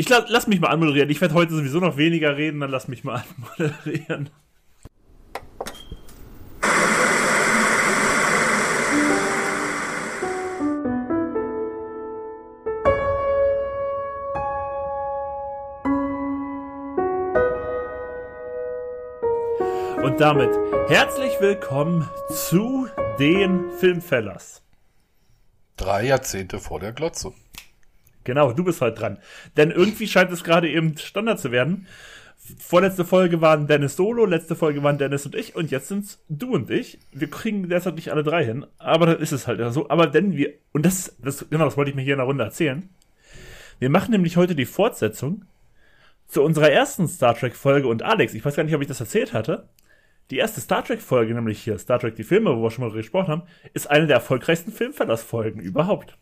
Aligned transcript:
Ich 0.00 0.08
la 0.08 0.24
lass 0.28 0.46
mich 0.46 0.60
mal 0.60 0.68
anmoderieren. 0.68 1.10
Ich 1.10 1.20
werde 1.20 1.34
heute 1.34 1.52
sowieso 1.52 1.80
noch 1.80 1.96
weniger 1.96 2.36
reden, 2.36 2.60
dann 2.60 2.70
lass 2.70 2.86
mich 2.86 3.02
mal 3.02 3.20
anmoderieren. 3.58 4.30
Und 20.04 20.20
damit 20.20 20.50
herzlich 20.88 21.32
willkommen 21.40 22.08
zu 22.30 22.86
den 23.18 23.72
Filmfellers. 23.80 24.62
Drei 25.76 26.04
Jahrzehnte 26.06 26.60
vor 26.60 26.78
der 26.78 26.92
Glotze. 26.92 27.32
Genau, 28.28 28.52
du 28.52 28.62
bist 28.62 28.82
halt 28.82 29.00
dran. 29.00 29.16
Denn 29.56 29.70
irgendwie 29.70 30.06
scheint 30.06 30.30
es 30.30 30.44
gerade 30.44 30.68
eben 30.68 30.98
Standard 30.98 31.40
zu 31.40 31.50
werden. 31.50 31.86
Vorletzte 32.58 33.06
Folge 33.06 33.40
waren 33.40 33.66
Dennis 33.66 33.96
Solo, 33.96 34.26
letzte 34.26 34.54
Folge 34.54 34.82
waren 34.82 34.98
Dennis 34.98 35.24
und 35.24 35.34
ich 35.34 35.56
und 35.56 35.70
jetzt 35.70 35.88
sind's 35.88 36.22
du 36.28 36.52
und 36.52 36.68
ich. 36.68 36.98
Wir 37.10 37.30
kriegen 37.30 37.66
derzeit 37.70 37.94
nicht 37.94 38.12
alle 38.12 38.22
drei 38.22 38.44
hin, 38.44 38.66
aber 38.76 39.06
dann 39.06 39.18
ist 39.20 39.32
es 39.32 39.46
halt 39.46 39.60
so. 39.72 39.88
Aber 39.88 40.08
denn 40.08 40.36
wir, 40.36 40.52
und 40.72 40.84
das, 40.84 41.16
das, 41.22 41.46
genau, 41.48 41.64
das 41.64 41.78
wollte 41.78 41.88
ich 41.90 41.96
mir 41.96 42.02
hier 42.02 42.12
in 42.12 42.18
der 42.18 42.26
Runde 42.26 42.44
erzählen. 42.44 42.90
Wir 43.78 43.88
machen 43.88 44.10
nämlich 44.10 44.36
heute 44.36 44.54
die 44.54 44.66
Fortsetzung 44.66 45.46
zu 46.26 46.42
unserer 46.42 46.70
ersten 46.70 47.08
Star 47.08 47.34
Trek 47.34 47.56
Folge 47.56 47.88
und 47.88 48.02
Alex, 48.02 48.34
ich 48.34 48.44
weiß 48.44 48.56
gar 48.56 48.64
nicht, 48.64 48.74
ob 48.74 48.82
ich 48.82 48.88
das 48.88 49.00
erzählt 49.00 49.32
hatte. 49.32 49.70
Die 50.30 50.36
erste 50.36 50.60
Star 50.60 50.84
Trek 50.84 51.00
Folge, 51.00 51.32
nämlich 51.32 51.62
hier 51.62 51.78
Star 51.78 51.98
Trek 51.98 52.14
die 52.14 52.24
Filme, 52.24 52.54
wo 52.54 52.62
wir 52.62 52.70
schon 52.70 52.84
mal 52.84 52.92
gesprochen 52.92 53.28
haben, 53.28 53.42
ist 53.72 53.88
eine 53.88 54.06
der 54.06 54.16
erfolgreichsten 54.16 54.70
Filmverlassfolgen 54.70 55.62
überhaupt 55.62 56.18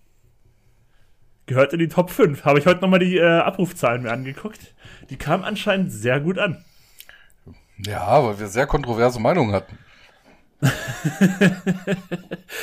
gehört 1.46 1.72
in 1.72 1.78
die 1.78 1.88
Top 1.88 2.10
5. 2.10 2.44
Habe 2.44 2.58
ich 2.58 2.66
heute 2.66 2.80
nochmal 2.80 2.98
die 2.98 3.16
äh, 3.16 3.24
Abrufzahlen 3.24 4.02
mir 4.02 4.12
angeguckt. 4.12 4.74
Die 5.10 5.16
kamen 5.16 5.44
anscheinend 5.44 5.92
sehr 5.92 6.20
gut 6.20 6.38
an. 6.38 6.64
Ja, 7.78 8.24
weil 8.24 8.38
wir 8.38 8.48
sehr 8.48 8.66
kontroverse 8.66 9.20
Meinungen 9.20 9.54
hatten. 9.54 9.78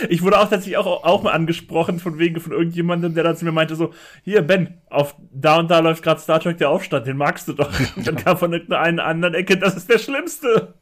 ich 0.09 0.23
wurde 0.23 0.39
auch 0.39 0.49
tatsächlich 0.49 0.77
auch, 0.77 1.03
auch 1.03 1.21
mal 1.21 1.31
angesprochen 1.31 1.99
von 1.99 2.17
wegen 2.17 2.39
von 2.39 2.51
irgendjemandem, 2.51 3.13
der 3.13 3.23
dann 3.23 3.37
zu 3.37 3.45
mir 3.45 3.51
meinte 3.51 3.75
so, 3.75 3.93
hier 4.23 4.41
Ben, 4.41 4.81
auf 4.89 5.15
da 5.31 5.59
und 5.59 5.69
da 5.69 5.77
läuft 5.79 6.01
gerade 6.01 6.19
Star 6.19 6.39
Trek 6.39 6.57
der 6.57 6.69
Aufstand, 6.69 7.05
den 7.05 7.17
magst 7.17 7.47
du 7.47 7.53
doch. 7.53 7.71
Und 7.95 8.07
dann 8.07 8.15
kam 8.15 8.37
von 8.37 8.51
irgendeiner 8.51 9.03
anderen 9.03 9.35
Ecke, 9.35 9.57
das 9.57 9.75
ist 9.75 9.89
der 9.89 9.99
Schlimmste. 9.99 10.73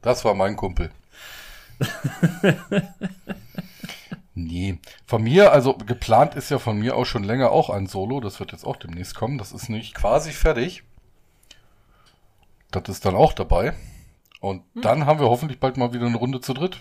Das 0.00 0.24
war 0.24 0.34
mein 0.34 0.56
Kumpel. 0.56 0.90
Nee, 4.34 4.78
von 5.06 5.22
mir, 5.22 5.52
also 5.52 5.74
geplant 5.74 6.34
ist 6.34 6.50
ja 6.50 6.58
von 6.58 6.78
mir 6.78 6.96
auch 6.96 7.04
schon 7.04 7.22
länger 7.22 7.50
auch 7.50 7.68
ein 7.68 7.86
Solo, 7.86 8.20
das 8.20 8.40
wird 8.40 8.52
jetzt 8.52 8.64
auch 8.64 8.76
demnächst 8.76 9.14
kommen, 9.14 9.36
das 9.36 9.52
ist 9.52 9.68
nicht 9.68 9.94
quasi 9.94 10.32
fertig. 10.32 10.84
Das 12.70 12.88
ist 12.88 13.04
dann 13.04 13.14
auch 13.14 13.34
dabei. 13.34 13.74
Und 14.40 14.62
hm. 14.74 14.82
dann 14.82 15.06
haben 15.06 15.20
wir 15.20 15.28
hoffentlich 15.28 15.60
bald 15.60 15.76
mal 15.76 15.92
wieder 15.92 16.06
eine 16.06 16.16
Runde 16.16 16.40
zu 16.40 16.54
dritt. 16.54 16.78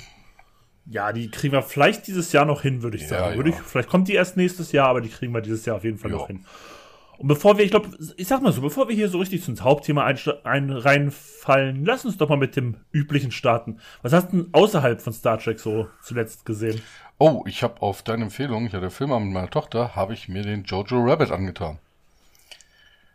Ja, 0.85 1.11
die 1.11 1.29
kriegen 1.29 1.53
wir 1.53 1.61
vielleicht 1.61 2.07
dieses 2.07 2.31
Jahr 2.31 2.45
noch 2.45 2.61
hin, 2.61 2.81
würde 2.81 2.97
ich 2.97 3.07
sagen. 3.07 3.31
Ja, 3.31 3.35
würde 3.35 3.51
ich, 3.51 3.55
vielleicht 3.55 3.89
kommt 3.89 4.07
die 4.07 4.13
erst 4.13 4.37
nächstes 4.37 4.71
Jahr, 4.71 4.87
aber 4.87 5.01
die 5.01 5.09
kriegen 5.09 5.33
wir 5.33 5.41
dieses 5.41 5.65
Jahr 5.65 5.75
auf 5.75 5.83
jeden 5.83 5.97
Fall 5.97 6.11
ja. 6.11 6.17
noch 6.17 6.27
hin. 6.27 6.45
Und 7.21 7.27
bevor 7.27 7.59
wir, 7.59 7.63
ich 7.63 7.69
glaube, 7.69 7.89
ich 8.17 8.27
sag 8.27 8.41
mal 8.41 8.51
so, 8.51 8.61
bevor 8.61 8.87
wir 8.87 8.95
hier 8.95 9.07
so 9.07 9.19
richtig 9.19 9.47
ins 9.47 9.61
Hauptthema 9.61 10.05
ein, 10.05 10.17
ein, 10.43 10.71
reinfallen, 10.71 11.85
lass 11.85 12.03
uns 12.03 12.17
doch 12.17 12.29
mal 12.29 12.37
mit 12.37 12.55
dem 12.55 12.77
üblichen 12.91 13.29
starten. 13.29 13.77
Was 14.01 14.11
hast 14.11 14.33
du 14.33 14.37
denn 14.37 14.53
außerhalb 14.53 14.99
von 14.99 15.13
Star 15.13 15.37
Trek 15.37 15.59
so 15.59 15.87
zuletzt 16.01 16.47
gesehen? 16.47 16.81
Oh, 17.23 17.43
ich 17.45 17.61
habe 17.61 17.83
auf 17.83 18.01
deine 18.01 18.23
Empfehlung, 18.23 18.65
ich 18.65 18.73
hatte 18.73 18.89
Film 18.89 19.11
mit 19.11 19.31
meiner 19.31 19.51
Tochter, 19.51 19.95
habe 19.95 20.15
ich 20.15 20.27
mir 20.27 20.41
den 20.41 20.63
Jojo 20.63 21.03
Rabbit 21.03 21.29
angetan. 21.29 21.77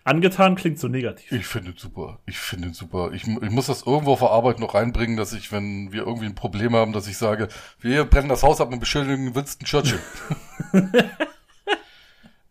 Angetan 0.04 0.54
klingt 0.54 0.78
so 0.78 0.86
negativ. 0.86 1.32
Ich 1.32 1.48
finde 1.48 1.72
es 1.72 1.82
super. 1.82 2.20
Ich 2.24 2.38
finde 2.38 2.68
es 2.68 2.76
super. 2.76 3.10
Ich, 3.12 3.26
ich 3.26 3.50
muss 3.50 3.66
das 3.66 3.82
irgendwo 3.82 4.12
auf 4.12 4.20
der 4.20 4.30
Arbeit 4.30 4.60
noch 4.60 4.76
reinbringen, 4.76 5.16
dass 5.16 5.32
ich, 5.32 5.50
wenn 5.50 5.90
wir 5.90 6.06
irgendwie 6.06 6.26
ein 6.26 6.36
Problem 6.36 6.76
haben, 6.76 6.92
dass 6.92 7.08
ich 7.08 7.18
sage, 7.18 7.48
wir 7.80 8.04
brennen 8.04 8.28
das 8.28 8.44
Haus 8.44 8.60
ab 8.60 8.70
und 8.70 8.78
beschuldigen 8.78 9.34
Winston 9.34 9.66
Churchill. 9.66 9.98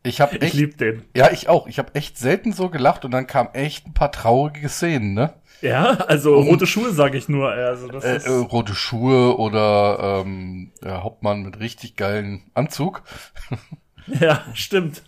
ich 0.04 0.20
habe 0.20 0.34
echt. 0.42 0.56
Ich 0.56 0.60
lieb 0.60 0.78
den. 0.78 1.06
Ja, 1.16 1.32
ich 1.32 1.48
auch. 1.48 1.68
Ich 1.68 1.80
habe 1.80 1.96
echt 1.96 2.18
selten 2.18 2.52
so 2.52 2.68
gelacht 2.70 3.06
und 3.06 3.12
dann 3.12 3.28
kamen 3.28 3.54
echt 3.54 3.88
ein 3.88 3.94
paar 3.94 4.12
traurige 4.12 4.68
Szenen, 4.68 5.14
ne? 5.14 5.34
Ja, 5.62 5.92
also 6.08 6.36
und, 6.36 6.48
rote 6.48 6.68
Schuhe 6.68 6.92
sage 6.92 7.18
ich 7.18 7.30
nur. 7.30 7.50
Also 7.50 7.88
das 7.88 8.04
äh, 8.04 8.18
ist 8.18 8.28
äh, 8.28 8.32
rote 8.32 8.76
Schuhe 8.76 9.38
oder 9.38 10.24
ähm, 10.26 10.72
der 10.84 11.04
Hauptmann 11.04 11.44
mit 11.44 11.60
richtig 11.60 11.96
geilen 11.96 12.44
Anzug. 12.54 13.04
ja, 14.08 14.44
stimmt. 14.54 15.04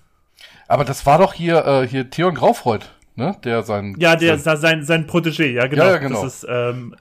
Aber 0.68 0.84
das 0.84 1.06
war 1.06 1.20
doch 1.20 1.34
hier 1.34 1.66
äh, 1.66 1.88
hier 1.88 2.10
Theon 2.10 2.36
Graufreud, 2.36 2.86
ne? 3.16 3.38
Der 3.44 3.64
sein 3.64 3.96
ja, 4.00 4.16
der 4.16 4.38
sein 4.38 4.58
sein, 4.58 4.84
sein 4.84 5.08
Protégé, 5.08 5.52
ja 5.52 5.68
genau. 5.68 5.86
Ja, 5.86 5.92
ja, 5.92 5.98
genau. 5.98 6.24
Das 6.24 6.44
ist 6.44 6.48
ähm, 6.50 6.96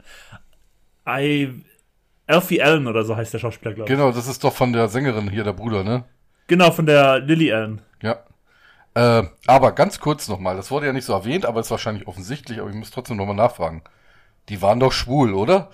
I 1.08 1.64
Alfie 2.26 2.60
Allen 2.60 2.86
oder 2.86 3.04
so 3.04 3.16
heißt 3.16 3.32
der 3.32 3.38
Schauspieler, 3.38 3.74
glaube 3.74 3.90
ich. 3.90 3.96
Genau, 3.96 4.10
das 4.10 4.26
ist 4.26 4.42
doch 4.42 4.52
von 4.52 4.72
der 4.72 4.88
Sängerin 4.88 5.30
hier 5.30 5.44
der 5.44 5.52
Bruder, 5.52 5.84
ne? 5.84 6.04
Genau, 6.48 6.70
von 6.70 6.86
der 6.86 7.20
Lily 7.20 7.52
Allen. 7.52 7.82
Ja. 8.02 8.18
Äh, 8.96 9.28
aber 9.46 9.72
ganz 9.72 10.00
kurz 10.00 10.26
nochmal, 10.26 10.56
das 10.56 10.70
wurde 10.70 10.86
ja 10.86 10.94
nicht 10.94 11.04
so 11.04 11.12
erwähnt, 11.12 11.44
aber 11.44 11.60
ist 11.60 11.70
wahrscheinlich 11.70 12.08
offensichtlich, 12.08 12.60
aber 12.60 12.70
ich 12.70 12.76
muss 12.76 12.90
trotzdem 12.90 13.18
nochmal 13.18 13.36
nachfragen. 13.36 13.82
Die 14.48 14.62
waren 14.62 14.80
doch 14.80 14.92
schwul, 14.92 15.34
oder? 15.34 15.70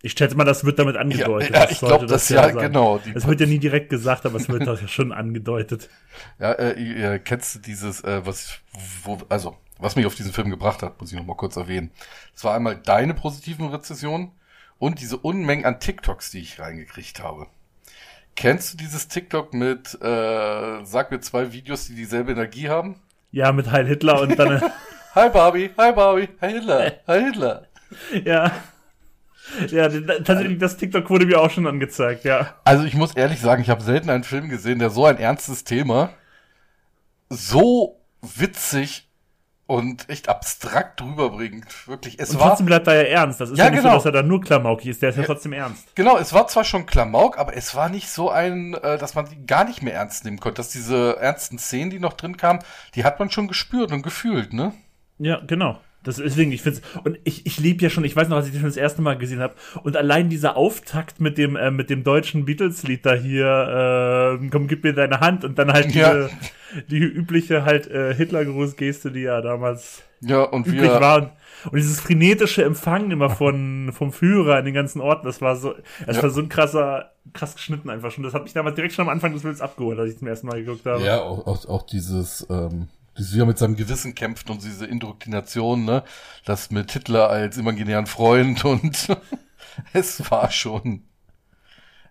Ich 0.00 0.12
schätze 0.12 0.34
mal, 0.34 0.44
das 0.44 0.64
wird 0.64 0.78
damit 0.78 0.96
angedeutet. 0.96 1.50
Ja, 1.50 1.64
ja 1.64 1.70
ich 1.70 1.78
glaube, 1.78 2.06
das, 2.06 2.26
das 2.26 2.28
ja, 2.30 2.44
sein. 2.44 2.56
genau. 2.56 3.00
Es 3.14 3.26
wird 3.26 3.40
ja 3.40 3.46
nie 3.46 3.58
direkt 3.58 3.90
gesagt, 3.90 4.24
aber 4.24 4.36
es 4.38 4.48
wird 4.48 4.66
doch 4.66 4.80
ja 4.80 4.88
schon 4.88 5.12
angedeutet. 5.12 5.90
Ja, 6.38 6.52
äh, 6.52 7.16
äh, 7.16 7.18
kennst 7.18 7.54
du 7.54 7.58
dieses, 7.58 8.02
äh, 8.02 8.24
was, 8.24 8.60
wo, 9.04 9.18
also, 9.28 9.58
was 9.78 9.94
mich 9.96 10.06
auf 10.06 10.14
diesen 10.14 10.32
Film 10.32 10.48
gebracht 10.48 10.82
hat, 10.82 10.98
muss 11.02 11.12
ich 11.12 11.18
nochmal 11.18 11.36
kurz 11.36 11.56
erwähnen. 11.56 11.90
Es 12.34 12.44
war 12.44 12.54
einmal 12.54 12.76
deine 12.76 13.12
positiven 13.12 13.68
Rezessionen 13.68 14.30
und 14.78 15.02
diese 15.02 15.18
Unmengen 15.18 15.66
an 15.66 15.80
TikToks, 15.80 16.30
die 16.30 16.40
ich 16.40 16.58
reingekriegt 16.58 17.22
habe. 17.22 17.46
Kennst 18.34 18.72
du 18.72 18.76
dieses 18.78 19.08
TikTok 19.08 19.54
mit, 19.54 19.94
äh, 20.00 20.84
sag 20.84 21.10
mir 21.10 21.20
zwei 21.20 21.52
Videos, 21.52 21.86
die 21.86 21.94
dieselbe 21.94 22.32
Energie 22.32 22.68
haben? 22.68 22.96
Ja, 23.30 23.52
mit 23.52 23.70
Heil 23.70 23.86
Hitler 23.86 24.20
und 24.20 24.38
dann. 24.38 24.62
hi 25.14 25.28
Barbie, 25.28 25.70
hi 25.76 25.92
Barbie, 25.92 26.28
hi 26.40 26.52
Hitler, 26.52 26.92
hi 27.06 27.24
Hitler. 27.24 27.66
Ja. 28.24 28.50
Ja, 29.68 29.88
tatsächlich, 29.88 30.58
das 30.58 30.78
TikTok 30.78 31.10
wurde 31.10 31.26
mir 31.26 31.38
auch 31.38 31.50
schon 31.50 31.66
angezeigt, 31.66 32.24
ja. 32.24 32.54
Also 32.64 32.84
ich 32.84 32.94
muss 32.94 33.14
ehrlich 33.14 33.38
sagen, 33.38 33.60
ich 33.60 33.68
habe 33.68 33.82
selten 33.82 34.08
einen 34.08 34.24
Film 34.24 34.48
gesehen, 34.48 34.78
der 34.78 34.88
so 34.88 35.04
ein 35.04 35.18
ernstes 35.18 35.64
Thema 35.64 36.10
so 37.28 38.00
witzig 38.22 39.08
und 39.72 40.06
echt 40.10 40.28
abstrakt 40.28 41.00
rüberbringt. 41.00 41.88
Wirklich, 41.88 42.18
es 42.18 42.30
und 42.30 42.40
war. 42.40 42.48
Trotzdem 42.48 42.66
bleibt 42.66 42.86
er 42.88 43.08
ja 43.08 43.20
ernst. 43.20 43.40
Das 43.40 43.48
ist 43.48 43.56
ja, 43.56 43.64
ja 43.64 43.70
nicht 43.70 43.80
genau. 43.80 43.92
so, 43.92 43.96
dass 43.96 44.04
er 44.04 44.12
da 44.12 44.22
nur 44.22 44.42
Klamauk 44.42 44.84
ist. 44.84 45.00
Der 45.00 45.08
ist 45.08 45.16
ja, 45.16 45.22
ja, 45.22 45.26
trotzdem 45.26 45.54
ernst. 45.54 45.96
Genau, 45.96 46.18
es 46.18 46.34
war 46.34 46.46
zwar 46.46 46.64
schon 46.64 46.84
Klamauk, 46.84 47.38
aber 47.38 47.56
es 47.56 47.74
war 47.74 47.88
nicht 47.88 48.10
so 48.10 48.28
ein, 48.28 48.74
äh, 48.74 48.98
dass 48.98 49.14
man 49.14 49.30
die 49.30 49.46
gar 49.46 49.64
nicht 49.64 49.82
mehr 49.82 49.94
ernst 49.94 50.26
nehmen 50.26 50.38
konnte. 50.40 50.56
Dass 50.56 50.68
diese 50.68 51.16
ernsten 51.18 51.58
Szenen, 51.58 51.88
die 51.88 52.00
noch 52.00 52.12
drin 52.12 52.36
kamen, 52.36 52.60
die 52.94 53.04
hat 53.04 53.18
man 53.18 53.30
schon 53.30 53.48
gespürt 53.48 53.92
und 53.92 54.02
gefühlt, 54.02 54.52
ne? 54.52 54.74
Ja, 55.16 55.40
genau. 55.46 55.80
Das, 56.02 56.16
deswegen, 56.16 56.50
ich 56.52 56.62
find's, 56.62 56.82
und 57.04 57.18
ich, 57.24 57.46
ich 57.46 57.58
liebe 57.58 57.82
ja 57.82 57.90
schon, 57.90 58.04
ich 58.04 58.16
weiß 58.16 58.28
noch, 58.28 58.36
als 58.36 58.46
ich 58.46 58.52
den 58.52 58.60
schon 58.60 58.70
das 58.70 58.76
erste 58.76 59.02
Mal 59.02 59.16
gesehen 59.16 59.40
habe, 59.40 59.54
und 59.82 59.96
allein 59.96 60.28
dieser 60.28 60.56
Auftakt 60.56 61.20
mit 61.20 61.38
dem, 61.38 61.56
äh, 61.56 61.70
mit 61.70 61.90
dem 61.90 62.02
deutschen 62.02 62.44
Beatles-Lied 62.44 63.06
da 63.06 63.14
hier, 63.14 64.38
äh, 64.40 64.48
komm, 64.48 64.66
gib 64.66 64.82
mir 64.82 64.92
deine 64.92 65.20
Hand, 65.20 65.44
und 65.44 65.58
dann 65.58 65.72
halt 65.72 65.86
diese, 65.86 65.98
ja. 65.98 66.28
die 66.90 66.98
übliche 66.98 67.64
halt 67.64 67.86
äh, 67.88 68.14
Hitlergruß-Geste, 68.14 69.12
die 69.12 69.20
ja 69.20 69.40
damals 69.40 70.02
ja, 70.20 70.42
und 70.42 70.66
üblich 70.66 70.82
wir, 70.82 71.00
war. 71.00 71.16
Und, 71.18 71.30
und 71.70 71.76
dieses 71.76 72.00
frenetische 72.00 72.64
Empfangen 72.64 73.10
immer 73.10 73.30
von, 73.30 73.92
vom 73.92 74.12
Führer 74.12 74.58
in 74.58 74.64
den 74.64 74.74
ganzen 74.74 75.00
Orten, 75.00 75.26
das 75.26 75.40
war 75.40 75.54
so, 75.56 75.74
das 76.06 76.16
ja. 76.16 76.22
war 76.22 76.30
so 76.30 76.40
ein 76.40 76.48
krasser, 76.48 77.12
krass 77.32 77.54
geschnitten 77.54 77.90
einfach 77.90 78.10
schon. 78.10 78.24
Das 78.24 78.34
hat 78.34 78.42
mich 78.42 78.52
damals 78.52 78.74
direkt 78.74 78.94
schon 78.94 79.04
am 79.04 79.08
Anfang 79.08 79.32
des 79.32 79.42
Bildes 79.42 79.60
abgeholt, 79.60 79.98
als 79.98 80.12
ich 80.12 80.18
zum 80.18 80.26
ersten 80.26 80.48
Mal 80.48 80.64
geguckt 80.64 80.84
habe. 80.86 81.04
Ja, 81.04 81.20
auch, 81.20 81.46
auch, 81.46 81.64
auch 81.66 81.82
dieses, 81.82 82.46
ähm, 82.50 82.88
wie 83.14 83.40
er 83.40 83.46
mit 83.46 83.58
seinem 83.58 83.76
Gewissen 83.76 84.14
kämpft 84.14 84.50
und 84.50 84.62
diese 84.62 84.86
Indoktrination, 84.86 85.84
ne? 85.84 86.02
Das 86.44 86.70
mit 86.70 86.92
Hitler 86.92 87.28
als 87.28 87.56
imaginären 87.56 88.06
Freund 88.06 88.64
und 88.66 89.08
es 89.92 90.30
war 90.30 90.50
schon, 90.50 91.04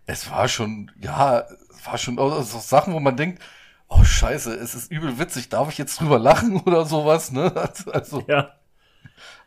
es 0.05 0.29
war 0.29 0.47
schon, 0.47 0.91
ja, 1.01 1.45
es 1.71 1.85
war 1.85 1.97
schon 1.97 2.19
auch 2.19 2.41
so 2.43 2.59
Sachen, 2.59 2.93
wo 2.93 2.99
man 2.99 3.17
denkt, 3.17 3.41
oh 3.87 4.03
Scheiße, 4.03 4.53
es 4.53 4.75
ist 4.75 4.91
übel 4.91 5.19
witzig, 5.19 5.49
darf 5.49 5.69
ich 5.69 5.77
jetzt 5.77 5.99
drüber 5.99 6.19
lachen 6.19 6.59
oder 6.65 6.85
sowas, 6.85 7.31
ne? 7.31 7.51
Also, 7.91 8.23
ja. 8.27 8.53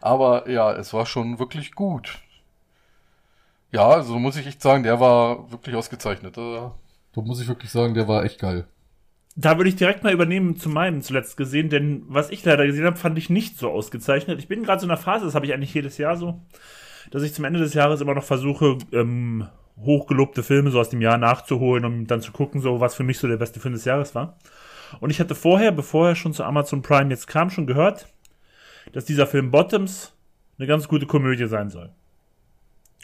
Aber 0.00 0.48
ja, 0.50 0.72
es 0.72 0.92
war 0.92 1.06
schon 1.06 1.38
wirklich 1.38 1.74
gut. 1.74 2.18
Ja, 3.72 3.88
also 3.88 4.18
muss 4.18 4.36
ich 4.36 4.46
echt 4.46 4.62
sagen, 4.62 4.82
der 4.84 5.00
war 5.00 5.50
wirklich 5.50 5.74
ausgezeichnet. 5.74 6.36
Da 6.36 6.74
muss 7.14 7.40
ich 7.40 7.48
wirklich 7.48 7.70
sagen, 7.70 7.94
der 7.94 8.06
war 8.06 8.24
echt 8.24 8.38
geil. 8.38 8.68
Da 9.36 9.56
würde 9.58 9.68
ich 9.68 9.76
direkt 9.76 10.04
mal 10.04 10.12
übernehmen 10.12 10.56
zu 10.56 10.68
meinem 10.68 11.02
zuletzt 11.02 11.36
gesehen, 11.36 11.68
denn 11.68 12.04
was 12.06 12.30
ich 12.30 12.44
leider 12.44 12.66
gesehen 12.66 12.84
habe, 12.84 12.96
fand 12.96 13.18
ich 13.18 13.30
nicht 13.30 13.58
so 13.58 13.70
ausgezeichnet. 13.70 14.38
Ich 14.38 14.46
bin 14.46 14.62
gerade 14.62 14.80
so 14.80 14.86
in 14.86 14.92
einer 14.92 15.00
Phase, 15.00 15.24
das 15.24 15.34
habe 15.34 15.44
ich 15.46 15.52
eigentlich 15.52 15.74
jedes 15.74 15.98
Jahr 15.98 16.16
so, 16.16 16.40
dass 17.10 17.24
ich 17.24 17.34
zum 17.34 17.44
Ende 17.44 17.58
des 17.58 17.74
Jahres 17.74 18.00
immer 18.00 18.14
noch 18.14 18.22
versuche, 18.22 18.78
ähm, 18.92 19.48
hochgelobte 19.76 20.44
Filme 20.44 20.70
so 20.70 20.78
aus 20.78 20.90
dem 20.90 21.00
Jahr 21.00 21.18
nachzuholen, 21.18 21.84
um 21.84 22.06
dann 22.06 22.20
zu 22.20 22.30
gucken, 22.30 22.60
so 22.60 22.80
was 22.80 22.94
für 22.94 23.02
mich 23.02 23.18
so 23.18 23.26
der 23.26 23.36
beste 23.36 23.58
Film 23.58 23.74
des 23.74 23.84
Jahres 23.84 24.14
war. 24.14 24.38
Und 25.00 25.10
ich 25.10 25.18
hatte 25.18 25.34
vorher, 25.34 25.72
bevor 25.72 26.08
er 26.08 26.14
schon 26.14 26.32
zu 26.32 26.44
Amazon 26.44 26.82
Prime 26.82 27.10
jetzt 27.10 27.26
kam, 27.26 27.50
schon 27.50 27.66
gehört, 27.66 28.06
dass 28.92 29.04
dieser 29.04 29.26
Film 29.26 29.50
Bottoms 29.50 30.12
eine 30.58 30.68
ganz 30.68 30.86
gute 30.86 31.06
Komödie 31.06 31.46
sein 31.46 31.70
soll. 31.70 31.90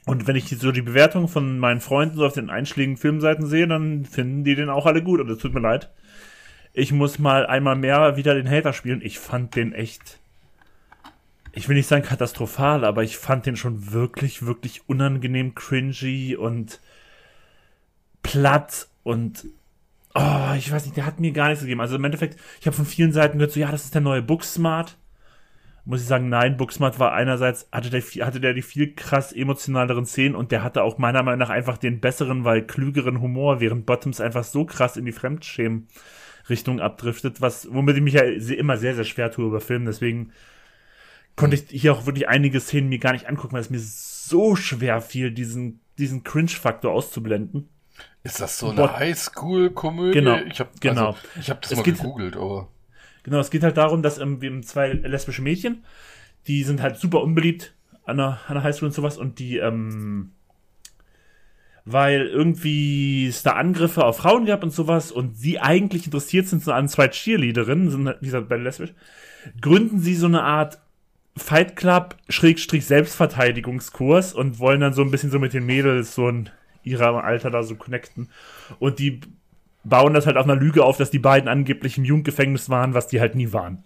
Und 0.07 0.27
wenn 0.27 0.37
ich 0.37 0.49
so 0.49 0.73
die 0.73 0.83
Bewertung 0.83 1.29
von 1.29 1.59
meinen 1.59 1.81
Freunden 1.81 2.17
so 2.17 2.27
auf 2.27 2.33
den 2.33 2.51
einschlägigen 2.51 2.97
Filmseiten 2.97 3.47
sehe, 3.47 3.69
dann 3.69 4.05
finden 4.05 4.45
die 4.45 4.55
den 4.55 4.71
auch 4.71 4.87
alle 4.87 5.03
gut. 5.03 5.21
Und 5.21 5.31
es 5.31 5.39
tut 5.39 5.55
mir 5.55 5.61
leid. 5.61 5.91
Ich 6.73 6.93
muss 6.93 7.19
mal 7.19 7.47
einmal 7.47 7.77
mehr 7.77 8.17
wieder 8.17 8.35
den 8.35 8.49
Hater 8.49 8.73
spielen. 8.73 9.03
Ich 9.03 9.19
fand 9.19 9.57
den 9.57 9.73
echt. 9.73 10.19
Ich 11.53 11.69
will 11.69 11.77
nicht 11.77 11.89
sagen 11.89 12.05
katastrophal, 12.05 12.85
aber 12.85 13.03
ich 13.03 13.17
fand 13.17 13.45
den 13.45 13.57
schon 13.57 13.93
wirklich, 13.93 14.47
wirklich 14.47 14.89
unangenehm 14.89 15.55
cringy 15.55 16.37
und 16.37 16.81
platt 18.23 18.87
und 19.03 19.47
oh, 20.15 20.55
ich 20.57 20.71
weiß 20.71 20.85
nicht, 20.85 20.97
der 20.97 21.07
hat 21.07 21.19
mir 21.19 21.33
gar 21.33 21.49
nichts 21.49 21.63
gegeben. 21.63 21.81
Also 21.81 21.97
im 21.97 22.05
Endeffekt, 22.05 22.39
ich 22.61 22.67
habe 22.67 22.77
von 22.77 22.87
vielen 22.87 23.13
Seiten 23.13 23.39
gehört, 23.39 23.53
so 23.53 23.59
ja, 23.59 23.73
das 23.73 23.85
ist 23.85 23.95
der 23.95 24.01
neue 24.01 24.23
Booksmart 24.23 24.97
muss 25.85 26.03
ich 26.03 26.07
sagen, 26.07 26.29
nein, 26.29 26.57
Booksmart 26.57 26.99
war 26.99 27.13
einerseits, 27.13 27.69
hatte 27.73 27.91
der, 27.91 28.03
hatte 28.03 28.41
der 28.41 28.55
die 28.55 28.63
viel 28.63 28.95
krass 28.95 29.33
emotionaleren 29.33 30.07
Szenen 30.07 30.35
und 30.35 30.53
der 30.53 30.63
hatte 30.63 30.83
auch 30.83 30.99
meiner 30.99 31.23
Meinung 31.23 31.41
nach 31.41 31.51
einfach 31.51 31.79
den 31.79 32.01
besseren, 32.01 32.45
weil 32.45 32.67
klügeren 32.67 33.21
Humor, 33.21 33.61
während 33.61 33.87
Bottoms 33.87 34.21
einfach 34.21 34.45
so 34.45 34.65
krass 34.65 34.97
in 34.97 35.05
die 35.05 35.13
Fremdschämen-Richtung 35.13 36.81
abdriftet, 36.81 37.41
was, 37.41 37.69
womit 37.73 37.97
ich 37.97 38.03
mich 38.03 38.15
ja 38.15 38.23
immer 38.23 38.77
sehr, 38.77 38.95
sehr 38.95 39.05
schwer 39.05 39.31
tue 39.31 39.47
über 39.47 39.61
Filme, 39.61 39.87
deswegen 39.87 40.33
konnte 41.37 41.57
ich 41.57 41.65
hier 41.69 41.93
auch 41.93 42.07
wirklich 42.07 42.29
einige 42.29 42.61
Szenen 42.61 42.89
mir 42.89 42.99
gar 42.99 43.13
nicht 43.13 43.29
angucken, 43.29 43.55
weil 43.55 43.63
es 43.63 43.71
mir 43.71 43.81
so 43.81 44.57
schwer 44.57 45.01
fiel, 45.01 45.31
diesen, 45.31 45.81
diesen 45.99 46.23
Cringe-Faktor 46.25 46.93
auszublenden. 46.93 47.69
Ist 48.23 48.41
das 48.41 48.59
so 48.59 48.71
eine 48.71 48.97
Highschool-Komödie? 48.97 50.19
Genau, 50.19 50.37
ich 50.37 50.61
habe 50.61 50.71
genau. 50.81 51.09
Also, 51.09 51.19
ich 51.41 51.51
hab 51.51 51.63
das 51.63 51.73
Es 51.73 51.77
mal 51.79 51.85
gegoogelt, 51.85 52.37
aber 52.37 52.69
Genau, 53.31 53.43
es 53.43 53.51
geht 53.53 53.63
halt 53.63 53.77
darum, 53.77 54.03
dass 54.03 54.19
ähm, 54.19 54.65
zwei 54.65 54.89
lesbische 54.89 55.41
Mädchen, 55.41 55.85
die 56.49 56.65
sind 56.65 56.83
halt 56.83 56.97
super 56.97 57.23
unbeliebt 57.23 57.73
an 58.05 58.17
der, 58.17 58.41
an 58.49 58.55
der 58.55 58.65
Highschool 58.65 58.89
und 58.89 58.93
sowas 58.93 59.19
und 59.19 59.39
die, 59.39 59.59
ähm, 59.59 60.33
weil 61.85 62.27
irgendwie 62.27 63.29
es 63.29 63.45
da 63.45 63.53
Angriffe 63.53 64.05
auf 64.05 64.17
Frauen 64.17 64.47
gab 64.47 64.65
und 64.65 64.73
sowas 64.73 65.13
und 65.13 65.39
sie 65.39 65.61
eigentlich 65.61 66.07
interessiert 66.07 66.49
sind 66.49 66.65
so 66.65 66.73
an 66.73 66.89
zwei 66.89 67.07
Cheerleaderinnen, 67.07 67.89
sind 67.89 68.09
halt, 68.09 68.21
wie 68.21 68.27
gesagt, 68.27 68.49
beide 68.49 68.65
lesbisch, 68.65 68.95
gründen 69.61 70.01
sie 70.01 70.17
so 70.17 70.27
eine 70.27 70.43
Art 70.43 70.81
Fight 71.37 71.77
Club 71.77 72.17
Schrägstrich 72.29 72.85
Selbstverteidigungskurs 72.85 74.35
und 74.35 74.59
wollen 74.59 74.81
dann 74.81 74.93
so 74.93 75.03
ein 75.03 75.13
bisschen 75.13 75.31
so 75.31 75.39
mit 75.39 75.53
den 75.53 75.67
Mädels 75.67 76.17
so 76.17 76.29
in 76.29 76.51
ihrem 76.83 77.15
Alter 77.15 77.53
da 77.53 77.63
so 77.63 77.77
connecten. 77.77 78.29
Und 78.81 78.99
die 78.99 79.21
bauen 79.85 80.15
das 80.15 80.27
halt 80.27 80.37
auf 80.37 80.45
einer 80.45 80.57
Lüge 80.61 80.85
auf, 80.85 80.97
dass 80.97 81.11
die 81.11 81.19
beiden 81.19 81.49
angeblich 81.49 81.99
im 81.99 82.05
Jugendgefängnis 82.05 82.69
waren, 82.69 82.95
was 82.95 83.09
die 83.09 83.21
halt 83.21 83.35
nie 83.35 83.53
waren. 83.53 83.83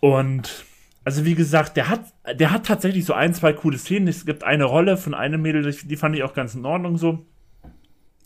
Und 0.00 0.64
also 1.04 1.24
wie 1.24 1.34
gesagt, 1.34 1.76
der 1.76 1.88
hat, 1.88 2.04
der 2.34 2.50
hat 2.50 2.66
tatsächlich 2.66 3.04
so 3.04 3.12
ein, 3.12 3.34
zwei 3.34 3.52
coole 3.52 3.78
Szenen. 3.78 4.08
Es 4.08 4.24
gibt 4.24 4.44
eine 4.44 4.64
Rolle 4.64 4.96
von 4.96 5.14
einem 5.14 5.42
Mädel, 5.42 5.70
die 5.70 5.96
fand 5.96 6.16
ich 6.16 6.22
auch 6.22 6.34
ganz 6.34 6.54
in 6.54 6.64
Ordnung 6.64 6.98
so. 6.98 7.26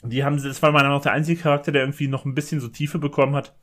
Die 0.02 0.22
haben, 0.22 0.40
das 0.42 0.62
war 0.62 0.70
meiner 0.70 0.84
Meinung 0.84 0.98
nach 0.98 1.02
der 1.02 1.12
einzige 1.12 1.40
Charakter, 1.42 1.72
der 1.72 1.82
irgendwie 1.82 2.06
noch 2.06 2.24
ein 2.24 2.34
bisschen 2.34 2.60
so 2.60 2.68
Tiefe 2.68 2.98
bekommen 2.98 3.34
hat. 3.34 3.54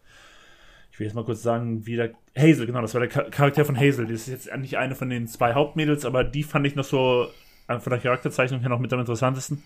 Ich 0.92 1.00
will 1.00 1.08
jetzt 1.08 1.16
mal 1.16 1.26
kurz 1.26 1.42
sagen, 1.44 1.86
wie 1.86 1.96
der 1.96 2.12
Hazel, 2.38 2.66
genau, 2.66 2.82
das 2.82 2.94
war 2.94 3.02
der 3.02 3.10
Cha- 3.10 3.30
Charakter 3.30 3.66
von 3.66 3.78
Hazel. 3.78 4.06
Das 4.06 4.22
ist 4.22 4.28
jetzt 4.28 4.50
eigentlich 4.50 4.78
eine 4.78 4.96
von 4.96 5.10
den 5.10 5.28
zwei 5.28 5.54
Hauptmädels, 5.54 6.06
aber 6.06 6.24
die 6.24 6.44
fand 6.44 6.68
ich 6.68 6.76
noch 6.76 6.84
so 6.86 7.28
von 7.68 7.90
der 7.90 8.00
Charakterzeichnung 8.00 8.62
her 8.62 8.70
noch 8.70 8.80
mit 8.80 8.92
am 8.94 9.00
interessantesten. 9.00 9.64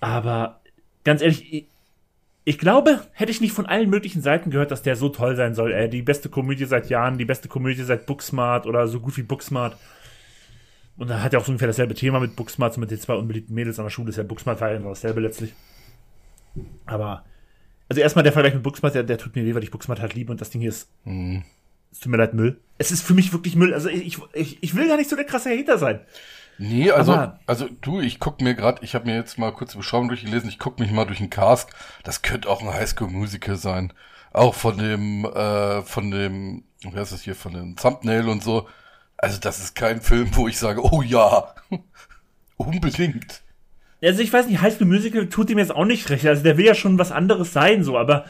Aber 0.00 0.60
ganz 1.06 1.22
ehrlich, 1.22 1.50
ich, 1.50 1.66
ich 2.44 2.58
glaube, 2.58 3.00
hätte 3.12 3.30
ich 3.30 3.40
nicht 3.40 3.52
von 3.52 3.64
allen 3.64 3.88
möglichen 3.88 4.20
Seiten 4.20 4.50
gehört, 4.50 4.70
dass 4.70 4.82
der 4.82 4.96
so 4.96 5.08
toll 5.08 5.36
sein 5.36 5.54
soll. 5.54 5.72
Äh, 5.72 5.88
die 5.88 6.02
beste 6.02 6.28
Komödie 6.28 6.66
seit 6.66 6.90
Jahren, 6.90 7.16
die 7.16 7.24
beste 7.24 7.48
Komödie 7.48 7.82
seit 7.82 8.04
Booksmart 8.06 8.66
oder 8.66 8.86
so 8.86 9.00
gut 9.00 9.16
wie 9.16 9.22
Booksmart. 9.22 9.76
Und 10.98 11.08
da 11.08 11.22
hat 11.22 11.32
er 11.32 11.40
auch 11.40 11.44
so 11.44 11.52
ungefähr 11.52 11.68
dasselbe 11.68 11.94
Thema 11.94 12.20
mit 12.20 12.36
Booksmart, 12.36 12.74
so 12.74 12.80
mit 12.80 12.90
den 12.90 13.00
zwei 13.00 13.14
unbeliebten 13.14 13.54
Mädels 13.54 13.78
an 13.78 13.86
der 13.86 13.90
Schule. 13.90 14.10
Ist 14.10 14.16
ja 14.16 14.22
Booksmart 14.22 14.60
war 14.60 14.70
ja 14.70 14.78
dasselbe 14.78 15.20
letztlich. 15.20 15.54
Aber, 16.86 17.24
also 17.88 18.00
erstmal 18.00 18.22
der 18.22 18.32
Vergleich 18.32 18.54
mit 18.54 18.62
Booksmart, 18.62 18.94
der, 18.94 19.02
der 19.02 19.18
tut 19.18 19.34
mir 19.34 19.44
weh, 19.44 19.54
weil 19.54 19.62
ich 19.62 19.70
Booksmart 19.70 20.00
halt 20.00 20.14
liebe 20.14 20.32
und 20.32 20.40
das 20.40 20.50
Ding 20.50 20.60
hier 20.60 20.70
ist, 20.70 20.88
hm. 21.04 21.44
es 21.92 22.00
tut 22.00 22.10
mir 22.10 22.18
leid, 22.18 22.34
Müll. 22.34 22.58
Es 22.78 22.90
ist 22.90 23.02
für 23.02 23.14
mich 23.14 23.32
wirklich 23.32 23.56
Müll. 23.56 23.74
Also 23.74 23.88
ich, 23.88 24.18
ich, 24.32 24.62
ich 24.62 24.74
will 24.74 24.88
gar 24.88 24.96
nicht 24.96 25.10
so 25.10 25.16
der 25.16 25.26
krasse 25.26 25.50
Hater 25.50 25.78
sein. 25.78 26.00
Nee, 26.58 26.90
also, 26.90 27.12
Aber- 27.12 27.38
also 27.46 27.68
du, 27.82 28.00
ich 28.00 28.18
guck 28.18 28.40
mir 28.40 28.54
gerade, 28.54 28.82
ich 28.82 28.94
habe 28.94 29.06
mir 29.06 29.14
jetzt 29.16 29.38
mal 29.38 29.52
kurz 29.52 29.72
die 29.72 29.78
Beschreibung 29.78 30.08
durchgelesen, 30.08 30.48
ich 30.48 30.58
guck 30.58 30.78
mich 30.78 30.90
mal 30.90 31.04
durch 31.04 31.18
den 31.18 31.30
Cast. 31.30 31.68
Das 32.04 32.22
könnte 32.22 32.48
auch 32.48 32.62
ein 32.62 32.72
Highschool-Musical 32.72 33.56
sein. 33.56 33.92
Auch 34.32 34.54
von 34.54 34.78
dem, 34.78 35.24
äh, 35.24 35.82
von 35.82 36.10
dem, 36.10 36.64
wie 36.80 36.96
heißt 36.96 37.12
das 37.12 37.22
hier, 37.22 37.34
von 37.34 37.52
dem 37.54 37.76
Thumbnail 37.76 38.28
und 38.28 38.42
so. 38.42 38.68
Also 39.18 39.38
das 39.40 39.58
ist 39.60 39.74
kein 39.74 40.00
Film, 40.00 40.30
wo 40.34 40.46
ich 40.48 40.58
sage, 40.58 40.82
oh 40.84 41.02
ja, 41.02 41.54
unbedingt. 42.56 43.42
Also 44.02 44.20
ich 44.20 44.32
weiß 44.32 44.46
nicht, 44.46 44.60
High 44.60 44.74
School 44.74 44.86
Musical 44.86 45.28
tut 45.28 45.48
ihm 45.50 45.58
jetzt 45.58 45.74
auch 45.74 45.84
nicht 45.86 46.10
recht. 46.10 46.26
Also 46.26 46.42
der 46.42 46.56
will 46.58 46.66
ja 46.66 46.74
schon 46.74 46.98
was 46.98 47.12
anderes 47.12 47.52
sein, 47.52 47.82
so, 47.82 47.96
aber 47.98 48.24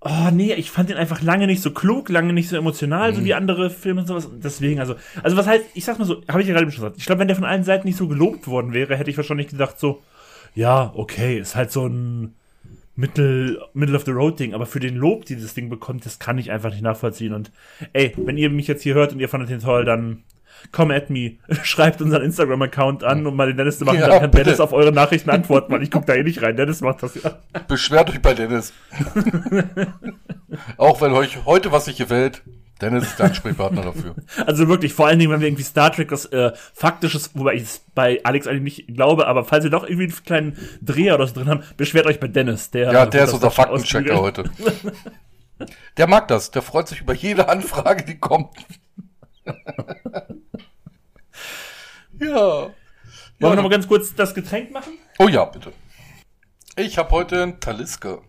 oh 0.00 0.30
nee, 0.32 0.52
ich 0.54 0.70
fand 0.70 0.90
ihn 0.90 0.96
einfach 0.96 1.22
lange 1.22 1.46
nicht 1.46 1.62
so 1.62 1.72
klug, 1.72 2.08
lange 2.08 2.32
nicht 2.32 2.48
so 2.48 2.56
emotional, 2.56 3.14
so 3.14 3.24
wie 3.24 3.34
andere 3.34 3.70
Filme 3.70 4.02
und 4.02 4.06
sowas. 4.06 4.26
Und 4.26 4.44
deswegen, 4.44 4.80
also, 4.80 4.94
also 5.22 5.36
was 5.36 5.46
heißt, 5.46 5.64
ich 5.74 5.84
sag's 5.84 5.98
mal 5.98 6.04
so, 6.04 6.22
habe 6.28 6.40
ich 6.40 6.48
ja 6.48 6.54
gerade 6.54 6.70
schon 6.70 6.82
gesagt. 6.82 6.96
Ich 6.98 7.06
glaube, 7.06 7.20
wenn 7.20 7.28
der 7.28 7.36
von 7.36 7.44
allen 7.44 7.64
Seiten 7.64 7.86
nicht 7.86 7.96
so 7.96 8.06
gelobt 8.06 8.46
worden 8.46 8.72
wäre, 8.72 8.96
hätte 8.96 9.10
ich 9.10 9.16
wahrscheinlich 9.16 9.48
gedacht 9.48 9.78
so, 9.80 10.02
ja, 10.54 10.92
okay, 10.94 11.38
ist 11.38 11.56
halt 11.56 11.72
so 11.72 11.86
ein 11.86 12.34
Middle, 12.94 13.60
Middle 13.74 13.96
of 13.96 14.04
the 14.04 14.10
Road 14.10 14.38
Ding, 14.38 14.54
aber 14.54 14.66
für 14.66 14.80
den 14.80 14.96
Lob, 14.96 15.24
die 15.24 15.40
das 15.40 15.54
Ding 15.54 15.68
bekommt, 15.68 16.04
das 16.06 16.18
kann 16.18 16.38
ich 16.38 16.50
einfach 16.50 16.70
nicht 16.70 16.82
nachvollziehen. 16.82 17.32
Und 17.32 17.50
ey, 17.92 18.12
wenn 18.16 18.36
ihr 18.36 18.50
mich 18.50 18.66
jetzt 18.66 18.82
hier 18.82 18.94
hört 18.94 19.12
und 19.12 19.20
ihr 19.20 19.28
fandet 19.28 19.50
den 19.50 19.60
toll, 19.60 19.84
dann 19.84 20.24
come 20.72 20.94
at 20.94 21.10
me, 21.10 21.36
schreibt 21.62 22.00
unseren 22.02 22.22
Instagram-Account 22.22 23.04
an, 23.04 23.26
um 23.26 23.36
mal 23.36 23.46
den 23.46 23.56
Dennis 23.56 23.78
zu 23.78 23.84
machen, 23.84 23.98
Ja, 24.00 24.08
dann 24.08 24.20
kann 24.20 24.30
bitte. 24.30 24.44
Dennis 24.44 24.60
auf 24.60 24.72
eure 24.72 24.92
Nachrichten 24.92 25.30
antworten, 25.30 25.72
weil 25.72 25.82
ich 25.82 25.90
gucke 25.90 26.06
da 26.06 26.14
eh 26.14 26.22
nicht 26.22 26.42
rein. 26.42 26.56
Dennis 26.56 26.80
macht 26.80 27.02
das 27.02 27.14
ja. 27.22 27.38
Beschwert 27.66 28.10
euch 28.10 28.20
bei 28.20 28.34
Dennis. 28.34 28.72
auch 30.76 31.00
wenn 31.00 31.12
euch 31.12 31.44
heute 31.44 31.72
was 31.72 31.86
nicht 31.86 31.98
gefällt, 31.98 32.42
Dennis 32.80 33.04
ist 33.04 33.18
der 33.18 33.26
Ansprechpartner 33.26 33.82
dafür. 33.82 34.14
Also 34.46 34.68
wirklich, 34.68 34.92
vor 34.92 35.08
allen 35.08 35.18
Dingen, 35.18 35.32
wenn 35.32 35.40
wir 35.40 35.48
irgendwie 35.48 35.64
Star 35.64 35.92
Trek 35.92 36.08
das 36.08 36.26
äh, 36.26 36.52
Faktisches, 36.74 37.30
wobei 37.34 37.54
ich 37.54 37.62
es 37.62 37.84
bei 37.94 38.20
Alex 38.22 38.46
eigentlich 38.46 38.86
nicht 38.86 38.94
glaube, 38.94 39.26
aber 39.26 39.44
falls 39.44 39.64
wir 39.64 39.70
doch 39.70 39.84
irgendwie 39.84 40.04
einen 40.04 40.24
kleinen 40.24 40.58
Dreher 40.80 41.14
oder 41.16 41.26
so 41.26 41.34
drin 41.34 41.48
haben, 41.48 41.62
beschwert 41.76 42.06
euch 42.06 42.20
bei 42.20 42.28
Dennis. 42.28 42.70
Der, 42.70 42.92
Ja, 42.92 43.06
der 43.06 43.24
ist 43.24 43.32
unser 43.32 43.50
Faktenchecker 43.50 44.20
heute. 44.20 44.44
Der 45.96 46.06
mag 46.06 46.28
das, 46.28 46.52
der 46.52 46.62
freut 46.62 46.86
sich 46.86 47.00
über 47.00 47.14
jede 47.14 47.48
Anfrage, 47.48 48.04
die 48.04 48.18
kommt. 48.18 48.50
ja. 52.20 52.70
Wollen 53.40 53.52
wir 53.52 53.54
noch 53.54 53.62
mal 53.62 53.68
ganz 53.68 53.86
kurz 53.86 54.14
das 54.14 54.34
Getränk 54.34 54.72
machen? 54.72 54.94
Oh 55.18 55.28
ja, 55.28 55.44
bitte. 55.44 55.72
Ich 56.76 56.98
habe 56.98 57.10
heute 57.10 57.42
einen 57.42 57.60
Talisker, 57.60 58.22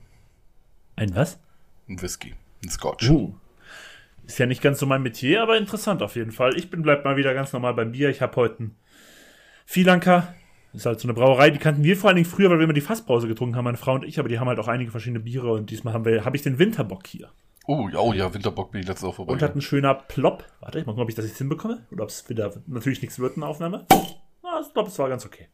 Ein 0.95 1.15
was? 1.15 1.39
einen 1.87 2.01
Whisky, 2.01 2.35
einen 2.63 2.71
Scotch. 2.71 3.09
Uh. 3.09 3.33
Ist 4.25 4.37
ja 4.37 4.45
nicht 4.45 4.61
ganz 4.61 4.79
so 4.79 4.85
mein 4.85 5.01
Metier, 5.01 5.41
aber 5.41 5.57
interessant 5.57 6.03
auf 6.03 6.15
jeden 6.15 6.31
Fall. 6.31 6.55
Ich 6.55 6.69
bin 6.69 6.83
bleib 6.83 7.03
mal 7.03 7.17
wieder 7.17 7.33
ganz 7.33 7.51
normal 7.51 7.73
beim 7.73 7.91
Bier. 7.91 8.09
Ich 8.09 8.21
habe 8.21 8.35
heute 8.35 8.59
einen 8.59 8.75
Filanka. 9.65 10.35
Ist 10.71 10.85
halt 10.85 10.99
so 10.99 11.07
eine 11.07 11.15
Brauerei, 11.15 11.49
die 11.49 11.57
kannten 11.57 11.83
wir 11.83 11.97
vor 11.97 12.09
allen 12.09 12.17
Dingen 12.17 12.29
früher, 12.29 12.51
weil 12.51 12.59
wir 12.59 12.65
immer 12.65 12.73
die 12.73 12.81
Fassbrause 12.81 13.27
getrunken 13.27 13.55
haben, 13.55 13.65
meine 13.65 13.77
Frau 13.77 13.95
und 13.95 14.03
ich, 14.03 14.19
aber 14.19 14.29
die 14.29 14.39
haben 14.39 14.47
halt 14.47 14.59
auch 14.59 14.67
einige 14.67 14.91
verschiedene 14.91 15.19
Biere 15.19 15.51
und 15.51 15.71
diesmal 15.71 15.95
haben 15.95 16.05
wir, 16.05 16.25
habe 16.25 16.37
ich 16.37 16.43
den 16.43 16.59
Winterbock 16.59 17.07
hier. 17.07 17.31
Oh 17.65 17.87
ja, 17.89 17.99
oh 17.99 18.13
ja, 18.13 18.33
Winterbock 18.33 18.71
bin 18.71 18.81
ich 18.81 18.87
letztes 18.87 19.05
Mal 19.05 19.13
vorbei. 19.13 19.33
Und 19.33 19.41
hat 19.41 19.55
ein 19.55 19.61
schöner 19.61 19.93
Plop. 19.93 20.43
Warte, 20.59 20.79
ich 20.79 20.85
mal 20.85 20.93
gucken, 20.93 21.03
ob 21.03 21.09
ich 21.09 21.15
das 21.15 21.25
jetzt 21.25 21.37
hinbekomme. 21.37 21.85
Oder 21.91 22.03
ob 22.03 22.09
es 22.09 22.27
wieder 22.29 22.51
natürlich 22.67 23.01
nichts 23.01 23.19
wird 23.19 23.35
in 23.35 23.41
der 23.41 23.49
Aufnahme. 23.49 23.85
Na, 24.41 24.61
ich 24.61 24.73
glaube, 24.73 24.89
es 24.89 24.97
war 24.97 25.09
ganz 25.09 25.25
okay. 25.25 25.47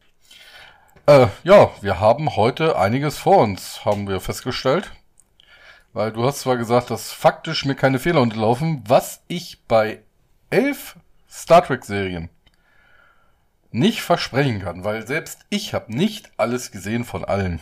Äh, 1.06 1.28
ja, 1.44 1.70
wir 1.82 2.00
haben 2.00 2.34
heute 2.36 2.78
einiges 2.78 3.18
vor 3.18 3.38
uns, 3.38 3.84
haben 3.84 4.08
wir 4.08 4.20
festgestellt. 4.20 4.90
Weil 5.92 6.12
du 6.12 6.24
hast 6.24 6.40
zwar 6.40 6.56
gesagt, 6.56 6.90
dass 6.90 7.12
faktisch 7.12 7.64
mir 7.64 7.74
keine 7.74 7.98
Fehler 7.98 8.20
unterlaufen, 8.20 8.82
was 8.86 9.22
ich 9.28 9.62
bei 9.66 10.02
elf 10.50 10.96
Star 11.28 11.64
Trek 11.64 11.84
Serien 11.84 12.28
nicht 13.70 14.02
versprechen 14.02 14.60
kann, 14.60 14.84
weil 14.84 15.06
selbst 15.06 15.44
ich 15.50 15.74
habe 15.74 15.94
nicht 15.94 16.30
alles 16.38 16.70
gesehen 16.70 17.04
von 17.04 17.24
allen. 17.24 17.60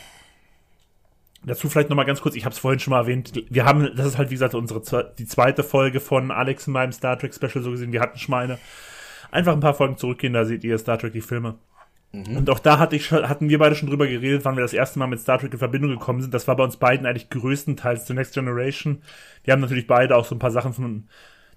Dazu 1.46 1.68
vielleicht 1.68 1.90
nochmal 1.90 2.06
ganz 2.06 2.20
kurz, 2.20 2.36
ich 2.36 2.44
habe 2.44 2.52
es 2.52 2.58
vorhin 2.58 2.80
schon 2.80 2.92
mal 2.92 3.00
erwähnt, 3.00 3.32
wir 3.50 3.64
haben, 3.64 3.94
das 3.96 4.06
ist 4.06 4.18
halt 4.18 4.30
wie 4.30 4.34
gesagt 4.34 4.54
unsere 4.54 5.14
die 5.18 5.26
zweite 5.26 5.62
Folge 5.62 6.00
von 6.00 6.30
Alex 6.30 6.66
in 6.66 6.72
meinem 6.72 6.92
Star 6.92 7.18
Trek 7.18 7.34
Special 7.34 7.62
so 7.62 7.70
gesehen, 7.70 7.92
wir 7.92 8.00
hatten 8.00 8.18
schon 8.18 8.30
mal 8.30 8.44
eine. 8.44 8.58
Einfach 9.30 9.52
ein 9.52 9.60
paar 9.60 9.74
Folgen 9.74 9.96
zurückgehen, 9.96 10.32
da 10.32 10.44
seht 10.44 10.62
ihr 10.64 10.78
Star 10.78 10.98
Trek 10.98 11.12
die 11.12 11.20
Filme. 11.20 11.56
Und 12.36 12.48
auch 12.48 12.60
da 12.60 12.78
hatte 12.78 12.94
ich 12.94 13.04
schon, 13.04 13.28
hatten 13.28 13.48
wir 13.48 13.58
beide 13.58 13.74
schon 13.74 13.88
drüber 13.88 14.06
geredet, 14.06 14.44
wann 14.44 14.54
wir 14.56 14.62
das 14.62 14.72
erste 14.72 15.00
Mal 15.00 15.08
mit 15.08 15.18
Star 15.18 15.38
Trek 15.38 15.52
in 15.52 15.58
Verbindung 15.58 15.90
gekommen 15.90 16.20
sind. 16.20 16.32
Das 16.32 16.46
war 16.46 16.54
bei 16.54 16.62
uns 16.62 16.76
beiden 16.76 17.06
eigentlich 17.06 17.28
größtenteils 17.28 18.04
zur 18.04 18.14
Next 18.14 18.34
Generation. 18.34 19.02
Wir 19.42 19.52
haben 19.52 19.60
natürlich 19.60 19.88
beide 19.88 20.16
auch 20.16 20.24
so 20.24 20.36
ein 20.36 20.38
paar 20.38 20.52
Sachen 20.52 20.72
von 20.72 21.08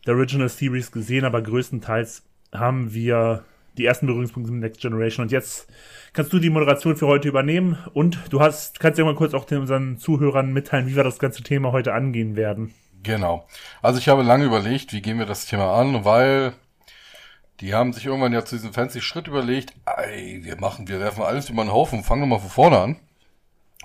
der 0.08 0.16
Original 0.16 0.50
Series 0.50 0.92
gesehen, 0.92 1.26
aber 1.26 1.44
größtenteils 1.44 2.24
haben 2.52 2.92
wir 2.92 3.46
die 3.78 3.86
ersten 3.86 4.08
Berührungspunkte 4.08 4.52
mit 4.52 4.62
Next 4.62 4.82
Generation. 4.82 5.26
Und 5.26 5.32
jetzt 5.32 5.68
kannst 6.14 6.34
du 6.34 6.40
die 6.40 6.50
Moderation 6.50 6.96
für 6.96 7.08
heute 7.08 7.28
übernehmen 7.28 7.78
und 7.94 8.20
du 8.30 8.40
hast, 8.40 8.80
kannst 8.80 8.98
ja 9.00 9.06
mal 9.06 9.16
kurz 9.16 9.34
auch 9.34 9.46
den, 9.46 9.60
unseren 9.60 9.98
Zuhörern 9.98 10.52
mitteilen, 10.52 10.88
wie 10.88 10.96
wir 10.96 11.04
das 11.04 11.20
ganze 11.20 11.44
Thema 11.44 11.72
heute 11.72 11.94
angehen 11.94 12.36
werden. 12.36 12.74
Genau. 13.04 13.48
Also 13.82 14.00
ich 14.00 14.10
habe 14.10 14.24
lange 14.24 14.46
überlegt, 14.46 14.94
wie 14.94 15.02
gehen 15.02 15.20
wir 15.20 15.26
das 15.26 15.46
Thema 15.46 15.74
an, 15.74 16.04
weil 16.04 16.54
die 17.60 17.74
haben 17.74 17.94
sich 17.94 18.06
irgendwann 18.06 18.34
ja 18.34 18.46
zu 18.46 18.56
diesem 18.56 18.74
fancy 18.74 19.02
Schritt 19.02 19.28
überlegt, 19.28 19.74
ey, 19.86 20.42
wir 20.44 20.60
machen, 20.60 20.88
wir 20.88 21.00
werfen 21.00 21.24
alles 21.24 21.50
über 21.50 21.64
den 21.64 21.72
Haufen, 21.72 22.04
fangen 22.04 22.24
wir 22.24 22.28
mal 22.28 22.40
von 22.40 22.50
vorne 22.50 22.80
an. 22.80 22.96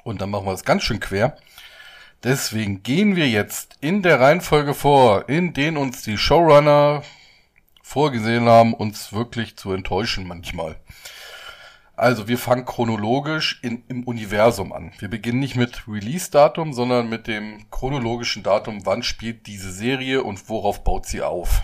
Und 0.04 0.20
dann 0.20 0.30
machen 0.30 0.46
wir 0.46 0.52
das 0.52 0.64
ganz 0.64 0.82
schön 0.82 1.00
quer. 1.00 1.36
Deswegen 2.24 2.82
gehen 2.82 3.16
wir 3.16 3.28
jetzt 3.28 3.78
in 3.80 4.02
der 4.02 4.20
Reihenfolge 4.20 4.74
vor, 4.74 5.28
in 5.28 5.54
denen 5.54 5.76
uns 5.76 6.02
die 6.02 6.18
Showrunner 6.18 7.02
vorgesehen 7.92 8.46
haben, 8.46 8.72
uns 8.72 9.12
wirklich 9.12 9.56
zu 9.56 9.72
enttäuschen 9.72 10.26
manchmal. 10.26 10.76
Also 11.94 12.26
wir 12.26 12.38
fangen 12.38 12.64
chronologisch 12.64 13.60
in, 13.62 13.84
im 13.88 14.04
Universum 14.04 14.72
an. 14.72 14.92
Wir 14.98 15.08
beginnen 15.08 15.40
nicht 15.40 15.56
mit 15.56 15.86
Release-Datum, 15.86 16.72
sondern 16.72 17.10
mit 17.10 17.26
dem 17.26 17.70
chronologischen 17.70 18.42
Datum, 18.42 18.86
wann 18.86 19.02
spielt 19.02 19.46
diese 19.46 19.70
Serie 19.70 20.22
und 20.22 20.48
worauf 20.48 20.82
baut 20.84 21.06
sie 21.06 21.22
auf. 21.22 21.62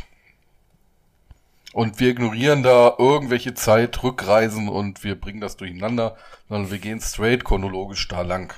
Und 1.73 1.99
wir 1.99 2.11
ignorieren 2.11 2.63
da 2.63 2.95
irgendwelche 2.99 3.55
Zeit, 3.55 4.03
Rückreisen 4.03 4.69
und 4.69 5.05
wir 5.05 5.19
bringen 5.19 5.41
das 5.41 5.57
durcheinander, 5.57 6.17
sondern 6.49 6.71
wir 6.71 6.79
gehen 6.79 7.01
straight 7.01 7.45
chronologisch 7.45 8.07
da 8.07 8.21
lang. 8.21 8.53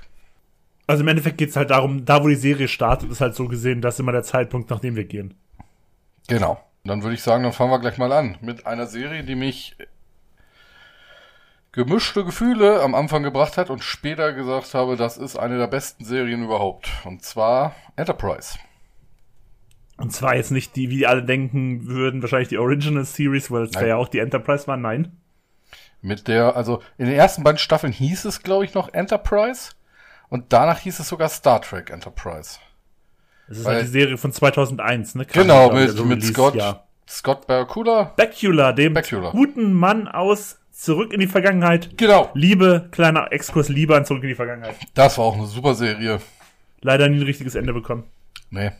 Also 0.89 1.03
im 1.03 1.09
Endeffekt 1.09 1.39
geht 1.39 1.50
es 1.50 1.57
halt 1.57 1.71
darum, 1.71 2.05
da 2.05 2.23
wo 2.23 2.29
die 2.29 2.35
Serie 2.35 2.67
startet, 2.67 3.12
ist 3.12 3.21
halt 3.21 3.37
so 3.37 3.47
gesehen, 3.47 3.81
das 3.81 3.95
ist 3.95 4.00
immer 4.00 4.12
der 4.12 4.25
Zeitpunkt, 4.25 4.71
nach 4.71 4.81
dem 4.81 4.97
wir 4.97 5.05
gehen. 5.05 5.35
Genau. 6.27 6.61
Dann 6.85 7.03
würde 7.03 7.15
ich 7.15 7.23
sagen, 7.23 7.43
dann 7.43 7.53
fangen 7.53 7.71
wir 7.71 7.79
gleich 7.79 7.99
mal 7.99 8.13
an 8.13 8.39
mit 8.41 8.67
einer 8.67 8.87
Serie, 8.87 9.23
die 9.23 9.35
mich 9.35 9.77
gemischte 11.73 12.25
Gefühle 12.25 12.83
am 12.83 12.95
Anfang 12.95 13.23
gebracht 13.23 13.57
hat 13.57 13.71
und 13.71 13.85
später 13.85 14.33
gesagt 14.33 14.75
habe, 14.75 14.97
das 14.97 15.17
ist 15.17 15.37
eine 15.37 15.59
der 15.59 15.69
besten 15.69 16.05
Serien 16.05 16.43
überhaupt. 16.43 16.91
Und 17.05 17.23
zwar 17.23 17.75
Enterprise. 17.97 18.59
Und 19.97 20.13
zwar 20.13 20.35
jetzt 20.35 20.51
nicht 20.51 20.77
die, 20.77 20.89
wie 20.91 21.07
alle 21.07 21.23
denken 21.23 21.87
würden, 21.87 22.23
wahrscheinlich 22.23 22.49
die 22.49 22.59
Original 22.59 23.05
Series, 23.05 23.51
weil 23.51 23.65
es 23.65 23.75
ja 23.75 23.97
auch 23.97 24.09
die 24.09 24.19
Enterprise 24.19 24.67
war. 24.67 24.79
Nein. 24.79 25.17
Mit 26.01 26.27
der, 26.27 26.57
also 26.57 26.83
in 26.97 27.07
den 27.07 27.15
ersten 27.15 27.43
beiden 27.43 27.59
Staffeln 27.59 27.93
hieß 27.93 28.25
es, 28.25 28.43
glaube 28.43 28.65
ich, 28.65 28.73
noch 28.73 28.95
Enterprise. 28.95 29.73
Und 30.31 30.55
danach 30.55 30.79
hieß 30.79 31.01
es 31.01 31.09
sogar 31.09 31.29
Star 31.29 31.61
Trek 31.61 31.91
Enterprise. 31.91 32.59
Das 33.50 33.59
ist 33.59 33.64
halt 33.64 33.75
weil, 33.75 33.83
halt 33.83 33.88
die 33.88 33.99
Serie 33.99 34.16
von 34.16 34.33
2001, 34.33 35.16
ne? 35.16 35.25
Kam 35.25 35.42
genau, 35.42 35.73
mit, 35.73 35.90
so 35.90 36.04
mit 36.04 36.23
Scott, 36.23 36.54
ja. 36.54 36.85
Scott 37.09 37.49
Bakula. 37.49 38.12
Bakula, 38.16 38.73
dem 38.73 38.95
Bakula. 38.95 39.33
guten 39.33 39.73
Mann 39.73 40.07
aus 40.07 40.59
Zurück 40.71 41.12
in 41.12 41.19
die 41.19 41.26
Vergangenheit. 41.26 41.99
Genau. 41.99 42.30
Liebe, 42.35 42.88
kleiner 42.92 43.33
Exkurs, 43.33 43.69
Liebe 43.69 43.97
an 43.97 44.04
Zurück 44.04 44.23
in 44.23 44.28
die 44.28 44.35
Vergangenheit. 44.37 44.76
Das 44.95 45.19
war 45.19 45.25
auch 45.25 45.35
eine 45.35 45.47
super 45.47 45.75
Serie. 45.75 46.21
Leider 46.80 47.09
nie 47.09 47.16
ein 47.16 47.25
richtiges 47.25 47.57
Ende 47.57 47.73
bekommen. 47.73 48.04
Nee. 48.50 48.71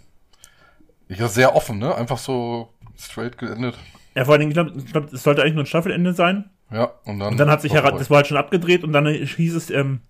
Ich 1.09 1.21
war 1.21 1.29
sehr 1.29 1.57
offen, 1.57 1.79
ne? 1.79 1.93
Einfach 1.93 2.19
so 2.19 2.73
straight 2.97 3.39
geendet. 3.39 3.77
Ja, 4.15 4.25
vor 4.25 4.35
allem, 4.35 4.49
ich 4.49 4.55
glaube, 4.55 4.71
glaub, 4.71 5.13
es 5.13 5.25
sollte 5.25 5.43
eigentlich 5.43 5.55
nur 5.55 5.65
ein 5.65 5.67
Staffelende 5.67 6.15
sein. 6.15 6.49
Ja, 6.71 6.93
und 7.05 7.19
dann. 7.19 7.33
Und 7.33 7.37
dann 7.39 7.51
hat 7.51 7.61
sich 7.61 7.73
heran, 7.73 7.99
das 7.99 8.09
war 8.09 8.19
halt 8.19 8.29
schon 8.29 8.37
abgedreht 8.37 8.85
und 8.85 8.93
dann 8.93 9.07
hieß 9.07 9.57
es, 9.57 9.69
ähm, 9.71 10.03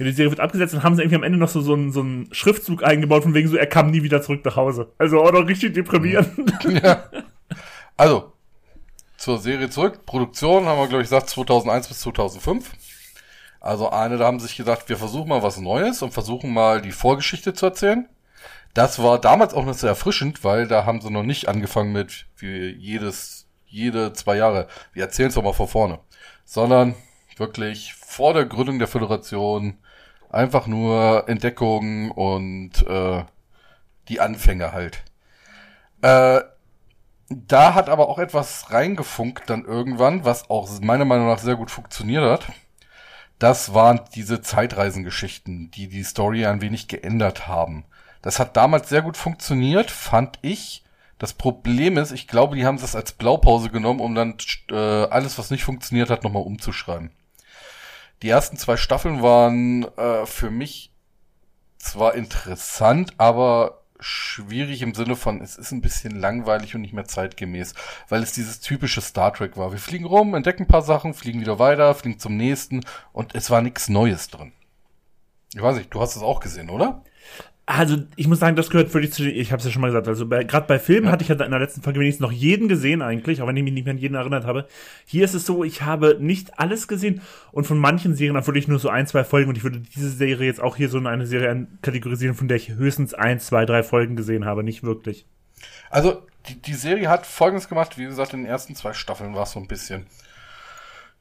ja, 0.00 0.06
die 0.06 0.12
Serie 0.12 0.30
wird 0.30 0.40
abgesetzt 0.40 0.72
und 0.72 0.82
haben 0.82 0.96
sie 0.96 1.02
irgendwie 1.02 1.16
am 1.16 1.22
Ende 1.22 1.36
noch 1.36 1.50
so, 1.50 1.60
so, 1.60 1.74
einen, 1.74 1.92
so 1.92 2.00
einen 2.00 2.32
Schriftzug 2.32 2.82
eingebaut, 2.82 3.22
von 3.22 3.34
wegen 3.34 3.48
so, 3.48 3.56
er 3.56 3.66
kam 3.66 3.90
nie 3.90 4.02
wieder 4.02 4.22
zurück 4.22 4.42
nach 4.46 4.56
Hause. 4.56 4.90
Also 4.96 5.20
auch 5.20 5.30
noch 5.30 5.46
richtig 5.46 5.74
deprimierend. 5.74 6.30
Ja. 6.82 7.04
Also, 7.98 8.32
zur 9.18 9.36
Serie 9.38 9.68
zurück. 9.68 10.06
Produktion 10.06 10.64
haben 10.64 10.78
wir, 10.78 10.88
glaube 10.88 11.02
ich, 11.02 11.10
gesagt, 11.10 11.28
2001 11.28 11.88
bis 11.88 12.00
2005. 12.00 12.72
Also 13.60 13.90
eine, 13.90 14.16
da 14.16 14.24
haben 14.24 14.40
sie 14.40 14.46
sich 14.46 14.56
gedacht, 14.56 14.88
wir 14.88 14.96
versuchen 14.96 15.28
mal 15.28 15.42
was 15.42 15.58
Neues 15.58 16.00
und 16.00 16.14
versuchen 16.14 16.50
mal 16.50 16.80
die 16.80 16.92
Vorgeschichte 16.92 17.52
zu 17.52 17.66
erzählen. 17.66 18.08
Das 18.72 19.02
war 19.02 19.20
damals 19.20 19.52
auch 19.52 19.66
noch 19.66 19.74
sehr 19.74 19.90
erfrischend, 19.90 20.44
weil 20.44 20.66
da 20.66 20.86
haben 20.86 21.02
sie 21.02 21.10
noch 21.10 21.24
nicht 21.24 21.46
angefangen 21.46 21.92
mit 21.92 22.24
wie 22.38 22.70
jedes, 22.70 23.48
jede 23.66 24.14
zwei 24.14 24.36
Jahre, 24.36 24.66
wir 24.94 25.02
erzählen 25.02 25.28
es 25.28 25.34
doch 25.34 25.42
mal 25.42 25.52
von 25.52 25.68
vorne. 25.68 25.98
Sondern 26.46 26.94
wirklich 27.36 27.92
vor 27.94 28.32
der 28.32 28.46
Gründung 28.46 28.78
der 28.78 28.88
Föderation 28.88 29.76
einfach 30.30 30.66
nur 30.66 31.28
Entdeckungen 31.28 32.10
und 32.10 32.86
äh, 32.86 33.24
die 34.08 34.20
Anfänge 34.20 34.72
halt. 34.72 35.02
Äh, 36.02 36.40
da 37.28 37.74
hat 37.74 37.88
aber 37.88 38.08
auch 38.08 38.18
etwas 38.18 38.72
reingefunkt 38.72 39.48
dann 39.48 39.64
irgendwann, 39.64 40.24
was 40.24 40.50
auch 40.50 40.68
meiner 40.80 41.04
Meinung 41.04 41.28
nach 41.28 41.38
sehr 41.38 41.56
gut 41.56 41.70
funktioniert 41.70 42.24
hat. 42.24 42.52
Das 43.38 43.72
waren 43.72 44.00
diese 44.14 44.42
Zeitreisengeschichten, 44.42 45.70
die 45.70 45.88
die 45.88 46.02
Story 46.02 46.44
ein 46.44 46.60
wenig 46.60 46.88
geändert 46.88 47.46
haben. 47.46 47.84
Das 48.20 48.38
hat 48.38 48.56
damals 48.56 48.88
sehr 48.88 49.02
gut 49.02 49.16
funktioniert, 49.16 49.90
fand 49.90 50.38
ich. 50.42 50.84
Das 51.18 51.32
Problem 51.34 51.96
ist, 51.96 52.12
ich 52.12 52.28
glaube, 52.28 52.56
die 52.56 52.66
haben 52.66 52.80
das 52.80 52.96
als 52.96 53.12
Blaupause 53.12 53.70
genommen, 53.70 54.00
um 54.00 54.14
dann 54.14 54.36
äh, 54.70 54.74
alles, 54.74 55.38
was 55.38 55.50
nicht 55.50 55.64
funktioniert 55.64 56.10
hat, 56.10 56.24
nochmal 56.24 56.42
umzuschreiben. 56.42 57.10
Die 58.22 58.28
ersten 58.28 58.56
zwei 58.56 58.76
Staffeln 58.76 59.22
waren 59.22 59.84
äh, 59.96 60.26
für 60.26 60.50
mich 60.50 60.92
zwar 61.78 62.14
interessant, 62.14 63.14
aber 63.16 63.80
schwierig 63.98 64.82
im 64.82 64.94
Sinne 64.94 65.16
von, 65.16 65.40
es 65.40 65.56
ist 65.56 65.72
ein 65.72 65.80
bisschen 65.80 66.16
langweilig 66.16 66.74
und 66.74 66.82
nicht 66.82 66.94
mehr 66.94 67.04
zeitgemäß, 67.04 67.74
weil 68.08 68.22
es 68.22 68.32
dieses 68.32 68.60
typische 68.60 69.00
Star 69.00 69.32
Trek 69.32 69.56
war. 69.56 69.72
Wir 69.72 69.78
fliegen 69.78 70.06
rum, 70.06 70.34
entdecken 70.34 70.64
ein 70.64 70.68
paar 70.68 70.82
Sachen, 70.82 71.14
fliegen 71.14 71.40
wieder 71.40 71.58
weiter, 71.58 71.94
fliegen 71.94 72.18
zum 72.18 72.36
nächsten 72.36 72.80
und 73.12 73.34
es 73.34 73.50
war 73.50 73.62
nichts 73.62 73.88
Neues 73.88 74.28
drin. 74.28 74.52
Ich 75.54 75.62
weiß 75.62 75.76
nicht, 75.76 75.92
du 75.92 76.00
hast 76.00 76.16
es 76.16 76.22
auch 76.22 76.40
gesehen, 76.40 76.70
oder? 76.70 77.02
Also, 77.72 77.98
ich 78.16 78.26
muss 78.26 78.40
sagen, 78.40 78.56
das 78.56 78.68
gehört 78.68 78.90
völlig 78.90 79.12
zu 79.12 79.22
den, 79.22 79.32
ich 79.32 79.52
habe 79.52 79.60
es 79.60 79.64
ja 79.64 79.70
schon 79.70 79.80
mal 79.80 79.86
gesagt, 79.86 80.08
also 80.08 80.26
gerade 80.26 80.66
bei 80.66 80.80
Filmen 80.80 81.06
ja. 81.06 81.12
hatte 81.12 81.22
ich 81.22 81.28
ja 81.28 81.36
in 81.36 81.50
der 81.52 81.60
letzten 81.60 81.82
Folge 81.82 82.00
wenigstens 82.00 82.20
noch 82.20 82.32
jeden 82.32 82.66
gesehen 82.66 83.00
eigentlich, 83.00 83.40
auch 83.40 83.46
wenn 83.46 83.56
ich 83.56 83.62
mich 83.62 83.72
nicht 83.72 83.84
mehr 83.84 83.94
an 83.94 83.98
jeden 83.98 84.16
erinnert 84.16 84.44
habe. 84.44 84.66
Hier 85.06 85.24
ist 85.24 85.34
es 85.34 85.46
so, 85.46 85.62
ich 85.62 85.82
habe 85.82 86.16
nicht 86.18 86.58
alles 86.58 86.88
gesehen 86.88 87.20
und 87.52 87.68
von 87.68 87.78
manchen 87.78 88.16
Serien 88.16 88.34
dann 88.34 88.44
wirklich 88.44 88.66
nur 88.66 88.80
so 88.80 88.88
ein, 88.88 89.06
zwei 89.06 89.22
Folgen 89.22 89.50
und 89.50 89.56
ich 89.56 89.62
würde 89.62 89.78
diese 89.78 90.10
Serie 90.10 90.48
jetzt 90.48 90.60
auch 90.60 90.74
hier 90.74 90.88
so 90.88 90.98
in 90.98 91.06
eine 91.06 91.26
Serie 91.26 91.68
kategorisieren, 91.80 92.34
von 92.34 92.48
der 92.48 92.56
ich 92.56 92.70
höchstens 92.70 93.14
ein, 93.14 93.38
zwei, 93.38 93.66
drei 93.66 93.84
Folgen 93.84 94.16
gesehen 94.16 94.46
habe, 94.46 94.64
nicht 94.64 94.82
wirklich. 94.82 95.24
Also, 95.90 96.26
die, 96.48 96.60
die 96.60 96.74
Serie 96.74 97.08
hat 97.08 97.24
folgendes 97.24 97.68
gemacht, 97.68 97.96
wie 97.98 98.06
gesagt, 98.06 98.32
in 98.32 98.40
den 98.40 98.48
ersten 98.48 98.74
zwei 98.74 98.94
Staffeln 98.94 99.32
war 99.36 99.44
es 99.44 99.52
so 99.52 99.60
ein 99.60 99.68
bisschen 99.68 100.06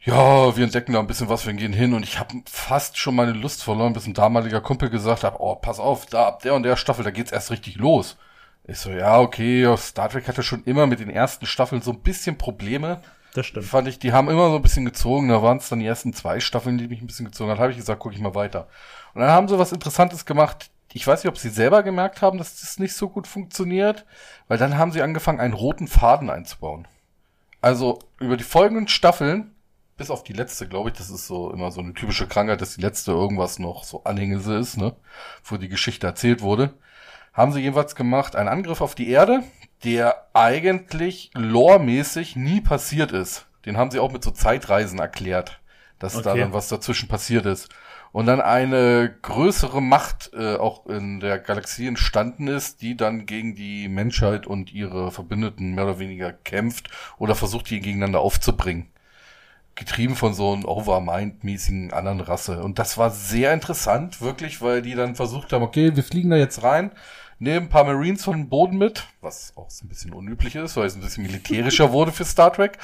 ja, 0.02 0.56
wir 0.56 0.64
entdecken 0.64 0.94
da 0.94 1.00
ein 1.00 1.08
bisschen 1.08 1.30
was, 1.30 1.46
wir 1.46 1.54
gehen 1.54 1.74
hin 1.74 1.94
und 1.94 2.04
ich 2.04 2.20
habe 2.20 2.36
fast 2.46 2.98
schon 2.98 3.16
meine 3.16 3.34
Lust 3.34 3.64
verloren, 3.64 3.94
bis 3.94 4.08
ein 4.08 4.14
damaliger 4.14 4.62
Kumpel 4.62 4.90
gesagt 4.90 5.24
hat, 5.24 5.36
oh, 5.40 5.56
pass 5.56 5.80
auf, 5.80 6.06
da 6.06 6.28
ab 6.28 6.42
der 6.42 6.54
und 6.54 6.64
der 6.64 6.78
Staffel, 6.78 7.04
da 7.04 7.12
geht's 7.12 7.34
erst 7.34 7.52
richtig 7.52 7.76
los. 7.76 8.18
Ich 8.66 8.78
so, 8.78 8.92
ja, 8.92 9.20
okay, 9.20 9.76
Star 9.78 10.10
Trek 10.10 10.28
hatte 10.28 10.44
schon 10.44 10.64
immer 10.64 10.88
mit 10.88 11.00
den 11.00 11.10
ersten 11.10 11.46
Staffeln 11.46 11.82
so 11.82 11.92
ein 11.92 12.02
bisschen 12.02 12.38
Probleme. 12.38 13.02
Das 13.34 13.48
stimmt. 13.48 13.66
Fand 13.66 13.88
ich, 13.88 14.00
die 14.00 14.14
haben 14.14 14.30
immer 14.30 14.50
so 14.50 14.56
ein 14.56 14.62
bisschen 14.62 14.86
gezogen, 14.86 15.28
da 15.28 15.44
waren 15.44 15.58
es 15.58 15.68
dann 15.68 15.80
die 15.80 15.86
ersten 15.86 16.14
zwei 16.14 16.40
Staffeln, 16.40 16.78
die 16.78 16.88
mich 16.88 17.02
ein 17.02 17.08
bisschen 17.08 17.26
gezogen 17.26 17.52
hat, 17.52 17.60
habe 17.60 17.72
ich 17.72 17.78
gesagt, 17.78 18.00
guck 18.00 18.14
ich 18.14 18.20
mal 18.20 18.36
weiter. 18.36 18.68
Und 19.14 19.22
dann 19.22 19.32
haben 19.32 19.48
sie 19.50 19.60
was 19.60 19.74
Interessantes 19.74 20.26
gemacht. 20.26 20.70
Ich 20.94 21.06
weiß 21.06 21.24
nicht, 21.24 21.30
ob 21.30 21.38
sie 21.38 21.50
selber 21.50 21.84
gemerkt 21.84 22.22
haben, 22.22 22.38
dass 22.38 22.62
das 22.62 22.80
nicht 22.80 22.96
so 22.96 23.10
gut 23.10 23.28
funktioniert, 23.28 24.06
weil 24.48 24.58
dann 24.58 24.78
haben 24.78 24.92
sie 24.92 25.02
angefangen, 25.02 25.40
einen 25.40 25.54
roten 25.54 25.88
Faden 25.88 26.30
einzubauen. 26.30 26.88
Also 27.62 28.00
über 28.20 28.38
die 28.38 28.44
folgenden 28.44 28.88
Staffeln 28.88 29.54
bis 30.00 30.10
auf 30.10 30.24
die 30.24 30.34
letzte, 30.34 30.68
glaube 30.68 30.90
ich, 30.90 30.98
das 30.98 31.10
ist 31.10 31.28
so 31.28 31.52
immer 31.52 31.72
so 31.72 31.82
eine 31.82 31.94
typische 31.94 32.26
Krankheit, 32.26 32.62
dass 32.62 32.76
die 32.76 32.82
letzte 32.82 33.12
irgendwas 33.12 33.60
noch 33.60 33.84
so 33.84 34.06
Anhängelse 34.06 34.56
ist, 34.56 34.78
ne, 34.78 34.96
wo 35.44 35.58
die 35.58 35.68
Geschichte 35.68 36.08
erzählt 36.08 36.42
wurde, 36.42 36.74
haben 37.34 37.52
sie 37.52 37.60
jedenfalls 37.60 37.96
gemacht, 37.96 38.36
einen 38.36 38.48
Angriff 38.48 38.80
auf 38.80 38.96
die 38.96 39.10
Erde, 39.10 39.44
der 39.84 40.28
eigentlich 40.34 41.32
loremäßig 41.36 42.38
nie 42.38 42.62
passiert 42.62 43.12
ist. 43.12 43.46
Den 43.66 43.78
haben 43.78 43.92
sie 43.92 44.00
auch 44.00 44.12
mit 44.12 44.24
so 44.24 44.32
Zeitreisen 44.32 45.00
erklärt, 45.00 45.60
dass 46.00 46.16
okay. 46.16 46.24
da 46.24 46.36
dann 46.36 46.54
was 46.54 46.70
dazwischen 46.70 47.10
passiert 47.10 47.46
ist. 47.46 47.68
Und 48.14 48.26
dann 48.26 48.42
eine 48.42 49.14
größere 49.22 49.82
Macht 49.82 50.32
äh, 50.34 50.56
auch 50.56 50.86
in 50.88 51.20
der 51.20 51.40
Galaxie 51.40 51.88
entstanden 51.88 52.48
ist, 52.48 52.82
die 52.82 52.96
dann 52.96 53.26
gegen 53.26 53.54
die 53.54 53.90
Menschheit 53.90 54.48
und 54.48 54.74
ihre 54.74 55.12
Verbündeten 55.12 55.76
mehr 55.76 55.84
oder 55.84 56.00
weniger 56.00 56.32
kämpft 56.32 56.90
oder 57.18 57.36
versucht, 57.36 57.70
die 57.70 57.82
gegeneinander 57.82 58.22
aufzubringen 58.22 58.92
getrieben 59.80 60.16
von 60.16 60.34
so 60.34 60.54
einem 60.54 60.66
Overmind-mäßigen 60.66 61.92
anderen 61.92 62.20
Rasse. 62.20 62.62
Und 62.62 62.78
das 62.78 62.98
war 62.98 63.10
sehr 63.10 63.54
interessant, 63.54 64.22
wirklich, 64.22 64.62
weil 64.62 64.82
die 64.82 64.94
dann 64.94 65.16
versucht 65.16 65.52
haben, 65.54 65.64
okay, 65.64 65.96
wir 65.96 66.04
fliegen 66.04 66.30
da 66.30 66.36
jetzt 66.36 66.62
rein, 66.62 66.92
nehmen 67.40 67.66
ein 67.66 67.70
paar 67.70 67.86
Marines 67.86 68.24
von 68.24 68.36
dem 68.36 68.50
Boden 68.50 68.78
mit, 68.78 69.06
was 69.22 69.54
auch 69.56 69.70
ein 69.82 69.88
bisschen 69.88 70.14
unüblich 70.14 70.56
ist, 70.56 70.78
weil 70.78 70.86
es 70.86 70.96
ein 70.96 71.02
bisschen 71.02 71.24
militärischer 71.24 71.92
wurde 71.92 72.12
für 72.12 72.26
Star 72.26 72.54
Trek. 72.54 72.78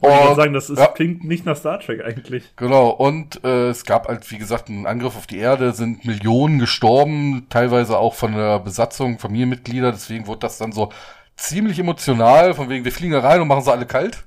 Und, 0.00 0.10
ich 0.10 0.22
würde 0.22 0.34
sagen, 0.36 0.52
das 0.52 0.70
ist, 0.70 0.78
ja. 0.78 0.86
klingt 0.88 1.24
nicht 1.24 1.46
nach 1.46 1.56
Star 1.56 1.78
Trek 1.78 2.04
eigentlich. 2.04 2.44
Genau, 2.56 2.90
und 2.90 3.44
äh, 3.44 3.68
es 3.68 3.84
gab 3.84 4.08
halt, 4.08 4.30
wie 4.30 4.38
gesagt, 4.38 4.68
einen 4.68 4.86
Angriff 4.86 5.16
auf 5.16 5.26
die 5.26 5.38
Erde, 5.38 5.72
sind 5.72 6.04
Millionen 6.04 6.58
gestorben, 6.58 7.46
teilweise 7.50 7.98
auch 7.98 8.14
von 8.14 8.32
der 8.32 8.58
Besatzung, 8.58 9.18
Familienmitglieder, 9.18 9.92
deswegen 9.92 10.26
wurde 10.26 10.40
das 10.40 10.58
dann 10.58 10.72
so 10.72 10.90
ziemlich 11.36 11.78
emotional, 11.78 12.54
von 12.54 12.68
wegen, 12.68 12.84
wir 12.84 12.92
fliegen 12.92 13.12
da 13.12 13.20
rein 13.20 13.40
und 13.40 13.48
machen 13.48 13.62
sie 13.62 13.72
alle 13.72 13.86
kalt. 13.86 14.24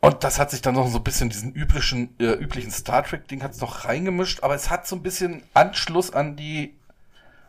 Und 0.00 0.24
das 0.24 0.38
hat 0.38 0.50
sich 0.50 0.62
dann 0.62 0.74
noch 0.74 0.88
so 0.88 0.98
ein 0.98 1.04
bisschen 1.04 1.28
diesen 1.28 1.52
üblichen, 1.52 2.18
äh, 2.18 2.32
üblichen 2.32 2.70
Star 2.70 3.04
Trek-Ding 3.04 3.42
hat's 3.42 3.60
noch 3.60 3.84
reingemischt, 3.84 4.42
aber 4.42 4.54
es 4.54 4.70
hat 4.70 4.86
so 4.86 4.96
ein 4.96 5.02
bisschen 5.02 5.42
Anschluss 5.52 6.10
an 6.10 6.36
die, 6.36 6.74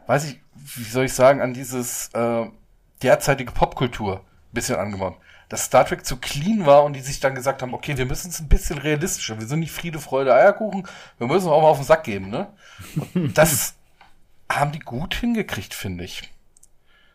weiß 0.07 0.25
ich, 0.25 0.41
wie 0.75 0.83
soll 0.83 1.05
ich 1.05 1.13
sagen, 1.13 1.41
an 1.41 1.53
dieses 1.53 2.09
äh, 2.13 2.45
derzeitige 3.01 3.53
Popkultur 3.53 4.17
ein 4.17 4.53
bisschen 4.53 4.75
angemacht. 4.75 5.15
Dass 5.47 5.65
Star 5.65 5.85
Trek 5.85 6.05
zu 6.05 6.17
clean 6.17 6.65
war 6.65 6.83
und 6.83 6.93
die 6.93 7.01
sich 7.01 7.19
dann 7.21 7.35
gesagt 7.35 7.61
haben, 7.61 7.73
okay, 7.73 7.97
wir 7.97 8.05
müssen 8.05 8.29
es 8.29 8.39
ein 8.39 8.49
bisschen 8.49 8.77
realistischer. 8.77 9.39
Wir 9.39 9.47
sind 9.47 9.59
nicht 9.59 9.71
Friede, 9.71 9.99
Freude, 9.99 10.33
Eierkuchen, 10.33 10.87
wir 11.17 11.27
müssen 11.27 11.49
auch 11.49 11.61
mal 11.61 11.69
auf 11.69 11.77
den 11.77 11.85
Sack 11.85 12.03
geben, 12.03 12.29
ne? 12.29 12.47
Und 13.13 13.37
das 13.37 13.75
haben 14.51 14.71
die 14.73 14.79
gut 14.79 15.15
hingekriegt, 15.15 15.73
finde 15.73 16.03
ich. 16.03 16.29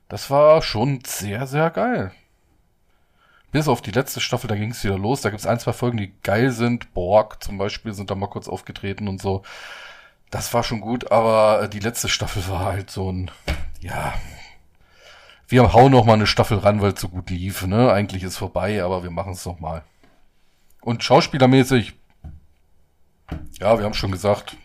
Das 0.09 0.31
war 0.31 0.63
schon 0.63 1.03
sehr, 1.05 1.47
sehr 1.47 1.71
geil. 1.71 2.13
Bis 3.57 3.69
auf 3.69 3.81
die 3.81 3.91
letzte 3.91 4.21
Staffel, 4.21 4.49
da 4.49 4.55
ging 4.55 4.73
es 4.73 4.85
wieder 4.85 4.99
los. 4.99 5.23
Da 5.23 5.31
gibt 5.31 5.41
es 5.41 5.47
ein, 5.47 5.59
zwei 5.59 5.73
Folgen, 5.73 5.97
die 5.97 6.13
geil 6.23 6.51
sind. 6.51 6.93
Borg 6.93 7.43
zum 7.43 7.57
Beispiel 7.57 7.95
sind 7.95 8.11
da 8.11 8.15
mal 8.15 8.27
kurz 8.27 8.49
aufgetreten 8.49 9.09
und 9.09 9.19
so. 9.19 9.45
Das 10.29 10.53
war 10.53 10.63
schon 10.63 10.83
gut, 10.83 11.11
aber 11.11 11.67
die 11.67 11.79
letzte 11.79 12.11
Staffel 12.11 12.47
war 12.51 12.67
halt 12.67 12.91
so 12.91 13.11
ein, 13.11 13.31
ja, 13.81 14.13
wir 15.49 15.73
hauen 15.73 15.91
noch 15.91 16.05
mal 16.05 16.13
eine 16.13 16.27
Staffel 16.27 16.59
ran, 16.59 16.83
weil 16.83 16.93
es 16.93 17.01
so 17.01 17.09
gut 17.09 17.31
lief. 17.31 17.67
Ne? 17.67 17.91
Eigentlich 17.91 18.25
ist 18.25 18.37
vorbei, 18.37 18.85
aber 18.85 19.03
wir 19.03 19.11
machen 19.11 19.33
es 19.33 19.47
noch 19.47 19.59
mal. 19.59 19.83
Und 20.83 21.03
schauspielermäßig, 21.03 21.95
ja, 23.59 23.79
wir 23.79 23.87
haben 23.87 23.95
schon 23.95 24.13
gesagt, 24.13 24.59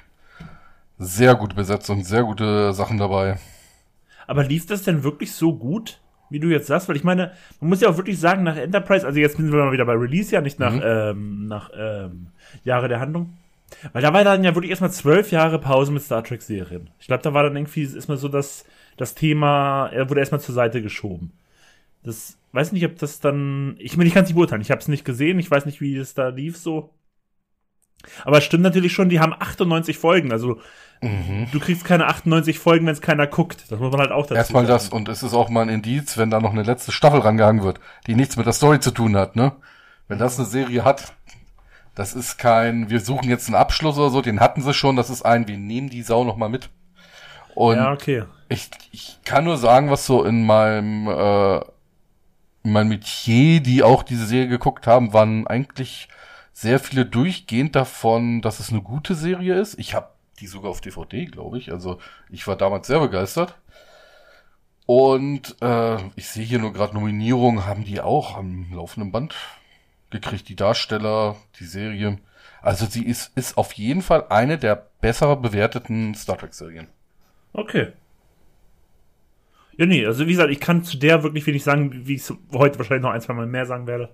sehr 0.97 1.35
gute 1.35 1.55
Besetzung, 1.55 2.03
sehr 2.03 2.25
gute 2.25 2.73
Sachen 2.73 2.97
dabei. 2.97 3.39
Aber 4.27 4.43
lief 4.43 4.65
das 4.65 4.83
denn 4.83 5.03
wirklich 5.03 5.31
so 5.31 5.55
gut, 5.55 6.01
wie 6.31 6.39
du 6.39 6.47
jetzt 6.47 6.67
sagst? 6.67 6.89
Weil 6.89 6.95
ich 6.95 7.03
meine, 7.03 7.31
man 7.59 7.69
muss 7.69 7.81
ja 7.81 7.89
auch 7.89 7.97
wirklich 7.97 8.19
sagen, 8.19 8.43
nach 8.43 8.57
Enterprise, 8.57 9.05
also 9.05 9.19
jetzt 9.19 9.37
sind 9.37 9.51
wir 9.51 9.63
mal 9.63 9.71
wieder 9.71 9.85
bei 9.85 9.93
Release, 9.93 10.33
ja, 10.33 10.41
nicht 10.41 10.59
nach, 10.59 10.73
mhm. 10.73 10.81
ähm, 10.83 11.47
nach 11.47 11.69
ähm, 11.77 12.27
Jahre 12.63 12.87
der 12.87 12.99
Handlung. 12.99 13.33
Weil 13.93 14.01
da 14.01 14.13
war 14.13 14.23
dann 14.23 14.43
ja 14.43 14.55
wirklich 14.55 14.71
erstmal 14.71 14.91
zwölf 14.91 15.31
Jahre 15.31 15.59
Pause 15.59 15.91
mit 15.91 16.01
Star 16.01 16.23
Trek-Serien. 16.23 16.89
Ich 16.99 17.07
glaube, 17.07 17.23
da 17.23 17.33
war 17.33 17.43
dann 17.43 17.55
irgendwie 17.55 17.83
ist 17.83 18.07
mal 18.07 18.17
so 18.17 18.27
das, 18.27 18.65
das 18.97 19.15
Thema, 19.15 19.87
er 19.93 20.09
wurde 20.09 20.19
erstmal 20.19 20.41
zur 20.41 20.55
Seite 20.55 20.81
geschoben. 20.81 21.31
Das 22.03 22.37
weiß 22.51 22.71
nicht, 22.71 22.85
ob 22.85 22.97
das 22.97 23.19
dann. 23.19 23.75
Ich 23.77 23.95
meine, 23.95 24.07
ich 24.07 24.13
kann 24.13 24.23
es 24.23 24.29
nicht 24.29 24.35
beurteilen. 24.35 24.61
Ich 24.61 24.71
habe 24.71 24.81
es 24.81 24.87
nicht 24.87 25.05
gesehen. 25.05 25.39
Ich 25.39 25.51
weiß 25.51 25.65
nicht, 25.65 25.81
wie 25.81 25.95
es 25.95 26.13
da 26.13 26.29
lief 26.29 26.57
so. 26.57 26.89
Aber 28.25 28.37
es 28.37 28.43
stimmt 28.43 28.63
natürlich 28.63 28.93
schon, 28.93 29.09
die 29.09 29.19
haben 29.19 29.33
98 29.33 29.97
Folgen. 29.97 30.31
Also 30.31 30.59
mhm. 31.01 31.47
du 31.51 31.59
kriegst 31.59 31.85
keine 31.85 32.07
98 32.07 32.59
Folgen, 32.59 32.85
wenn 32.85 32.93
es 32.93 33.01
keiner 33.01 33.27
guckt. 33.27 33.65
Das 33.69 33.79
muss 33.79 33.91
man 33.91 34.01
halt 34.01 34.11
auch 34.11 34.23
dazu 34.23 34.35
Erstmal 34.35 34.65
sagen. 34.65 34.73
das 34.73 34.89
und 34.89 35.09
es 35.09 35.23
ist 35.23 35.33
auch 35.33 35.49
mal 35.49 35.61
ein 35.61 35.69
Indiz, 35.69 36.17
wenn 36.17 36.29
da 36.29 36.39
noch 36.39 36.51
eine 36.51 36.63
letzte 36.63 36.91
Staffel 36.91 37.19
rangehangen 37.19 37.63
wird, 37.63 37.79
die 38.07 38.15
nichts 38.15 38.37
mit 38.37 38.45
der 38.45 38.53
Story 38.53 38.79
zu 38.79 38.91
tun 38.91 39.15
hat, 39.15 39.35
ne? 39.35 39.53
Wenn 40.07 40.19
das 40.19 40.37
eine 40.37 40.47
Serie 40.47 40.83
hat, 40.83 41.13
das 41.95 42.13
ist 42.13 42.37
kein, 42.37 42.89
wir 42.89 42.99
suchen 42.99 43.29
jetzt 43.29 43.47
einen 43.47 43.55
Abschluss 43.55 43.97
oder 43.97 44.09
so, 44.09 44.21
den 44.21 44.39
hatten 44.39 44.61
sie 44.61 44.73
schon, 44.73 44.95
das 44.95 45.09
ist 45.09 45.23
ein, 45.23 45.47
wir 45.47 45.57
nehmen 45.57 45.89
die 45.89 46.01
Sau 46.01 46.23
noch 46.23 46.37
mal 46.37 46.49
mit. 46.49 46.69
Und 47.55 47.77
ja, 47.77 47.91
okay. 47.91 48.23
ich, 48.49 48.69
ich 48.91 49.19
kann 49.25 49.43
nur 49.43 49.57
sagen, 49.57 49.89
was 49.89 50.05
so 50.05 50.23
in 50.23 50.45
meinem, 50.45 51.07
äh, 51.07 51.57
in 52.63 52.71
meinem 52.71 52.89
Metier, 52.89 53.59
die 53.59 53.83
auch 53.83 54.03
diese 54.03 54.25
Serie 54.25 54.47
geguckt 54.47 54.87
haben, 54.87 55.13
waren 55.13 55.47
eigentlich 55.47 56.07
sehr 56.61 56.79
viele 56.79 57.05
durchgehend 57.05 57.75
davon, 57.75 58.41
dass 58.41 58.59
es 58.59 58.69
eine 58.69 58.81
gute 58.81 59.15
Serie 59.15 59.59
ist. 59.59 59.79
Ich 59.79 59.95
habe 59.95 60.09
die 60.39 60.47
sogar 60.47 60.69
auf 60.69 60.79
DVD, 60.79 61.25
glaube 61.25 61.57
ich. 61.57 61.71
Also 61.71 61.99
ich 62.29 62.45
war 62.45 62.55
damals 62.55 62.85
sehr 62.85 62.99
begeistert. 62.99 63.55
Und 64.85 65.55
äh, 65.61 65.97
ich 66.15 66.27
sehe 66.27 66.45
hier 66.45 66.59
nur 66.59 66.73
gerade 66.73 66.93
Nominierungen, 66.93 67.65
haben 67.65 67.83
die 67.83 67.99
auch 67.99 68.37
am 68.37 68.71
laufenden 68.73 69.11
Band 69.11 69.35
gekriegt, 70.11 70.49
die 70.49 70.55
Darsteller, 70.55 71.35
die 71.59 71.65
Serie. 71.65 72.19
Also 72.61 72.85
sie 72.85 73.05
ist, 73.05 73.35
ist 73.35 73.57
auf 73.57 73.73
jeden 73.73 74.03
Fall 74.03 74.27
eine 74.29 74.59
der 74.59 74.75
besser 74.75 75.35
bewerteten 75.35 76.13
Star 76.13 76.37
Trek-Serien. 76.37 76.87
Okay. 77.53 77.93
Ja, 79.81 79.87
nee, 79.87 80.05
also 80.05 80.27
wie 80.27 80.33
gesagt, 80.33 80.51
ich 80.51 80.59
kann 80.59 80.83
zu 80.83 80.95
der 80.95 81.23
wirklich 81.23 81.47
wenig 81.47 81.63
sagen, 81.63 82.05
wie 82.05 82.13
ich 82.13 82.31
heute 82.53 82.77
wahrscheinlich 82.77 83.01
noch 83.01 83.09
ein, 83.09 83.21
zwei 83.21 83.33
Mal 83.33 83.47
mehr 83.47 83.65
sagen 83.65 83.87
werde. 83.87 84.13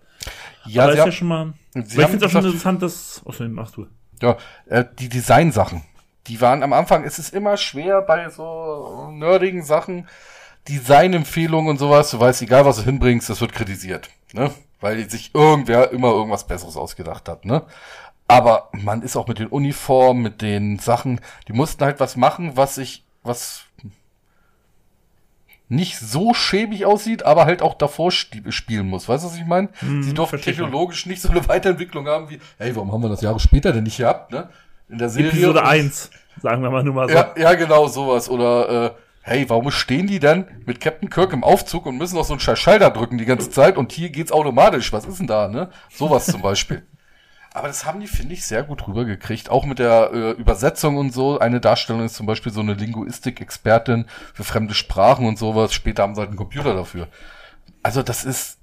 Ja, 0.65 0.83
Aber 0.83 0.93
ist 0.93 0.99
ja 0.99 1.11
schon 1.11 1.27
mal. 1.27 1.53
ich 1.73 1.91
finde 1.91 2.15
es 2.15 2.23
auch 2.23 2.29
schon 2.29 2.45
interessant, 2.45 2.81
dass. 2.81 3.21
Oh, 3.25 3.33
machst 3.49 3.75
du. 3.75 3.85
Ja, 4.21 4.37
äh, 4.67 4.85
die 4.97 5.09
Designsachen. 5.09 5.83
Die 6.27 6.39
waren 6.39 6.63
am 6.63 6.71
Anfang, 6.71 7.03
es 7.03 7.19
ist 7.19 7.33
immer 7.33 7.57
schwer 7.57 8.01
bei 8.01 8.29
so 8.29 9.09
nerdigen 9.11 9.61
Sachen, 9.61 10.07
Designempfehlungen 10.69 11.69
und 11.69 11.79
sowas, 11.79 12.11
du 12.11 12.19
weißt, 12.21 12.43
egal 12.43 12.63
was 12.63 12.77
du 12.77 12.83
hinbringst, 12.83 13.29
das 13.29 13.41
wird 13.41 13.51
kritisiert, 13.51 14.09
ne? 14.31 14.51
Weil 14.79 15.09
sich 15.09 15.35
irgendwer 15.35 15.91
immer 15.91 16.11
irgendwas 16.13 16.47
Besseres 16.47 16.77
ausgedacht 16.77 17.27
hat, 17.27 17.43
ne? 17.43 17.63
Aber 18.29 18.69
man 18.71 19.01
ist 19.01 19.17
auch 19.17 19.27
mit 19.27 19.39
den 19.39 19.47
Uniformen, 19.47 20.23
mit 20.23 20.41
den 20.41 20.79
Sachen, 20.79 21.19
die 21.49 21.53
mussten 21.53 21.83
halt 21.83 21.99
was 21.99 22.15
machen, 22.15 22.55
was 22.55 22.77
ich, 22.77 23.03
was 23.23 23.65
nicht 25.69 25.99
so 25.99 26.33
schäbig 26.33 26.85
aussieht, 26.85 27.23
aber 27.23 27.45
halt 27.45 27.61
auch 27.61 27.73
davor 27.73 28.11
spielen 28.11 28.87
muss. 28.87 29.09
Weißt 29.09 29.23
du, 29.23 29.29
was 29.29 29.37
ich 29.37 29.45
meine? 29.45 29.69
Hm, 29.79 30.01
Sie 30.03 30.13
durften 30.13 30.41
technologisch 30.41 31.05
nicht 31.05 31.21
so 31.21 31.29
eine 31.29 31.47
Weiterentwicklung 31.49 32.07
haben 32.07 32.29
wie, 32.29 32.39
hey, 32.57 32.75
warum 32.75 32.91
haben 32.91 33.01
wir 33.01 33.09
das 33.09 33.21
Jahre 33.21 33.39
später 33.39 33.73
denn 33.73 33.83
nicht 33.83 33.97
gehabt, 33.97 34.31
ne? 34.31 34.49
In 34.89 34.97
der 34.97 35.09
Serie. 35.09 35.31
Episode 35.31 35.65
1, 35.65 36.09
sagen 36.41 36.61
wir 36.63 36.69
mal 36.69 36.83
nur 36.83 36.93
mal 36.93 37.09
so. 37.09 37.15
Ja, 37.15 37.33
ja 37.37 37.53
genau, 37.55 37.87
sowas. 37.87 38.29
Oder, 38.29 38.85
äh, 38.85 38.91
hey, 39.21 39.49
warum 39.49 39.69
stehen 39.69 40.07
die 40.07 40.19
denn 40.19 40.45
mit 40.65 40.79
Captain 40.79 41.09
Kirk 41.09 41.33
im 41.33 41.43
Aufzug 41.43 41.85
und 41.85 41.97
müssen 41.97 42.15
noch 42.15 42.23
so 42.23 42.33
einen 42.33 42.39
scheiß 42.39 42.57
Schalter 42.57 42.89
drücken 42.89 43.17
die 43.17 43.25
ganze 43.25 43.49
Zeit 43.49 43.75
und 43.75 43.91
hier 43.91 44.09
geht's 44.09 44.31
automatisch. 44.31 44.93
Was 44.93 45.05
ist 45.05 45.19
denn 45.19 45.27
da, 45.27 45.49
ne? 45.49 45.69
Sowas 45.89 46.25
zum 46.27 46.41
Beispiel. 46.41 46.85
Aber 47.57 47.69
das 47.69 47.85
haben 47.85 47.99
die, 47.99 48.07
finde 48.07 48.35
ich, 48.35 48.45
sehr 48.45 48.61
gut 48.61 48.87
rübergekriegt. 48.87 49.49
Auch 49.49 49.65
mit 49.65 49.79
der 49.79 50.11
äh, 50.13 50.31
Übersetzung 50.33 50.97
und 50.97 51.11
so. 51.11 51.39
Eine 51.39 51.59
Darstellung 51.59 52.05
ist 52.05 52.13
zum 52.13 52.27
Beispiel 52.27 52.51
so 52.51 52.61
eine 52.61 52.75
Linguistik-Expertin 52.75 54.05
für 54.35 54.43
fremde 54.43 54.75
Sprachen 54.75 55.25
und 55.25 55.39
sowas. 55.39 55.73
Später 55.73 56.03
haben 56.03 56.13
sie 56.13 56.19
halt 56.19 56.29
einen 56.29 56.37
Computer 56.37 56.75
dafür. 56.75 57.07
Also 57.81 58.03
das 58.03 58.25
ist, 58.25 58.59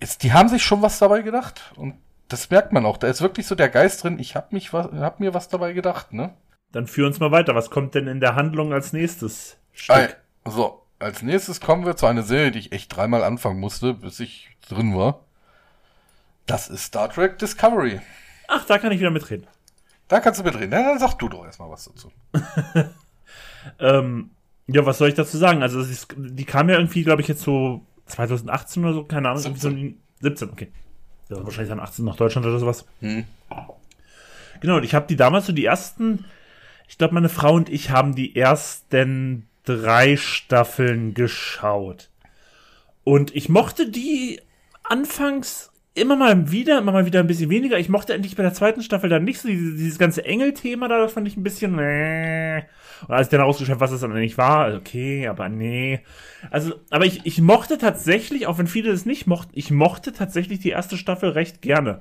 ist, 0.00 0.22
die 0.22 0.34
haben 0.34 0.50
sich 0.50 0.62
schon 0.62 0.82
was 0.82 0.98
dabei 0.98 1.22
gedacht. 1.22 1.72
Und 1.76 1.94
das 2.28 2.50
merkt 2.50 2.74
man 2.74 2.84
auch. 2.84 2.98
Da 2.98 3.06
ist 3.06 3.22
wirklich 3.22 3.46
so 3.46 3.54
der 3.54 3.70
Geist 3.70 4.04
drin. 4.04 4.18
Ich 4.18 4.36
hab 4.36 4.52
mich 4.52 4.74
was, 4.74 4.92
hab 4.92 5.18
mir 5.18 5.32
was 5.32 5.48
dabei 5.48 5.72
gedacht, 5.72 6.12
ne? 6.12 6.34
Dann 6.72 6.86
führ 6.86 7.06
uns 7.06 7.20
mal 7.20 7.30
weiter. 7.30 7.54
Was 7.54 7.70
kommt 7.70 7.94
denn 7.94 8.06
in 8.06 8.20
der 8.20 8.34
Handlung 8.34 8.74
als 8.74 8.92
nächstes 8.92 9.56
Stück? 9.72 10.18
So, 10.44 10.82
als 10.98 11.22
nächstes 11.22 11.62
kommen 11.62 11.86
wir 11.86 11.96
zu 11.96 12.04
einer 12.04 12.22
Serie, 12.22 12.50
die 12.50 12.58
ich 12.58 12.72
echt 12.72 12.94
dreimal 12.94 13.24
anfangen 13.24 13.60
musste, 13.60 13.94
bis 13.94 14.20
ich 14.20 14.50
drin 14.68 14.94
war. 14.94 15.24
Das 16.50 16.68
ist 16.68 16.82
Star 16.82 17.08
Trek 17.08 17.38
Discovery. 17.38 18.00
Ach, 18.48 18.66
da 18.66 18.78
kann 18.78 18.90
ich 18.90 18.98
wieder 18.98 19.12
mitreden. 19.12 19.46
Da 20.08 20.18
kannst 20.18 20.40
du 20.40 20.44
mitreden. 20.44 20.72
Ja, 20.72 20.82
dann 20.82 20.98
sag 20.98 21.14
du 21.14 21.28
doch 21.28 21.44
erstmal 21.44 21.70
was 21.70 21.84
dazu. 21.84 22.10
ähm, 23.78 24.30
ja, 24.66 24.84
was 24.84 24.98
soll 24.98 25.10
ich 25.10 25.14
dazu 25.14 25.38
sagen? 25.38 25.62
Also, 25.62 25.80
ist, 25.80 26.08
die 26.16 26.44
kam 26.44 26.68
ja 26.68 26.76
irgendwie, 26.76 27.04
glaube 27.04 27.22
ich, 27.22 27.28
jetzt 27.28 27.42
so 27.42 27.86
2018 28.06 28.84
oder 28.84 28.94
so, 28.94 29.04
keine 29.04 29.28
Ahnung. 29.28 29.40
17, 29.40 29.60
so 30.20 30.26
17 30.28 30.50
okay. 30.50 30.72
Ja, 31.28 31.44
wahrscheinlich 31.44 31.70
dann 31.70 31.78
18 31.78 32.04
nach 32.04 32.16
Deutschland 32.16 32.44
oder 32.44 32.58
sowas. 32.58 32.84
Hm. 33.00 33.24
Genau, 34.60 34.78
und 34.78 34.82
ich 34.82 34.96
habe 34.96 35.06
die 35.06 35.16
damals 35.16 35.46
so 35.46 35.52
die 35.52 35.64
ersten, 35.64 36.24
ich 36.88 36.98
glaube, 36.98 37.14
meine 37.14 37.28
Frau 37.28 37.54
und 37.54 37.68
ich 37.68 37.90
haben 37.90 38.16
die 38.16 38.34
ersten 38.34 39.46
drei 39.64 40.16
Staffeln 40.16 41.14
geschaut. 41.14 42.10
Und 43.04 43.36
ich 43.36 43.48
mochte 43.48 43.88
die 43.88 44.40
anfangs 44.82 45.69
immer 45.94 46.16
mal 46.16 46.50
wieder, 46.50 46.78
immer 46.78 46.92
mal 46.92 47.06
wieder 47.06 47.20
ein 47.20 47.26
bisschen 47.26 47.50
weniger. 47.50 47.78
Ich 47.78 47.88
mochte 47.88 48.14
endlich 48.14 48.36
bei 48.36 48.42
der 48.42 48.54
zweiten 48.54 48.82
Staffel 48.82 49.10
dann 49.10 49.24
nicht 49.24 49.40
so 49.40 49.48
dieses, 49.48 49.76
dieses 49.76 49.98
ganze 49.98 50.24
Engel-Thema 50.24 50.88
da, 50.88 50.98
das 50.98 51.12
fand 51.12 51.26
ich 51.26 51.36
ein 51.36 51.42
bisschen, 51.42 51.78
äh. 51.78 52.62
Und 53.08 53.14
als 53.14 53.26
ich 53.26 53.30
dann 53.30 53.40
rausgeschrieben 53.40 53.80
was 53.80 53.92
es 53.92 54.00
dann 54.02 54.12
eigentlich 54.12 54.38
war, 54.38 54.74
okay, 54.74 55.26
aber 55.26 55.48
nee. 55.48 56.00
Also, 56.50 56.74
aber 56.90 57.06
ich, 57.06 57.24
ich 57.24 57.40
mochte 57.40 57.78
tatsächlich, 57.78 58.46
auch 58.46 58.58
wenn 58.58 58.66
viele 58.66 58.92
das 58.92 59.06
nicht 59.06 59.26
mochten, 59.26 59.52
ich 59.54 59.70
mochte 59.70 60.12
tatsächlich 60.12 60.60
die 60.60 60.70
erste 60.70 60.96
Staffel 60.96 61.30
recht 61.30 61.62
gerne. 61.62 62.00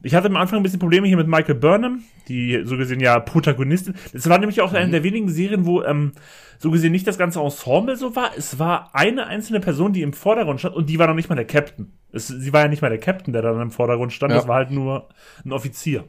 Ich 0.00 0.14
hatte 0.14 0.28
am 0.28 0.36
Anfang 0.36 0.60
ein 0.60 0.62
bisschen 0.62 0.78
Probleme 0.78 1.08
hier 1.08 1.16
mit 1.16 1.26
Michael 1.26 1.56
Burnham, 1.56 2.04
die 2.28 2.62
so 2.64 2.76
gesehen 2.76 3.00
ja 3.00 3.18
Protagonistin. 3.18 3.94
Das 4.12 4.28
war 4.28 4.38
nämlich 4.38 4.60
auch 4.60 4.70
mhm. 4.70 4.76
eine 4.76 4.90
der 4.92 5.02
wenigen 5.02 5.28
Serien, 5.28 5.66
wo 5.66 5.82
ähm, 5.82 6.12
so 6.58 6.70
gesehen 6.70 6.92
nicht 6.92 7.06
das 7.06 7.18
ganze 7.18 7.40
Ensemble 7.40 7.96
so 7.96 8.14
war. 8.14 8.30
Es 8.36 8.58
war 8.58 8.90
eine 8.94 9.26
einzelne 9.26 9.60
Person, 9.60 9.92
die 9.92 10.02
im 10.02 10.12
Vordergrund 10.12 10.60
stand 10.60 10.76
und 10.76 10.88
die 10.88 10.98
war 10.98 11.08
noch 11.08 11.14
nicht 11.14 11.28
mal 11.28 11.34
der 11.34 11.46
Captain. 11.46 11.92
Es, 12.12 12.28
sie 12.28 12.52
war 12.52 12.62
ja 12.62 12.68
nicht 12.68 12.82
mal 12.82 12.90
der 12.90 13.00
Captain, 13.00 13.32
der 13.32 13.42
dann 13.42 13.60
im 13.60 13.70
Vordergrund 13.70 14.12
stand. 14.12 14.32
Ja. 14.32 14.38
Das 14.38 14.48
war 14.48 14.56
halt 14.56 14.70
nur 14.70 15.08
ein 15.44 15.52
Offizier. 15.52 16.04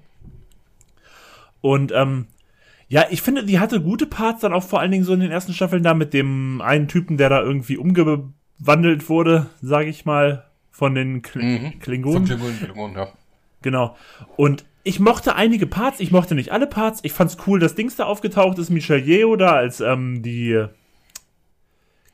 Und 1.61 1.91
ähm, 1.91 2.27
ja, 2.89 3.05
ich 3.09 3.21
finde, 3.21 3.43
die 3.43 3.59
hatte 3.59 3.81
gute 3.81 4.07
Parts 4.07 4.41
dann 4.41 4.53
auch 4.53 4.63
vor 4.63 4.79
allen 4.79 4.91
Dingen 4.91 5.03
so 5.03 5.13
in 5.13 5.19
den 5.19 5.31
ersten 5.31 5.53
Staffeln 5.53 5.83
da 5.83 5.93
mit 5.93 6.13
dem 6.13 6.61
einen 6.61 6.87
Typen, 6.87 7.17
der 7.17 7.29
da 7.29 7.41
irgendwie 7.41 7.77
umgewandelt 7.77 9.09
wurde, 9.09 9.47
sage 9.61 9.89
ich 9.89 10.05
mal, 10.05 10.45
von 10.71 10.95
den 10.95 11.21
Kl 11.21 11.43
mhm. 11.43 11.79
Klingonen. 11.79 12.25
Von 12.25 12.37
Klingonen, 12.37 12.59
Klingonen, 12.59 12.97
ja. 12.97 13.07
Genau. 13.61 13.95
Und 14.35 14.65
ich 14.83 14.99
mochte 14.99 15.35
einige 15.35 15.67
Parts, 15.67 15.99
ich 15.99 16.11
mochte 16.11 16.35
nicht 16.35 16.51
alle 16.51 16.67
Parts. 16.67 16.99
Ich 17.03 17.13
fand's 17.13 17.37
cool, 17.45 17.59
dass 17.59 17.75
Dings 17.75 17.95
da 17.95 18.05
aufgetaucht 18.05 18.57
ist, 18.57 18.69
Michelle 18.69 19.01
Yeo 19.01 19.35
da 19.35 19.53
als 19.53 19.81
ähm, 19.81 20.21
die 20.21 20.65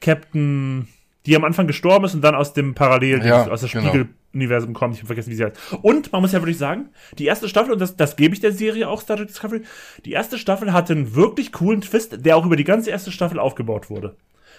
Captain, 0.02 0.88
die 1.26 1.36
am 1.36 1.44
Anfang 1.44 1.68
gestorben 1.68 2.06
ist 2.06 2.16
und 2.16 2.22
dann 2.22 2.36
aus 2.36 2.54
dem 2.54 2.76
Parallel, 2.76 3.26
ja, 3.26 3.48
aus 3.48 3.68
Spiegel, 3.68 3.92
genau. 3.92 4.06
Universum 4.34 4.74
kommt. 4.74 4.96
Ich 4.96 5.00
habe 5.00 5.08
vergessen, 5.08 5.32
wie 5.32 5.36
sie 5.36 5.46
heißt. 5.46 5.58
Und 5.82 6.12
man 6.12 6.22
muss 6.22 6.34
ja 6.34 6.42
wirklich 6.42 6.58
sagen, 6.58 6.90
die 7.18 7.26
erste 7.26 7.48
Staffel, 7.48 7.72
und 7.72 7.80
das, 7.80 7.96
das 7.96 8.16
gebe 8.16 8.34
ich 8.34 8.42
der 8.42 8.52
Serie 8.52 8.90
auch, 8.90 9.02
Star 9.02 9.18
Trek 9.18 9.28
Discovery, 9.28 9.62
die 10.04 10.12
erste 10.12 10.38
Staffel 10.38 10.74
hatte 10.74 10.94
einen 10.94 11.16
wirklich 11.16 11.52
coolen 11.52 11.82
Twist, 11.82 12.26
der 12.26 12.36
auch 12.36 12.46
über 12.46 12.56
die 12.56 12.64
ganze 12.64 12.90
erste 12.90 13.12
Staffel 13.12 13.40
aufgebaut 13.40 13.90
wurde. 13.90 14.16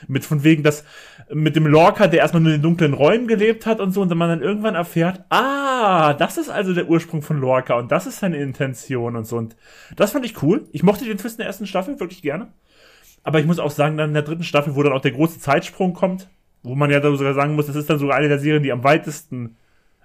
Mit 0.08 0.24
von 0.24 0.44
wegen, 0.44 0.62
dass 0.62 0.84
mit 1.32 1.56
dem 1.56 1.66
Lorca, 1.66 2.06
der 2.06 2.20
erstmal 2.20 2.42
nur 2.42 2.52
in 2.52 2.58
den 2.58 2.62
dunklen 2.62 2.94
Räumen 2.94 3.26
gelebt 3.26 3.66
hat 3.66 3.80
und 3.80 3.92
so, 3.92 4.02
und 4.02 4.08
dann 4.08 4.18
man 4.18 4.28
dann 4.28 4.42
irgendwann 4.42 4.74
erfährt, 4.74 5.24
ah, 5.30 6.14
das 6.14 6.38
ist 6.38 6.50
also 6.50 6.74
der 6.74 6.88
Ursprung 6.88 7.22
von 7.22 7.40
Lorca 7.40 7.74
und 7.74 7.90
das 7.90 8.06
ist 8.06 8.20
seine 8.20 8.36
Intention 8.36 9.16
und 9.16 9.26
so. 9.26 9.36
Und 9.36 9.56
das 9.96 10.12
fand 10.12 10.24
ich 10.24 10.42
cool. 10.42 10.66
Ich 10.72 10.82
mochte 10.82 11.04
den 11.04 11.18
Twist 11.18 11.36
in 11.36 11.42
der 11.42 11.46
ersten 11.46 11.66
Staffel 11.66 11.98
wirklich 12.00 12.22
gerne. 12.22 12.48
Aber 13.22 13.40
ich 13.40 13.46
muss 13.46 13.58
auch 13.58 13.72
sagen, 13.72 13.96
dann 13.96 14.10
in 14.10 14.14
der 14.14 14.22
dritten 14.22 14.44
Staffel, 14.44 14.76
wo 14.76 14.82
dann 14.82 14.92
auch 14.92 15.00
der 15.00 15.10
große 15.10 15.40
Zeitsprung 15.40 15.94
kommt, 15.94 16.28
wo 16.62 16.74
man 16.74 16.90
ja 16.90 17.00
sogar 17.02 17.34
sagen 17.34 17.56
muss, 17.56 17.66
das 17.66 17.76
ist 17.76 17.90
dann 17.90 17.98
sogar 17.98 18.16
eine 18.16 18.28
der 18.28 18.38
Serien, 18.38 18.62
die 18.62 18.72
am 18.72 18.84
weitesten, 18.84 19.56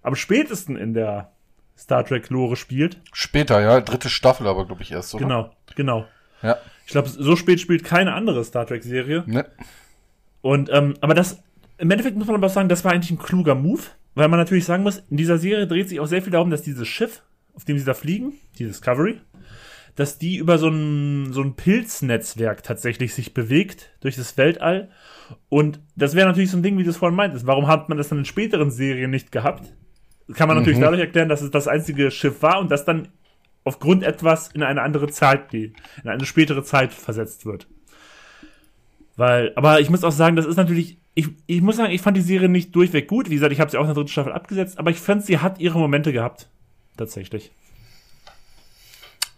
am 0.02 0.16
spätesten 0.16 0.76
in 0.76 0.94
der 0.94 1.32
Star 1.78 2.06
Trek-Lore 2.06 2.56
spielt. 2.56 3.00
Später, 3.14 3.62
ja, 3.62 3.82
dritte 3.82 4.10
Staffel 4.10 4.48
aber, 4.48 4.66
glaube 4.66 4.82
ich, 4.84 4.92
erst, 4.92 5.16
oder? 5.16 5.24
Genau, 5.24 5.52
genau. 5.76 6.06
Ja. 6.42 6.58
Ich 6.86 6.92
glaube, 6.92 7.10
so 7.10 7.36
spät 7.36 7.60
spielt 7.60 7.84
keine 7.84 8.14
andere 8.14 8.44
Star 8.44 8.66
Trek-Serie. 8.66 9.24
Ne. 9.28 9.46
Und, 10.42 10.70
ähm, 10.72 10.96
aber 11.02 11.14
das, 11.14 11.42
im 11.78 11.90
Endeffekt 11.92 12.18
muss 12.18 12.28
man 12.28 12.36
aber 12.36 12.50
sagen, 12.50 12.70
das 12.70 12.84
war 12.84 12.92
eigentlich 12.92 13.12
ein 13.12 13.20
kluger 13.20 13.56
Move, 13.56 13.82
weil 14.16 14.28
man 14.28 14.40
natürlich 14.40 14.66
sagen 14.66 14.84
muss, 14.84 15.04
in 15.10 15.18
dieser 15.18 15.38
Serie 15.38 15.68
dreht 15.68 15.90
sich 15.90 16.00
auch 16.00 16.08
sehr 16.08 16.22
viel 16.22 16.32
darum, 16.32 16.50
dass 16.50 16.62
dieses 16.64 16.88
Schiff, 16.88 17.22
auf 17.54 17.64
dem 17.66 17.78
sie 17.78 17.86
da 17.86 17.94
fliegen, 17.94 18.34
die 18.58 18.66
Discovery, 18.66 19.20
dass 19.96 20.18
die 20.18 20.38
über 20.38 20.58
so 20.58 20.70
ein, 20.70 21.32
so 21.34 21.42
ein 21.42 21.56
Pilznetzwerk 21.56 22.64
tatsächlich 22.64 23.14
sich 23.14 23.34
bewegt 23.34 23.92
durch 24.02 24.16
das 24.16 24.38
Weltall. 24.38 24.90
Und 25.50 25.80
das 25.96 26.16
wäre 26.16 26.28
natürlich 26.28 26.52
so 26.52 26.58
ein 26.58 26.64
Ding, 26.64 26.78
wie 26.78 26.84
du 26.84 26.90
es 26.90 26.98
vorhin 26.98 27.16
meintest. 27.16 27.46
Warum 27.46 27.68
hat 27.68 27.90
man 27.90 27.98
das 27.98 28.10
dann 28.10 28.20
in 28.20 28.26
späteren 28.26 28.72
Serien 28.72 29.12
nicht 29.12 29.32
gehabt? 29.32 29.74
Kann 30.34 30.48
man 30.48 30.58
natürlich 30.58 30.80
Mhm. 30.80 30.84
dadurch 30.84 31.02
erklären, 31.02 31.30
dass 31.30 31.42
es 31.42 31.52
das 31.52 31.68
einzige 31.68 32.10
Schiff 32.10 32.42
war 32.42 32.60
und 32.60 32.72
das 32.72 32.86
dann 32.86 33.10
aufgrund 33.64 34.04
etwas 34.04 34.50
in 34.54 34.64
eine 34.64 34.82
andere 34.82 35.08
Zeit 35.10 35.50
geht, 35.50 35.76
in 36.04 36.10
eine 36.10 36.26
spätere 36.26 36.64
Zeit 36.64 36.94
versetzt 36.94 37.46
wird. 37.46 37.68
Weil, 39.16 39.54
aber 39.56 39.80
ich 39.80 39.90
muss 39.90 40.04
auch 40.04 40.12
sagen, 40.12 40.36
das 40.36 40.46
ist 40.46 40.58
natürlich, 40.58 40.98
ich, 41.14 41.30
ich 41.46 41.62
muss 41.62 41.76
sagen, 41.78 41.94
ich 41.94 42.02
fand 42.02 42.18
die 42.18 42.22
Serie 42.22 42.50
nicht 42.50 42.76
durchweg 42.76 43.08
gut. 43.08 43.30
Wie 43.30 43.36
gesagt, 43.36 43.54
ich 43.54 43.60
habe 43.60 43.70
sie 43.70 43.78
auch 43.78 43.82
in 43.82 43.88
der 43.88 43.96
dritten 43.96 44.10
Staffel 44.10 44.32
abgesetzt, 44.32 44.80
aber 44.80 44.90
ich 44.90 44.98
fand, 44.98 45.26
sie 45.26 45.40
hat 45.40 45.60
ihre 45.60 45.78
Momente 45.78 46.12
gehabt. 46.12 46.50
Tatsächlich. 46.98 47.52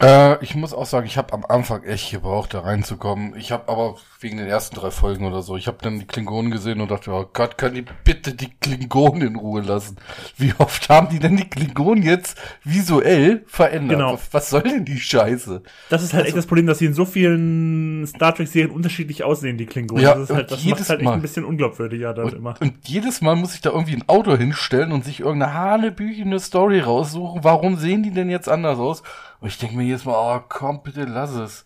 Äh, 0.02 0.44
ich 0.44 0.56
muss 0.56 0.74
auch 0.74 0.86
sagen, 0.86 1.06
ich 1.06 1.18
habe 1.18 1.34
am 1.34 1.46
Anfang 1.46 1.84
echt 1.84 2.12
gebraucht, 2.12 2.54
da 2.54 2.62
reinzukommen. 2.62 3.36
Ich 3.38 3.52
habe 3.52 3.70
aber 3.72 3.96
wegen 4.20 4.38
den 4.38 4.48
ersten 4.48 4.76
drei 4.76 4.90
Folgen 4.92 5.26
oder 5.26 5.42
so, 5.42 5.56
ich 5.58 5.68
habe 5.68 5.78
dann 5.82 6.00
die 6.00 6.06
Klingonen 6.08 6.52
gesehen 6.52 6.82
und 6.82 6.90
dachte, 6.92 7.12
oh 7.12 7.26
Gott, 7.32 7.58
können 7.58 7.76
die 7.76 7.86
bitte 8.04 8.34
die 8.34 8.50
Klingonen 8.62 9.22
in 9.28 9.36
Ruhe 9.36 9.62
lassen? 9.62 9.98
Wie 10.38 10.54
oft 10.58 10.90
haben 10.90 11.10
die 11.10 11.20
denn 11.20 11.38
die 11.38 11.50
Klingonen 11.50 12.04
jetzt 12.04 12.38
visuell 12.64 13.44
verändert? 13.48 13.98
Genau. 14.00 14.20
Was, 14.32 14.50
soll 14.50 14.64
denn 14.64 14.86
die 14.86 15.00
Scheiße? 15.00 15.62
Das 15.90 16.02
ist 16.04 16.14
halt 16.14 16.22
Also- 16.24 16.30
echt 16.30 16.38
das 16.38 16.46
Problem, 16.48 16.68
dass 16.68 16.80
sie 16.80 16.86
in 16.86 16.94
so 16.94 17.06
vielen 17.06 18.06
Star 18.08 18.34
Trek-Serien 18.34 18.72
unterschiedlich 18.72 19.24
aussehen, 19.24 19.58
die 19.58 19.66
Klingonen. 19.66 20.04
Ja, 20.04 20.16
das 20.16 20.30
ist 20.30 20.36
halt, 20.36 20.52
das 20.52 20.64
jedes 20.64 20.80
macht 20.82 20.90
halt 20.90 21.00
echt 21.00 21.06
Mal. 21.06 21.14
ein 21.14 21.22
bisschen 21.22 21.46
unglaubwürdiger 21.46 22.14
dann 22.14 22.30
immer. 22.30 22.56
Und, 22.60 22.62
und 22.62 22.88
jedes 22.88 23.22
Mal 23.22 23.36
muss 23.36 23.56
ich 23.56 23.62
da 23.62 23.70
irgendwie 23.72 23.96
ein 23.96 24.08
Auto 24.08 24.36
hinstellen 24.36 24.92
und 24.92 25.06
sich 25.06 25.20
irgendeine 25.20 25.54
hanebüchene 25.54 26.40
Story 26.40 26.80
raussuchen. 26.80 27.44
Warum 27.44 27.78
sehen 27.78 28.04
die 28.04 28.12
denn 28.12 28.30
jetzt 28.30 28.50
anders 28.50 28.80
aus? 28.80 29.04
Und 29.44 29.50
ich 29.50 29.60
denke 29.60 29.76
mir 29.76 29.84
jedes 29.84 30.06
Mal, 30.06 30.16
oh 30.16 30.42
komm, 30.48 30.84
bitte 30.84 31.04
lass 31.04 31.32
es. 31.32 31.66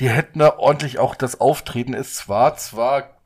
Die 0.00 0.10
hätten 0.10 0.40
da 0.40 0.58
ordentlich 0.58 0.98
auch 0.98 1.14
das 1.14 1.40
Auftreten 1.40 1.94
ist 1.94 2.16
zwar, 2.16 2.56
zwar 2.56 3.16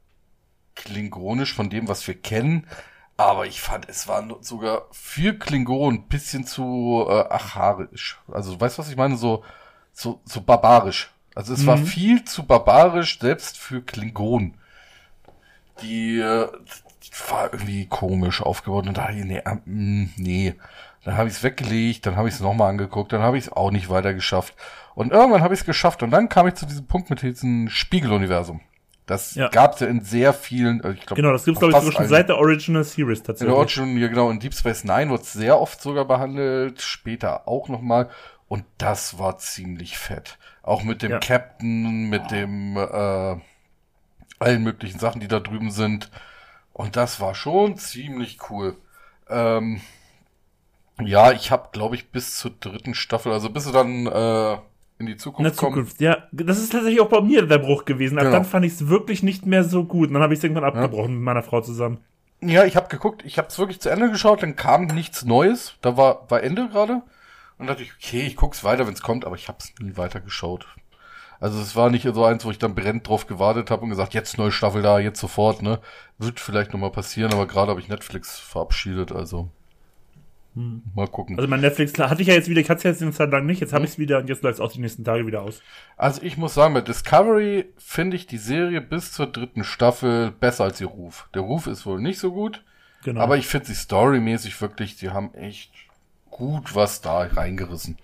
klingonisch 0.76 1.54
von 1.54 1.70
dem, 1.70 1.88
was 1.88 2.06
wir 2.06 2.14
kennen, 2.14 2.68
aber 3.16 3.46
ich 3.46 3.60
fand, 3.62 3.88
es 3.88 4.08
war 4.08 4.24
sogar 4.42 4.86
für 4.92 5.34
Klingonen 5.38 6.02
ein 6.02 6.08
bisschen 6.08 6.46
zu 6.46 7.04
äh, 7.08 7.12
acharisch. 7.12 8.20
Also, 8.30 8.60
weißt 8.60 8.78
du, 8.78 8.82
was 8.82 8.90
ich 8.90 8.96
meine? 8.96 9.16
So, 9.16 9.44
so, 9.92 10.20
so 10.24 10.42
barbarisch. 10.42 11.12
Also, 11.34 11.54
es 11.54 11.66
war 11.66 11.76
Mhm. 11.78 11.86
viel 11.86 12.24
zu 12.24 12.44
barbarisch, 12.46 13.18
selbst 13.20 13.58
für 13.58 13.82
Klingonen 13.82 14.56
die, 15.82 16.18
äh, 16.18 16.48
die 17.02 17.30
war 17.30 17.52
irgendwie 17.52 17.86
komisch 17.86 18.40
aufgebaut 18.42 18.86
und 18.86 18.96
da 18.96 19.10
nee, 19.10 19.38
äh, 19.38 19.54
mm, 19.64 20.12
nee. 20.16 20.54
Dann 21.04 21.16
habe 21.16 21.28
ich 21.28 21.34
es 21.34 21.42
weggelegt, 21.42 22.06
dann 22.06 22.16
habe 22.16 22.28
ich 22.28 22.34
es 22.34 22.40
nochmal 22.40 22.70
angeguckt, 22.70 23.12
dann 23.12 23.20
habe 23.22 23.36
ich 23.38 23.44
es 23.46 23.52
auch 23.52 23.70
nicht 23.70 23.90
weiter 23.90 24.14
geschafft. 24.14 24.54
Und 24.94 25.12
irgendwann 25.12 25.42
habe 25.42 25.54
ich 25.54 25.60
es 25.60 25.66
geschafft 25.66 26.02
und 26.02 26.10
dann 26.10 26.28
kam 26.28 26.46
ich 26.48 26.54
zu 26.54 26.66
diesem 26.66 26.86
Punkt 26.86 27.10
mit 27.10 27.20
diesem 27.22 27.68
Spiegeluniversum. 27.68 28.60
Das 29.06 29.34
Ja. 29.34 29.48
gab 29.48 29.74
es 29.74 29.80
ja 29.80 29.86
in 29.88 30.00
sehr 30.00 30.32
vielen, 30.32 30.82
äh, 30.82 30.92
ich 30.92 31.04
glaube, 31.04 31.20
Genau, 31.20 31.32
das 31.32 31.44
gibt's 31.44 31.60
glaube 31.60 31.74
ich 31.76 31.94
schon 31.94 32.08
seit 32.08 32.28
der 32.30 32.38
Original 32.38 32.84
Series 32.84 33.18
in 33.18 33.24
der 33.24 33.34
tatsächlich. 33.34 33.54
Origin, 33.54 33.98
ja 33.98 34.08
genau, 34.08 34.30
in 34.30 34.40
Deep 34.40 34.54
Space 34.54 34.84
Nine 34.84 35.10
wurde 35.10 35.22
es 35.24 35.32
sehr 35.34 35.60
oft 35.60 35.82
sogar 35.82 36.06
behandelt, 36.06 36.80
später 36.80 37.46
auch 37.46 37.68
nochmal. 37.68 38.08
Und 38.48 38.64
das 38.78 39.18
war 39.18 39.36
ziemlich 39.38 39.98
fett. 39.98 40.38
Auch 40.62 40.84
mit 40.84 41.02
dem 41.02 41.10
Ja. 41.12 41.18
Captain, 41.18 42.08
mit 42.08 42.30
dem, 42.30 42.76
äh, 42.78 43.36
allen 44.38 44.62
möglichen 44.62 44.98
Sachen, 44.98 45.20
die 45.20 45.28
da 45.28 45.40
drüben 45.40 45.70
sind. 45.70 46.10
Und 46.72 46.96
das 46.96 47.20
war 47.20 47.34
schon 47.34 47.76
ziemlich 47.76 48.38
cool. 48.50 48.76
Ähm, 49.28 49.80
ja, 51.02 51.32
ich 51.32 51.50
habe, 51.50 51.68
glaube 51.72 51.94
ich, 51.96 52.10
bis 52.10 52.38
zur 52.38 52.52
dritten 52.52 52.94
Staffel, 52.94 53.32
also 53.32 53.50
bis 53.50 53.64
sie 53.64 53.72
dann 53.72 54.06
äh, 54.06 54.52
in 54.98 55.06
die 55.06 55.12
in 55.12 55.18
Zukunft 55.18 55.50
der 55.52 55.58
kommen. 55.58 55.74
Zukunft. 55.74 56.00
Ja, 56.00 56.24
das 56.32 56.58
ist 56.58 56.72
tatsächlich 56.72 57.00
auch 57.00 57.08
bei 57.08 57.20
mir 57.20 57.46
der 57.46 57.58
Bruch 57.58 57.84
gewesen. 57.84 58.18
Ab 58.18 58.24
Genau. 58.24 58.36
dann 58.36 58.44
fand 58.44 58.64
ich 58.64 58.72
es 58.74 58.88
wirklich 58.88 59.22
nicht 59.22 59.44
mehr 59.46 59.64
so 59.64 59.84
gut. 59.84 60.08
Und 60.08 60.14
dann 60.14 60.22
habe 60.22 60.34
ich 60.34 60.38
es 60.38 60.44
irgendwann 60.44 60.64
abgebrochen 60.64 61.14
mit 61.14 61.22
meiner 61.22 61.42
Frau 61.42 61.60
zusammen. 61.60 61.98
Ja, 62.40 62.64
ich 62.64 62.76
habe 62.76 62.88
geguckt, 62.88 63.24
ich 63.24 63.38
habe 63.38 63.48
es 63.48 63.58
wirklich 63.58 63.80
zu 63.80 63.88
Ende 63.88 64.10
geschaut, 64.10 64.42
dann 64.42 64.54
kam 64.54 64.86
nichts 64.86 65.24
Neues, 65.24 65.74
da 65.80 65.96
war 65.96 66.30
war 66.30 66.42
Ende 66.42 66.68
gerade 66.68 67.00
und 67.58 67.68
dachte 67.68 67.82
ich, 67.82 67.92
okay, 67.94 68.22
ich 68.26 68.36
guck's 68.36 68.64
weiter, 68.64 68.86
wenn 68.86 68.92
es 68.92 69.00
kommt, 69.02 69.24
aber 69.24 69.34
ich 69.36 69.48
habe 69.48 69.58
es 69.60 69.72
nie 69.80 69.96
weiter 69.96 70.20
geschaut. 70.20 70.66
Also 71.40 71.60
es 71.60 71.74
war 71.74 71.88
nicht 71.90 72.04
so 72.12 72.24
eins, 72.24 72.44
wo 72.44 72.50
ich 72.50 72.58
dann 72.58 72.74
brennend 72.74 73.08
drauf 73.08 73.26
gewartet 73.26 73.70
habe 73.70 73.82
und 73.82 73.90
gesagt, 73.90 74.12
jetzt 74.14 74.36
neue 74.36 74.52
Staffel 74.52 74.82
da, 74.82 74.98
jetzt 74.98 75.20
sofort, 75.20 75.62
ne? 75.62 75.80
Wird 76.18 76.38
vielleicht 76.38 76.72
noch 76.72 76.80
mal 76.80 76.90
passieren, 76.90 77.32
aber 77.32 77.46
gerade 77.46 77.70
habe 77.70 77.80
ich 77.80 77.88
Netflix 77.88 78.38
verabschiedet, 78.38 79.10
also 79.10 79.48
mal 80.54 81.08
gucken. 81.08 81.36
Also 81.36 81.48
mein 81.48 81.60
Netflix 81.60 81.92
klar, 81.92 82.10
hatte 82.10 82.22
ich 82.22 82.28
ja 82.28 82.34
jetzt 82.34 82.48
wieder, 82.48 82.60
ich 82.60 82.70
hatte 82.70 82.78
es 82.78 82.84
jetzt 82.84 83.02
eine 83.02 83.12
Zeit 83.12 83.30
lang 83.32 83.44
nicht, 83.44 83.60
jetzt 83.60 83.72
habe 83.72 83.84
ich 83.84 83.92
es 83.92 83.98
wieder 83.98 84.18
und 84.18 84.28
jetzt 84.28 84.42
läuft 84.42 84.54
es 84.54 84.60
auch 84.60 84.70
die 84.70 84.80
nächsten 84.80 85.04
Tage 85.04 85.26
wieder 85.26 85.42
aus. 85.42 85.60
Also 85.96 86.22
ich 86.22 86.36
muss 86.36 86.54
sagen, 86.54 86.74
bei 86.74 86.80
Discovery 86.80 87.66
finde 87.76 88.16
ich 88.16 88.26
die 88.26 88.38
Serie 88.38 88.80
bis 88.80 89.12
zur 89.12 89.26
dritten 89.26 89.64
Staffel 89.64 90.30
besser 90.30 90.64
als 90.64 90.80
ihr 90.80 90.86
Ruf. 90.86 91.28
Der 91.34 91.42
Ruf 91.42 91.66
ist 91.66 91.86
wohl 91.86 92.00
nicht 92.00 92.18
so 92.20 92.32
gut, 92.32 92.62
Genau. 93.04 93.20
aber 93.20 93.36
ich 93.36 93.46
finde 93.48 93.66
sie 93.66 93.74
storymäßig 93.74 94.60
wirklich, 94.60 94.96
die 94.96 95.10
haben 95.10 95.34
echt 95.34 95.72
gut 96.30 96.74
was 96.74 97.00
da 97.00 97.18
reingerissen. 97.20 97.98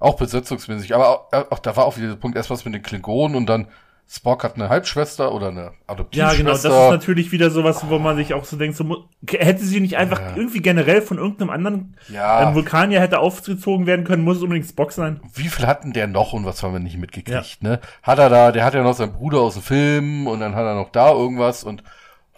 Auch 0.00 0.16
besetzungsmäßig, 0.16 0.94
aber 0.94 1.08
auch, 1.08 1.32
auch 1.50 1.58
da 1.58 1.76
war 1.76 1.84
auch 1.84 1.96
wieder 1.96 2.08
der 2.08 2.16
Punkt, 2.16 2.36
erst 2.36 2.50
was 2.50 2.64
mit 2.64 2.74
den 2.74 2.82
Klingonen 2.82 3.36
und 3.36 3.46
dann 3.46 3.68
Spock 4.12 4.42
hat 4.42 4.56
eine 4.56 4.68
Halbschwester 4.68 5.32
oder 5.32 5.48
eine 5.50 5.60
ja, 5.62 5.70
Adoptivschwester. 5.86 6.36
genau, 6.38 6.50
das 6.50 6.64
ist 6.64 6.90
natürlich 6.90 7.30
wieder 7.30 7.48
sowas, 7.50 7.84
wo 7.88 8.00
man 8.00 8.16
sich 8.16 8.34
auch 8.34 8.44
so 8.44 8.56
denkt, 8.56 8.76
so, 8.76 9.04
hätte 9.28 9.64
sie 9.64 9.78
nicht 9.78 9.96
einfach 9.96 10.18
Ja. 10.20 10.34
irgendwie 10.36 10.60
generell 10.60 11.00
von 11.00 11.18
irgendeinem 11.18 11.50
anderen 11.50 11.96
Ja. 12.08 12.48
ähm, 12.48 12.56
Vulkanier 12.56 13.00
hätte 13.00 13.20
aufgezogen 13.20 13.86
werden 13.86 14.04
können, 14.04 14.24
muss 14.24 14.38
es 14.38 14.42
unbedingt 14.42 14.66
Spock 14.68 14.90
sein. 14.90 15.20
Wie 15.32 15.46
viel 15.46 15.64
hatten 15.64 15.92
der 15.92 16.08
noch 16.08 16.32
und 16.32 16.44
was 16.44 16.60
haben 16.64 16.72
wir 16.72 16.80
nicht 16.80 16.98
mitgekriegt, 16.98 17.62
ne? 17.62 17.78
Hat 18.02 18.18
er 18.18 18.28
da, 18.28 18.50
der 18.50 18.64
hat 18.64 18.74
ja 18.74 18.82
noch 18.82 18.94
seinen 18.96 19.12
Bruder 19.12 19.38
aus 19.42 19.54
dem 19.54 19.62
Film 19.62 20.26
und 20.26 20.40
dann 20.40 20.56
hat 20.56 20.64
er 20.64 20.74
noch 20.74 20.90
da 20.90 21.12
irgendwas 21.12 21.62
und 21.62 21.84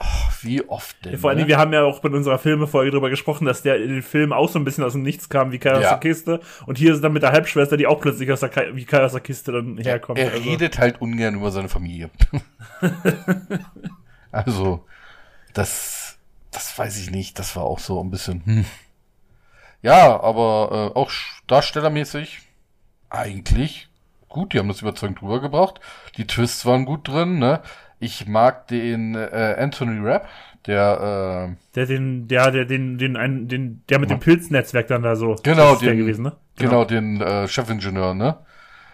ach, 0.03 0.43
wie 0.43 0.69
oft 0.69 1.05
denn? 1.05 1.17
Vor 1.19 1.31
allen 1.31 1.39
ne? 1.39 1.47
Wir 1.47 1.59
haben 1.59 1.73
ja 1.73 1.85
auch 1.85 2.01
bei 2.01 2.09
unserer 2.09 2.39
Filmefolge 2.39 2.91
drüber 2.91 3.11
gesprochen, 3.11 3.45
dass 3.45 3.63
der 3.63 3.77
in 3.77 3.89
den 3.89 4.03
Film 4.03 4.33
auch 4.33 4.49
so 4.49 4.59
ein 4.59 4.65
bisschen 4.65 4.85
aus 4.85 4.93
dem 4.93 5.03
Nichts 5.03 5.29
kam, 5.29 5.53
wie 5.53 5.59
Kai 5.59 5.73
aus 5.75 5.83
Ja. 5.83 5.91
der 5.91 5.99
Kiste. 5.99 6.41
Und 6.67 6.79
hier 6.79 6.93
ist 6.93 7.03
dann 7.03 7.13
mit 7.13 7.23
der 7.23 7.33
Halbschwester, 7.33 7.77
die 7.77 7.87
auch 7.87 8.01
plötzlich 8.01 8.31
aus 8.31 8.41
der 8.41 8.49
Kai, 8.49 8.71
wie 8.75 8.85
Kai 8.85 9.05
aus 9.05 9.13
der 9.13 9.21
Kiste 9.21 9.53
dann 9.53 9.79
herkommt. 9.79 10.19
Er 10.19 10.33
also. 10.33 10.43
redet 10.43 10.79
halt 10.79 11.01
ungern 11.01 11.37
über 11.37 11.51
seine 11.51 11.69
Familie. 11.69 12.11
also, 14.33 14.85
das, 15.53 16.19
das 16.51 16.77
weiß 16.79 16.99
ich 16.99 17.11
nicht. 17.11 17.39
Das 17.39 17.55
war 17.57 17.65
auch 17.65 17.79
so 17.79 18.03
ein 18.03 18.11
bisschen. 18.11 18.45
Hm. 18.45 18.65
Ja, 19.83 20.21
aber 20.21 20.93
äh, 20.95 20.99
auch 20.99 21.11
darstellermäßig 21.47 22.41
eigentlich 23.11 23.89
gut. 24.29 24.53
Die 24.53 24.59
haben 24.59 24.69
das 24.69 24.81
überzeugend 24.81 25.23
rübergebracht. 25.23 25.81
Die 26.17 26.27
Twists 26.27 26.65
waren 26.67 26.85
gut 26.85 27.09
drin. 27.09 27.39
Ne? 27.39 27.63
Ich 28.03 28.27
mag 28.27 28.67
den 28.69 29.15
äh, 29.15 29.57
Anthony 29.59 29.99
Rapp, 30.07 30.27
der 30.67 31.53
äh, 31.53 31.57
Der 31.75 31.87
den, 31.87 32.27
der, 32.29 32.51
der, 32.51 32.65
den, 32.65 32.99
den, 32.99 33.17
einen, 33.17 33.49
den, 33.49 33.83
der 33.89 33.99
mit 33.99 34.11
dem 34.11 34.19
Pilznetzwerk 34.21 34.89
dann 34.89 35.03
da 35.03 35.15
so. 35.17 35.37
Genau, 35.43 35.77
den- 35.77 35.97
gewesen, 35.97 36.25
ne? 36.25 36.33
genau, 36.57 36.85
den 36.85 37.21
äh, 37.21 37.47
Chefingenieur, 37.49 38.15
ne? 38.15 38.39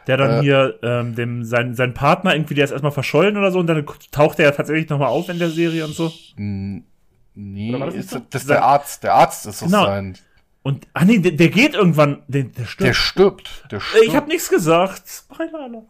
Der 0.06 0.16
dann 0.16 0.38
Äh, 0.38 0.42
hier, 0.42 0.78
ähm, 0.82 1.14
dem, 1.14 1.44
sein, 1.44 1.74
sein 1.74 1.92
Partner 1.94 2.34
irgendwie, 2.34 2.54
der 2.54 2.64
ist 2.64 2.70
erstmal 2.70 2.92
verschollen 2.92 3.36
oder 3.36 3.50
so 3.50 3.58
und 3.58 3.66
dann 3.66 3.84
taucht 4.10 4.38
er 4.38 4.46
ja 4.46 4.50
tatsächlich 4.52 4.88
nochmal 4.88 5.08
auf 5.08 5.28
in 5.28 5.38
der 5.38 5.50
Serie 5.50 5.84
und 5.84 5.94
so. 5.94 6.10
Nee, 6.36 6.82
das 7.78 7.94
ist, 7.94 8.10
so? 8.10 8.18
das 8.30 8.42
ist 8.42 8.50
der 8.50 8.64
Arzt. 8.64 9.04
Der 9.04 9.14
Arzt 9.14 9.46
ist 9.46 9.62
das 9.62 9.68
Genau. 9.70 9.84
sein. 9.86 10.16
Und, 10.62 10.86
ah 10.92 11.04
nee, 11.04 11.18
der, 11.18 11.32
der 11.32 11.48
geht 11.48 11.74
irgendwann, 11.74 12.22
der, 12.26 12.44
der 12.44 12.64
stirbt. 12.64 12.88
Der 12.88 12.94
stirbt. 12.94 13.64
Der 13.70 13.78
Äh, 13.78 13.80
stirbt. 13.80 14.04
ich 14.06 14.16
hab 14.16 14.28
nichts 14.28 14.48
gesagt. 14.50 15.02
Spoiler. 15.08 15.82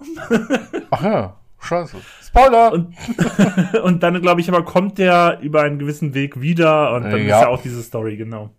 Ach 0.91 1.03
ja. 1.03 1.37
Scheiße. 1.61 1.97
Spoiler! 2.23 2.73
Und, 2.73 2.95
und 3.83 4.03
dann, 4.03 4.21
glaube 4.23 4.41
ich, 4.41 4.49
aber 4.49 4.65
kommt 4.65 4.99
der 4.99 5.39
über 5.41 5.63
einen 5.63 5.79
gewissen 5.79 6.15
Weg 6.15 6.41
wieder 6.41 6.93
und 6.95 7.11
dann 7.11 7.21
Äh, 7.21 7.23
ist 7.25 7.29
ja. 7.29 7.41
ja 7.43 7.49
auch 7.49 7.61
diese 7.63 7.83
Story, 7.83 8.17
genau. 8.17 8.51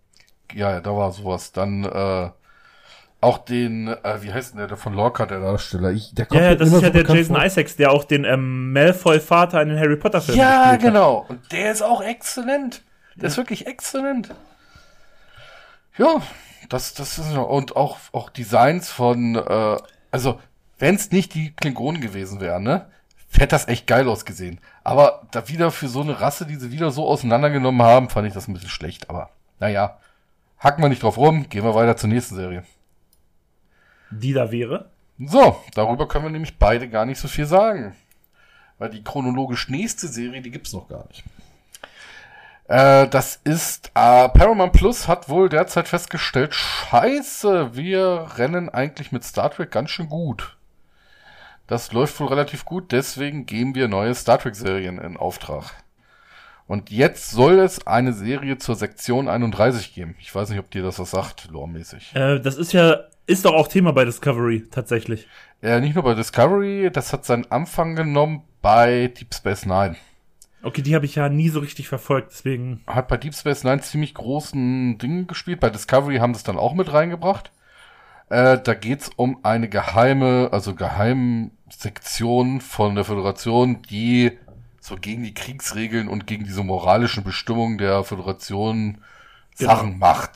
ja, 0.52 0.72
ja, 0.72 0.80
da 0.80 0.94
war 0.96 1.10
sowas. 1.12 1.52
Dann 1.52 1.84
äh, 1.84 2.30
auch 3.22 3.38
den, 3.38 3.88
äh, 3.88 4.22
wie 4.22 4.32
heißt 4.32 4.52
denn 4.52 4.58
der, 4.58 4.66
der 4.68 4.76
von 4.76 4.94
Lorca, 4.94 5.26
der 5.26 5.40
Darsteller? 5.40 5.90
Ich, 5.92 6.14
der 6.14 6.26
Ja, 6.30 6.40
ja, 6.42 6.50
mir 6.50 6.56
das 6.56 6.68
ist 6.72 6.82
ja 6.82 6.88
so 6.88 6.92
der 6.92 7.04
Jason 7.04 7.36
vor. 7.36 7.44
Isaacs, 7.44 7.76
der 7.76 7.90
auch 7.92 8.04
den 8.04 8.24
ähm, 8.24 8.72
Malfoy-Vater 8.72 9.60
in 9.62 9.68
den 9.70 9.78
Harry 9.78 9.96
Potter-Filmen 9.96 10.40
Ja, 10.40 10.72
gespielt 10.72 10.82
hat. 10.82 10.88
genau. 10.88 11.26
Und 11.28 11.52
der 11.52 11.72
ist 11.72 11.82
auch 11.82 12.02
exzellent. 12.02 12.82
Der 13.16 13.28
ist 13.28 13.36
wirklich 13.36 13.66
exzellent. 13.66 14.34
Ja, 15.96 16.22
das, 16.68 16.94
das 16.94 17.18
ist 17.18 17.36
und 17.36 17.76
auch 17.76 17.98
auch 18.12 18.30
Designs 18.30 18.90
von, 18.90 19.34
äh, 19.34 19.76
also 20.10 20.40
wenn 20.80 20.96
es 20.96 21.12
nicht 21.12 21.34
die 21.34 21.52
Klingonen 21.52 22.00
gewesen 22.00 22.40
wären, 22.40 22.64
ne, 22.64 22.86
hätte 23.32 23.48
das 23.48 23.68
echt 23.68 23.86
geil 23.86 24.08
ausgesehen. 24.08 24.60
Aber 24.82 25.26
da 25.30 25.48
wieder 25.48 25.70
für 25.70 25.88
so 25.88 26.00
eine 26.00 26.20
Rasse, 26.20 26.46
die 26.46 26.56
sie 26.56 26.72
wieder 26.72 26.90
so 26.90 27.06
auseinandergenommen 27.06 27.82
haben, 27.82 28.08
fand 28.08 28.26
ich 28.26 28.34
das 28.34 28.48
ein 28.48 28.54
bisschen 28.54 28.70
schlecht. 28.70 29.08
Aber 29.08 29.30
naja, 29.60 29.98
hacken 30.58 30.82
wir 30.82 30.88
nicht 30.88 31.02
drauf 31.02 31.16
rum, 31.16 31.48
gehen 31.48 31.64
wir 31.64 31.74
weiter 31.74 31.96
zur 31.96 32.08
nächsten 32.08 32.34
Serie. 32.34 32.64
Die 34.10 34.32
da 34.32 34.50
wäre. 34.50 34.90
So, 35.18 35.56
darüber 35.74 36.08
können 36.08 36.24
wir 36.24 36.30
nämlich 36.30 36.58
beide 36.58 36.88
gar 36.88 37.04
nicht 37.04 37.20
so 37.20 37.28
viel 37.28 37.46
sagen. 37.46 37.94
Weil 38.78 38.90
die 38.90 39.04
chronologisch 39.04 39.68
nächste 39.68 40.08
Serie, 40.08 40.40
die 40.40 40.50
gibt's 40.50 40.72
noch 40.72 40.88
gar 40.88 41.06
nicht. 41.08 41.22
Äh, 42.68 43.08
das 43.08 43.36
ist, 43.44 43.88
äh, 43.94 44.28
Paramount 44.30 44.72
Plus 44.72 45.06
hat 45.06 45.28
wohl 45.28 45.48
derzeit 45.48 45.88
festgestellt, 45.88 46.54
scheiße, 46.54 47.76
wir 47.76 48.28
rennen 48.36 48.68
eigentlich 48.68 49.12
mit 49.12 49.24
Star 49.24 49.50
Trek 49.50 49.70
ganz 49.70 49.90
schön 49.90 50.08
gut. 50.08 50.56
Das 51.70 51.92
läuft 51.92 52.18
wohl 52.18 52.26
relativ 52.26 52.64
gut, 52.64 52.90
deswegen 52.90 53.46
geben 53.46 53.76
wir 53.76 53.86
neue 53.86 54.12
Star 54.16 54.40
Trek 54.40 54.56
Serien 54.56 54.98
in 54.98 55.16
Auftrag. 55.16 55.84
Und 56.66 56.90
jetzt 56.90 57.30
soll 57.30 57.60
es 57.60 57.86
eine 57.86 58.12
Serie 58.12 58.58
zur 58.58 58.74
Sektion 58.74 59.28
31 59.28 59.94
geben. 59.94 60.16
Ich 60.18 60.34
weiß 60.34 60.50
nicht, 60.50 60.58
ob 60.58 60.68
dir 60.72 60.82
das 60.82 60.98
was 60.98 61.12
sagt, 61.12 61.48
loremäßig. 61.52 62.16
Äh, 62.16 62.40
das 62.40 62.56
ist 62.56 62.72
ja, 62.72 63.04
ist 63.26 63.44
doch 63.44 63.54
auch 63.54 63.68
Thema 63.68 63.92
bei 63.92 64.04
Discovery, 64.04 64.64
tatsächlich. 64.68 65.28
Äh, 65.62 65.78
nicht 65.78 65.94
nur 65.94 66.02
bei 66.02 66.14
Discovery, 66.14 66.90
das 66.92 67.12
hat 67.12 67.24
seinen 67.24 67.48
Anfang 67.52 67.94
genommen 67.94 68.42
bei 68.62 69.06
Deep 69.06 69.32
Space 69.32 69.64
Nine. 69.64 69.94
Okay, 70.64 70.82
die 70.82 70.96
habe 70.96 71.06
ich 71.06 71.14
ja 71.14 71.28
nie 71.28 71.50
so 71.50 71.60
richtig 71.60 71.86
verfolgt, 71.86 72.32
deswegen. 72.32 72.82
Hat 72.88 73.06
bei 73.06 73.16
Deep 73.16 73.34
Space 73.36 73.62
Nine 73.62 73.80
ziemlich 73.80 74.14
großen 74.14 74.98
Dingen 74.98 75.28
gespielt. 75.28 75.60
Bei 75.60 75.70
Discovery 75.70 76.16
haben 76.16 76.34
sie 76.34 76.38
es 76.38 76.44
dann 76.44 76.58
auch 76.58 76.74
mit 76.74 76.92
reingebracht. 76.92 77.52
Äh, 78.30 78.58
da 78.62 78.74
geht's 78.74 79.10
um 79.16 79.38
eine 79.42 79.68
geheime, 79.68 80.48
also 80.52 80.74
Geheimsektion 80.74 82.60
von 82.60 82.94
der 82.94 83.04
Föderation, 83.04 83.82
die 83.90 84.38
so 84.80 84.96
gegen 84.96 85.22
die 85.22 85.34
Kriegsregeln 85.34 86.08
und 86.08 86.26
gegen 86.26 86.44
diese 86.44 86.64
moralischen 86.64 87.22
Bestimmungen 87.22 87.76
der 87.76 88.02
Föderation 88.02 88.98
Genau. 89.58 89.72
Sachen 89.74 89.98
macht. 89.98 90.30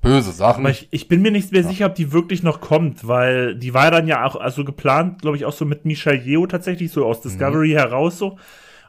Böse 0.00 0.32
Sachen. 0.32 0.60
Aber 0.64 0.70
ich, 0.70 0.88
ich 0.90 1.08
bin 1.08 1.22
mir 1.22 1.30
nicht 1.30 1.52
mehr 1.52 1.64
sicher, 1.64 1.86
ob 1.86 1.94
die 1.94 2.12
wirklich 2.12 2.42
noch 2.42 2.60
kommt, 2.60 3.06
weil 3.06 3.56
die 3.56 3.74
war 3.74 3.90
dann 3.90 4.06
ja 4.06 4.24
auch 4.24 4.36
also 4.36 4.64
geplant, 4.64 5.22
glaube 5.22 5.36
ich, 5.36 5.44
auch 5.44 5.52
so 5.52 5.64
mit 5.64 5.84
Michel 5.84 6.20
Yeo 6.24 6.46
tatsächlich, 6.46 6.92
so 6.92 7.04
aus 7.04 7.20
Discovery 7.20 7.70
heraus 7.70 8.18
so. 8.18 8.38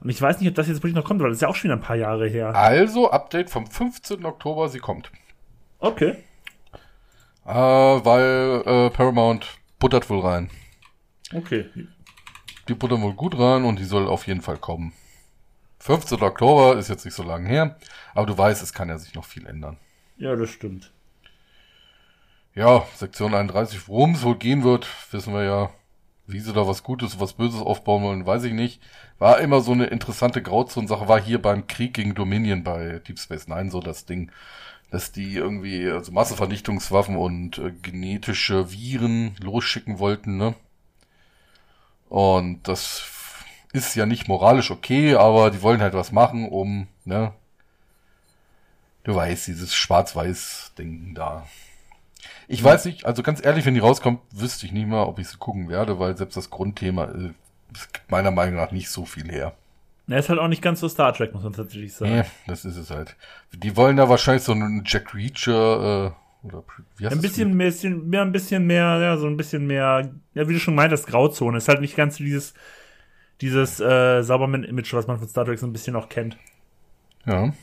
Und 0.02 0.10
ich 0.10 0.22
weiß 0.22 0.40
nicht, 0.40 0.48
ob 0.50 0.56
das 0.56 0.68
jetzt 0.68 0.78
wirklich 0.78 0.96
noch 0.96 1.04
kommt, 1.04 1.20
weil 1.22 1.30
das 1.30 1.38
ist 1.38 1.42
ja 1.42 1.48
auch 1.48 1.56
schon 1.56 1.70
wieder 1.70 1.76
ein 1.76 1.82
paar 1.82 1.96
Jahre 1.96 2.28
her. 2.28 2.56
also, 2.56 3.12
Update 3.12 3.50
vom 3.50 3.68
15. 3.68 4.24
Oktober, 4.24 4.70
sie 4.70 4.80
kommt. 4.80 5.12
Okay. 5.80 6.16
Äh, 7.50 8.06
weil 8.06 8.62
äh, 8.64 8.90
Paramount 8.92 9.58
buttert 9.80 10.08
wohl 10.12 10.20
rein. 10.20 10.52
Okay. 11.34 11.66
Die 12.68 12.76
buttern 12.76 13.02
wohl 13.02 13.16
gut 13.16 13.40
rein 13.40 13.64
und 13.64 13.80
die 13.80 13.86
soll 13.86 14.08
auf 14.08 14.28
jeden 14.28 14.42
Fall 14.42 14.58
kommen. 14.58 14.94
15. 15.80 16.22
Oktober 16.22 16.78
ist 16.78 16.90
jetzt 16.90 17.06
nicht 17.06 17.16
so 17.16 17.24
lange 17.24 17.50
her, 17.50 17.78
aber 18.14 18.28
du 18.28 18.38
weißt, 18.38 18.62
es 18.62 18.72
kann 18.72 18.90
ja 18.90 19.00
sich 19.00 19.16
noch 19.16 19.26
viel 19.26 19.48
ändern. 19.48 19.78
Ja, 20.18 20.36
das 20.36 20.52
stimmt. 20.52 20.92
Ja, 22.54 22.86
Sektion 22.96 23.34
31, 23.34 23.88
worum 23.88 24.14
es 24.14 24.22
wohl 24.22 24.38
gehen 24.38 24.64
wird, 24.64 24.88
wissen 25.12 25.34
wir 25.34 25.44
ja. 25.44 25.70
Wie 26.28 26.42
sie 26.42 26.54
da 26.54 26.68
was 26.68 26.84
Gutes, 26.84 27.20
was 27.20 27.34
Böses 27.34 27.62
aufbauen 27.62 28.04
wollen, 28.04 28.26
weiß 28.28 28.44
ich 28.44 28.54
nicht. 28.54 28.80
War 29.18 29.40
immer 29.40 29.62
so 29.62 29.72
eine 29.72 29.88
interessante 29.88 30.44
Grauzone-Sache, 30.44 31.08
war 31.08 31.20
hier 31.20 31.42
beim 31.42 31.66
Krieg 31.66 31.96
gegen 31.96 32.14
Dominion 32.14 32.64
bei 32.64 33.00
Deep 33.00 33.18
Space 33.18 33.48
Nine 33.48 33.72
so 33.72 33.80
das 33.80 34.06
Ding, 34.06 34.32
dass 34.92 35.12
die 35.12 35.36
irgendwie 35.36 35.90
also 35.90 36.12
Massenvernichtungswaffen 36.12 37.16
und 37.16 37.58
äh, 37.58 37.72
genetische 37.82 38.72
Viren 38.72 39.36
losschicken 39.40 40.00
wollten, 40.00 40.38
ne? 40.38 40.56
Und 42.10 42.68
das 42.68 43.04
ist 43.72 43.96
ja 43.96 44.06
nicht 44.06 44.28
moralisch 44.28 44.72
okay, 44.72 45.16
aber 45.16 45.52
die 45.52 45.62
wollen 45.62 45.82
halt 45.82 45.94
was 45.94 46.12
machen, 46.12 46.50
um, 46.50 46.88
ne? 47.06 47.34
Du 49.04 49.16
weißt, 49.16 49.48
dieses 49.48 49.74
Schwarz-Weiß-Ding 49.76 51.14
da. 51.14 51.48
Ich 52.48 52.64
weiß 52.64 52.86
nicht, 52.86 53.06
also 53.06 53.22
ganz 53.22 53.44
ehrlich, 53.46 53.66
wenn 53.66 53.76
die 53.76 53.80
rauskommt, 53.80 54.22
wüsste 54.32 54.66
ich 54.66 54.72
nicht 54.72 54.88
mal, 54.88 55.04
ob 55.04 55.20
ich 55.20 55.28
sie 55.28 55.38
gucken 55.38 55.70
werde, 55.70 56.00
weil 56.00 56.18
selbst 56.18 56.36
das 56.36 56.50
Grundthema 56.50 57.06
äh, 57.06 57.32
gibt 57.94 58.10
meiner 58.10 58.32
Meinung 58.32 58.56
nach 58.56 58.72
nicht 58.72 58.90
so 58.90 59.06
viel 59.06 59.32
her. 59.32 59.54
Er 60.10 60.20
ist 60.20 60.30
halt 60.30 60.40
auch 60.40 60.48
nicht 60.48 60.62
ganz 60.62 60.80
so 60.80 60.90
Star 60.90 61.14
Trek, 61.14 61.34
muss 61.34 61.44
man 61.44 61.54
tatsächlich 61.54 61.94
sagen. 61.94 62.12
Nee, 62.12 62.24
das 62.48 62.66
ist 62.66 62.78
es 62.78 62.90
halt. 62.90 63.16
Die 63.54 63.78
wollen 63.78 63.98
da 63.98 64.10
wahrscheinlich 64.10 64.44
so 64.44 64.54
einen 64.54 64.84
Jack 64.86 65.14
Reacher, 65.14 66.14
äh, 66.44 66.48
oder 66.48 66.64
wie 66.98 67.06
heißt 67.06 67.16
Ein 67.16 67.22
das 67.22 67.32
bisschen, 67.32 67.58
bisschen, 67.58 68.10
mehr, 68.10 68.22
ein 68.22 68.32
bisschen 68.32 68.66
mehr, 68.66 69.00
ja, 69.00 69.18
so 69.18 69.28
ein 69.28 69.38
bisschen 69.38 69.68
mehr, 69.68 70.10
ja, 70.34 70.48
wie 70.48 70.54
du 70.54 70.60
schon 70.60 70.76
meintest, 70.76 71.08
Grauzone. 71.08 71.58
Ist 71.58 71.68
halt 71.68 71.82
nicht 71.82 71.96
ganz 71.96 72.18
so 72.18 72.24
dieses, 72.24 72.54
dieses 73.42 73.80
äh, 73.80 74.24
Sauberman-Image, 74.24 74.94
was 74.94 75.08
man 75.08 75.20
von 75.20 75.28
Star 75.28 75.46
Trek 75.46 75.60
so 75.60 75.68
ein 75.68 75.74
bisschen 75.74 75.96
auch 75.96 76.10
kennt. 76.10 76.38
Ja. 77.26 77.54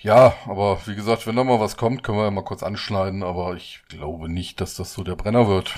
Ja, 0.00 0.34
aber 0.46 0.80
wie 0.86 0.94
gesagt, 0.94 1.26
wenn 1.26 1.36
da 1.36 1.42
mal 1.42 1.58
was 1.58 1.76
kommt, 1.76 2.02
können 2.02 2.18
wir 2.18 2.24
ja 2.24 2.30
mal 2.30 2.44
kurz 2.44 2.62
anschneiden, 2.62 3.22
aber 3.22 3.54
ich 3.54 3.82
glaube 3.88 4.28
nicht, 4.28 4.60
dass 4.60 4.74
das 4.74 4.92
so 4.92 5.02
der 5.02 5.16
Brenner 5.16 5.48
wird. 5.48 5.74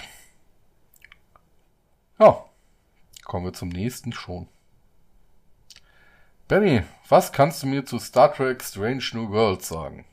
Ja, 2.18 2.44
kommen 3.24 3.46
wir 3.46 3.54
zum 3.54 3.70
nächsten 3.70 4.12
schon. 4.12 4.46
Benny, 6.50 6.82
was 7.08 7.30
kannst 7.30 7.62
du 7.62 7.68
mir 7.68 7.84
zu 7.84 8.00
Star 8.00 8.34
Trek 8.34 8.60
Strange 8.60 9.04
New 9.12 9.30
Worlds 9.30 9.68
sagen? 9.68 10.04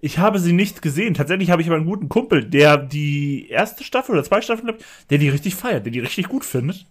Ich 0.00 0.18
habe 0.18 0.40
sie 0.40 0.52
nicht 0.52 0.82
gesehen. 0.82 1.14
Tatsächlich 1.14 1.50
habe 1.50 1.62
ich 1.62 1.68
aber 1.68 1.76
einen 1.76 1.86
guten 1.86 2.08
Kumpel, 2.08 2.44
der 2.44 2.76
die 2.76 3.48
erste 3.48 3.84
Staffel 3.84 4.12
oder 4.16 4.24
zwei 4.24 4.40
Staffeln, 4.40 4.74
der 5.08 5.18
die 5.18 5.28
richtig 5.28 5.54
feiert, 5.54 5.84
der 5.86 5.92
die 5.92 6.00
richtig 6.00 6.28
gut 6.28 6.44
findet. 6.44 6.84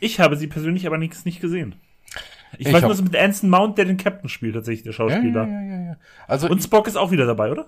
Ich 0.00 0.18
habe 0.18 0.36
sie 0.36 0.48
persönlich 0.48 0.88
aber 0.88 0.98
nichts 0.98 1.24
nicht 1.24 1.40
gesehen. 1.40 1.76
Ich, 2.58 2.66
Ich 2.66 2.72
weiß 2.72 2.82
nur, 2.82 2.94
so 2.96 3.04
mit 3.04 3.16
Anson 3.16 3.48
Mount, 3.48 3.78
der 3.78 3.84
den 3.84 3.96
Captain 3.96 4.28
spielt, 4.28 4.54
tatsächlich, 4.54 4.82
der 4.84 4.92
Schauspieler. 4.92 5.46
ja, 5.46 5.60
ja, 5.62 5.76
ja, 5.76 5.84
ja. 5.90 5.96
Also 6.26 6.48
Und 6.48 6.60
Spock 6.62 6.88
ist 6.88 6.96
auch 6.96 7.12
wieder 7.12 7.26
dabei, 7.26 7.52
oder? 7.52 7.66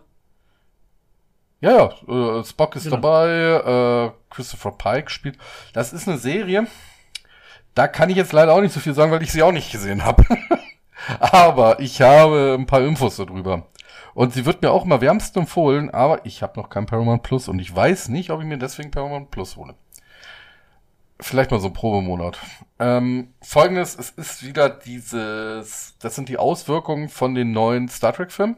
Ja, 1.61 1.93
ja, 2.07 2.39
äh, 2.41 2.45
Spock 2.45 2.75
ist 2.75 2.85
Genau. 2.85 2.97
dabei, 2.97 4.11
äh, 4.11 4.11
Christopher 4.31 4.73
Pike 4.73 5.11
spielt. 5.11 5.39
Das 5.73 5.93
ist 5.93 6.09
eine 6.09 6.19
Serie, 6.19 6.67
da 7.79 7.87
kann 7.87 8.11
ich 8.11 8.17
jetzt 8.17 8.33
leider 8.33 8.55
auch 8.55 8.61
nicht 8.61 8.75
so 8.75 8.81
viel 8.81 8.95
sagen, 8.95 9.13
weil 9.13 9.23
ich 9.23 9.31
sie 9.31 9.43
auch 9.43 9.53
nicht 9.53 9.71
gesehen 9.71 10.05
habe. 10.05 10.25
aber 11.21 11.79
ich 11.79 12.03
habe 12.03 12.57
ein 12.59 12.67
paar 12.67 12.83
Infos 12.83 13.17
darüber. 13.17 13.69
Und 14.15 14.35
sie 14.35 14.45
wird 14.45 14.63
mir 14.63 14.73
auch 14.73 14.85
immer 14.85 15.01
wärmstens 15.01 15.37
empfohlen, 15.37 15.91
aber 15.91 16.27
ich 16.27 16.43
habe 16.43 16.59
noch 16.59 16.71
kein 16.71 16.87
Paramount 16.87 17.23
Plus 17.23 17.47
und 17.47 17.61
ich 17.61 17.75
weiß 17.75 18.09
nicht, 18.09 18.31
ob 18.31 18.41
ich 18.41 18.47
mir 18.47 18.59
deswegen 18.59 18.91
Paramount 18.91 19.31
Plus 19.31 19.57
hole. 19.57 19.77
Vielleicht 21.21 21.53
mal 21.53 21.61
so 21.61 21.69
ein 21.69 21.73
Probemonat. 21.73 22.39
Ähm, 22.81 23.33
Folgendes, 23.41 23.97
es 23.97 24.11
ist 24.11 24.45
wieder 24.45 24.69
dieses, 24.69 25.95
das 26.01 26.17
sind 26.17 26.29
die 26.29 26.39
Auswirkungen 26.39 27.09
von 27.09 27.37
den 27.37 27.53
neuen 27.53 27.89
Star 27.89 28.13
Trek 28.13 28.33
Filmen 28.33 28.57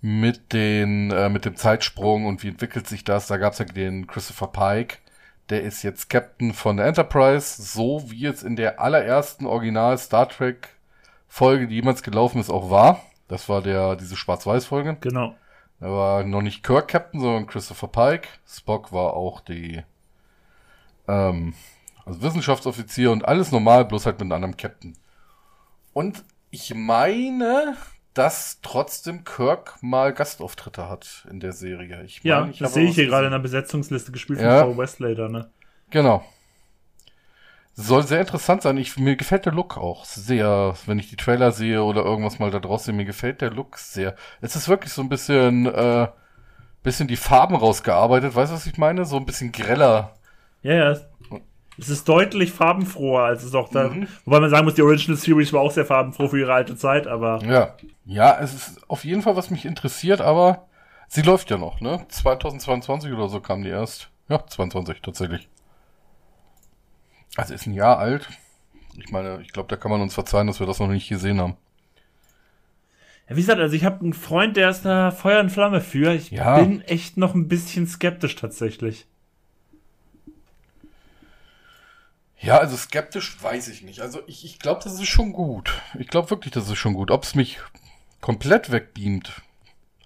mit 0.00 0.52
den 0.52 1.10
äh, 1.10 1.28
mit 1.28 1.44
dem 1.44 1.56
Zeitsprung 1.56 2.26
und 2.26 2.44
wie 2.44 2.48
entwickelt 2.48 2.86
sich 2.86 3.02
das? 3.02 3.26
Da 3.26 3.38
gab 3.38 3.54
es 3.54 3.58
ja 3.58 3.64
den 3.64 4.06
Christopher 4.06 4.48
Pike, 4.48 4.98
der 5.50 5.62
ist 5.62 5.82
jetzt 5.82 6.10
Captain 6.10 6.52
von 6.52 6.76
der 6.76 6.86
Enterprise, 6.86 7.62
so 7.62 8.10
wie 8.10 8.26
es 8.26 8.42
in 8.42 8.56
der 8.56 8.80
allerersten 8.80 9.46
Original 9.46 9.96
Star 9.98 10.28
Trek 10.28 10.68
Folge, 11.28 11.66
die 11.66 11.76
jemals 11.76 12.02
gelaufen 12.02 12.40
ist, 12.40 12.50
auch 12.50 12.70
war. 12.70 13.02
Das 13.28 13.48
war 13.48 13.62
der 13.62 13.96
diese 13.96 14.16
Schwarz-Weiß-Folge. 14.16 14.96
Genau. 15.00 15.34
Da 15.80 15.88
war 15.88 16.24
noch 16.24 16.42
nicht 16.42 16.62
Kirk 16.62 16.88
Captain, 16.88 17.20
sondern 17.20 17.46
Christopher 17.46 17.88
Pike. 17.88 18.28
Spock 18.46 18.92
war 18.92 19.14
auch 19.14 19.40
die 19.40 19.82
ähm, 21.06 21.54
also 22.04 22.22
Wissenschaftsoffizier 22.22 23.10
und 23.10 23.26
alles 23.26 23.52
normal, 23.52 23.84
bloß 23.84 24.06
halt 24.06 24.16
mit 24.16 24.22
einem 24.22 24.32
anderen 24.32 24.56
Captain. 24.56 24.96
Und 25.92 26.24
ich 26.50 26.74
meine, 26.74 27.76
dass 28.16 28.60
trotzdem 28.62 29.24
Kirk 29.24 29.76
mal 29.82 30.12
Gastauftritte 30.12 30.88
hat 30.88 31.26
in 31.30 31.40
der 31.40 31.52
Serie. 31.52 32.02
Ich 32.04 32.22
Ja, 32.22 32.40
meine, 32.40 32.52
ich 32.52 32.58
das 32.58 32.74
sehe 32.74 32.88
ich 32.88 32.94
hier 32.94 33.06
gerade 33.06 33.26
in 33.26 33.32
der 33.32 33.38
Besetzungsliste 33.40 34.12
gespielt 34.12 34.40
Ja. 34.40 34.60
von 34.64 34.74
Paul 34.74 34.78
Westlater, 34.84 35.28
ne? 35.28 35.50
Genau. 35.90 36.24
Soll 37.78 38.04
sehr 38.06 38.20
interessant 38.20 38.62
sein. 38.62 38.78
Ich, 38.78 38.96
mir 38.96 39.16
gefällt 39.16 39.44
der 39.44 39.52
Look 39.52 39.76
auch 39.76 40.06
sehr, 40.06 40.74
wenn 40.86 40.98
ich 40.98 41.10
die 41.10 41.16
Trailer 41.16 41.52
sehe 41.52 41.82
oder 41.84 42.04
irgendwas 42.04 42.38
mal 42.38 42.50
da 42.50 42.58
draußen 42.58 42.96
mir 42.96 43.04
gefällt 43.04 43.42
der 43.42 43.50
Look 43.50 43.76
sehr. 43.76 44.16
Es 44.40 44.56
ist 44.56 44.68
wirklich 44.68 44.92
so 44.94 45.02
ein 45.02 45.10
bisschen, 45.10 45.66
äh, 45.66 46.08
bisschen 46.82 47.08
die 47.08 47.16
Farben 47.16 47.56
rausgearbeitet. 47.56 48.34
Weißt 48.34 48.52
du, 48.52 48.56
was 48.56 48.66
ich 48.66 48.78
meine? 48.78 49.04
So 49.06 49.16
ein 49.18 49.26
bisschen 49.26 49.52
greller. 49.52 50.16
Ja, 50.62 50.74
ja. 50.74 50.96
Es 51.78 51.88
ist 51.88 52.08
deutlich 52.08 52.52
farbenfroher, 52.52 53.24
als 53.24 53.42
es 53.42 53.54
auch 53.54 53.68
da. 53.68 53.88
Mhm. 53.88 54.08
Wobei 54.24 54.40
man 54.40 54.50
sagen 54.50 54.64
muss, 54.64 54.74
die 54.74 54.82
Original 54.82 55.16
Series 55.16 55.52
war 55.52 55.60
auch 55.60 55.70
sehr 55.70 55.84
farbenfroh 55.84 56.28
für 56.28 56.38
ihre 56.38 56.52
alte 56.52 56.76
Zeit, 56.76 57.06
aber. 57.06 57.40
Ja. 57.44 57.74
Ja, 58.06 58.38
es 58.40 58.54
ist 58.54 58.88
auf 58.88 59.04
jeden 59.04 59.22
Fall, 59.22 59.36
was 59.36 59.50
mich 59.50 59.64
interessiert, 59.64 60.20
aber 60.20 60.68
sie 61.08 61.22
läuft 61.22 61.50
ja 61.50 61.58
noch, 61.58 61.80
ne? 61.80 62.06
2022 62.08 63.12
oder 63.12 63.28
so 63.28 63.40
kam 63.40 63.62
die 63.62 63.68
erst. 63.68 64.10
Ja, 64.28 64.46
22 64.46 65.02
tatsächlich. 65.02 65.48
Also 67.36 67.52
ist 67.52 67.66
ein 67.66 67.74
Jahr 67.74 67.98
alt. 67.98 68.28
Ich 68.96 69.10
meine, 69.10 69.40
ich 69.42 69.52
glaube, 69.52 69.68
da 69.68 69.76
kann 69.76 69.90
man 69.90 70.00
uns 70.00 70.14
verzeihen, 70.14 70.46
dass 70.46 70.60
wir 70.60 70.66
das 70.66 70.78
noch 70.78 70.88
nicht 70.88 71.08
gesehen 71.08 71.40
haben. 71.40 71.56
Ja, 73.28 73.36
wie 73.36 73.40
gesagt, 73.40 73.60
also 73.60 73.74
ich 73.74 73.84
habe 73.84 74.00
einen 74.00 74.12
Freund, 74.12 74.56
der 74.56 74.70
ist 74.70 74.82
da 74.82 75.10
Feuer 75.10 75.40
und 75.40 75.50
Flamme 75.50 75.80
für. 75.80 76.14
Ich 76.14 76.30
ja. 76.30 76.58
bin 76.60 76.80
echt 76.82 77.16
noch 77.16 77.34
ein 77.34 77.48
bisschen 77.48 77.86
skeptisch 77.86 78.36
tatsächlich. 78.36 79.06
Ja, 82.38 82.58
also 82.58 82.76
skeptisch 82.76 83.42
weiß 83.42 83.68
ich 83.68 83.82
nicht. 83.82 84.00
Also 84.00 84.20
ich, 84.26 84.44
ich 84.44 84.58
glaube, 84.58 84.80
das 84.84 84.94
ist 84.94 85.08
schon 85.08 85.32
gut. 85.32 85.72
Ich 85.98 86.08
glaube 86.08 86.30
wirklich, 86.30 86.52
das 86.52 86.68
ist 86.68 86.78
schon 86.78 86.94
gut. 86.94 87.10
Ob 87.10 87.24
es 87.24 87.34
mich 87.34 87.58
komplett 88.20 88.70
wegbeamt, 88.70 89.42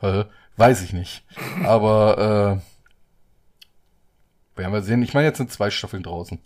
äh, 0.01 0.25
weiß 0.57 0.83
ich 0.83 0.93
nicht. 0.93 1.25
Aber 1.65 2.61
äh, 4.57 4.59
werden 4.59 4.73
wir 4.73 4.83
sehen. 4.83 5.03
Ich 5.03 5.15
meine, 5.15 5.27
jetzt 5.27 5.39
sind 5.39 5.51
zwei 5.51 5.71
Staffeln 5.71 6.03
draußen. 6.03 6.39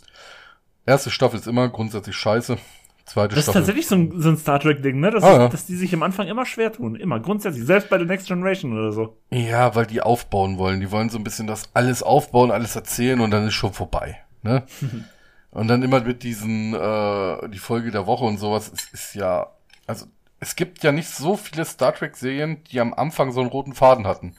Erste 0.87 1.11
Staffel 1.11 1.39
ist 1.39 1.47
immer 1.47 1.69
grundsätzlich 1.69 2.17
scheiße. 2.17 2.59
Zweite 3.05 3.35
das 3.35 3.45
Staffel. 3.45 3.61
ist 3.61 3.67
tatsächlich 3.67 3.87
so 3.87 3.97
ein, 3.97 4.21
so 4.21 4.31
ein 4.31 4.39
Star 4.39 4.59
Trek-Ding, 4.61 4.99
ne? 4.99 5.11
Dass, 5.11 5.23
ah, 5.23 5.33
ja. 5.33 5.49
dass 5.49 5.67
die 5.67 5.77
sich 5.77 5.93
am 5.93 6.03
Anfang 6.03 6.27
immer 6.27 6.47
schwer 6.47 6.73
tun. 6.73 6.95
Immer, 6.95 7.21
grundsätzlich. 7.21 7.67
Selbst 7.67 7.91
bei 7.91 7.99
The 7.99 8.07
Next 8.07 8.29
Generation 8.29 8.73
oder 8.73 8.93
so. 8.93 9.19
Ja, 9.31 9.75
weil 9.75 9.85
die 9.85 10.01
aufbauen 10.01 10.57
wollen. 10.57 10.81
Die 10.81 10.91
wollen 10.91 11.11
so 11.11 11.19
ein 11.19 11.25
bisschen 11.25 11.47
das 11.47 11.69
alles 11.75 12.03
aufbauen, 12.03 12.51
alles 12.51 12.77
erzählen 12.77 13.21
und 13.21 13.31
dann 13.31 13.47
ist 13.47 13.55
schon 13.55 13.75
vorbei. 13.75 14.19
Ne? 14.43 14.65
und 15.55 15.69
dann 15.69 15.83
immer 15.83 16.01
mit 16.01 16.23
diesen, 16.23 16.75
äh, 16.75 17.49
die 17.49 17.59
Folge 17.59 17.91
der 17.91 18.07
Woche 18.07 18.25
und 18.25 18.39
sowas, 18.39 18.71
es 18.73 18.89
ist 18.93 19.15
ja, 19.15 19.47
also 19.87 20.07
es 20.41 20.57
gibt 20.57 20.83
ja 20.83 20.93
nicht 20.93 21.09
so 21.09 21.37
viele 21.37 21.65
Star 21.65 21.95
Trek-Serien, 21.95 22.63
die 22.65 22.81
am 22.81 22.93
Anfang 22.93 23.33
so 23.33 23.41
einen 23.41 23.51
roten 23.51 23.73
Faden 23.73 24.07
hatten. 24.07 24.35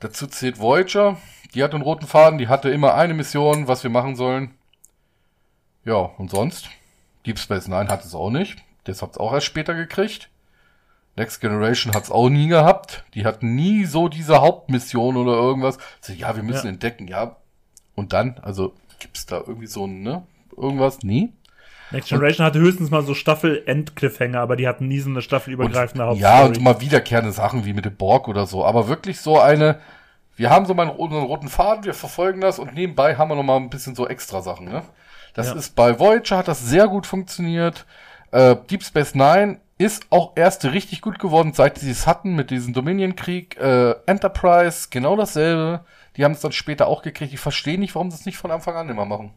Dazu 0.00 0.26
zählt 0.26 0.58
Voyager, 0.58 1.16
die 1.54 1.62
hat 1.62 1.74
einen 1.74 1.82
roten 1.82 2.06
Faden, 2.06 2.38
die 2.38 2.48
hatte 2.48 2.70
immer 2.70 2.94
eine 2.94 3.14
Mission, 3.14 3.68
was 3.68 3.82
wir 3.82 3.90
machen 3.90 4.16
sollen. 4.16 4.52
Ja, 5.84 5.94
und 5.94 6.30
sonst? 6.30 6.68
Deep 7.24 7.38
Space 7.38 7.68
Nine 7.68 7.88
hat 7.88 8.04
es 8.04 8.14
auch 8.14 8.30
nicht. 8.30 8.58
Das 8.84 9.00
hat 9.00 9.12
es 9.12 9.18
auch 9.18 9.32
erst 9.32 9.46
später 9.46 9.74
gekriegt. 9.74 10.28
Next 11.16 11.40
Generation 11.40 11.94
hat 11.94 12.04
es 12.04 12.10
auch 12.10 12.28
nie 12.28 12.48
gehabt. 12.48 13.04
Die 13.14 13.24
hatten 13.24 13.54
nie 13.54 13.84
so 13.84 14.08
diese 14.08 14.40
Hauptmission 14.40 15.16
oder 15.16 15.32
irgendwas. 15.32 15.78
Also, 16.00 16.12
ja, 16.12 16.36
wir 16.36 16.42
müssen 16.42 16.66
ja. 16.66 16.72
entdecken, 16.72 17.08
ja. 17.08 17.36
Und 17.94 18.12
dann, 18.12 18.38
also 18.42 18.74
gibt's 18.98 19.26
da 19.26 19.38
irgendwie 19.38 19.66
so 19.66 19.86
ein, 19.86 20.02
ne? 20.02 20.24
Irgendwas? 20.60 21.02
Nie. 21.02 21.32
Next 21.90 22.08
Generation 22.08 22.44
und, 22.44 22.50
hatte 22.50 22.58
höchstens 22.58 22.90
mal 22.90 23.02
so 23.02 23.14
Staffel-End-Cliffhanger, 23.14 24.40
aber 24.40 24.56
die 24.56 24.68
hatten 24.68 24.88
nie 24.88 25.00
so 25.00 25.08
eine 25.08 25.22
staffelübergreifende 25.22 26.04
Hauptstory. 26.04 26.32
Ja, 26.32 26.44
und 26.44 26.60
mal 26.60 26.80
wiederkehrende 26.80 27.32
Sachen 27.32 27.64
wie 27.64 27.72
mit 27.72 27.84
dem 27.84 27.96
Borg 27.96 28.28
oder 28.28 28.46
so. 28.46 28.64
Aber 28.64 28.88
wirklich 28.88 29.20
so 29.20 29.40
eine, 29.40 29.78
wir 30.36 30.50
haben 30.50 30.66
so 30.66 30.74
mal 30.74 30.88
unseren 30.88 31.24
roten 31.24 31.48
Faden, 31.48 31.84
wir 31.84 31.94
verfolgen 31.94 32.40
das 32.40 32.58
und 32.58 32.74
nebenbei 32.74 33.16
haben 33.16 33.30
wir 33.30 33.36
noch 33.36 33.42
mal 33.42 33.56
ein 33.56 33.70
bisschen 33.70 33.94
so 33.94 34.06
extra 34.06 34.42
Sachen, 34.42 34.66
ne? 34.66 34.82
Das 35.34 35.48
ja. 35.48 35.54
ist 35.54 35.76
bei 35.76 35.98
Voyager 35.98 36.38
hat 36.38 36.48
das 36.48 36.66
sehr 36.66 36.88
gut 36.88 37.06
funktioniert. 37.06 37.86
Äh, 38.32 38.56
Deep 38.70 38.82
Space 38.82 39.14
Nine 39.14 39.58
ist 39.78 40.06
auch 40.10 40.32
erst 40.34 40.64
richtig 40.64 41.00
gut 41.00 41.18
geworden, 41.18 41.52
seit 41.54 41.78
sie 41.78 41.90
es 41.90 42.06
hatten 42.06 42.34
mit 42.34 42.50
diesem 42.50 42.74
Dominion-Krieg. 42.74 43.56
Äh, 43.58 43.94
Enterprise, 44.06 44.88
genau 44.90 45.16
dasselbe. 45.16 45.84
Die 46.16 46.24
haben 46.24 46.32
es 46.32 46.40
dann 46.40 46.52
später 46.52 46.88
auch 46.88 47.02
gekriegt. 47.02 47.32
Ich 47.32 47.38
verstehe 47.38 47.78
nicht, 47.78 47.94
warum 47.94 48.10
sie 48.10 48.16
es 48.16 48.26
nicht 48.26 48.38
von 48.38 48.50
Anfang 48.50 48.74
an 48.74 48.88
immer 48.88 49.04
machen. 49.04 49.32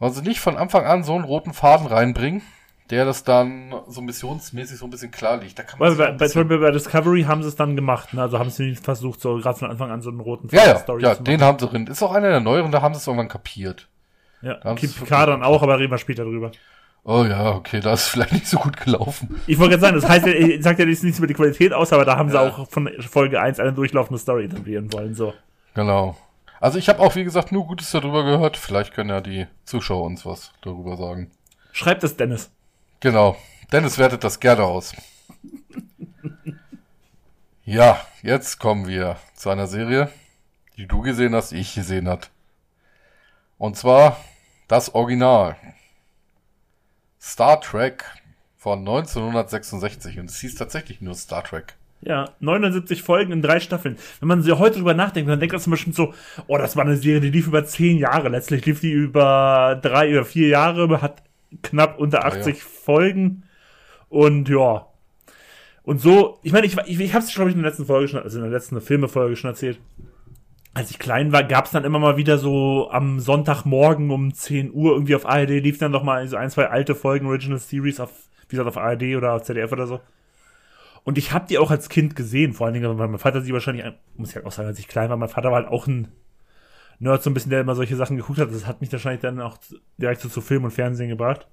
Warum 0.00 0.14
sie 0.14 0.22
nicht 0.22 0.40
von 0.40 0.56
Anfang 0.56 0.84
an 0.86 1.04
so 1.04 1.14
einen 1.14 1.24
roten 1.24 1.52
Faden 1.52 1.86
reinbringen, 1.86 2.42
der 2.88 3.04
das 3.04 3.22
dann 3.22 3.74
so 3.86 4.00
missionsmäßig 4.00 4.78
so 4.78 4.86
ein 4.86 4.90
bisschen 4.90 5.10
klar 5.10 5.36
liegt. 5.36 5.58
Da 5.58 5.62
kann 5.62 5.78
man 5.78 5.96
bei, 5.96 6.10
bei, 6.12 6.26
bei, 6.26 6.56
bei 6.56 6.70
Discovery 6.70 7.24
haben 7.24 7.42
sie 7.42 7.48
es 7.48 7.54
dann 7.54 7.76
gemacht, 7.76 8.14
ne? 8.14 8.22
also 8.22 8.38
haben 8.38 8.50
sie 8.50 8.70
nicht 8.70 8.82
versucht, 8.82 9.20
so 9.20 9.36
gerade 9.36 9.58
von 9.58 9.70
Anfang 9.70 9.90
an 9.90 10.00
so 10.00 10.10
einen 10.10 10.20
roten 10.20 10.48
Faden 10.48 10.66
ja, 10.66 10.72
ja, 10.72 10.78
Story 10.78 11.02
ja, 11.02 11.14
zu 11.14 11.22
machen. 11.22 11.30
Ja, 11.30 11.36
den 11.36 11.44
haben 11.44 11.58
sie 11.58 11.66
drin. 11.68 11.86
Ist 11.86 12.02
auch 12.02 12.12
einer 12.12 12.30
der 12.30 12.40
neueren, 12.40 12.72
da 12.72 12.82
haben 12.82 12.94
sie 12.94 12.98
es 12.98 13.06
irgendwann 13.06 13.28
kapiert. 13.28 13.88
Ja, 14.42 14.54
Picard 14.74 15.28
dann 15.28 15.42
auch, 15.42 15.62
aber 15.62 15.78
reden 15.78 15.92
wir 15.92 15.98
später 15.98 16.24
drüber. 16.24 16.50
Oh 17.04 17.24
ja, 17.24 17.52
okay, 17.52 17.80
da 17.80 17.92
ist 17.92 18.08
vielleicht 18.08 18.32
nicht 18.32 18.46
so 18.46 18.58
gut 18.58 18.78
gelaufen. 18.78 19.40
Ich 19.46 19.58
wollte 19.58 19.78
gerade 19.78 19.82
sagen, 19.82 20.00
das 20.00 20.08
heißt 20.08 20.26
ich 20.28 20.62
sagt 20.62 20.78
ja 20.78 20.86
nichts 20.86 21.04
über 21.18 21.26
die 21.26 21.34
Qualität 21.34 21.74
aus, 21.74 21.92
aber 21.92 22.06
da 22.06 22.16
haben 22.16 22.30
ja. 22.30 22.32
sie 22.32 22.38
auch 22.40 22.70
von 22.70 22.90
Folge 23.00 23.40
1 23.40 23.60
eine 23.60 23.74
durchlaufende 23.74 24.18
Story 24.18 24.44
etablieren 24.44 24.90
wollen, 24.92 25.14
so. 25.14 25.34
Genau. 25.74 26.16
Also 26.60 26.78
ich 26.78 26.90
habe 26.90 27.00
auch, 27.00 27.16
wie 27.16 27.24
gesagt, 27.24 27.52
nur 27.52 27.66
Gutes 27.66 27.90
darüber 27.90 28.22
gehört. 28.22 28.58
Vielleicht 28.58 28.92
können 28.92 29.08
ja 29.08 29.22
die 29.22 29.46
Zuschauer 29.64 30.04
uns 30.04 30.26
was 30.26 30.52
darüber 30.60 30.96
sagen. 30.98 31.30
Schreibt 31.72 32.04
es 32.04 32.16
Dennis. 32.16 32.50
Genau. 33.00 33.36
Dennis 33.72 33.96
wertet 33.96 34.24
das 34.24 34.40
gerne 34.40 34.64
aus. 34.64 34.94
ja, 37.64 37.98
jetzt 38.22 38.58
kommen 38.58 38.86
wir 38.86 39.16
zu 39.34 39.48
einer 39.48 39.66
Serie, 39.66 40.10
die 40.76 40.86
du 40.86 41.00
gesehen 41.00 41.34
hast, 41.34 41.52
die 41.52 41.56
ich 41.56 41.74
gesehen 41.74 42.08
hat. 42.08 42.30
Und 43.56 43.76
zwar 43.76 44.22
das 44.68 44.94
Original. 44.94 45.56
Star 47.18 47.60
Trek 47.60 48.04
von 48.56 48.80
1966. 48.80 50.18
Und 50.18 50.28
es 50.28 50.40
hieß 50.40 50.56
tatsächlich 50.56 51.00
nur 51.00 51.14
Star 51.14 51.42
Trek. 51.42 51.76
Ja, 52.02 52.30
79 52.40 53.02
Folgen 53.02 53.32
in 53.32 53.42
drei 53.42 53.60
Staffeln. 53.60 53.96
Wenn 54.20 54.28
man 54.28 54.42
so 54.42 54.58
heute 54.58 54.78
drüber 54.78 54.94
nachdenkt, 54.94 55.28
dann 55.30 55.38
denkt 55.38 55.52
man 55.52 55.60
zum 55.60 55.72
Beispiel 55.72 55.92
so, 55.92 56.14
oh, 56.46 56.56
das 56.56 56.76
war 56.76 56.84
eine 56.84 56.96
Serie, 56.96 57.20
die 57.20 57.30
lief 57.30 57.46
über 57.46 57.64
zehn 57.64 57.98
Jahre. 57.98 58.30
Letztlich 58.30 58.64
lief 58.64 58.80
die 58.80 58.92
über 58.92 59.78
drei 59.82 60.10
oder 60.10 60.24
vier 60.24 60.48
Jahre, 60.48 61.02
hat 61.02 61.22
knapp 61.62 61.98
unter 61.98 62.24
80 62.24 62.46
ja, 62.46 62.52
ja. 62.52 62.68
Folgen. 62.84 63.42
Und 64.08 64.48
ja. 64.48 64.86
Und 65.82 66.00
so, 66.00 66.38
ich 66.42 66.52
meine, 66.52 66.66
ich, 66.66 66.76
ich, 66.86 67.00
ich 67.00 67.14
habe 67.14 67.24
es, 67.24 67.34
glaube 67.34 67.50
ich, 67.50 67.56
in 67.56 67.62
der 67.62 67.70
letzten 67.70 67.86
Folge 67.86 68.08
schon, 68.08 68.22
also 68.22 68.38
in 68.38 68.44
der 68.44 68.52
letzten 68.52 68.80
Filmefolge 68.80 69.36
schon 69.36 69.50
erzählt 69.50 69.78
als 70.72 70.90
ich 70.90 70.98
klein 70.98 71.32
war, 71.32 71.42
gab's 71.44 71.72
dann 71.72 71.84
immer 71.84 71.98
mal 71.98 72.16
wieder 72.16 72.38
so 72.38 72.88
am 72.90 73.20
Sonntagmorgen 73.20 74.10
um 74.10 74.32
10 74.32 74.72
Uhr 74.72 74.92
irgendwie 74.92 75.16
auf 75.16 75.26
ARD 75.26 75.50
lief 75.50 75.78
dann 75.78 75.90
noch 75.90 76.04
mal 76.04 76.26
so 76.28 76.36
ein, 76.36 76.50
zwei 76.50 76.68
alte 76.68 76.94
Folgen 76.94 77.26
Original 77.26 77.58
Series 77.58 77.98
auf, 77.98 78.10
wie 78.48 78.56
gesagt, 78.56 78.68
auf 78.68 78.76
ARD 78.76 79.16
oder 79.16 79.34
auf 79.34 79.42
ZDF 79.42 79.72
oder 79.72 79.86
so. 79.86 80.00
Und 81.04 81.18
ich 81.18 81.32
habe 81.32 81.46
die 81.48 81.58
auch 81.58 81.70
als 81.70 81.88
Kind 81.88 82.14
gesehen, 82.14 82.52
vor 82.52 82.66
allen 82.66 82.74
Dingen, 82.74 82.98
weil 82.98 83.08
mein 83.08 83.18
Vater 83.18 83.40
sie 83.40 83.52
wahrscheinlich, 83.52 83.84
muss 84.16 84.30
ich 84.30 84.36
halt 84.36 84.46
auch 84.46 84.52
sagen, 84.52 84.68
als 84.68 84.78
ich 84.78 84.88
klein 84.88 85.10
war, 85.10 85.16
mein 85.16 85.28
Vater 85.28 85.50
war 85.50 85.62
halt 85.62 85.72
auch 85.72 85.86
ein 85.86 86.08
Nerd, 86.98 87.22
so 87.22 87.30
ein 87.30 87.34
bisschen, 87.34 87.50
der 87.50 87.62
immer 87.62 87.74
solche 87.74 87.96
Sachen 87.96 88.18
geguckt 88.18 88.38
hat. 88.38 88.52
Das 88.52 88.66
hat 88.66 88.82
mich 88.82 88.92
wahrscheinlich 88.92 89.22
dann 89.22 89.40
auch 89.40 89.56
direkt 89.96 90.20
so 90.20 90.28
zu 90.28 90.42
Film 90.42 90.64
und 90.64 90.70
Fernsehen 90.70 91.08
gebracht. 91.08 91.48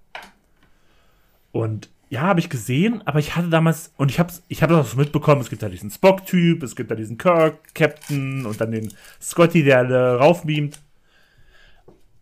Und 1.53 1.89
ja, 2.09 2.21
habe 2.21 2.39
ich 2.39 2.49
gesehen, 2.49 3.01
aber 3.05 3.19
ich 3.19 3.35
hatte 3.35 3.49
damals, 3.49 3.93
und 3.97 4.11
ich 4.11 4.19
habe 4.19 4.31
ich 4.47 4.61
hab 4.61 4.69
das 4.69 4.93
auch 4.93 4.95
mitbekommen, 4.95 5.41
es 5.41 5.49
gibt 5.49 5.63
da 5.63 5.69
diesen 5.69 5.91
Spock-Typ, 5.91 6.63
es 6.63 6.75
gibt 6.75 6.91
da 6.91 6.95
diesen 6.95 7.17
Kirk-Captain 7.17 8.45
und 8.45 8.61
dann 8.61 8.71
den 8.71 8.93
Scotty, 9.21 9.63
der 9.63 9.81
äh, 9.81 10.09
raufbeamt. 10.15 10.79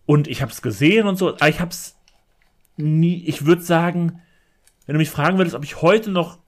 Und 0.05 0.27
ich 0.27 0.41
habe 0.41 0.51
es 0.51 0.61
gesehen 0.61 1.07
und 1.07 1.17
so, 1.17 1.35
aber 1.35 1.49
ich 1.49 1.59
habe 1.59 1.71
es 1.71 1.95
nie, 2.77 3.23
ich 3.25 3.45
würde 3.45 3.61
sagen, 3.61 4.21
wenn 4.85 4.93
du 4.93 4.99
mich 4.99 5.09
fragen 5.09 5.37
würdest, 5.37 5.55
ob 5.55 5.63
ich 5.63 5.81
heute 5.81 6.11
noch, 6.11 6.39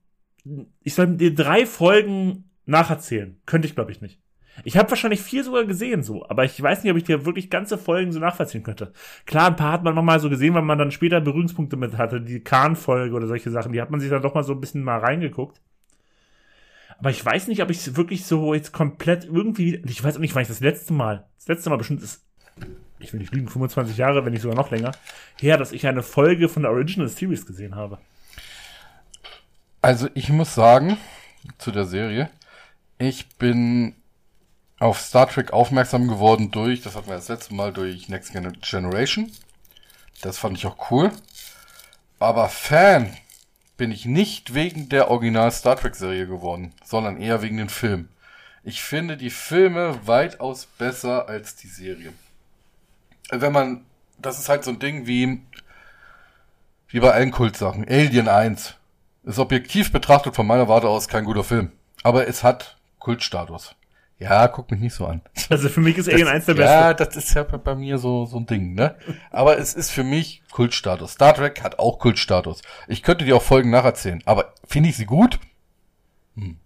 ich 0.83 0.93
soll 0.93 1.17
dir 1.17 1.33
drei 1.33 1.65
Folgen 1.65 2.49
nacherzählen, 2.65 3.39
könnte 3.45 3.67
ich 3.67 3.75
glaube 3.75 3.91
ich 3.91 4.01
nicht. 4.01 4.19
Ich 4.63 4.75
habe 4.75 4.89
wahrscheinlich 4.89 5.21
vier 5.21 5.43
sogar 5.43 5.65
gesehen, 5.65 6.01
so, 6.01 6.27
aber 6.27 6.43
ich 6.43 6.59
weiß 6.61 6.83
nicht, 6.83 6.91
ob 6.91 6.97
ich 6.97 7.03
dir 7.03 7.25
wirklich 7.25 7.49
ganze 7.49 7.77
Folgen 7.77 8.11
so 8.11 8.19
nachvollziehen 8.19 8.63
könnte. 8.63 8.91
Klar, 9.25 9.47
ein 9.47 9.55
paar 9.55 9.71
hat 9.71 9.83
man 9.83 9.93
noch 9.93 10.01
mal 10.01 10.19
so 10.19 10.29
gesehen, 10.29 10.55
weil 10.55 10.63
man 10.63 10.79
dann 10.79 10.91
später 10.91 11.21
Berührungspunkte 11.21 11.77
mit 11.77 11.97
hatte, 11.97 12.21
die 12.21 12.39
Kahn-Folge 12.39 13.15
oder 13.15 13.27
solche 13.27 13.51
Sachen, 13.51 13.71
die 13.71 13.81
hat 13.81 13.91
man 13.91 13.99
sich 13.99 14.09
dann 14.09 14.23
doch 14.23 14.33
mal 14.33 14.43
so 14.43 14.53
ein 14.53 14.59
bisschen 14.59 14.83
mal 14.83 14.99
reingeguckt. 14.99 15.61
Aber 16.97 17.11
ich 17.11 17.23
weiß 17.23 17.47
nicht, 17.47 17.61
ob 17.61 17.69
ich 17.69 17.77
es 17.77 17.95
wirklich 17.95 18.25
so 18.25 18.55
jetzt 18.55 18.71
komplett 18.71 19.25
irgendwie, 19.25 19.83
ich 19.85 20.03
weiß 20.03 20.15
auch 20.15 20.21
nicht, 20.21 20.33
wann 20.33 20.41
ich 20.41 20.47
das 20.47 20.61
letzte 20.61 20.93
Mal, 20.93 21.27
das 21.37 21.47
letzte 21.47 21.69
Mal 21.69 21.77
bestimmt 21.77 22.01
ist, 22.01 22.25
ich 22.99 23.13
will 23.13 23.19
nicht 23.19 23.33
lügen, 23.33 23.47
25 23.47 23.97
Jahre, 23.97 24.25
wenn 24.25 24.33
nicht 24.33 24.41
sogar 24.41 24.57
noch 24.57 24.71
länger, 24.71 24.91
her, 25.39 25.57
dass 25.57 25.71
ich 25.71 25.85
eine 25.85 26.01
Folge 26.01 26.49
von 26.49 26.63
der 26.63 26.71
Original 26.71 27.07
Series 27.07 27.45
gesehen 27.45 27.75
habe. 27.75 27.99
Also 29.87 30.09
ich 30.15 30.27
muss 30.27 30.53
sagen, 30.53 30.97
zu 31.59 31.71
der 31.71 31.85
Serie, 31.85 32.29
ich 32.97 33.29
bin 33.37 33.95
auf 34.79 34.99
Star 34.99 35.29
Trek 35.29 35.53
aufmerksam 35.53 36.09
geworden 36.09 36.51
durch, 36.51 36.81
das 36.81 36.97
hatten 36.97 37.07
wir 37.07 37.15
das 37.15 37.29
letzte 37.29 37.53
Mal 37.53 37.71
durch 37.71 38.09
Next 38.09 38.33
Generation. 38.33 39.31
Das 40.19 40.37
fand 40.37 40.57
ich 40.57 40.65
auch 40.65 40.91
cool. 40.91 41.09
Aber 42.19 42.49
Fan 42.49 43.15
bin 43.77 43.93
ich 43.93 44.03
nicht 44.05 44.53
wegen 44.53 44.89
der 44.89 45.09
Original 45.09 45.53
Star 45.53 45.77
Trek 45.77 45.95
Serie 45.95 46.27
geworden, 46.27 46.73
sondern 46.83 47.21
eher 47.21 47.41
wegen 47.41 47.55
den 47.55 47.69
Filmen. 47.69 48.09
Ich 48.65 48.83
finde 48.83 49.15
die 49.15 49.29
Filme 49.29 50.05
weitaus 50.05 50.65
besser 50.65 51.29
als 51.29 51.55
die 51.55 51.69
Serie. 51.69 52.11
Wenn 53.29 53.53
man, 53.53 53.85
das 54.17 54.37
ist 54.37 54.49
halt 54.49 54.65
so 54.65 54.71
ein 54.71 54.79
Ding 54.79 55.07
wie, 55.07 55.41
wie 56.89 56.99
bei 56.99 57.13
allen 57.13 57.31
Kultsachen. 57.31 57.87
Alien 57.87 58.27
1 58.27 58.76
ist 59.27 59.39
objektiv 59.39 59.91
betrachtet 59.91 60.35
von 60.35 60.47
meiner 60.47 60.67
Warte 60.67 60.87
aus 60.87 61.07
kein 61.07 61.25
guter 61.25 61.43
Film. 61.43 61.71
Aber 62.03 62.27
es 62.27 62.43
hat 62.43 62.77
Kultstatus. 62.99 63.75
Ja, 64.19 64.47
guck 64.47 64.71
mich 64.71 64.79
nicht 64.79 64.93
so 64.93 65.05
an. 65.05 65.21
Also 65.49 65.69
für 65.69 65.81
mich 65.81 65.97
ist 65.97 66.09
Alien 66.09 66.27
1 66.27 66.45
der 66.45 66.53
beste. 66.55 66.71
Ja, 66.71 66.93
das 66.93 67.15
ist 67.15 67.33
ja 67.33 67.43
bei 67.43 67.75
mir 67.75 67.97
so, 67.99 68.25
so 68.25 68.37
ein 68.37 68.47
Ding, 68.47 68.73
ne? 68.73 68.95
Aber 69.31 69.59
es 69.59 69.73
ist 69.75 69.91
für 69.91 70.03
mich 70.03 70.41
Kultstatus. 70.51 71.13
Star 71.13 71.33
Trek 71.35 71.63
hat 71.63 71.77
auch 71.79 71.99
Kultstatus. 71.99 72.61
Ich 72.87 73.03
könnte 73.03 73.25
dir 73.25 73.35
auch 73.35 73.43
Folgen 73.43 73.69
nacherzählen, 73.69 74.23
aber 74.25 74.53
finde 74.65 74.89
ich 74.89 74.97
sie 74.97 75.05
gut? 75.05 75.39
Hm. 76.35 76.57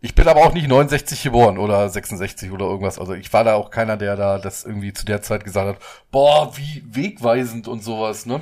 Ich 0.00 0.14
bin 0.14 0.28
aber 0.28 0.42
auch 0.42 0.52
nicht 0.52 0.68
69 0.68 1.22
geboren 1.24 1.58
oder 1.58 1.88
66 1.88 2.52
oder 2.52 2.66
irgendwas. 2.66 2.98
Also 2.98 3.14
ich 3.14 3.32
war 3.32 3.42
da 3.42 3.54
auch 3.54 3.70
keiner, 3.70 3.96
der 3.96 4.14
da 4.16 4.38
das 4.38 4.64
irgendwie 4.64 4.92
zu 4.92 5.04
der 5.04 5.22
Zeit 5.22 5.44
gesagt 5.44 5.66
hat, 5.66 5.78
boah, 6.12 6.56
wie 6.56 6.84
wegweisend 6.86 7.66
und 7.66 7.82
sowas, 7.82 8.26
ne? 8.26 8.40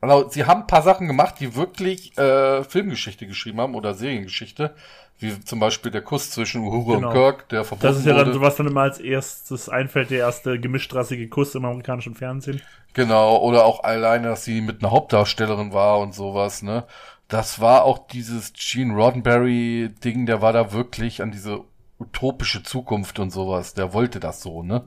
Also 0.00 0.28
sie 0.28 0.44
haben 0.44 0.60
ein 0.62 0.66
paar 0.66 0.82
Sachen 0.82 1.06
gemacht, 1.08 1.36
die 1.40 1.54
wirklich 1.56 2.16
äh, 2.18 2.62
Filmgeschichte 2.64 3.26
geschrieben 3.26 3.60
haben 3.60 3.74
oder 3.74 3.94
Seriengeschichte. 3.94 4.74
Wie 5.20 5.40
zum 5.40 5.58
Beispiel 5.58 5.90
der 5.90 6.02
Kuss 6.02 6.30
zwischen 6.30 6.60
Uhura 6.62 6.94
Genau. 6.94 7.08
und 7.08 7.14
Kirk, 7.14 7.48
der 7.48 7.64
verboten 7.64 7.88
Das 7.88 7.96
ist 7.98 8.06
ja 8.06 8.12
dann 8.14 8.26
wurde. 8.26 8.34
sowas 8.34 8.54
dann 8.54 8.68
immer 8.68 8.82
als 8.82 9.00
erstes 9.00 9.68
einfällt, 9.68 10.10
der 10.10 10.18
erste 10.20 10.60
gemischtrassige 10.60 11.28
Kuss 11.28 11.56
im 11.56 11.64
amerikanischen 11.64 12.14
Fernsehen. 12.14 12.62
Genau, 12.94 13.38
oder 13.38 13.64
auch 13.64 13.82
alleine, 13.82 14.28
dass 14.28 14.44
sie 14.44 14.60
mit 14.60 14.80
einer 14.80 14.92
Hauptdarstellerin 14.92 15.72
war 15.72 15.98
und 15.98 16.14
sowas, 16.14 16.62
ne? 16.62 16.84
Das 17.26 17.60
war 17.60 17.82
auch 17.84 18.06
dieses 18.06 18.52
Gene 18.54 18.94
Roddenberry-Ding, 18.94 20.24
der 20.26 20.40
war 20.40 20.52
da 20.52 20.72
wirklich 20.72 21.20
an 21.20 21.32
diese 21.32 21.60
utopische 21.98 22.62
Zukunft 22.62 23.18
und 23.18 23.30
sowas. 23.30 23.74
Der 23.74 23.92
wollte 23.92 24.20
das 24.20 24.40
so, 24.40 24.62
ne? 24.62 24.84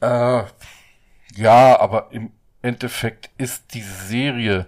Äh, 0.00 0.42
ja, 1.36 1.80
aber 1.80 2.08
im 2.12 2.30
Endeffekt 2.64 3.30
ist 3.38 3.74
die 3.74 3.82
Serie 3.82 4.66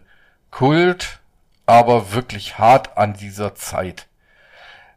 Kult, 0.51 1.21
aber 1.67 2.13
wirklich 2.13 2.59
hart 2.59 2.97
an 2.97 3.15
dieser 3.15 3.55
Zeit. 3.55 4.07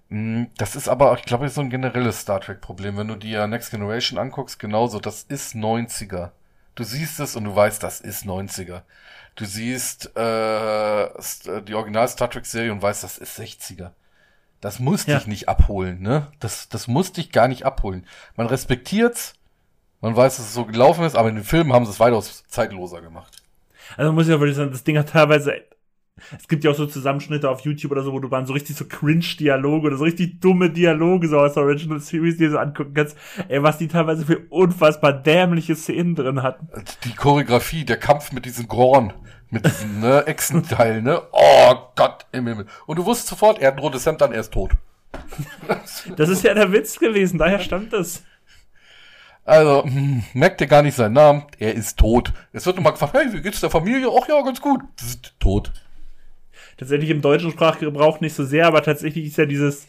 Mm, 0.10 0.46
Das 0.58 0.76
ist 0.76 0.88
aber, 0.88 1.14
ich 1.18 1.24
glaube, 1.26 1.50
so 1.50 1.62
ein 1.62 1.70
generelles 1.70 2.22
Star 2.22 2.42
Trek-Problem. 2.42 2.98
Wenn 2.98 3.08
du 3.08 3.16
dir 3.16 3.46
Next 3.48 3.72
Generation 3.72 4.18
anguckst, 4.20 4.60
genauso, 4.60 5.00
das 5.00 5.24
ist 5.24 5.56
90er. 5.56 6.32
Du 6.76 6.84
siehst 6.84 7.20
es 7.20 7.36
und 7.36 7.44
du 7.46 7.56
weißt, 7.56 7.82
das 7.84 8.00
ist 8.02 8.26
90er. 8.26 8.84
Du 9.36 9.46
siehst 9.46 10.16
äh, 10.16 10.20
st- 10.20 11.62
die 11.62 11.74
Original 11.76 12.08
Star 12.08 12.30
Trek 12.30 12.46
Serie 12.46 12.72
und 12.72 12.82
weißt, 12.82 13.04
das 13.04 13.18
ist 13.18 13.40
60er. 13.40 13.92
Das 14.62 14.80
muss 14.80 15.06
Ja. 15.06 15.18
dich 15.18 15.28
nicht 15.28 15.48
abholen, 15.50 16.02
ne? 16.02 16.28
Das, 16.40 16.68
das 16.70 16.88
muss 16.88 17.14
dich 17.14 17.32
gar 17.32 17.48
nicht 17.48 17.66
abholen. 17.66 18.06
Man 18.36 18.48
respektiert's, 18.48 19.34
man 20.02 20.16
weiß, 20.16 20.38
dass 20.38 20.48
es 20.48 20.54
so 20.54 20.66
gelaufen 20.66 21.04
ist, 21.04 21.16
aber 21.16 21.30
in 21.30 21.36
den 21.36 21.44
Filmen 21.44 21.74
haben 21.74 21.86
sie 21.86 21.92
es 21.92 22.00
weitaus 22.00 22.44
zeitloser 22.48 23.02
gemacht. 23.02 23.44
Also 23.98 24.12
muss 24.14 24.26
ich 24.26 24.32
ja 24.32 24.40
wirklich 24.40 24.56
sagen, 24.56 24.72
das 24.72 24.84
Ding 24.84 24.98
hat 24.98 25.10
teilweise. 25.10 25.54
Es 26.38 26.50
gibt 26.50 26.66
ja 26.66 26.72
auch 26.72 26.76
so 26.76 26.86
Zusammenschnitte 26.86 27.50
auf 27.50 27.62
YouTube 27.62 27.94
oder 27.94 28.04
so, 28.04 28.12
wo 28.12 28.20
du 28.20 28.28
dann 28.28 28.46
so 28.46 28.52
richtig 28.52 28.76
so 28.76 28.86
Cringe-Dialoge 28.86 29.88
oder 29.88 29.98
so 29.98 30.04
richtig 30.04 30.42
dumme 30.42 30.70
Dialoge 30.70 31.30
so 31.30 31.40
aus 31.40 31.54
der 31.54 31.64
Original 31.64 32.02
Series 32.02 32.36
dir 32.36 32.52
so 32.52 32.58
angucken 32.58 32.94
kannst. 32.94 33.18
Ey, 33.48 33.64
was 33.64 33.78
die 33.78 33.88
teilweise 33.88 34.26
für 34.26 34.40
unfassbar 34.50 35.14
dämliche 35.14 35.76
Szenen 35.76 36.16
drin 36.16 36.44
hatten. 36.44 36.68
Die 37.06 37.16
Choreografie, 37.16 37.86
der 37.86 37.98
Kampf 37.98 38.34
mit 38.34 38.44
diesen 38.44 38.68
Gorn, 38.68 39.14
mit 39.50 39.66
diesen 39.66 40.02
ne, 40.02 40.24
Echsenteil, 40.28 41.02
ne? 41.02 41.22
Oh 41.32 41.76
Gott 41.96 42.26
im 42.34 42.48
Himmel. 42.48 42.66
Und 42.86 43.00
du 43.00 43.06
wusstest 43.06 43.30
sofort, 43.30 43.60
er 43.60 43.70
hat 43.70 43.78
ein 43.78 43.80
rotes 43.80 44.06
Hemd 44.06 44.22
an, 44.22 44.34
er 44.34 44.42
ist 44.42 44.52
tot. 44.52 44.72
Das 46.18 46.30
ist 46.30 46.44
ja 46.44 46.54
der 46.54 46.72
Witz 46.72 47.00
gewesen, 47.00 47.38
daher 47.38 47.60
stammt 47.60 47.94
das. 47.94 48.24
Also, 49.50 49.84
hm, 49.84 50.24
merkt 50.34 50.62
er 50.62 50.68
gar 50.68 50.84
nicht 50.84 50.96
seinen 50.96 51.14
Namen, 51.14 51.44
er 51.58 51.74
ist 51.74 51.98
tot. 51.98 52.32
Es 52.54 52.66
wird 52.66 52.76
nochmal 52.76 52.94
gefragt, 52.94 53.16
hey, 53.16 53.34
wie 53.34 53.42
geht's 53.42 53.60
der 53.60 53.72
Familie? 53.72 54.08
Ach 54.10 54.28
ja, 54.28 54.42
ganz 54.42 54.62
gut. 54.62 54.82
Psst, 54.96 55.34
tot. 55.40 55.72
Tatsächlich 56.78 57.10
im 57.10 57.22
deutschen 57.22 57.52
Sprachgebrauch 57.52 58.22
nicht 58.22 58.36
so 58.36 58.46
sehr, 58.46 58.68
aber 58.68 58.84
tatsächlich 58.84 59.26
ist 59.26 59.38
ja 59.38 59.46
dieses 59.46 59.88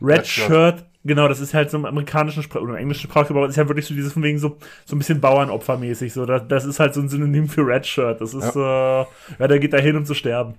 Red, 0.00 0.18
Red 0.18 0.26
Shirt. 0.26 0.46
Shirt, 0.46 0.84
genau, 1.02 1.26
das 1.26 1.40
ist 1.40 1.54
halt 1.54 1.70
so 1.70 1.76
im 1.76 1.84
amerikanischen 1.84 2.42
Sprach 2.42 2.60
oder 2.60 2.74
im 2.74 2.80
englischen 2.80 3.10
Sprachgebrauch, 3.10 3.48
ist 3.48 3.56
ja 3.56 3.68
wirklich 3.68 3.86
so 3.86 3.94
dieses 3.94 4.12
von 4.12 4.22
wegen 4.22 4.38
so, 4.38 4.58
so 4.84 4.94
ein 4.94 4.98
bisschen 4.98 5.20
Bauernopfermäßig, 5.20 6.12
so, 6.12 6.24
das, 6.24 6.42
das 6.48 6.64
ist 6.64 6.78
halt 6.78 6.94
so 6.94 7.00
ein 7.00 7.08
Synonym 7.08 7.48
für 7.48 7.66
Red 7.66 7.86
Shirt, 7.86 8.20
das 8.20 8.32
ist, 8.32 8.54
ja, 8.54 9.02
äh, 9.02 9.06
ja 9.40 9.48
der 9.48 9.58
geht 9.58 9.72
da 9.72 9.78
hin, 9.78 9.96
um 9.96 10.04
zu 10.06 10.14
sterben. 10.14 10.54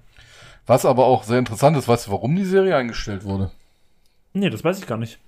Was 0.68 0.86
aber 0.86 1.06
auch 1.06 1.24
sehr 1.24 1.40
interessant 1.40 1.78
ist, 1.78 1.88
weißt 1.88 2.08
du, 2.08 2.12
warum 2.12 2.36
die 2.36 2.46
Serie 2.46 2.76
eingestellt 2.76 3.24
wurde? 3.24 3.52
Nee, 4.34 4.50
das 4.50 4.64
weiß 4.64 4.80
ich 4.80 4.88
gar 4.88 4.98
nicht. 4.98 5.20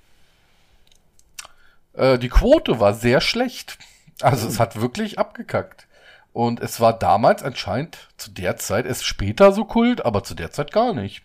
Äh, 1.98 2.18
die 2.20 2.30
Quote 2.30 2.80
war 2.80 2.94
sehr 2.94 3.22
schlecht. 3.22 3.78
Also 4.22 4.48
es 4.48 4.60
hat 4.60 4.80
wirklich 4.82 5.20
abgekackt. 5.20 5.88
Und 6.34 6.60
es 6.60 6.80
war 6.80 6.98
damals 6.98 7.44
anscheinend 7.44 8.10
zu 8.18 8.32
der 8.32 8.58
Zeit, 8.58 8.86
es 8.86 9.04
später 9.04 9.52
so 9.52 9.66
Kult, 9.66 10.06
aber 10.06 10.24
zu 10.24 10.36
der 10.36 10.52
Zeit 10.52 10.72
gar 10.72 10.94
nicht. 10.94 11.24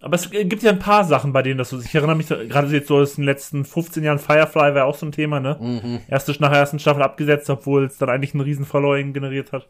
Aber 0.00 0.14
es 0.14 0.30
gibt 0.30 0.62
ja 0.62 0.70
ein 0.70 0.78
paar 0.78 1.04
Sachen, 1.04 1.32
bei 1.32 1.42
denen 1.42 1.58
das 1.58 1.70
so 1.70 1.76
ist. 1.76 1.86
Ich 1.86 1.94
erinnere 1.94 2.16
mich 2.16 2.28
gerade 2.28 2.68
so 2.68 2.74
jetzt 2.74 2.88
so 2.88 2.96
aus 2.98 3.16
den 3.16 3.24
letzten 3.24 3.64
15 3.64 4.02
Jahren 4.02 4.18
Firefly 4.18 4.74
war 4.74 4.86
auch 4.86 4.96
so 4.96 5.04
ein 5.04 5.12
Thema, 5.12 5.40
ne? 5.40 5.58
Mhm. 5.60 6.00
Erste 6.08 6.32
nach 6.40 6.50
der 6.50 6.60
ersten 6.60 6.78
Staffel 6.78 7.02
abgesetzt, 7.02 7.50
obwohl 7.50 7.84
es 7.84 7.98
dann 7.98 8.08
eigentlich 8.08 8.32
einen 8.32 8.40
riesen 8.40 8.64
generiert 9.12 9.52
hat. 9.52 9.68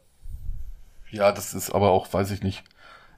Ja, 1.10 1.32
das 1.32 1.54
ist 1.54 1.70
aber 1.70 1.90
auch, 1.90 2.12
weiß 2.12 2.30
ich 2.30 2.42
nicht. 2.42 2.62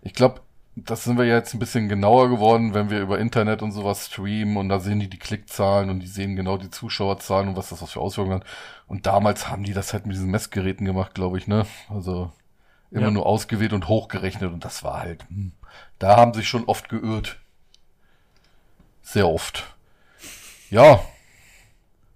Ich 0.00 0.14
glaube, 0.14 0.40
das 0.74 1.04
sind 1.04 1.18
wir 1.18 1.24
ja 1.26 1.36
jetzt 1.36 1.52
ein 1.54 1.58
bisschen 1.58 1.88
genauer 1.88 2.30
geworden, 2.30 2.72
wenn 2.72 2.88
wir 2.88 3.00
über 3.00 3.18
Internet 3.18 3.60
und 3.62 3.72
sowas 3.72 4.06
streamen 4.06 4.56
und 4.56 4.68
da 4.70 4.80
sehen 4.80 5.00
die 5.00 5.08
die 5.10 5.18
Klickzahlen 5.18 5.90
und 5.90 6.00
die 6.00 6.06
sehen 6.06 6.34
genau 6.34 6.56
die 6.56 6.70
Zuschauerzahlen 6.70 7.48
und 7.48 7.56
was 7.56 7.68
das 7.68 7.90
für 7.90 8.00
Auswirkungen 8.00 8.40
hat. 8.40 8.46
Und 8.86 9.06
damals 9.06 9.48
haben 9.48 9.64
die 9.64 9.74
das 9.74 9.92
halt 9.92 10.06
mit 10.06 10.14
diesen 10.16 10.30
Messgeräten 10.30 10.86
gemacht, 10.86 11.14
glaube 11.14 11.36
ich, 11.38 11.46
ne? 11.46 11.66
Also 11.90 12.32
immer 12.90 13.02
Ja. 13.04 13.10
nur 13.10 13.26
ausgewählt 13.26 13.72
und 13.74 13.88
hochgerechnet 13.88 14.50
und 14.52 14.64
das 14.64 14.82
war 14.82 15.00
halt, 15.00 15.24
hm, 15.28 15.52
da 15.98 16.16
haben 16.16 16.32
sich 16.34 16.48
schon 16.48 16.64
oft 16.64 16.88
geirrt. 16.88 17.38
Sehr 19.02 19.28
oft. 19.28 19.74
Ja. 20.70 21.00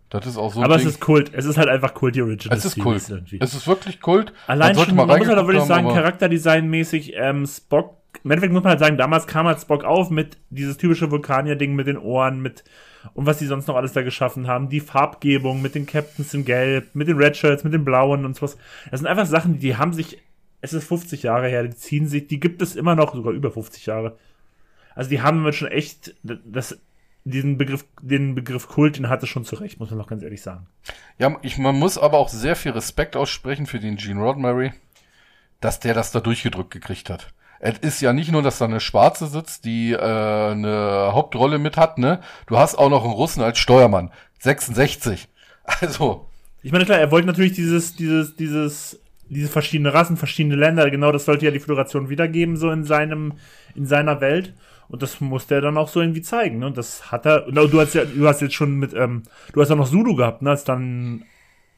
Das 0.08 0.24
ist 0.24 0.36
auch 0.36 0.52
so 0.52 0.62
Aber 0.62 0.78
Ding. 0.78 0.86
es 0.86 0.94
ist 0.94 1.00
Kult. 1.00 1.34
Es 1.34 1.44
ist 1.44 1.58
halt 1.58 1.68
einfach 1.68 1.92
Kult, 1.92 2.14
die 2.14 2.22
Original 2.22 2.56
es 2.56 2.64
ist 2.64 2.78
Kult. 2.78 3.08
irgendwie. 3.08 3.38
Es 3.40 3.54
ist 3.54 3.66
wirklich 3.66 4.00
Kult. 4.00 4.32
Allein 4.46 4.74
schon, 4.74 4.94
man 4.94 5.06
muss 5.08 5.14
reingeguckt 5.16 5.38
auch 5.38 5.46
wirklich 5.46 5.60
haben, 5.62 5.68
sagen, 5.68 5.88
Charakterdesign-mäßig, 5.88 7.14
ähm, 7.16 7.44
Spock, 7.46 7.96
im 8.26 8.32
Endeffekt 8.32 8.52
muss 8.52 8.64
man 8.64 8.70
halt 8.70 8.80
sagen, 8.80 8.96
damals 8.96 9.28
kam 9.28 9.46
halt 9.46 9.60
Spock 9.60 9.84
auf 9.84 10.10
mit 10.10 10.36
dieses 10.50 10.78
typische 10.78 11.12
Vulkanier-Ding 11.12 11.76
mit 11.76 11.86
den 11.86 11.96
Ohren, 11.96 12.42
mit, 12.42 12.64
und 13.14 13.24
was 13.24 13.38
die 13.38 13.46
sonst 13.46 13.68
noch 13.68 13.76
alles 13.76 13.92
da 13.92 14.02
geschaffen 14.02 14.48
haben, 14.48 14.68
die 14.68 14.80
Farbgebung 14.80 15.62
mit 15.62 15.76
den 15.76 15.86
Captains 15.86 16.34
in 16.34 16.44
Gelb, 16.44 16.92
mit 16.96 17.06
den 17.06 17.18
Red 17.18 17.36
Shirts, 17.36 17.62
mit 17.62 17.72
den 17.72 17.84
Blauen 17.84 18.24
und 18.24 18.34
sowas. 18.34 18.58
Das 18.90 18.98
sind 18.98 19.06
einfach 19.06 19.26
Sachen, 19.26 19.60
die 19.60 19.76
haben 19.76 19.92
sich, 19.92 20.18
es 20.60 20.72
ist 20.72 20.88
50 20.88 21.22
Jahre 21.22 21.46
her, 21.46 21.62
die 21.62 21.76
ziehen 21.76 22.08
sich, 22.08 22.26
die 22.26 22.40
gibt 22.40 22.62
es 22.62 22.74
immer 22.74 22.96
noch, 22.96 23.14
sogar 23.14 23.32
über 23.32 23.52
50 23.52 23.86
Jahre. 23.86 24.18
Also 24.96 25.08
die 25.08 25.22
haben 25.22 25.52
schon 25.52 25.68
echt, 25.68 26.16
das, 26.24 26.80
diesen 27.22 27.58
Begriff, 27.58 27.84
den 28.02 28.34
Begriff 28.34 28.66
Kult, 28.66 28.96
den 28.96 29.08
hatte 29.08 29.28
schon 29.28 29.44
zurecht, 29.44 29.78
muss 29.78 29.90
man 29.90 30.00
noch 30.00 30.08
ganz 30.08 30.24
ehrlich 30.24 30.42
sagen. 30.42 30.66
Ja, 31.16 31.38
ich, 31.42 31.58
man 31.58 31.76
muss 31.76 31.96
aber 31.96 32.18
auch 32.18 32.28
sehr 32.28 32.56
viel 32.56 32.72
Respekt 32.72 33.14
aussprechen 33.14 33.66
für 33.66 33.78
den 33.78 33.94
Gene 33.94 34.20
Roddenberry, 34.20 34.72
dass 35.60 35.78
der 35.78 35.94
das 35.94 36.10
da 36.10 36.18
durchgedrückt 36.18 36.72
gekriegt 36.72 37.08
hat. 37.08 37.32
Es 37.60 37.78
ist 37.78 38.00
ja 38.00 38.12
nicht 38.12 38.32
nur, 38.32 38.42
dass 38.42 38.58
da 38.58 38.66
eine 38.66 38.80
Schwarze 38.80 39.26
sitzt, 39.26 39.64
die 39.64 39.92
äh, 39.92 39.98
eine 39.98 41.10
Hauptrolle 41.12 41.58
mit 41.58 41.76
hat, 41.76 41.98
ne? 41.98 42.20
Du 42.46 42.58
hast 42.58 42.76
auch 42.76 42.90
noch 42.90 43.04
einen 43.04 43.12
Russen 43.12 43.42
als 43.42 43.58
Steuermann. 43.58 44.10
66. 44.40 45.28
Also, 45.80 46.28
Ich 46.62 46.70
meine, 46.72 46.84
klar, 46.84 46.98
er 46.98 47.10
wollte 47.10 47.26
natürlich 47.26 47.54
dieses, 47.54 47.96
dieses, 47.96 48.36
dieses, 48.36 49.00
diese 49.28 49.48
verschiedene 49.48 49.92
Rassen, 49.92 50.16
verschiedene 50.16 50.54
Länder, 50.56 50.90
genau 50.90 51.10
das 51.12 51.24
sollte 51.24 51.44
ja 51.44 51.50
die 51.50 51.58
Föderation 51.60 52.08
wiedergeben, 52.08 52.56
so 52.56 52.70
in 52.70 52.84
seinem, 52.84 53.34
in 53.74 53.86
seiner 53.86 54.20
Welt. 54.20 54.54
Und 54.88 55.02
das 55.02 55.20
musste 55.20 55.56
er 55.56 55.60
dann 55.60 55.76
auch 55.76 55.88
so 55.88 56.00
irgendwie 56.00 56.22
zeigen, 56.22 56.60
ne? 56.60 56.66
Und 56.66 56.76
das 56.78 57.10
hat 57.10 57.26
er, 57.26 57.40
du 57.50 57.80
hast 57.80 57.94
ja, 57.94 58.04
du 58.04 58.28
hast 58.28 58.40
jetzt 58.40 58.54
schon 58.54 58.76
mit, 58.78 58.94
ähm, 58.94 59.24
du 59.52 59.60
hast 59.60 59.68
ja 59.70 59.74
noch 59.74 59.88
Zulu 59.88 60.14
gehabt, 60.14 60.42
ne? 60.42 60.50
Als 60.50 60.62
dann 60.64 61.24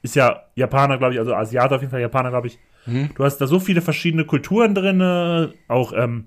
ist 0.03 0.15
ja 0.15 0.43
Japaner, 0.55 0.99
glaube 0.99 1.15
ich, 1.15 1.19
also 1.21 1.35
Asiater 1.35 1.77
auf 1.77 1.81
jeden 1.81 1.91
Fall, 1.91 2.01
Japaner, 2.01 2.31
glaube 2.31 2.49
ich. 2.49 2.59
Hm. 2.89 3.11
Du 3.15 3.25
hast 3.25 3.39
da 3.39 3.47
so 3.47 3.61
viele 3.61 3.83
verschiedene 3.83 4.25
Kulturen 4.25 4.75
drinne, 4.75 5.53
auch, 5.69 5.93
ähm, 5.93 6.27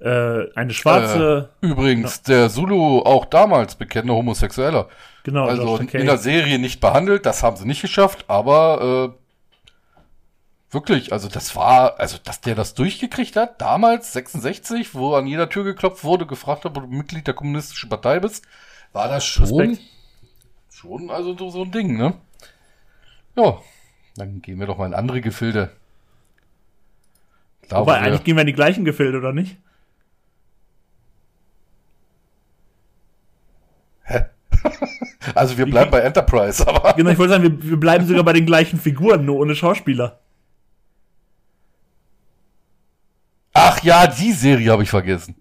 äh, 0.00 0.52
eine 0.54 0.72
schwarze, 0.72 1.50
äh, 1.62 1.66
übrigens, 1.66 2.22
der 2.22 2.50
Zulu 2.50 3.00
auch 3.00 3.24
damals 3.24 3.74
bekennender 3.76 4.14
Homosexueller. 4.14 4.88
genau, 5.22 5.46
Also 5.46 5.76
in 5.78 6.06
der 6.06 6.18
Serie 6.18 6.58
nicht 6.58 6.80
behandelt, 6.80 7.26
das 7.26 7.42
haben 7.42 7.56
sie 7.56 7.66
nicht 7.66 7.82
geschafft, 7.82 8.24
aber 8.28 9.14
äh, 9.14 10.74
wirklich, 10.74 11.12
also 11.12 11.28
das 11.28 11.56
war, 11.56 11.98
also 11.98 12.18
dass 12.22 12.40
der 12.40 12.54
das 12.54 12.74
durchgekriegt 12.74 13.36
hat, 13.36 13.60
damals 13.60 14.12
66, 14.12 14.94
wo 14.94 15.14
an 15.14 15.26
jeder 15.26 15.48
Tür 15.48 15.64
geklopft 15.64 16.04
wurde, 16.04 16.26
gefragt 16.26 16.64
hat, 16.64 16.76
ob 16.76 16.84
du 16.84 16.94
Mitglied 16.94 17.26
der 17.26 17.34
kommunistischen 17.34 17.88
Partei 17.88 18.20
bist, 18.20 18.44
war 18.92 19.08
das 19.08 19.24
schon, 19.24 19.44
Respekt. 19.44 19.80
schon 20.70 21.10
also 21.10 21.36
so, 21.36 21.50
so 21.50 21.62
ein 21.62 21.70
Ding, 21.70 21.96
ne? 21.96 22.14
Ja, 23.36 23.58
dann 24.16 24.40
gehen 24.42 24.58
wir 24.60 24.66
doch 24.66 24.78
mal 24.78 24.86
in 24.86 24.94
andere 24.94 25.20
Gefilde. 25.20 25.70
Wobei, 27.70 27.94
wir- 28.00 28.00
eigentlich 28.02 28.24
gehen 28.24 28.36
wir 28.36 28.42
in 28.42 28.46
die 28.46 28.52
gleichen 28.52 28.84
Gefilde, 28.84 29.18
oder 29.18 29.32
nicht? 29.32 29.56
also 35.34 35.56
wir 35.58 35.66
bleiben 35.66 35.90
bei 35.90 36.00
Enterprise, 36.00 36.66
aber 36.66 36.92
Genau, 36.96 37.10
ich 37.10 37.18
wollte 37.18 37.32
sagen, 37.34 37.42
wir, 37.44 37.62
wir 37.70 37.76
bleiben 37.80 38.06
sogar 38.06 38.24
bei 38.24 38.32
den 38.32 38.46
gleichen 38.46 38.78
Figuren, 38.78 39.24
nur 39.24 39.36
ohne 39.38 39.54
Schauspieler. 39.54 40.20
Ach 43.52 43.82
ja, 43.82 44.06
die 44.06 44.32
Serie 44.32 44.70
habe 44.72 44.82
ich 44.82 44.90
vergessen. 44.90 45.36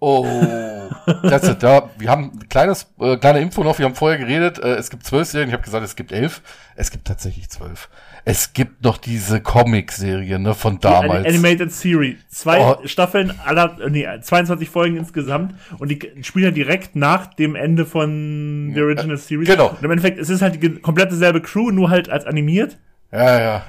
Oh, 0.00 0.81
das 1.22 1.44
ist 1.44 1.62
da. 1.62 1.90
Wir 1.98 2.10
haben 2.10 2.32
ein 2.34 2.48
kleines, 2.48 2.86
äh, 3.00 3.16
kleine 3.16 3.40
Info 3.40 3.62
noch. 3.62 3.78
Wir 3.78 3.86
haben 3.86 3.94
vorher 3.94 4.18
geredet. 4.18 4.58
Äh, 4.58 4.74
es 4.74 4.90
gibt 4.90 5.04
zwölf 5.04 5.28
Serien. 5.28 5.48
Ich 5.48 5.54
habe 5.54 5.62
gesagt, 5.62 5.84
es 5.84 5.96
gibt 5.96 6.12
elf. 6.12 6.42
Es 6.76 6.90
gibt 6.90 7.06
tatsächlich 7.06 7.50
zwölf. 7.50 7.88
Es 8.24 8.52
gibt 8.52 8.84
noch 8.84 8.98
diese 8.98 9.40
Comic-Serie 9.40 10.38
ne, 10.38 10.54
von 10.54 10.78
damals. 10.78 11.24
Die 11.24 11.28
Animated 11.28 11.72
Series. 11.72 12.16
Zwei 12.28 12.60
oh. 12.60 12.86
Staffeln, 12.86 13.32
aller, 13.44 13.76
nee, 13.88 14.06
22 14.20 14.70
Folgen 14.70 14.96
insgesamt. 14.96 15.54
Und 15.78 15.88
die 15.88 16.00
spielen 16.22 16.44
ja 16.44 16.50
direkt 16.52 16.94
nach 16.94 17.26
dem 17.34 17.56
Ende 17.56 17.84
von 17.84 18.70
The 18.74 18.80
Original 18.80 19.16
Series. 19.16 19.48
Genau. 19.48 19.70
Und 19.70 19.82
im 19.82 19.90
Endeffekt, 19.90 20.18
es 20.18 20.30
ist 20.30 20.40
halt 20.40 20.62
die 20.62 20.70
komplette 20.70 21.16
selbe 21.16 21.40
Crew, 21.40 21.70
nur 21.70 21.90
halt 21.90 22.08
als 22.08 22.24
animiert. 22.24 22.78
Ja, 23.10 23.40
ja. 23.40 23.62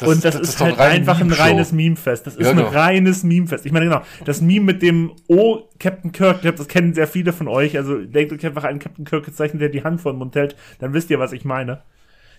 Das, 0.00 0.08
und 0.08 0.24
das, 0.24 0.34
das 0.34 0.42
ist, 0.42 0.54
ist 0.54 0.60
halt 0.60 0.78
rein 0.78 0.92
einfach 0.92 1.20
ein 1.20 1.30
reines 1.30 1.72
Meme-Fest. 1.72 2.26
Das 2.26 2.36
ist 2.36 2.44
ja, 2.44 2.50
ein 2.50 2.56
genau. 2.56 2.68
reines 2.68 3.22
Meme-Fest. 3.22 3.66
Ich 3.66 3.72
meine, 3.72 3.86
genau, 3.86 4.02
das 4.24 4.40
Meme 4.40 4.64
mit 4.66 4.82
dem 4.82 5.12
Oh, 5.28 5.68
Captain 5.78 6.12
Kirk, 6.12 6.36
ich 6.36 6.42
glaube, 6.42 6.58
das 6.58 6.68
kennen 6.68 6.94
sehr 6.94 7.06
viele 7.06 7.32
von 7.32 7.48
euch. 7.48 7.76
Also 7.76 7.98
denkt 7.98 8.32
euch 8.32 8.44
einfach 8.44 8.64
einen 8.64 8.78
Captain 8.78 9.04
Kirk 9.04 9.24
gezeichnet, 9.24 9.60
der 9.60 9.68
die 9.68 9.84
Hand 9.84 10.00
vor 10.00 10.12
den 10.12 10.18
Mund 10.18 10.34
hält, 10.34 10.56
dann 10.78 10.92
wisst 10.94 11.10
ihr, 11.10 11.18
was 11.18 11.32
ich 11.32 11.44
meine. 11.44 11.82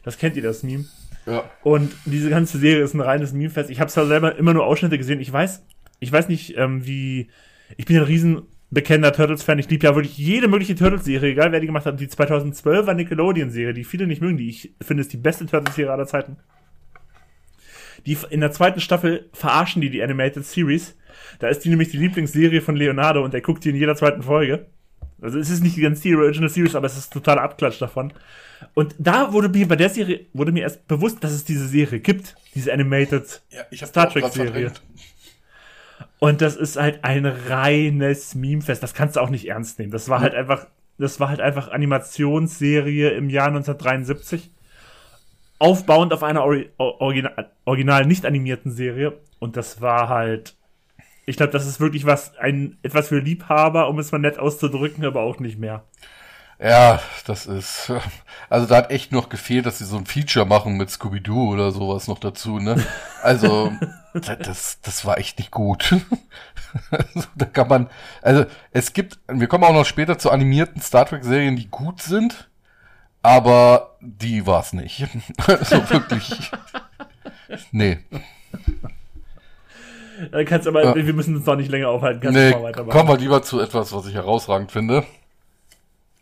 Das 0.03 0.17
kennt 0.17 0.35
ihr, 0.35 0.43
das 0.43 0.63
Meme. 0.63 0.85
Ja. 1.25 1.43
Und 1.61 1.91
diese 2.05 2.29
ganze 2.29 2.57
Serie 2.57 2.83
ist 2.83 2.93
ein 2.95 3.01
reines 3.01 3.33
Meme-Fest. 3.33 3.69
Ich 3.69 3.79
habe 3.79 3.91
zwar 3.91 4.07
selber 4.07 4.35
immer 4.35 4.53
nur 4.53 4.65
Ausschnitte 4.65 4.97
gesehen. 4.97 5.19
Ich 5.19 5.31
weiß, 5.31 5.63
ich 5.99 6.11
weiß 6.11 6.27
nicht, 6.27 6.57
ähm, 6.57 6.85
wie. 6.85 7.29
Ich 7.77 7.85
bin 7.85 7.95
ein 7.97 8.03
riesen 8.03 8.41
bekennender 8.71 9.13
Turtles-Fan. 9.13 9.59
Ich 9.59 9.69
liebe 9.69 9.85
ja 9.85 9.95
wirklich 9.95 10.17
jede 10.17 10.47
mögliche 10.47 10.75
Turtles-Serie, 10.75 11.31
egal 11.31 11.51
wer 11.51 11.59
die 11.59 11.67
gemacht 11.67 11.85
hat. 11.85 11.99
Die 11.99 12.07
2012er 12.07 12.93
Nickelodeon-Serie, 12.93 13.73
die 13.73 13.83
viele 13.83 14.07
nicht 14.07 14.21
mögen, 14.21 14.37
die 14.37 14.49
ich 14.49 14.73
finde, 14.81 15.01
ist 15.01 15.13
die 15.13 15.17
beste 15.17 15.45
Turtles-Serie 15.45 15.91
aller 15.91 16.07
Zeiten. 16.07 16.37
Die 18.05 18.17
in 18.29 18.41
der 18.41 18.51
zweiten 18.51 18.79
Staffel 18.79 19.29
verarschen 19.33 19.81
die 19.81 19.89
die 19.89 20.01
Animated 20.01 20.45
Series. 20.45 20.95
Da 21.39 21.47
ist 21.47 21.63
die 21.63 21.69
nämlich 21.69 21.89
die 21.89 21.97
Lieblingsserie 21.97 22.61
von 22.61 22.75
Leonardo 22.75 23.23
und 23.23 23.33
der 23.33 23.41
guckt 23.41 23.63
die 23.63 23.69
in 23.69 23.75
jeder 23.75 23.95
zweiten 23.95 24.23
Folge. 24.23 24.65
Also 25.21 25.37
es 25.37 25.49
ist 25.49 25.61
nicht 25.61 25.77
die 25.77 25.81
ganze 25.81 26.15
Original 26.15 26.49
Series, 26.49 26.75
aber 26.75 26.87
es 26.87 26.97
ist 26.97 27.13
totaler 27.13 27.43
Abklatsch 27.43 27.79
davon. 27.79 28.11
Und 28.73 28.95
da 28.97 29.33
wurde 29.33 29.49
mir 29.49 29.67
bei 29.67 29.75
der 29.75 29.89
Serie 29.89 30.25
wurde 30.33 30.51
mir 30.51 30.63
erst 30.63 30.87
bewusst, 30.87 31.23
dass 31.23 31.31
es 31.31 31.45
diese 31.45 31.67
Serie 31.67 31.99
gibt, 31.99 32.35
diese 32.55 32.73
Animated 32.73 33.41
ja, 33.49 33.87
Star 33.87 34.09
Trek 34.09 34.25
Serie. 34.29 34.71
Und 36.19 36.41
das 36.41 36.55
ist 36.55 36.77
halt 36.77 37.03
ein 37.03 37.25
reines 37.25 38.35
Memefest. 38.35 38.81
Das 38.81 38.93
kannst 38.93 39.15
du 39.15 39.21
auch 39.21 39.29
nicht 39.29 39.47
ernst 39.47 39.79
nehmen. 39.79 39.91
Das 39.91 40.09
war 40.09 40.21
halt 40.21 40.35
einfach, 40.35 40.67
das 40.97 41.19
war 41.19 41.29
halt 41.29 41.41
einfach 41.41 41.69
Animationsserie 41.71 43.09
im 43.09 43.29
Jahr 43.29 43.47
1973. 43.47 44.51
Aufbauend 45.61 46.11
auf 46.11 46.23
einer 46.23 46.43
Ori 46.43 46.69
original, 46.77 47.51
original 47.65 48.05
nicht 48.05 48.25
animierten 48.25 48.71
Serie. 48.71 49.19
Und 49.39 49.57
das 49.57 49.79
war 49.79 50.09
halt, 50.09 50.55
ich 51.25 51.37
glaube, 51.37 51.51
das 51.51 51.67
ist 51.67 51.79
wirklich 51.79 52.05
was, 52.05 52.35
ein, 52.37 52.77
etwas 52.81 53.09
für 53.09 53.19
Liebhaber, 53.19 53.87
um 53.87 53.99
es 53.99 54.11
mal 54.11 54.17
nett 54.17 54.39
auszudrücken, 54.39 55.05
aber 55.05 55.21
auch 55.21 55.39
nicht 55.39 55.59
mehr. 55.59 55.83
Ja, 56.61 56.99
das 57.25 57.45
ist. 57.45 57.91
Also 58.49 58.65
da 58.67 58.75
hat 58.75 58.91
echt 58.91 59.13
noch 59.13 59.29
gefehlt, 59.29 59.65
dass 59.65 59.77
sie 59.77 59.85
so 59.85 59.95
ein 59.95 60.05
Feature 60.05 60.45
machen 60.45 60.75
mit 60.75 60.89
Scooby-Doo 60.89 61.53
oder 61.53 61.71
sowas 61.71 62.09
noch 62.09 62.19
dazu, 62.19 62.59
ne? 62.59 62.83
Also, 63.21 63.71
das, 64.13 64.81
das 64.81 65.05
war 65.05 65.17
echt 65.17 65.39
nicht 65.39 65.51
gut. 65.51 65.95
Also, 66.89 67.27
da 67.35 67.45
kann 67.45 67.67
man. 67.67 67.89
Also, 68.21 68.45
es 68.71 68.93
gibt. 68.93 69.19
Wir 69.27 69.47
kommen 69.47 69.65
auch 69.65 69.73
noch 69.73 69.85
später 69.85 70.17
zu 70.17 70.31
animierten 70.31 70.81
Star 70.81 71.05
Trek-Serien, 71.05 71.57
die 71.57 71.67
gut 71.67 72.01
sind, 72.01 72.49
aber 73.21 73.95
die 74.01 74.45
war's 74.45 74.73
nicht. 74.73 75.07
Also 75.47 75.89
wirklich. 75.89 76.51
nee. 77.71 77.99
Dann 80.31 80.45
kannst 80.45 80.67
aber, 80.67 80.83
ja. 80.83 80.95
wir 80.95 81.13
müssen 81.13 81.35
uns 81.35 81.45
doch 81.45 81.55
nicht 81.55 81.71
länger 81.71 81.89
aufhalten. 81.89 82.21
Kannst 82.21 82.37
nee, 82.37 82.51
kommen 82.51 83.09
wir 83.09 83.17
lieber 83.17 83.41
zu 83.41 83.59
etwas, 83.59 83.91
was 83.93 84.05
ich 84.05 84.13
herausragend 84.13 84.71
finde. 84.71 85.05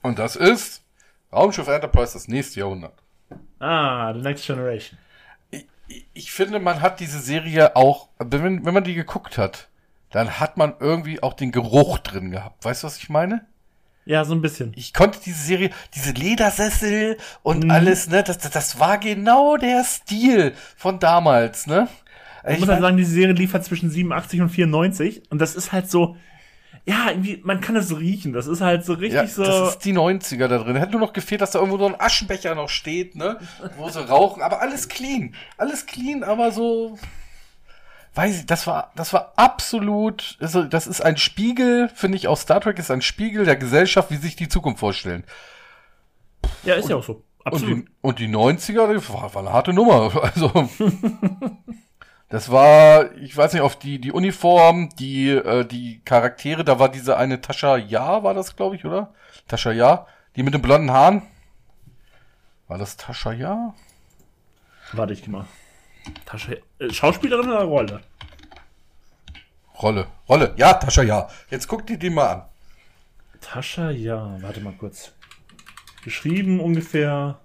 Und 0.02 0.20
das 0.20 0.36
ist 0.36 0.84
Raumschiff 1.32 1.68
Enterprise 1.68 2.14
das 2.14 2.28
nächste 2.28 2.62
Jahrhundert. 2.62 2.94
Ah, 3.60 4.14
The 4.14 4.22
Next 4.22 4.46
Generation. 4.46 4.98
Ich, 5.52 5.66
ich 6.14 6.32
finde, 6.32 6.60
man 6.60 6.82
hat 6.82 7.00
diese 7.00 7.20
Serie 7.20 7.76
auch, 7.76 8.10
wenn, 8.18 8.66
wenn 8.66 8.74
man 8.74 8.84
die 8.84 8.96
geguckt 8.96 9.38
hat, 9.38 9.68
dann 10.12 10.40
hat 10.40 10.58
man 10.58 10.76
irgendwie 10.80 11.22
auch 11.22 11.34
den 11.34 11.52
Geruch 11.52 12.00
drin 12.00 12.32
gehabt. 12.32 12.64
Weißt 12.64 12.84
du, 12.84 12.88
was 12.88 12.98
ich 12.98 13.10
meine? 13.10 13.46
Ja, 14.10 14.26
so 14.26 14.34
ein 14.34 14.42
bisschen. 14.42 14.72
Ich 14.76 14.92
konnte 14.92 15.20
diese 15.24 15.40
Serie, 15.40 15.70
diese 15.94 16.14
Ledersessel 16.14 17.16
und 17.44 17.66
mhm. 17.66 17.70
alles, 17.70 18.10
ne, 18.10 18.24
das, 18.24 18.40
das 18.40 18.80
war 18.80 18.98
genau 18.98 19.56
der 19.56 19.84
Stil 19.84 20.56
von 20.76 20.98
damals, 20.98 21.68
ne? 21.68 21.88
Ich, 22.44 22.54
ich 22.54 22.60
muss 22.60 22.70
halt 22.70 22.82
sagen, 22.82 22.98
diese 22.98 23.12
Serie 23.12 23.36
liefert 23.36 23.64
zwischen 23.66 23.92
87 23.92 24.42
und 24.42 24.50
94 24.50 25.30
und 25.30 25.38
das 25.38 25.54
ist 25.54 25.72
halt 25.74 25.92
so, 25.92 26.18
ja, 26.86 27.12
irgendwie, 27.12 27.40
man 27.44 27.62
kann 27.62 27.76
das 27.76 27.96
riechen. 27.96 28.34
Das 28.34 28.48
ist 28.48 28.62
halt 28.62 28.84
so 28.84 28.94
richtig 28.94 29.14
ja, 29.14 29.28
so. 29.28 29.44
Das 29.44 29.70
ist 29.74 29.86
die 29.86 29.94
90er 29.94 30.48
da 30.48 30.58
drin. 30.58 30.76
Hätte 30.76 30.94
nur 30.94 31.02
noch 31.02 31.14
gefehlt, 31.14 31.42
dass 31.42 31.52
da 31.52 31.60
irgendwo 31.60 31.78
so 31.78 31.86
ein 31.86 32.00
Aschenbecher 32.00 32.56
noch 32.56 32.70
steht, 32.70 33.16
ne? 33.16 33.38
Wo 33.78 33.90
sie 33.90 34.04
rauchen. 34.10 34.42
Aber 34.42 34.60
alles 34.60 34.90
clean. 34.90 35.36
Alles 35.58 35.86
clean, 35.86 36.24
aber 36.24 36.52
so. 36.52 36.98
Weiß 38.20 38.40
ich, 38.42 38.46
das 38.46 38.68
war, 38.68 38.92
das 38.98 39.14
war 39.14 39.32
absolut, 39.38 40.38
also 40.42 40.64
das 40.64 40.88
ist 40.88 41.00
ein 41.00 41.16
Spiegel, 41.16 41.88
finde 41.88 42.18
ich, 42.18 42.28
aus 42.28 42.42
Star 42.42 42.60
Trek 42.60 42.78
ist 42.78 42.92
ein 42.92 43.02
Spiegel 43.02 43.46
der 43.46 43.56
Gesellschaft, 43.56 44.12
wie 44.12 44.18
sich 44.18 44.36
die 44.36 44.50
Zukunft 44.50 44.82
vorstellen. 44.82 45.24
Ja, 46.64 46.76
ist 46.76 46.84
und, 46.84 46.90
ja 46.90 46.96
auch 46.98 47.04
so. 47.06 47.24
Absolut. 47.46 47.72
Und 47.72 47.86
die, 47.86 47.92
und 48.02 48.20
die 48.20 48.28
90er, 48.28 48.94
die 48.94 49.14
war, 49.14 49.34
war 49.34 49.42
eine 49.42 49.54
harte 49.54 49.72
Nummer. 49.72 50.12
Also. 50.22 50.52
Das 52.28 52.52
war, 52.52 53.16
ich 53.16 53.38
weiß 53.38 53.54
nicht, 53.54 53.62
auf 53.62 53.80
die, 53.80 54.02
die 54.02 54.12
Uniform, 54.12 54.90
die, 55.00 55.30
äh, 55.30 55.64
die 55.64 56.02
Charaktere, 56.04 56.66
da 56.66 56.78
war 56.78 56.90
diese 56.90 57.16
eine 57.16 57.40
Tascha 57.40 57.78
Ja, 57.78 58.22
war 58.22 58.34
das, 58.34 58.58
glaube 58.58 58.76
ich, 58.76 58.84
oder? 58.84 59.14
Tascha 59.48 59.72
Ja, 59.72 60.08
die 60.36 60.44
mit 60.44 60.54
den 60.54 60.62
blonden 60.62 60.92
Haaren. 60.92 61.22
War 62.68 62.78
das 62.78 62.98
Tascha 62.98 63.32
Ja? 63.32 63.74
Warte 64.92 65.14
ich 65.14 65.26
mal. 65.30 65.46
Tascha, 66.26 66.52
äh, 66.80 66.92
Schauspielerin 66.92 67.48
oder 67.48 67.64
Rolle? 67.64 68.02
Rolle, 69.82 70.08
Rolle, 70.28 70.54
ja, 70.58 70.74
Tascha 70.74 71.04
Ja. 71.04 71.28
Jetzt 71.50 71.68
guck 71.68 71.88
dir 71.88 71.98
die 71.98 72.10
mal 72.10 72.28
an. 72.28 72.44
Tascha 73.42 73.90
Ja, 73.92 74.38
warte 74.42 74.60
mal 74.62 74.74
kurz. 74.74 75.14
Geschrieben 76.04 76.60
ungefähr. 76.60 77.40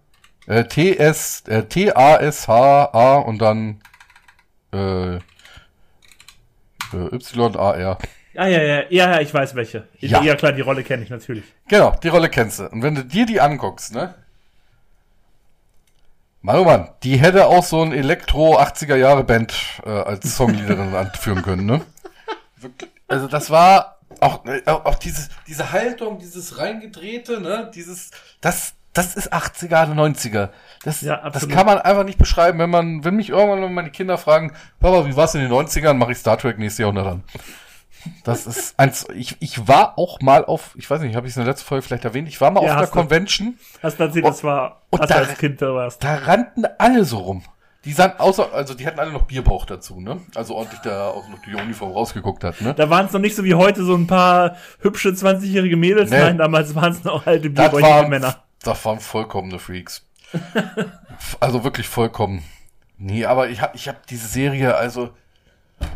Äh, 0.47 0.64
T-S, 0.64 1.45
äh, 1.47 1.64
T-A-S-H-A 1.64 3.16
und 3.16 3.39
dann 3.39 3.80
äh, 4.72 5.16
äh, 5.16 5.20
Y-A-R. 6.93 7.99
Ah, 8.37 8.47
ja, 8.47 8.62
ja, 8.62 8.82
ja, 8.91 9.12
ja, 9.12 9.20
ich 9.20 9.32
weiß 9.32 9.55
welche. 9.55 9.87
Ja, 10.01 10.22
ja 10.22 10.35
klar, 10.35 10.53
die 10.53 10.61
Rolle 10.61 10.82
kenne 10.82 11.05
ich 11.05 11.11
natürlich. 11.11 11.45
Genau, 11.68 11.95
die 12.03 12.09
Rolle 12.09 12.28
kennst 12.28 12.59
du. 12.59 12.68
Und 12.68 12.82
wenn 12.82 12.97
du 12.97 13.05
dir 13.05 13.26
die 13.26 13.41
anguckst, 13.41 13.95
ne? 13.95 14.14
Mann, 16.43 16.59
oh 16.59 16.64
Mann, 16.64 16.91
die 17.05 17.16
hätte 17.16 17.47
auch 17.47 17.64
so 17.64 17.80
ein 17.80 17.93
Elektro 17.93 18.59
80er 18.59 18.97
Jahre 18.97 19.24
Band 19.24 19.80
äh, 19.87 19.89
als 19.89 20.37
Songleaderin 20.37 20.95
anführen 20.95 21.43
können, 21.43 21.64
ne? 21.64 21.80
Also 23.09 23.29
das 23.29 23.51
war 23.51 23.99
auch, 24.21 24.45
äh, 24.47 24.62
auch 24.67 24.97
dieses, 24.97 25.29
diese 25.47 25.73
Haltung, 25.73 26.19
dieses 26.19 26.59
reingedrehte, 26.59 27.41
ne? 27.41 27.71
Dieses, 27.75 28.11
das, 28.41 28.75
das 28.93 29.17
ist 29.17 29.33
80er, 29.33 29.93
90er. 29.93 30.51
Das, 30.85 31.01
ja, 31.01 31.29
das 31.29 31.49
kann 31.49 31.67
man 31.67 31.79
einfach 31.79 32.05
nicht 32.05 32.19
beschreiben, 32.19 32.59
wenn 32.59 32.71
man, 32.71 33.05
wenn 33.05 33.17
mich 33.17 33.31
irgendwann 33.31 33.73
meine 33.73 33.91
Kinder 33.91 34.19
fragen, 34.19 34.53
Papa, 34.81 35.07
wie 35.07 35.17
war's 35.17 35.35
in 35.35 35.41
den 35.41 35.53
90ern, 35.53 35.95
mache 35.95 36.12
ich 36.12 36.19
Star 36.19 36.39
Trek 36.39 36.59
nächstes 36.59 36.79
Jahrhundert 36.79 37.07
an. 37.07 37.25
Das 38.23 38.47
ist 38.47 38.79
eins, 38.79 39.07
ich, 39.15 39.37
ich 39.41 39.67
war 39.67 39.99
auch 39.99 40.21
mal 40.21 40.45
auf, 40.45 40.75
ich 40.77 40.89
weiß 40.89 41.01
nicht, 41.01 41.17
habe 41.17 41.27
ich 41.27 41.33
es 41.33 41.37
in 41.37 41.45
der 41.45 41.53
letzten 41.53 41.67
Folge 41.67 41.83
vielleicht 41.83 42.05
erwähnt, 42.05 42.29
ich 42.29 42.41
war 42.41 42.51
mal 42.51 42.62
ja, 42.62 42.75
auf 42.75 42.81
der 42.81 42.89
Convention. 42.89 43.59
Hast 43.83 43.99
du 43.99 44.05
erzählt, 44.05 44.27
das 44.27 44.45
war, 44.45 44.83
und 44.91 45.11
da, 45.11 45.15
als 45.15 45.39
Kind 45.39 45.62
da 45.62 45.75
warst. 45.75 46.05
Da 46.05 46.17
rannten 46.17 46.67
alle 46.79 47.05
so 47.05 47.19
rum. 47.19 47.43
Die 47.85 47.93
sahen 47.93 48.12
außer, 48.18 48.53
also 48.53 48.74
die 48.74 48.87
hatten 48.87 48.99
alle 48.99 49.12
noch 49.12 49.22
Bierbauch 49.22 49.66
dazu, 49.66 50.01
ne? 50.01 50.20
Also 50.35 50.55
ordentlich 50.55 50.80
da 50.80 51.09
auch 51.09 51.28
noch 51.28 51.39
die 51.43 51.55
Uniform 51.55 51.93
rausgeguckt 51.93 52.43
hat, 52.45 52.61
ne? 52.61 52.74
Da 52.74 52.89
waren 52.89 53.07
es 53.07 53.12
noch 53.12 53.20
nicht 53.20 53.37
so 53.37 53.45
wie 53.45 53.55
heute 53.55 53.85
so 53.85 53.95
ein 53.95 54.07
paar 54.07 54.57
hübsche 54.80 55.11
20-jährige 55.11 55.76
Mädels, 55.76 56.11
nee. 56.11 56.18
nein, 56.18 56.39
damals 56.39 56.74
waren 56.74 56.93
es 56.93 57.05
noch 57.05 57.26
alte 57.26 57.51
bierbäuchige 57.51 58.09
Männer. 58.09 58.43
Das 58.62 58.85
waren 58.85 59.01
vollkommene 59.01 59.59
Freaks. 59.59 60.07
also 61.41 61.62
wirklich 61.64 61.87
vollkommen. 61.89 62.43
Nee, 62.97 63.24
aber 63.26 63.49
ich 63.49 63.61
habe 63.61 63.76
ich 63.76 63.89
hab 63.89 64.07
diese 64.07 64.26
Serie, 64.26 64.76
also 64.76 65.11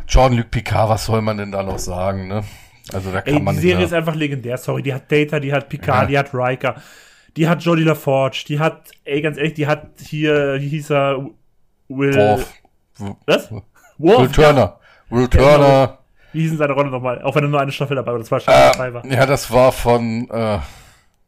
Jean-Luc 0.07 0.51
Picard, 0.51 0.89
was 0.91 1.07
soll 1.07 1.23
man 1.23 1.39
denn 1.39 1.53
da 1.53 1.63
noch 1.63 1.79
sagen, 1.79 2.29
ne? 2.29 2.45
Also 2.93 3.11
da 3.13 3.21
kann 3.21 3.35
Ey, 3.35 3.41
man 3.41 3.55
Die 3.55 3.63
Serie 3.63 3.77
mehr. 3.77 3.87
ist 3.87 3.93
einfach 3.93 4.15
legendär, 4.15 4.57
sorry. 4.57 4.83
Die 4.83 4.95
hat 4.95 5.11
Data, 5.11 5.41
die 5.41 5.53
hat 5.53 5.69
Picard, 5.69 6.03
ja. 6.03 6.07
die 6.07 6.19
hat 6.19 6.35
Riker, 6.35 6.77
die 7.37 7.49
hat 7.49 7.63
Jodie 7.63 7.85
LaForge, 7.85 8.45
die 8.49 8.59
hat, 8.59 8.91
ey, 9.05 9.21
ganz 9.21 9.37
ehrlich, 9.37 9.55
die 9.55 9.67
hat 9.67 9.89
hier, 10.01 10.61
wie 10.61 10.69
hieß 10.69 10.91
er? 10.91 11.31
Will. 11.89 12.15
Worf. 12.15 12.53
Was? 13.27 13.51
Worf, 13.99 14.21
Will 14.21 14.29
Turner. 14.29 14.79
Ja. 15.11 15.17
Will 15.17 15.29
Turner. 15.29 15.59
Genau. 15.59 15.99
Wie 16.33 16.41
hieß 16.43 16.51
denn 16.51 16.59
seine 16.59 16.73
Rolle 16.75 16.91
nochmal? 16.91 17.23
Auch 17.23 17.35
wenn 17.35 17.45
er 17.45 17.49
nur 17.49 17.61
eine 17.61 17.73
Staffel 17.73 17.97
dabei 17.97 18.13
war, 18.13 18.19
das 18.19 18.31
war 18.31 18.41
Staffel 18.41 18.87
äh, 18.87 18.95
war. 18.95 19.07
Ja, 19.07 19.27
das 19.27 19.51
war 19.51 19.73
von 19.73 20.29
äh, 20.31 20.59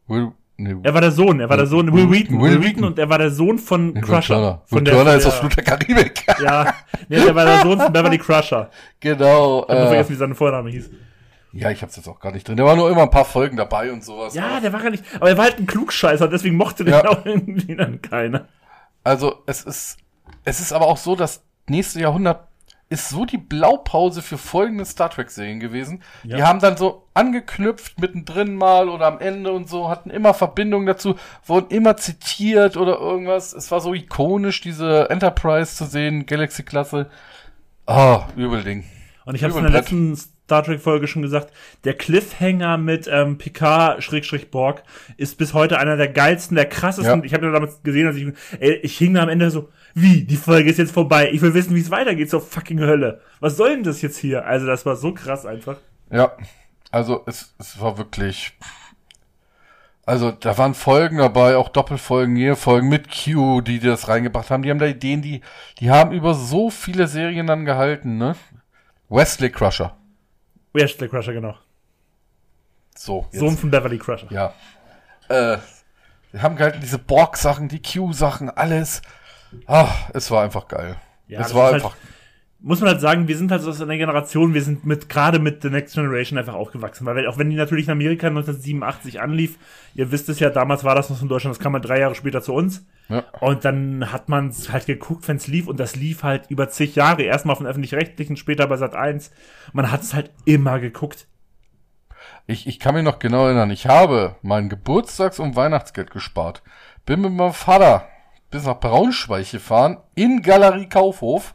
Will, 0.07 0.33
Nee. 0.61 0.77
Er 0.83 0.93
war 0.93 1.01
der 1.01 1.11
Sohn, 1.11 1.41
er 1.41 1.49
war 1.49 1.57
der 1.57 1.67
Sohn, 1.67 1.91
Will 1.91 2.11
Wheaton, 2.11 2.39
Will, 2.39 2.51
Will 2.51 2.63
Wheaton 2.63 2.85
und 2.85 2.99
er 2.99 3.09
war 3.09 3.17
der 3.17 3.31
Sohn 3.31 3.59
von 3.59 3.95
Will 3.95 4.03
Crusher. 4.03 4.35
Turner. 4.35 4.63
Von 4.67 4.79
Will 4.81 4.85
der, 4.85 4.95
Turner 4.95 5.15
ist 5.15 5.25
aus 5.25 5.37
Flut 5.37 5.57
der 5.57 5.65
Karibik. 5.65 6.27
ja, 6.43 6.75
nee, 7.09 7.17
der 7.17 7.35
war 7.35 7.47
der 7.47 7.63
Sohn 7.63 7.81
von 7.81 7.91
Beverly 7.91 8.19
Crusher. 8.19 8.69
Genau. 9.01 9.63
Ich 9.63 9.71
hab 9.71 9.79
äh, 9.79 9.87
vergessen, 9.87 10.11
wie 10.11 10.17
sein 10.17 10.35
Vorname 10.35 10.69
hieß. 10.69 10.91
Ja, 11.55 11.71
ich 11.71 11.81
hab's 11.83 11.97
jetzt 11.97 12.09
auch 12.09 12.21
gar 12.21 12.33
nicht 12.33 12.47
drin. 12.47 12.59
Der 12.59 12.67
war 12.67 12.77
nur 12.77 12.91
immer 12.91 13.05
ein 13.05 13.11
paar 13.11 13.25
Folgen 13.25 13.57
dabei 13.57 13.91
und 13.91 14.05
sowas. 14.05 14.35
Ja, 14.35 14.61
der 14.61 14.71
war 14.71 14.83
gar 14.83 14.91
nicht. 14.91 15.03
Aber 15.17 15.31
er 15.31 15.39
war 15.39 15.45
halt 15.45 15.59
ein 15.59 15.67
Klugscheißer, 15.67 16.29
deswegen 16.29 16.57
mochte 16.57 16.85
den 16.85 16.93
Ja. 16.93 17.09
auch 17.09 17.25
irgendwie 17.25 17.75
dann 17.75 18.03
keiner. 18.03 18.47
Also 19.03 19.43
es 19.47 19.63
ist, 19.65 19.97
es 20.45 20.61
ist 20.61 20.73
aber 20.73 20.87
auch 20.87 20.97
so, 20.97 21.17
das 21.17 21.43
nächste 21.69 22.01
Jahrhundert 22.01 22.47
ist 22.89 23.09
so 23.09 23.25
die 23.25 23.39
Blaupause 23.39 24.21
für 24.21 24.37
folgende 24.37 24.85
Star 24.85 25.11
Trek 25.11 25.31
Serien 25.31 25.61
gewesen. 25.61 26.03
Die 26.25 26.31
Ja. 26.31 26.49
haben 26.49 26.59
dann 26.59 26.77
so 26.77 27.07
angeknüpft 27.15 28.01
mittendrin 28.01 28.57
mal 28.57 28.89
oder 28.89 29.07
am 29.07 29.21
Ende 29.21 29.53
und 29.53 29.69
so, 29.69 29.89
hatten 29.89 30.11
immer 30.11 30.35
Verbindungen 30.35 30.87
dazu, 30.87 31.15
wurden 31.47 31.71
immer 31.71 31.97
zitiert 31.97 32.77
oder 32.77 32.99
irgendwas. 32.99 33.53
Es 33.53 33.71
war 33.71 33.81
so 33.81 33.95
ikonisch, 33.95 34.61
diese 34.61 35.09
Enterprise 35.09 35.77
zu 35.77 35.85
sehen, 35.85 36.27
Galaxy-Klasse. 36.27 37.09
Ah, 37.87 38.27
Übelding. 38.37 38.85
Und 39.25 39.37
ich 39.37 39.45
habe 39.45 39.53
es 39.53 39.57
in 39.59 39.63
der 39.65 39.73
letzten 39.73 40.19
Star 40.51 40.65
Trek 40.65 40.81
Folge 40.81 41.07
schon 41.07 41.23
gesagt, 41.23 41.53
der 41.85 41.95
Cliffhanger 41.95 42.77
mit 42.77 43.09
ähm, 43.09 43.39
Picard 43.39 44.03
Schrägstrich 44.03 44.51
Borg 44.51 44.83
ist 45.17 45.39
bis 45.39 45.55
heute 45.55 45.79
einer 45.79 45.97
der 45.97 46.09
geilsten, 46.09 46.57
der 46.57 46.65
krassesten. 46.65 47.21
Ja. 47.21 47.25
Ich 47.25 47.35
habe 47.35 47.47
ja 47.47 47.53
damals 47.53 47.85
gesehen, 47.85 48.09
als 48.09 48.17
ich 48.17 48.27
ey, 48.59 48.73
ich 48.83 48.99
hing 48.99 49.15
da 49.15 49.23
am 49.23 49.29
Ende 49.29 49.53
so, 49.53 49.69
wie 49.95 50.25
die 50.25 50.35
Folge 50.35 50.69
ist 50.69 50.79
jetzt 50.79 50.91
vorbei. 50.91 51.31
Ich 51.33 51.41
will 51.41 51.55
wissen, 51.55 51.77
wie 51.77 51.81
es 51.81 51.93
weitergeht 51.93 52.31
zur 52.31 52.41
fucking 52.41 52.81
Hölle. 52.81 53.21
Was 53.39 53.57
soll 53.57 53.77
denn 53.77 53.85
das 53.85 54.03
jetzt 54.03 54.19
hier? 54.19 54.45
Also 54.45 54.67
das 54.67 54.85
war 54.85 54.97
so 54.97 55.15
krass 55.15 55.47
einfach. 55.47 55.77
Ja, 56.11 56.33
also 56.91 57.23
es, 57.27 57.55
es 57.61 57.81
war 57.81 57.97
wirklich. 57.97 58.59
Also 60.05 60.33
da 60.33 60.59
waren 60.59 60.75
Folgen 60.75 61.19
dabei, 61.19 61.57
auch 61.57 61.69
Doppelfolgen, 61.69 62.35
hier 62.35 62.57
Folgen 62.57 62.89
mit 62.89 63.07
Q, 63.09 63.61
die 63.61 63.79
das 63.79 64.09
reingebracht 64.09 64.51
haben. 64.51 64.65
Die 64.65 64.71
haben 64.71 64.81
da 64.81 64.87
Ideen, 64.87 65.23
die, 65.23 65.43
die 65.79 65.93
haben 65.93 66.11
über 66.11 66.35
so 66.35 66.71
viele 66.71 67.07
Serien 67.07 67.47
dann 67.47 67.65
gehalten, 67.65 68.19
ne? 68.19 68.35
Wesley 69.09 69.51
Crusher. 69.51 69.97
Wesley 70.73 71.09
Crusher 71.09 71.33
genau. 71.33 71.57
So, 72.97 73.27
jetzt. 73.31 73.41
Sohn 73.41 73.57
von 73.57 73.71
Beverly 73.71 73.99
Crusher. 73.99 74.29
Ja. 74.31 74.55
Äh, 75.29 75.59
wir 76.33 76.43
haben 76.43 76.57
gehalten 76.57 76.81
diese 76.81 76.99
Borg-Sachen, 76.99 77.69
die 77.69 77.83
Q-Sachen, 77.83 78.51
alles. 78.51 79.03
Ah, 79.67 79.89
es 80.15 80.31
war 80.31 80.45
einfach 80.45 80.69
geil. 80.69 80.97
Ja, 81.27 81.41
es 81.41 81.55
war 81.55 81.71
ist 81.71 81.75
einfach. 81.77 81.95
Halt, 81.95 82.10
muss 82.63 82.81
man 82.81 82.91
halt 82.91 83.01
sagen, 83.01 83.27
wir 83.27 83.37
sind 83.37 83.51
halt 83.51 83.63
so 83.63 83.71
aus 83.71 83.81
einer 83.81 83.97
Generation, 83.97 84.53
wir 84.53 84.63
sind 84.63 84.85
mit 84.85 85.09
gerade 85.09 85.39
mit 85.39 85.63
The 85.63 85.71
Next 85.71 85.95
Generation 85.95 86.39
einfach 86.39 86.55
aufgewachsen, 86.55 87.07
weil 87.07 87.27
auch 87.27 87.39
wenn 87.39 87.49
die 87.49 87.57
natürlich 87.57 87.87
in 87.87 87.93
Amerika 87.93 88.27
1987 88.27 89.21
anlief, 89.21 89.59
ihr 89.95 90.13
wisst 90.13 90.29
es 90.29 90.41
ja, 90.41 90.51
damals 90.51 90.85
war 90.85 90.95
das 90.95 91.09
noch 91.09 91.23
in 91.23 91.29
Deutschland, 91.29 91.57
das 91.57 91.63
kam 91.63 91.73
mal 91.73 91.81
drei 91.81 92.01
Jahre 92.01 92.15
später 92.15 92.43
zu 92.43 92.53
uns. 92.53 92.87
Ja. 93.09 93.25
Und 93.41 93.65
dann 93.65 94.13
hat 94.13 94.29
man 94.29 94.49
es 94.49 94.71
halt 94.71 94.87
geguckt, 94.87 95.27
wenn 95.27 95.37
es 95.37 95.47
lief 95.47 95.69
und 95.69 95.81
das 95.81 95.97
lief 95.97 96.23
halt 96.23 96.51
über 96.51 96.69
zig 96.69 96.95
Jahre, 96.95 97.23
erstmal 97.23 97.57
von 97.57 97.67
öffentlich-rechtlichen, 97.67 98.37
später 98.37 98.67
bei 98.67 98.77
Sat 98.77 98.95
1. 98.95 99.31
Man 99.73 99.91
hat 99.91 100.03
es 100.03 100.13
halt 100.13 100.31
immer 100.45 100.81
geguckt. 100.81 101.27
Ich, 102.47 102.67
ich 102.67 102.79
kann 102.79 102.95
mich 102.95 103.05
noch 103.05 103.19
genau 103.19 103.47
erinnern, 103.47 103.71
ich 103.71 103.87
habe 103.87 104.37
mein 104.43 104.69
Geburtstags- 104.69 105.39
und 105.39 105.57
Weihnachtsgeld 105.57 106.11
gespart. 106.11 106.63
Bin 107.07 107.23
mit 107.23 107.33
meinem 107.33 107.55
Vater 107.55 108.07
bis 108.51 108.67
nach 108.67 108.81
Braunschweig 108.81 109.51
gefahren, 109.51 109.99
in 110.15 110.43
Galerie 110.43 110.89
Kaufhof 110.89 111.55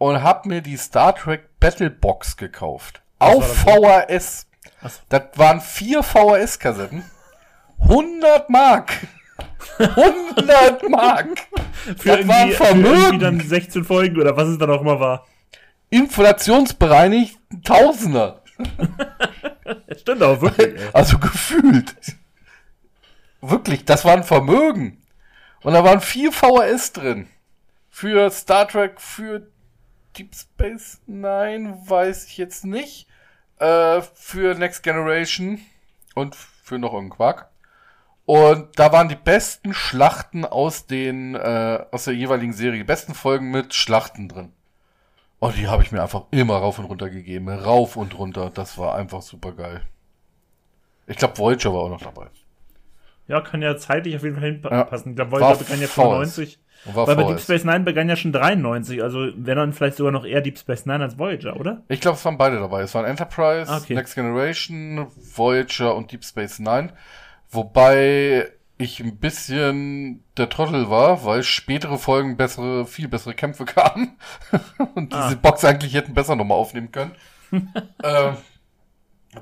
und 0.00 0.22
hab 0.22 0.46
mir 0.46 0.62
die 0.62 0.78
Star 0.78 1.14
Trek 1.14 1.60
Battle 1.60 1.90
Box 1.90 2.38
gekauft. 2.38 3.02
Auf 3.18 3.66
war 3.66 4.06
VHS. 4.08 4.46
So. 4.82 4.88
Das 5.10 5.22
waren 5.36 5.60
vier 5.60 6.02
VHS-Kassetten. 6.02 7.04
100 7.80 8.48
Mark. 8.48 8.94
100 9.78 10.88
Mark. 10.88 11.46
Für 11.98 12.16
Das 12.16 12.26
war 12.28 12.36
ein 12.36 12.50
für 12.50 12.64
Vermögen. 12.64 12.94
irgendwie 12.96 13.18
dann 13.18 13.40
16 13.40 13.84
Folgen 13.84 14.18
oder 14.18 14.34
was 14.38 14.48
es 14.48 14.56
dann 14.58 14.70
auch 14.70 14.80
immer 14.80 14.98
war. 15.00 15.26
Inflationsbereinigt 15.90 17.38
ein 17.52 17.62
Tausender. 17.62 18.40
Das 19.86 20.00
stimmt 20.00 20.22
aber 20.22 20.40
wirklich. 20.40 20.80
ey. 20.80 20.88
Also 20.94 21.18
gefühlt. 21.18 21.94
Wirklich, 23.42 23.84
das 23.84 24.06
war 24.06 24.14
ein 24.14 24.24
Vermögen. 24.24 25.02
Und 25.62 25.74
da 25.74 25.84
waren 25.84 26.00
vier 26.00 26.32
VHS 26.32 26.92
drin. 26.94 27.28
Für 27.90 28.30
Star 28.30 28.66
Trek, 28.66 28.98
für 28.98 29.49
Deep 30.16 30.34
Space 30.34 31.00
Nine, 31.06 31.78
weiß 31.86 32.26
ich 32.26 32.38
jetzt 32.38 32.64
nicht. 32.64 33.06
Äh, 33.58 34.00
für 34.14 34.54
Next 34.54 34.82
Generation 34.82 35.60
und 36.14 36.34
für 36.34 36.78
noch 36.78 36.92
irgendeinen 36.92 37.16
Quark. 37.16 37.50
Und 38.26 38.78
da 38.78 38.92
waren 38.92 39.08
die 39.08 39.16
besten 39.16 39.74
Schlachten 39.74 40.44
aus 40.44 40.86
den, 40.86 41.34
äh, 41.34 41.84
aus 41.90 42.04
der 42.04 42.14
jeweiligen 42.14 42.52
Serie, 42.52 42.78
die 42.78 42.84
besten 42.84 43.14
Folgen 43.14 43.50
mit 43.50 43.74
Schlachten 43.74 44.28
drin. 44.28 44.52
Und 45.40 45.56
die 45.56 45.68
habe 45.68 45.82
ich 45.82 45.90
mir 45.90 46.02
einfach 46.02 46.24
immer 46.30 46.56
rauf 46.56 46.78
und 46.78 46.84
runter 46.84 47.10
gegeben. 47.10 47.48
Rauf 47.48 47.96
und 47.96 48.16
runter. 48.16 48.50
Das 48.52 48.78
war 48.78 48.94
einfach 48.94 49.22
super 49.22 49.52
geil. 49.52 49.82
Ich 51.06 51.16
glaube, 51.16 51.38
Voyager 51.38 51.72
war 51.72 51.80
auch 51.80 51.88
noch 51.88 52.02
dabei. 52.02 52.26
Ja, 53.26 53.40
kann 53.40 53.62
ja 53.62 53.76
zeitlich 53.76 54.14
auf 54.16 54.22
jeden 54.22 54.36
Fall 54.36 54.44
hinpassen. 54.44 55.06
Ja. 55.06 55.10
Ich 55.10 55.16
glaube, 55.16 55.32
Voyager 55.32 55.58
begann 55.58 55.80
ja 55.80 55.86
VHS. 55.86 55.94
95. 55.94 56.58
Weil 56.84 57.14
bei 57.16 57.24
Deep. 57.24 57.40
Space 57.40 57.64
Nine 57.64 57.80
begann 57.80 58.08
ja 58.08 58.16
schon 58.16 58.32
93, 58.32 59.02
also 59.02 59.28
wenn 59.36 59.56
dann 59.56 59.72
vielleicht 59.72 59.96
sogar 59.98 60.12
noch 60.12 60.24
eher 60.24 60.40
Deep 60.40 60.58
Space 60.58 60.86
Nine 60.86 61.04
als 61.04 61.18
Voyager, 61.18 61.56
oder? 61.60 61.82
Ich 61.88 62.00
glaube, 62.00 62.16
es 62.16 62.24
waren 62.24 62.38
beide 62.38 62.58
dabei. 62.58 62.82
Es 62.82 62.94
waren 62.94 63.04
Enterprise, 63.04 63.70
okay. 63.70 63.94
Next 63.94 64.14
Generation, 64.14 65.06
Voyager 65.36 65.94
und 65.94 66.10
Deep 66.10 66.24
Space 66.24 66.58
Nine. 66.58 66.92
Wobei 67.50 68.50
ich 68.78 69.00
ein 69.00 69.18
bisschen 69.18 70.24
der 70.38 70.48
Trottel 70.48 70.88
war, 70.88 71.22
weil 71.26 71.42
spätere 71.42 71.98
Folgen 71.98 72.38
bessere, 72.38 72.86
viel 72.86 73.08
bessere 73.08 73.34
Kämpfe 73.34 73.64
kamen. 73.66 74.16
und 74.94 75.12
diese 75.12 75.22
Ah. 75.22 75.34
Box 75.34 75.64
eigentlich 75.66 75.92
hätten 75.94 76.14
besser 76.14 76.34
nochmal 76.34 76.56
aufnehmen 76.56 76.90
können. 76.90 77.12
ähm, 77.52 78.36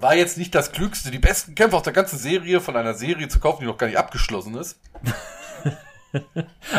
war 0.00 0.14
jetzt 0.16 0.38
nicht 0.38 0.54
das 0.56 0.72
Klügste, 0.72 1.10
die 1.12 1.18
besten 1.20 1.54
Kämpfe 1.54 1.76
aus 1.76 1.82
der 1.84 1.92
ganzen 1.92 2.18
Serie 2.18 2.60
von 2.60 2.74
einer 2.76 2.94
Serie 2.94 3.28
zu 3.28 3.38
kaufen, 3.38 3.60
die 3.60 3.66
noch 3.66 3.78
gar 3.78 3.86
nicht 3.86 3.96
abgeschlossen 3.98 4.56
ist. 4.56 4.80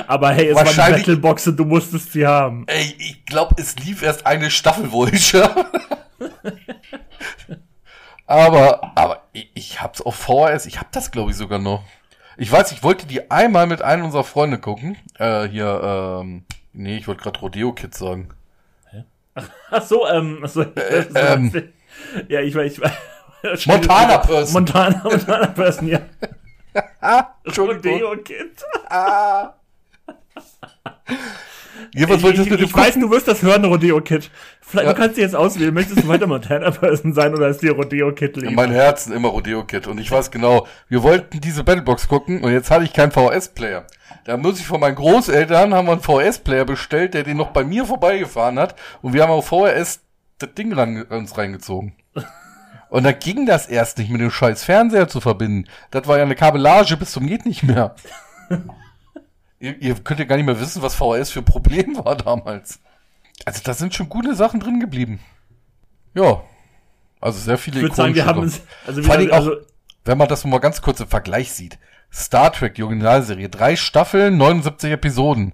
Aber 0.07 0.31
hey, 0.31 0.49
es 0.49 0.55
war 0.55 0.65
Wahrscheinlich- 0.65 1.05
Battlebox 1.05 1.47
und 1.47 1.57
du 1.57 1.65
musstest 1.65 2.11
sie 2.13 2.25
haben. 2.25 2.65
Ey, 2.67 2.95
ich 2.97 3.25
glaube, 3.25 3.55
es 3.59 3.75
lief 3.77 4.01
erst 4.01 4.25
eine 4.25 4.49
Staffel 4.49 4.91
Voyager. 4.91 5.53
aber, 8.25 8.91
aber 8.95 9.23
ich, 9.33 9.49
ich 9.53 9.81
hab's 9.81 10.01
auf 10.01 10.15
VHS, 10.15 10.65
ich 10.65 10.79
hab 10.79 10.91
das 10.91 11.11
glaube 11.11 11.31
ich 11.31 11.37
sogar 11.37 11.59
noch. 11.59 11.83
Ich 12.37 12.51
weiß, 12.51 12.71
ich 12.71 12.83
wollte 12.83 13.05
die 13.05 13.29
einmal 13.29 13.67
mit 13.67 13.81
einem 13.81 14.05
unserer 14.05 14.23
Freunde 14.23 14.59
gucken. 14.59 14.97
Äh, 15.17 15.47
hier, 15.49 16.21
ähm, 16.21 16.45
nee, 16.71 16.97
ich 16.97 17.07
wollte 17.07 17.21
gerade 17.21 17.39
Rodeo 17.39 17.73
Kids 17.73 17.99
sagen. 17.99 18.29
Ach 19.71 19.83
so, 19.83 20.07
ähm, 20.07 20.39
ach 20.43 20.49
so, 20.49 20.65
ähm. 21.15 21.71
ja, 22.27 22.41
ich 22.41 22.55
war, 22.55 22.63
ich 22.63 22.81
war. 22.81 22.91
Montana 23.67 24.17
Person. 24.17 24.53
Montana, 24.53 25.01
Montana 25.03 25.47
Person, 25.47 25.87
ja. 25.87 25.99
Entschuldigung. 27.43 28.01
Rodeo 28.01 28.17
Kid. 28.23 28.63
Jedenfalls 31.93 32.23
wollte 32.23 32.41
ich 32.41 32.47
ich, 32.47 32.51
mit 32.51 32.61
ich 32.61 32.75
weiß, 32.75 32.95
du 32.95 33.09
wirst 33.09 33.27
das 33.27 33.41
hören, 33.41 33.65
Rodeo 33.65 34.01
Kid. 34.01 34.29
Vielleicht, 34.61 34.87
Ja. 34.87 34.93
Du 34.93 34.99
kannst 34.99 35.17
dir 35.17 35.21
jetzt 35.21 35.35
auswählen, 35.35 35.73
möchtest 35.73 36.03
du 36.03 36.07
weiter 36.07 36.27
Montana 36.27 36.71
Person 36.71 37.13
sein 37.13 37.33
oder 37.33 37.47
ist 37.47 37.61
dir 37.61 37.71
Rodeo 37.71 38.11
Kid 38.13 38.37
In 38.37 38.55
meinem 38.55 38.73
Herzen 38.73 39.13
immer 39.13 39.29
Rodeo 39.29 39.63
Kid. 39.63 39.87
Und 39.87 39.99
ich 39.99 40.11
weiß 40.11 40.29
genau, 40.31 40.67
wir 40.87 41.01
wollten 41.03 41.39
diese 41.41 41.63
Battlebox 41.63 42.07
gucken 42.07 42.43
und 42.43 42.51
jetzt 42.51 42.69
hatte 42.69 42.83
ich 42.83 42.93
keinen 42.93 43.11
VHS-Player. 43.11 43.85
Da 44.25 44.37
muss 44.37 44.59
ich 44.59 44.67
von 44.67 44.79
meinen 44.79 44.95
Großeltern, 44.95 45.73
haben 45.73 45.87
wir 45.87 45.93
einen 45.93 46.01
VHS-Player 46.01 46.65
bestellt, 46.65 47.13
der 47.13 47.23
den 47.23 47.37
noch 47.37 47.51
bei 47.51 47.63
mir 47.63 47.85
vorbeigefahren 47.85 48.59
hat. 48.59 48.75
Und 49.01 49.13
wir 49.13 49.23
haben 49.23 49.31
auf 49.31 49.47
VHS 49.47 50.01
das 50.37 50.53
Ding 50.53 50.73
ran, 50.73 51.01
uns 51.03 51.37
reingezogen. 51.37 51.95
Und 52.89 53.03
da 53.03 53.11
ging 53.11 53.45
das 53.45 53.67
erst 53.67 53.97
nicht 53.99 54.09
mit 54.09 54.19
dem 54.21 54.31
scheiß 54.31 54.63
Fernseher 54.63 55.07
zu 55.07 55.21
verbinden. 55.21 55.67
Das 55.91 56.07
war 56.07 56.17
ja 56.17 56.23
eine 56.23 56.35
Kabellage 56.35 56.97
bis 56.97 57.11
zum 57.11 57.27
geht 57.27 57.45
nicht 57.45 57.63
mehr. 57.63 57.95
ihr, 59.59 59.79
ihr 59.81 59.95
könnt 59.95 60.19
ja 60.19 60.25
gar 60.25 60.37
nicht 60.37 60.45
mehr 60.45 60.59
wissen, 60.59 60.81
was 60.81 60.95
VHS 60.95 61.29
für 61.29 61.39
ein 61.39 61.45
Problem 61.45 61.97
war 62.03 62.15
damals. 62.15 62.79
Also 63.45 63.61
da 63.63 63.73
sind 63.73 63.93
schon 63.93 64.09
gute 64.09 64.35
Sachen 64.35 64.59
drin 64.59 64.79
geblieben. 64.79 65.19
Ja. 66.13 66.41
Also 67.21 67.39
sehr 67.39 67.57
viele 67.57 67.77
ich 67.77 67.83
würde 67.83 67.95
sagen, 67.95 68.15
wir 68.15 68.25
haben 68.25 68.39
uns, 68.39 68.61
also, 68.85 69.03
Vor 69.03 69.15
auch- 69.15 69.31
also 69.31 69.55
wenn 70.05 70.17
man 70.17 70.27
das 70.27 70.45
mal 70.45 70.59
ganz 70.59 70.81
kurz 70.81 70.99
im 70.99 71.07
Vergleich 71.07 71.51
sieht. 71.51 71.77
Star 72.11 72.51
Trek, 72.51 72.75
die 72.75 72.83
Originalserie, 72.83 73.49
drei 73.49 73.75
Staffeln, 73.75 74.37
79 74.37 74.91
Episoden. 74.91 75.53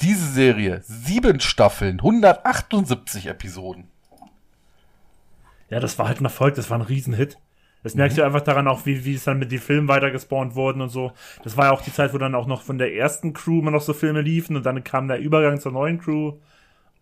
Diese 0.00 0.26
Serie, 0.26 0.80
sieben 0.84 1.40
Staffeln, 1.40 1.96
178 1.98 3.26
Episoden. 3.26 3.88
Ja, 5.70 5.80
das 5.80 5.98
war 5.98 6.08
halt 6.08 6.20
ein 6.20 6.24
Erfolg, 6.24 6.54
das 6.54 6.70
war 6.70 6.78
ein 6.78 6.82
Riesenhit. 6.82 7.38
Das 7.84 7.94
merkst 7.94 8.16
Mhm. 8.16 8.20
du 8.22 8.26
einfach 8.26 8.40
daran 8.40 8.66
auch, 8.66 8.86
wie, 8.86 9.04
wie 9.04 9.14
es 9.14 9.24
dann 9.24 9.38
mit 9.38 9.52
den 9.52 9.60
Filmen 9.60 9.86
weitergespawnt 9.88 10.54
wurden 10.56 10.80
und 10.80 10.88
so. 10.88 11.12
Das 11.44 11.56
war 11.56 11.66
ja 11.66 11.72
auch 11.72 11.82
die 11.82 11.92
Zeit, 11.92 12.12
wo 12.12 12.18
dann 12.18 12.34
auch 12.34 12.46
noch 12.46 12.62
von 12.62 12.78
der 12.78 12.94
ersten 12.94 13.32
Crew 13.34 13.60
immer 13.60 13.70
noch 13.70 13.82
so 13.82 13.92
Filme 13.94 14.20
liefen 14.20 14.56
und 14.56 14.66
dann 14.66 14.82
kam 14.82 15.06
der 15.08 15.18
Übergang 15.20 15.60
zur 15.60 15.72
neuen 15.72 15.98
Crew. 16.00 16.34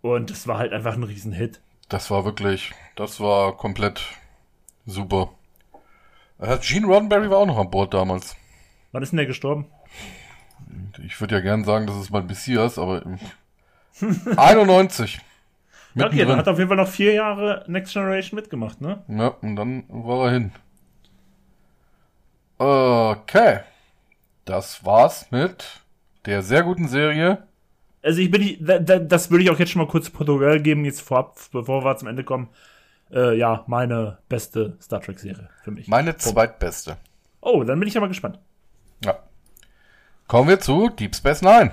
Und 0.03 0.31
das 0.31 0.47
war 0.47 0.59
halt 0.59 0.73
einfach 0.73 0.95
ein 0.95 1.03
Riesenhit. 1.03 1.61
Das 1.89 2.11
war 2.11 2.25
wirklich, 2.25 2.73
das 2.97 3.21
war 3.21 3.57
komplett 3.57 4.03
super. 4.85 5.31
Äh, 6.39 6.59
Gene 6.61 6.87
Roddenberry 6.87 7.31
war 7.31 7.39
auch 7.39 7.47
noch 7.47 7.59
an 7.59 7.71
Bord 7.71 7.95
damals. 7.95 8.37
Wann 8.93 9.03
ist 9.03 9.11
denn 9.13 9.17
der 9.19 9.27
gestorben? 9.27 9.67
Ich 11.07 11.19
würde 11.21 11.37
ja 11.37 11.41
gern 11.41 11.65
sagen, 11.65 11.87
das 11.87 11.97
ist 11.97 12.11
mein 12.11 12.27
Messias, 12.27 12.79
aber 12.79 13.03
91. 14.37 15.21
Okay, 15.99 16.25
dann 16.25 16.37
hat 16.37 16.47
er 16.47 16.53
auf 16.53 16.59
jeden 16.59 16.69
Fall 16.69 16.77
noch 16.77 16.89
vier 16.89 17.15
Jahre 17.15 17.65
Next 17.69 17.93
Generation 17.93 18.37
mitgemacht, 18.37 18.81
ne? 18.81 19.03
Ja, 19.09 19.29
und 19.29 19.57
dann 19.57 19.85
war 19.89 20.27
er 20.27 20.33
hin. 20.33 20.53
Okay. 22.59 23.61
Das 24.45 24.85
war's 24.85 25.31
mit 25.31 25.83
der 26.27 26.43
sehr 26.43 26.63
guten 26.63 26.89
Serie. 26.89 27.43
Also 28.03 28.21
ich 28.21 28.31
bin 28.31 28.43
nicht, 28.43 28.61
das 28.63 29.31
würde 29.31 29.43
ich 29.43 29.51
auch 29.51 29.59
jetzt 29.59 29.73
schon 29.73 29.83
mal 29.83 29.89
kurz 29.89 30.11
Protokoll 30.11 30.61
geben, 30.61 30.85
jetzt 30.85 31.01
vorab, 31.01 31.37
bevor 31.51 31.85
wir 31.85 31.97
zum 31.97 32.09
Ende 32.09 32.23
kommen. 32.23 32.49
Äh, 33.11 33.37
ja, 33.37 33.65
meine 33.67 34.19
beste 34.29 34.77
Star 34.81 35.01
Trek-Serie 35.01 35.49
für 35.65 35.71
mich. 35.71 35.89
Meine 35.89 36.17
zweitbeste. 36.17 36.97
Oh, 37.41 37.65
dann 37.65 37.79
bin 37.79 37.89
ich 37.89 37.95
ja 37.95 38.01
mal 38.01 38.09
gespannt. 38.09 38.39
Ja. 39.05 39.19
Kommen 40.29 40.49
wir 40.49 40.61
zu 40.61 40.89
Deep 40.89 41.15
Space 41.15 41.43
Nine. 41.43 41.73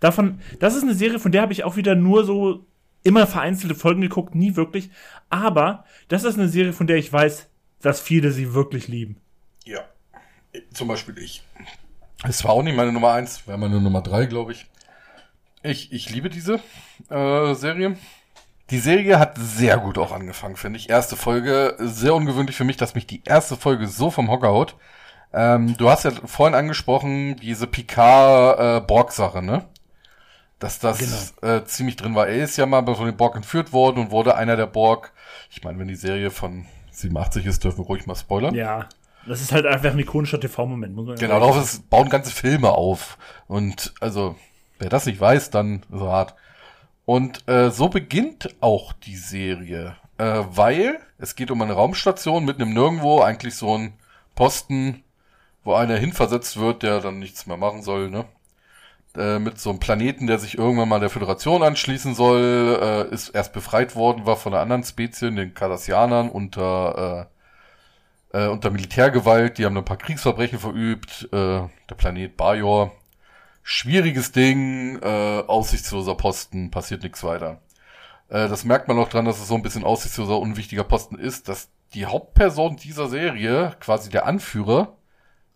Davon, 0.00 0.40
das 0.58 0.74
ist 0.74 0.82
eine 0.82 0.94
Serie, 0.94 1.18
von 1.18 1.32
der 1.32 1.42
habe 1.42 1.52
ich 1.52 1.64
auch 1.64 1.76
wieder 1.76 1.94
nur 1.94 2.24
so 2.24 2.66
immer 3.02 3.26
vereinzelte 3.26 3.74
Folgen 3.74 4.00
geguckt, 4.00 4.34
nie 4.34 4.56
wirklich. 4.56 4.90
Aber 5.28 5.84
das 6.08 6.24
ist 6.24 6.38
eine 6.38 6.48
Serie, 6.48 6.72
von 6.72 6.86
der 6.86 6.96
ich 6.96 7.12
weiß, 7.12 7.48
dass 7.80 8.00
viele 8.00 8.32
sie 8.32 8.54
wirklich 8.54 8.88
lieben. 8.88 9.16
Ja. 9.64 9.80
Zum 10.74 10.88
Beispiel 10.88 11.18
ich. 11.18 11.42
Es 12.24 12.44
war 12.44 12.50
auch 12.50 12.62
nicht 12.62 12.76
meine 12.76 12.92
Nummer 12.92 13.12
eins, 13.12 13.46
wäre 13.46 13.58
meine 13.58 13.80
Nummer 13.80 14.02
drei, 14.02 14.26
glaube 14.26 14.52
ich. 14.52 14.66
Ich, 15.62 15.92
ich 15.92 16.10
liebe 16.10 16.28
diese 16.28 16.60
äh, 17.08 17.54
Serie. 17.54 17.96
Die 18.70 18.78
Serie 18.78 19.18
hat 19.18 19.36
sehr 19.36 19.78
gut 19.78 19.98
auch 19.98 20.12
angefangen, 20.12 20.56
finde 20.56 20.78
ich. 20.78 20.88
Erste 20.88 21.16
Folge, 21.16 21.76
sehr 21.78 22.14
ungewöhnlich 22.14 22.56
für 22.56 22.64
mich, 22.64 22.76
dass 22.76 22.94
mich 22.94 23.06
die 23.06 23.22
erste 23.24 23.56
Folge 23.56 23.86
so 23.88 24.10
vom 24.10 24.30
Hocker 24.30 24.48
haut. 24.48 24.76
Ähm, 25.32 25.76
du 25.76 25.90
hast 25.90 26.04
ja 26.04 26.10
vorhin 26.10 26.54
angesprochen, 26.54 27.36
diese 27.36 27.66
Picard-Borg-Sache, 27.66 29.38
äh, 29.38 29.42
ne? 29.42 29.68
Dass 30.60 30.78
das 30.78 31.34
genau. 31.40 31.56
äh, 31.56 31.64
ziemlich 31.64 31.96
drin 31.96 32.14
war. 32.14 32.28
Er 32.28 32.44
ist 32.44 32.56
ja 32.56 32.66
mal 32.66 32.84
von 32.94 33.06
den 33.06 33.16
Borg 33.16 33.34
entführt 33.34 33.72
worden 33.72 33.98
und 33.98 34.10
wurde 34.12 34.36
einer 34.36 34.56
der 34.56 34.66
Borg. 34.66 35.12
Ich 35.50 35.64
meine, 35.64 35.78
wenn 35.78 35.88
die 35.88 35.96
Serie 35.96 36.30
von 36.30 36.66
87 36.92 37.46
ist, 37.46 37.64
dürfen 37.64 37.78
wir 37.78 37.86
ruhig 37.86 38.06
mal 38.06 38.14
spoilern. 38.14 38.54
Ja. 38.54 38.88
Das 39.26 39.40
ist 39.40 39.52
halt 39.52 39.66
einfach 39.66 39.90
ein 39.90 39.98
ikonischer 39.98 40.40
TV-Moment. 40.40 40.96
Genau, 41.18 41.40
darauf 41.40 41.60
ist, 41.60 41.90
bauen 41.90 42.08
ganze 42.08 42.30
Filme 42.30 42.70
auf. 42.70 43.18
Und 43.48 43.92
also, 44.00 44.36
wer 44.78 44.88
das 44.88 45.06
nicht 45.06 45.20
weiß, 45.20 45.50
dann 45.50 45.82
so 45.90 46.10
hart. 46.10 46.34
Und 47.04 47.46
äh, 47.48 47.70
so 47.70 47.88
beginnt 47.88 48.54
auch 48.60 48.92
die 48.92 49.16
Serie, 49.16 49.96
äh, 50.18 50.42
weil 50.50 51.00
es 51.18 51.34
geht 51.34 51.50
um 51.50 51.60
eine 51.60 51.72
Raumstation 51.72 52.44
mitten 52.44 52.62
im 52.62 52.72
Nirgendwo, 52.72 53.20
eigentlich 53.20 53.56
so 53.56 53.76
ein 53.76 53.94
Posten, 54.34 55.02
wo 55.64 55.74
einer 55.74 55.96
hinversetzt 55.96 56.58
wird, 56.58 56.82
der 56.82 57.00
dann 57.00 57.18
nichts 57.18 57.46
mehr 57.46 57.56
machen 57.56 57.82
soll, 57.82 58.10
ne? 58.10 58.24
Äh, 59.20 59.38
mit 59.38 59.58
so 59.60 59.70
einem 59.70 59.80
Planeten, 59.80 60.26
der 60.26 60.38
sich 60.38 60.56
irgendwann 60.56 60.88
mal 60.88 61.00
der 61.00 61.10
Föderation 61.10 61.62
anschließen 61.62 62.14
soll, 62.14 62.78
äh, 63.10 63.14
ist 63.14 63.28
erst 63.30 63.52
befreit 63.52 63.94
worden, 63.94 64.24
war 64.24 64.36
von 64.36 64.54
einer 64.54 64.62
anderen 64.62 64.84
Spezies, 64.84 65.34
den 65.34 65.52
Cardassianern, 65.52 66.30
unter, 66.30 67.28
äh, 68.32 68.44
äh, 68.44 68.48
unter 68.48 68.70
Militärgewalt. 68.70 69.58
Die 69.58 69.66
haben 69.66 69.76
ein 69.76 69.84
paar 69.84 69.98
Kriegsverbrechen 69.98 70.58
verübt. 70.58 71.28
Äh, 71.32 71.36
der 71.36 71.94
Planet 71.96 72.36
Bajor 72.36 72.92
schwieriges 73.62 74.32
Ding, 74.32 74.98
äh, 75.02 75.42
aussichtsloser 75.46 76.14
Posten, 76.14 76.70
passiert 76.70 77.02
nichts 77.02 77.22
weiter. 77.22 77.60
Äh, 78.28 78.48
das 78.48 78.64
merkt 78.64 78.88
man 78.88 78.98
auch 78.98 79.08
dran, 79.08 79.26
dass 79.26 79.38
es 79.38 79.48
so 79.48 79.54
ein 79.54 79.62
bisschen 79.62 79.84
aussichtsloser, 79.84 80.38
unwichtiger 80.38 80.84
Posten 80.84 81.18
ist, 81.18 81.48
dass 81.48 81.68
die 81.94 82.06
Hauptperson 82.06 82.76
dieser 82.76 83.08
Serie, 83.08 83.76
quasi 83.80 84.10
der 84.10 84.26
Anführer, 84.26 84.96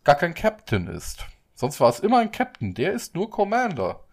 gar 0.05 0.17
kein 0.17 0.35
Captain 0.35 0.87
ist. 0.87 1.27
Sonst 1.65 1.81
war 1.81 1.89
es 1.89 2.01
immer 2.01 2.19
ein 2.19 2.31
Captain, 2.31 2.75
der 2.75 2.93
ist 2.93 3.15
nur 3.15 3.31
Commander. 3.31 4.05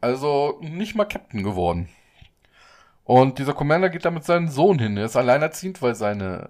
Also 0.00 0.56
nicht 0.62 0.94
mal 0.94 1.04
Captain 1.04 1.42
geworden. 1.42 1.90
Und 3.04 3.38
dieser 3.38 3.52
Commander 3.52 3.90
geht 3.90 4.06
da 4.06 4.10
mit 4.10 4.24
seinem 4.24 4.48
Sohn 4.48 4.78
hin. 4.78 4.96
Er 4.96 5.04
ist 5.04 5.14
alleinerziehend, 5.14 5.82
weil 5.82 5.94
seine 5.94 6.48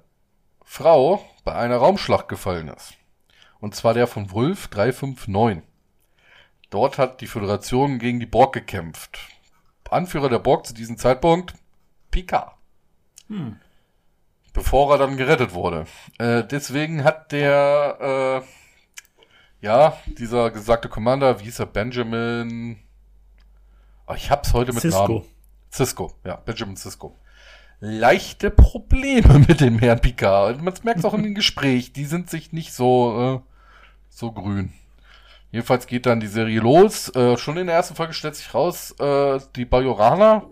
Frau 0.63 1.21
bei 1.43 1.57
einer 1.57 1.79
Raumschlacht 1.79 2.29
gefallen 2.29 2.69
ist. 2.69 2.95
Und 3.59 3.75
zwar 3.75 3.93
der 3.93 4.07
von 4.07 4.31
Wulf 4.31 4.69
359. 4.69 5.65
Dort 6.71 6.97
hat 6.97 7.21
die 7.23 7.27
Föderation 7.27 7.99
gegen 7.99 8.21
die 8.21 8.27
Borg 8.27 8.53
gekämpft. 8.53 9.19
Anführer 9.91 10.29
der 10.29 10.39
Borg 10.39 10.65
zu 10.65 10.75
diesem 10.75 10.97
Zeitpunkt 10.97 11.55
Picard. 12.13 12.53
Hm. 13.27 13.59
Bevor 14.53 14.93
er 14.93 14.99
dann 14.99 15.17
gerettet 15.17 15.55
wurde. 15.55 15.87
Äh, 16.19 16.45
deswegen 16.45 17.03
hat 17.03 17.33
der, 17.33 18.45
äh, 18.45 18.56
ja, 19.61 19.97
dieser 20.19 20.51
gesagte 20.51 20.89
Commander, 20.89 21.41
wie 21.41 21.45
hieß 21.45 21.61
er, 21.61 21.67
Benjamin, 21.67 22.79
oh, 24.07 24.15
ich 24.15 24.31
hab's 24.31 24.53
heute 24.53 24.73
mit 24.73 24.83
Cisco. 24.83 25.09
Namen. 25.09 25.23
Cisco, 25.73 26.13
ja, 26.25 26.37
Benjamin 26.37 26.77
Cisco. 26.77 27.17
Leichte 27.81 28.51
Probleme 28.51 29.39
mit 29.49 29.61
dem 29.61 29.79
Herrn 29.79 30.01
Picard. 30.01 30.63
Man 30.63 30.75
merkt 30.83 31.01
es 31.01 31.05
auch 31.05 31.15
in 31.15 31.23
dem 31.23 31.35
Gespräch, 31.35 31.93
die 31.93 32.05
sind 32.05 32.31
sich 32.31 32.53
nicht 32.53 32.73
so, 32.73 33.43
äh, 33.45 33.51
so 34.09 34.33
grün. 34.33 34.73
Jedenfalls 35.51 35.87
geht 35.87 36.07
dann 36.07 36.21
die 36.21 36.27
Serie 36.27 36.61
los. 36.61 37.15
Äh, 37.15 37.37
schon 37.37 37.57
in 37.57 37.67
der 37.67 37.77
ersten 37.77 37.95
Folge 37.95 38.15
stellt 38.15 38.37
sich 38.37 38.53
raus, 38.55 38.93
äh, 38.99 39.39
die 39.55 39.65
Bajoraner 39.65 40.47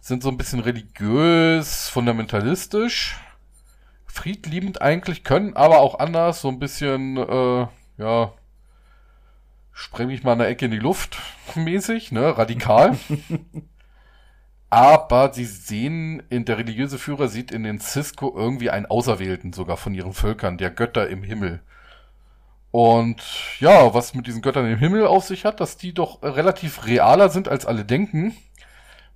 sind 0.00 0.22
so 0.22 0.30
ein 0.30 0.36
bisschen 0.36 0.60
religiös, 0.60 1.88
fundamentalistisch, 1.88 3.16
friedliebend 4.06 4.82
eigentlich, 4.82 5.22
können 5.22 5.56
aber 5.56 5.78
auch 5.78 6.00
anders, 6.00 6.40
so 6.40 6.48
ein 6.48 6.58
bisschen, 6.58 7.16
äh, 7.16 7.66
ja, 7.98 8.32
spreng 9.72 10.08
mich 10.08 10.22
mal 10.22 10.32
eine 10.32 10.46
Ecke 10.46 10.66
in 10.66 10.70
die 10.70 10.78
Luft 10.78 11.18
mäßig, 11.54 12.12
ne, 12.12 12.36
radikal. 12.36 12.98
aber 14.70 15.34
sie 15.34 15.44
sehen, 15.44 16.22
in 16.30 16.46
der 16.46 16.56
religiöse 16.56 16.98
Führer 16.98 17.28
sieht 17.28 17.50
in 17.50 17.62
den 17.62 17.78
Cisco 17.78 18.32
irgendwie 18.34 18.70
einen 18.70 18.86
Auserwählten 18.86 19.52
sogar 19.52 19.76
von 19.76 19.92
ihren 19.92 20.14
Völkern, 20.14 20.56
der 20.56 20.70
Götter 20.70 21.08
im 21.08 21.22
Himmel. 21.22 21.60
Und 22.70 23.22
ja, 23.60 23.92
was 23.92 24.14
mit 24.14 24.26
diesen 24.26 24.40
Göttern 24.40 24.66
im 24.66 24.78
Himmel 24.78 25.06
auf 25.06 25.26
sich 25.26 25.44
hat, 25.44 25.60
dass 25.60 25.76
die 25.76 25.92
doch 25.92 26.22
relativ 26.22 26.86
realer 26.86 27.28
sind, 27.28 27.48
als 27.48 27.66
alle 27.66 27.84
denken, 27.84 28.34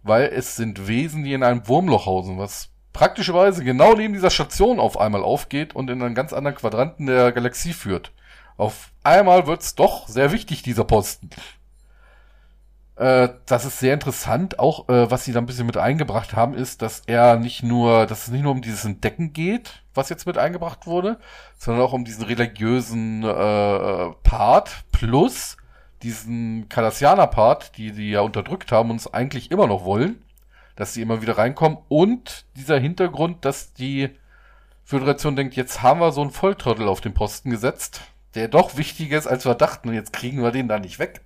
weil 0.03 0.27
es 0.27 0.57
sind 0.57 0.89
Wesen, 0.89 1.25
die 1.25 1.33
in 1.33 1.43
einem 1.43 1.67
Wurmloch 1.67 2.05
hausen, 2.05 2.37
was 2.37 2.69
praktischerweise 2.93 3.65
genau 3.65 3.95
neben 3.95 4.13
dieser 4.13 4.31
Station 4.31 4.79
auf 4.79 5.01
einmal 5.01 5.23
aufgeht 5.23 5.75
und 5.75 5.89
in 5.89 6.03
einen 6.03 6.15
ganz 6.15 6.35
anderen 6.35 6.59
Quadranten 6.59 7.07
der 7.07 7.33
Galaxie 7.33 7.73
führt. 7.73 8.13
Auf 8.57 8.93
einmal 9.03 9.47
wird's 9.47 9.75
doch 9.75 10.09
sehr 10.09 10.33
wichtig, 10.33 10.63
dieser 10.63 10.85
Posten. 10.85 11.31
Äh, 12.97 13.29
das 13.45 13.65
ist 13.65 13.79
sehr 13.79 13.95
interessant. 13.95 14.59
Auch 14.59 14.89
äh, 14.89 15.11
was 15.11 15.25
sie 15.25 15.33
da 15.33 15.41
ein 15.41 15.47
bisschen 15.47 15.67
mit 15.67 15.77
eingebracht 15.77 16.35
haben, 16.35 16.55
ist, 16.55 16.83
dass 16.83 17.03
er 17.07 17.37
nicht 17.37 17.63
nur, 17.63 18.07
dass 18.07 18.25
es 18.25 18.29
nicht 18.29 18.43
nur 18.43 18.53
um 18.53 18.63
dieses 18.63 18.85
Entdecken 18.85 19.33
geht, 19.33 19.83
was 19.95 20.09
jetzt 20.09 20.27
mit 20.27 20.39
eingebracht 20.39 20.87
wurde, 20.87 21.19
sondern 21.59 21.85
auch 21.85 21.93
um 21.93 22.05
diesen 22.05 22.25
religiösen 22.25 23.23
äh, 23.23 24.11
Part 24.23 24.85
plus 24.93 25.57
diesen 26.03 26.69
Cardassianer-Part, 26.69 27.77
die 27.77 27.93
die 27.93 28.11
ja 28.11 28.21
unterdrückt 28.21 28.73
haben 28.73 28.91
und 28.91 28.97
es 28.97 29.13
eigentlich 29.13 29.51
immer 29.51 29.67
noch 29.67 29.85
wollen, 29.85 30.23
dass 30.77 30.95
sie 30.95 31.03
immer 31.03 31.23
wieder 31.23 31.39
reinkommen 31.39 31.79
und 31.89 32.45
dieser 32.55 32.79
Hintergrund, 32.79 33.45
dass 33.45 33.73
die 33.73 34.11
Föderation 34.85 35.37
denkt, 35.37 35.57
jetzt 35.57 35.83
haben 35.83 36.01
wir 36.01 36.13
so 36.13 36.21
einen 36.21 36.31
Volltrottel 36.31 36.87
auf 36.89 37.01
den 37.01 37.15
Posten 37.15 37.51
gesetzt, 37.51 38.03
der 38.37 38.49
doch 38.49 38.77
wichtiger 38.77 39.19
ist, 39.19 39.27
als 39.27 39.45
wir 39.45 39.55
dachten 39.55 39.89
und 39.89 39.95
jetzt 39.95 40.13
kriegen 40.13 40.43
wir 40.43 40.53
den 40.53 40.69
da 40.69 40.79
nicht 40.79 40.99
weg. 40.99 41.23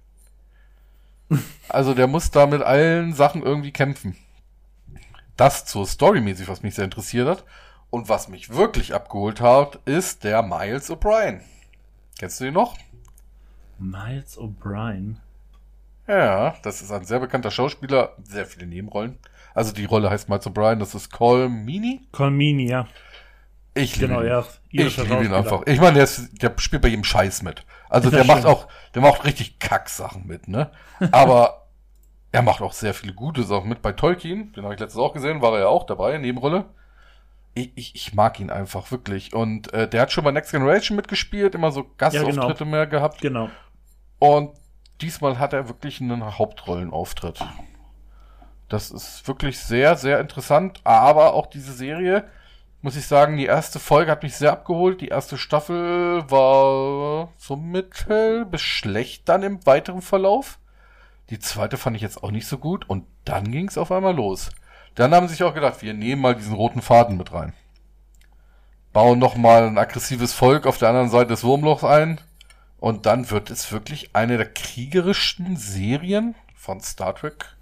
Also 1.68 1.94
der 1.94 2.06
muss 2.06 2.30
da 2.30 2.46
mit 2.46 2.62
allen 2.62 3.12
Sachen 3.12 3.42
irgendwie 3.42 3.72
kämpfen. 3.72 4.16
Das 5.36 5.64
zur 5.64 5.86
Storymäßig, 5.86 6.48
was 6.48 6.62
mich 6.62 6.74
sehr 6.74 6.84
interessiert 6.84 7.28
hat. 7.28 7.44
Und 7.90 8.08
was 8.08 8.28
mich 8.28 8.50
wirklich 8.50 8.94
abgeholt 8.94 9.40
hat, 9.40 9.80
ist 9.84 10.22
der 10.22 10.42
Miles 10.42 10.90
O'Brien. 10.90 11.40
Kennst 12.18 12.40
du 12.40 12.44
ihn 12.44 12.54
noch? 12.54 12.76
Miles 13.78 14.38
O'Brien? 14.38 15.16
Ja, 16.06 16.56
das 16.62 16.82
ist 16.82 16.92
ein 16.92 17.04
sehr 17.04 17.20
bekannter 17.20 17.50
Schauspieler, 17.50 18.14
sehr 18.22 18.46
viele 18.46 18.66
Nebenrollen. 18.66 19.18
Also 19.54 19.72
die 19.72 19.84
Rolle 19.84 20.10
heißt 20.10 20.28
Miles 20.28 20.46
O'Brien, 20.46 20.78
das 20.78 20.94
ist 20.94 21.10
Colmini. 21.10 22.00
Colmini, 22.12 22.68
ja. 22.68 22.86
Ich 23.74 23.98
genau, 23.98 24.20
liebe 24.20 24.26
ihn. 24.26 24.80
Ja, 24.80 24.86
ich 24.86 24.96
liebe 24.96 25.24
ihn 25.24 25.32
einfach. 25.32 25.62
Ich 25.66 25.80
meine, 25.80 25.94
der, 25.94 26.04
ist, 26.04 26.42
der 26.42 26.52
spielt 26.58 26.82
bei 26.82 26.88
jedem 26.88 27.04
Scheiß 27.04 27.42
mit. 27.42 27.64
Also 27.88 28.10
der 28.10 28.24
macht 28.24 28.44
auch, 28.44 28.68
der 28.94 29.02
macht 29.02 29.24
richtig 29.24 29.58
Kacksachen 29.58 30.26
mit, 30.26 30.48
ne? 30.48 30.70
Aber 31.12 31.66
er 32.32 32.42
macht 32.42 32.62
auch 32.62 32.72
sehr 32.72 32.94
viele 32.94 33.14
gute 33.14 33.42
Sachen 33.42 33.68
mit. 33.68 33.82
Bei 33.82 33.92
Tolkien, 33.92 34.52
den 34.52 34.64
habe 34.64 34.74
ich 34.74 34.80
letztes 34.80 34.98
auch 34.98 35.12
gesehen, 35.12 35.42
war 35.42 35.52
er 35.54 35.60
ja 35.60 35.66
auch 35.68 35.84
dabei, 35.84 36.18
Nebenrolle. 36.18 36.66
Ich, 37.54 37.72
ich, 37.74 37.94
ich 37.94 38.14
mag 38.14 38.38
ihn 38.38 38.50
einfach 38.50 38.90
wirklich. 38.90 39.34
Und 39.34 39.72
äh, 39.72 39.88
der 39.88 40.02
hat 40.02 40.12
schon 40.12 40.24
bei 40.24 40.30
Next 40.30 40.52
Generation 40.52 40.96
mitgespielt, 40.96 41.54
immer 41.54 41.72
so 41.72 41.84
Gastauftritte 41.96 42.46
ja, 42.46 42.52
genau. 42.54 42.70
mehr 42.70 42.86
gehabt. 42.86 43.20
Genau. 43.20 43.50
Und 44.18 44.52
diesmal 45.00 45.38
hat 45.38 45.52
er 45.52 45.68
wirklich 45.68 46.00
einen 46.00 46.38
Hauptrollenauftritt. 46.38 47.44
Das 48.68 48.92
ist 48.92 49.26
wirklich 49.26 49.58
sehr, 49.58 49.96
sehr 49.96 50.20
interessant. 50.20 50.80
Aber 50.84 51.34
auch 51.34 51.46
diese 51.46 51.72
Serie, 51.72 52.24
muss 52.82 52.96
ich 52.96 53.06
sagen, 53.06 53.36
die 53.36 53.46
erste 53.46 53.78
Folge 53.78 54.10
hat 54.10 54.22
mich 54.22 54.36
sehr 54.36 54.52
abgeholt. 54.52 55.00
Die 55.00 55.08
erste 55.08 55.36
Staffel 55.36 56.22
war 56.30 57.32
so 57.36 57.56
mittel 57.56 58.46
bis 58.46 58.62
schlecht 58.62 59.28
dann 59.28 59.42
im 59.42 59.64
weiteren 59.66 60.02
Verlauf. 60.02 60.58
Die 61.28 61.38
zweite 61.38 61.76
fand 61.76 61.96
ich 61.96 62.02
jetzt 62.02 62.22
auch 62.22 62.30
nicht 62.30 62.46
so 62.46 62.58
gut 62.58 62.88
und 62.88 63.04
dann 63.24 63.50
ging 63.50 63.68
es 63.68 63.78
auf 63.78 63.92
einmal 63.92 64.14
los. 64.14 64.50
Dann 64.94 65.14
haben 65.14 65.28
sie 65.28 65.34
sich 65.34 65.44
auch 65.44 65.54
gedacht, 65.54 65.82
wir 65.82 65.94
nehmen 65.94 66.22
mal 66.22 66.34
diesen 66.34 66.54
roten 66.54 66.82
Faden 66.82 67.16
mit 67.16 67.32
rein. 67.32 67.52
Bauen 68.92 69.20
nochmal 69.20 69.68
ein 69.68 69.78
aggressives 69.78 70.32
Volk 70.32 70.66
auf 70.66 70.78
der 70.78 70.88
anderen 70.88 71.10
Seite 71.10 71.28
des 71.28 71.44
Wurmlochs 71.44 71.84
ein. 71.84 72.20
Und 72.78 73.06
dann 73.06 73.30
wird 73.30 73.50
es 73.50 73.70
wirklich 73.70 74.16
eine 74.16 74.38
der 74.38 74.52
kriegerischsten 74.52 75.56
Serien 75.56 76.34
von 76.56 76.80
Star 76.80 77.14
Trek, 77.14 77.56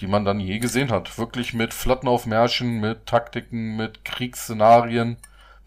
die 0.00 0.06
man 0.06 0.24
dann 0.24 0.40
je 0.40 0.58
gesehen 0.58 0.90
hat. 0.90 1.18
Wirklich 1.18 1.54
mit 1.54 1.74
Flottenaufmärschen, 1.74 2.80
mit 2.80 3.06
Taktiken, 3.06 3.76
mit 3.76 4.04
Kriegsszenarien, 4.04 5.16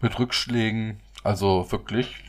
mit 0.00 0.18
Rückschlägen. 0.18 1.00
Also 1.22 1.70
wirklich 1.70 2.24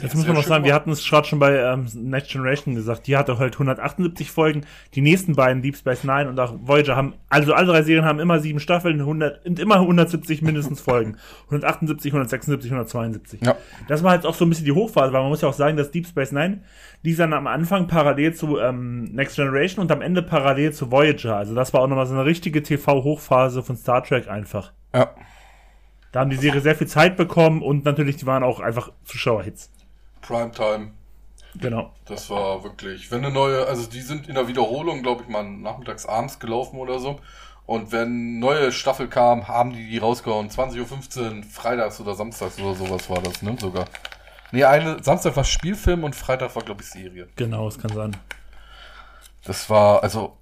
Jetzt 0.00 0.14
muss 0.14 0.26
man 0.26 0.36
noch 0.36 0.44
sagen, 0.44 0.64
wir 0.64 0.74
hatten 0.74 0.90
es 0.90 1.08
gerade 1.08 1.26
schon 1.26 1.38
bei 1.38 1.56
ähm, 1.56 1.86
Next 1.94 2.30
Generation 2.30 2.74
gesagt, 2.74 3.06
die 3.06 3.16
hatte 3.16 3.38
halt 3.38 3.54
178 3.54 4.30
Folgen. 4.30 4.66
Die 4.94 5.00
nächsten 5.00 5.34
beiden, 5.34 5.62
Deep 5.62 5.76
Space 5.76 6.04
Nine 6.04 6.28
und 6.28 6.38
auch 6.38 6.54
Voyager, 6.60 6.96
haben, 6.96 7.14
also 7.28 7.54
alle 7.54 7.66
drei 7.66 7.82
Serien 7.82 8.04
haben 8.04 8.20
immer 8.20 8.40
sieben 8.40 8.60
Staffeln 8.60 9.00
100, 9.00 9.46
und 9.46 9.58
immer 9.58 9.76
170 9.76 10.42
mindestens 10.42 10.80
Folgen. 10.80 11.16
178, 11.46 12.12
176, 12.12 12.70
172. 12.70 13.40
Ja. 13.42 13.56
Das 13.88 14.02
war 14.02 14.10
halt 14.10 14.26
auch 14.26 14.34
so 14.34 14.44
ein 14.44 14.48
bisschen 14.48 14.66
die 14.66 14.72
Hochphase, 14.72 15.12
weil 15.12 15.22
man 15.22 15.30
muss 15.30 15.40
ja 15.40 15.48
auch 15.48 15.54
sagen, 15.54 15.76
dass 15.76 15.90
Deep 15.90 16.06
Space 16.06 16.32
Nine, 16.32 16.60
die 17.04 17.10
ist 17.10 17.20
dann 17.20 17.32
am 17.32 17.46
Anfang 17.46 17.86
parallel 17.86 18.34
zu 18.34 18.58
ähm, 18.58 19.04
Next 19.04 19.36
Generation 19.36 19.82
und 19.82 19.92
am 19.92 20.02
Ende 20.02 20.22
parallel 20.22 20.72
zu 20.72 20.90
Voyager. 20.90 21.36
Also 21.36 21.54
das 21.54 21.72
war 21.72 21.80
auch 21.80 21.88
nochmal 21.88 22.06
so 22.06 22.14
eine 22.14 22.24
richtige 22.24 22.62
TV-Hochphase 22.62 23.62
von 23.62 23.76
Star 23.76 24.02
Trek 24.02 24.28
einfach. 24.28 24.72
Ja. 24.94 25.10
Da 26.16 26.20
haben 26.20 26.30
die 26.30 26.36
Serie 26.36 26.62
sehr 26.62 26.74
viel 26.74 26.86
Zeit 26.86 27.18
bekommen 27.18 27.60
und 27.60 27.84
natürlich, 27.84 28.16
die 28.16 28.24
waren 28.24 28.42
auch 28.42 28.58
einfach 28.58 28.90
Zuschauerhits. 29.04 29.70
Primetime. 30.22 30.92
Genau. 31.56 31.92
Das 32.06 32.30
war 32.30 32.64
wirklich, 32.64 33.10
wenn 33.10 33.22
eine 33.22 33.34
neue, 33.34 33.66
also 33.66 33.86
die 33.86 34.00
sind 34.00 34.26
in 34.26 34.34
der 34.34 34.48
Wiederholung, 34.48 35.02
glaube 35.02 35.24
ich, 35.24 35.28
mal 35.28 35.44
nachmittags 35.44 36.06
abends 36.06 36.38
gelaufen 36.38 36.78
oder 36.78 37.00
so. 37.00 37.20
Und 37.66 37.92
wenn 37.92 38.38
neue 38.38 38.72
Staffel 38.72 39.08
kam, 39.08 39.46
haben 39.46 39.74
die 39.74 39.90
die 39.90 39.98
rausgehauen. 39.98 40.48
20.15 40.48 41.20
Uhr, 41.20 41.42
freitags 41.42 42.00
oder 42.00 42.14
samstags 42.14 42.58
oder 42.58 42.74
sowas 42.74 43.10
war 43.10 43.20
das, 43.20 43.42
ne? 43.42 43.54
Sogar. 43.60 43.84
Nee, 44.52 44.64
eine, 44.64 45.02
Samstag 45.02 45.36
war 45.36 45.44
Spielfilm 45.44 46.02
und 46.02 46.16
Freitag 46.16 46.56
war, 46.56 46.62
glaube 46.62 46.80
ich, 46.80 46.88
Serie. 46.88 47.28
Genau, 47.36 47.68
es 47.68 47.78
kann 47.78 47.92
sein. 47.92 48.16
Das 49.44 49.68
war, 49.68 50.02
also, 50.02 50.38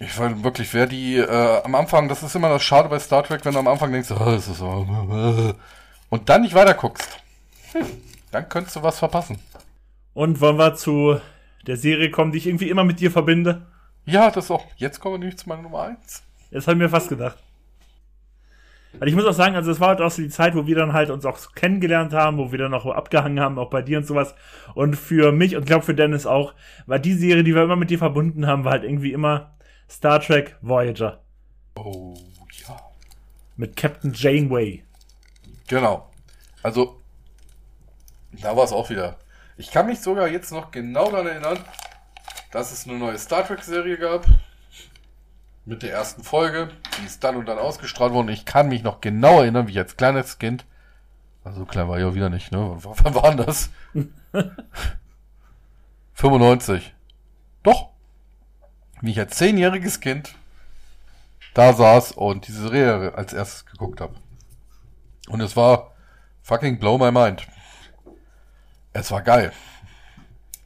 ich 0.00 0.18
war 0.18 0.42
wirklich, 0.42 0.72
wer 0.74 0.86
die, 0.86 1.16
äh, 1.16 1.62
am 1.62 1.74
Anfang, 1.74 2.08
das 2.08 2.22
ist 2.22 2.34
immer 2.34 2.48
das 2.48 2.62
Schade 2.62 2.88
bei 2.88 2.98
Star 2.98 3.22
Trek, 3.22 3.44
wenn 3.44 3.52
du 3.52 3.58
am 3.58 3.68
Anfang 3.68 3.92
denkst, 3.92 4.10
oh, 4.10 4.24
das 4.24 4.48
ist 4.48 4.58
so, 4.58 4.86
und 6.08 6.28
dann 6.28 6.42
nicht 6.42 6.54
weiter 6.54 6.74
guckst. 6.74 7.18
Hm. 7.72 7.86
Dann 8.30 8.48
könntest 8.48 8.76
du 8.76 8.82
was 8.82 8.98
verpassen. 8.98 9.38
Und 10.14 10.40
wollen 10.40 10.58
wir 10.58 10.74
zu 10.74 11.20
der 11.66 11.76
Serie 11.76 12.10
kommen, 12.10 12.32
die 12.32 12.38
ich 12.38 12.46
irgendwie 12.46 12.68
immer 12.68 12.84
mit 12.84 13.00
dir 13.00 13.10
verbinde? 13.10 13.66
Ja, 14.04 14.30
das 14.30 14.50
auch. 14.50 14.66
Jetzt 14.76 15.00
kommen 15.00 15.14
wir 15.14 15.18
nämlich 15.20 15.38
zu 15.38 15.48
meiner 15.48 15.62
Nummer 15.62 15.82
1. 15.82 16.22
Das 16.50 16.66
habe 16.66 16.76
ich 16.76 16.82
mir 16.82 16.88
fast 16.88 17.08
gedacht. 17.08 17.38
Also 18.94 19.06
ich 19.06 19.14
muss 19.14 19.24
auch 19.24 19.32
sagen, 19.32 19.56
also 19.56 19.70
es 19.70 19.80
war 19.80 19.88
halt 19.88 20.00
auch 20.00 20.10
so 20.10 20.22
die 20.22 20.28
Zeit, 20.28 20.54
wo 20.54 20.66
wir 20.66 20.76
dann 20.76 20.92
halt 20.92 21.10
uns 21.10 21.24
auch 21.24 21.38
kennengelernt 21.54 22.12
haben, 22.12 22.38
wo 22.38 22.52
wir 22.52 22.58
dann 22.58 22.74
auch 22.74 22.86
abgehangen 22.86 23.40
haben, 23.40 23.58
auch 23.58 23.70
bei 23.70 23.82
dir 23.82 23.98
und 23.98 24.06
sowas. 24.06 24.34
Und 24.74 24.96
für 24.96 25.32
mich 25.32 25.56
und 25.56 25.66
glaube 25.66 25.84
für 25.84 25.94
Dennis 25.94 26.26
auch, 26.26 26.54
war 26.86 26.98
die 26.98 27.14
Serie, 27.14 27.42
die 27.42 27.54
wir 27.54 27.62
immer 27.62 27.76
mit 27.76 27.90
dir 27.90 27.98
verbunden 27.98 28.46
haben, 28.46 28.64
war 28.64 28.72
halt 28.72 28.84
irgendwie 28.84 29.12
immer 29.12 29.54
Star 29.88 30.20
Trek 30.20 30.56
Voyager. 30.60 31.22
Oh, 31.76 32.14
ja. 32.68 32.76
Mit 33.56 33.76
Captain 33.76 34.12
Janeway. 34.12 34.84
Genau. 35.68 36.10
Also 36.62 37.02
da 38.40 38.56
war 38.56 38.64
es 38.64 38.72
auch 38.72 38.88
wieder. 38.90 39.16
Ich 39.56 39.70
kann 39.70 39.86
mich 39.86 40.00
sogar 40.00 40.28
jetzt 40.28 40.52
noch 40.52 40.70
genau 40.70 41.10
daran 41.10 41.26
erinnern, 41.26 41.58
dass 42.50 42.72
es 42.72 42.86
eine 42.86 42.98
neue 42.98 43.18
Star 43.18 43.46
Trek-Serie 43.46 43.98
gab. 43.98 44.26
Mit 45.64 45.82
der 45.82 45.92
ersten 45.92 46.24
Folge. 46.24 46.70
Die 46.98 47.06
ist 47.06 47.22
dann 47.22 47.36
und 47.36 47.46
dann 47.46 47.58
ausgestrahlt 47.58 48.12
worden. 48.12 48.28
Ich 48.28 48.44
kann 48.44 48.68
mich 48.68 48.82
noch 48.82 49.00
genau 49.00 49.40
erinnern, 49.40 49.68
wie 49.68 49.72
ich 49.72 49.78
als 49.78 49.96
kleines 49.96 50.38
Kind. 50.38 50.64
Also 51.44 51.60
so 51.60 51.66
klein 51.66 51.88
war 51.88 51.98
ich 51.98 52.04
auch 52.04 52.14
wieder 52.14 52.30
nicht, 52.30 52.52
ne? 52.52 52.76
Wann 52.82 53.14
war 53.14 53.34
das? 53.36 53.70
95. 56.14 56.94
Doch. 57.62 57.90
Wie 59.00 59.10
ich 59.10 59.18
als 59.18 59.36
zehnjähriges 59.36 60.00
Kind 60.00 60.34
da 61.54 61.72
saß 61.72 62.12
und 62.12 62.48
diese 62.48 62.68
Serie 62.68 63.14
als 63.14 63.32
erstes 63.32 63.66
geguckt 63.66 64.00
habe. 64.00 64.14
Und 65.28 65.40
es 65.40 65.56
war 65.56 65.92
fucking 66.42 66.78
blow 66.78 66.98
my 66.98 67.12
mind. 67.12 67.46
Es 68.92 69.10
war 69.10 69.22
geil. 69.22 69.52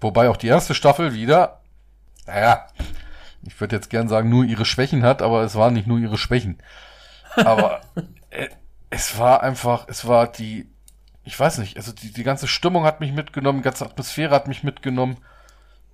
Wobei 0.00 0.28
auch 0.28 0.36
die 0.36 0.48
erste 0.48 0.74
Staffel 0.74 1.14
wieder, 1.14 1.60
naja, 2.26 2.66
ich 3.46 3.60
würde 3.60 3.76
jetzt 3.76 3.90
gern 3.90 4.08
sagen, 4.08 4.28
nur 4.28 4.44
ihre 4.44 4.64
Schwächen 4.64 5.02
hat, 5.02 5.22
aber 5.22 5.42
es 5.42 5.54
waren 5.54 5.74
nicht 5.74 5.86
nur 5.86 5.98
ihre 5.98 6.18
Schwächen. 6.18 6.58
Aber 7.36 7.80
äh, 8.30 8.48
es 8.90 9.18
war 9.18 9.42
einfach, 9.42 9.86
es 9.88 10.06
war 10.06 10.30
die, 10.30 10.70
ich 11.24 11.38
weiß 11.38 11.58
nicht, 11.58 11.76
also 11.76 11.92
die, 11.92 12.12
die 12.12 12.24
ganze 12.24 12.48
Stimmung 12.48 12.84
hat 12.84 13.00
mich 13.00 13.12
mitgenommen, 13.12 13.60
die 13.60 13.64
ganze 13.64 13.84
Atmosphäre 13.84 14.34
hat 14.34 14.48
mich 14.48 14.62
mitgenommen. 14.62 15.18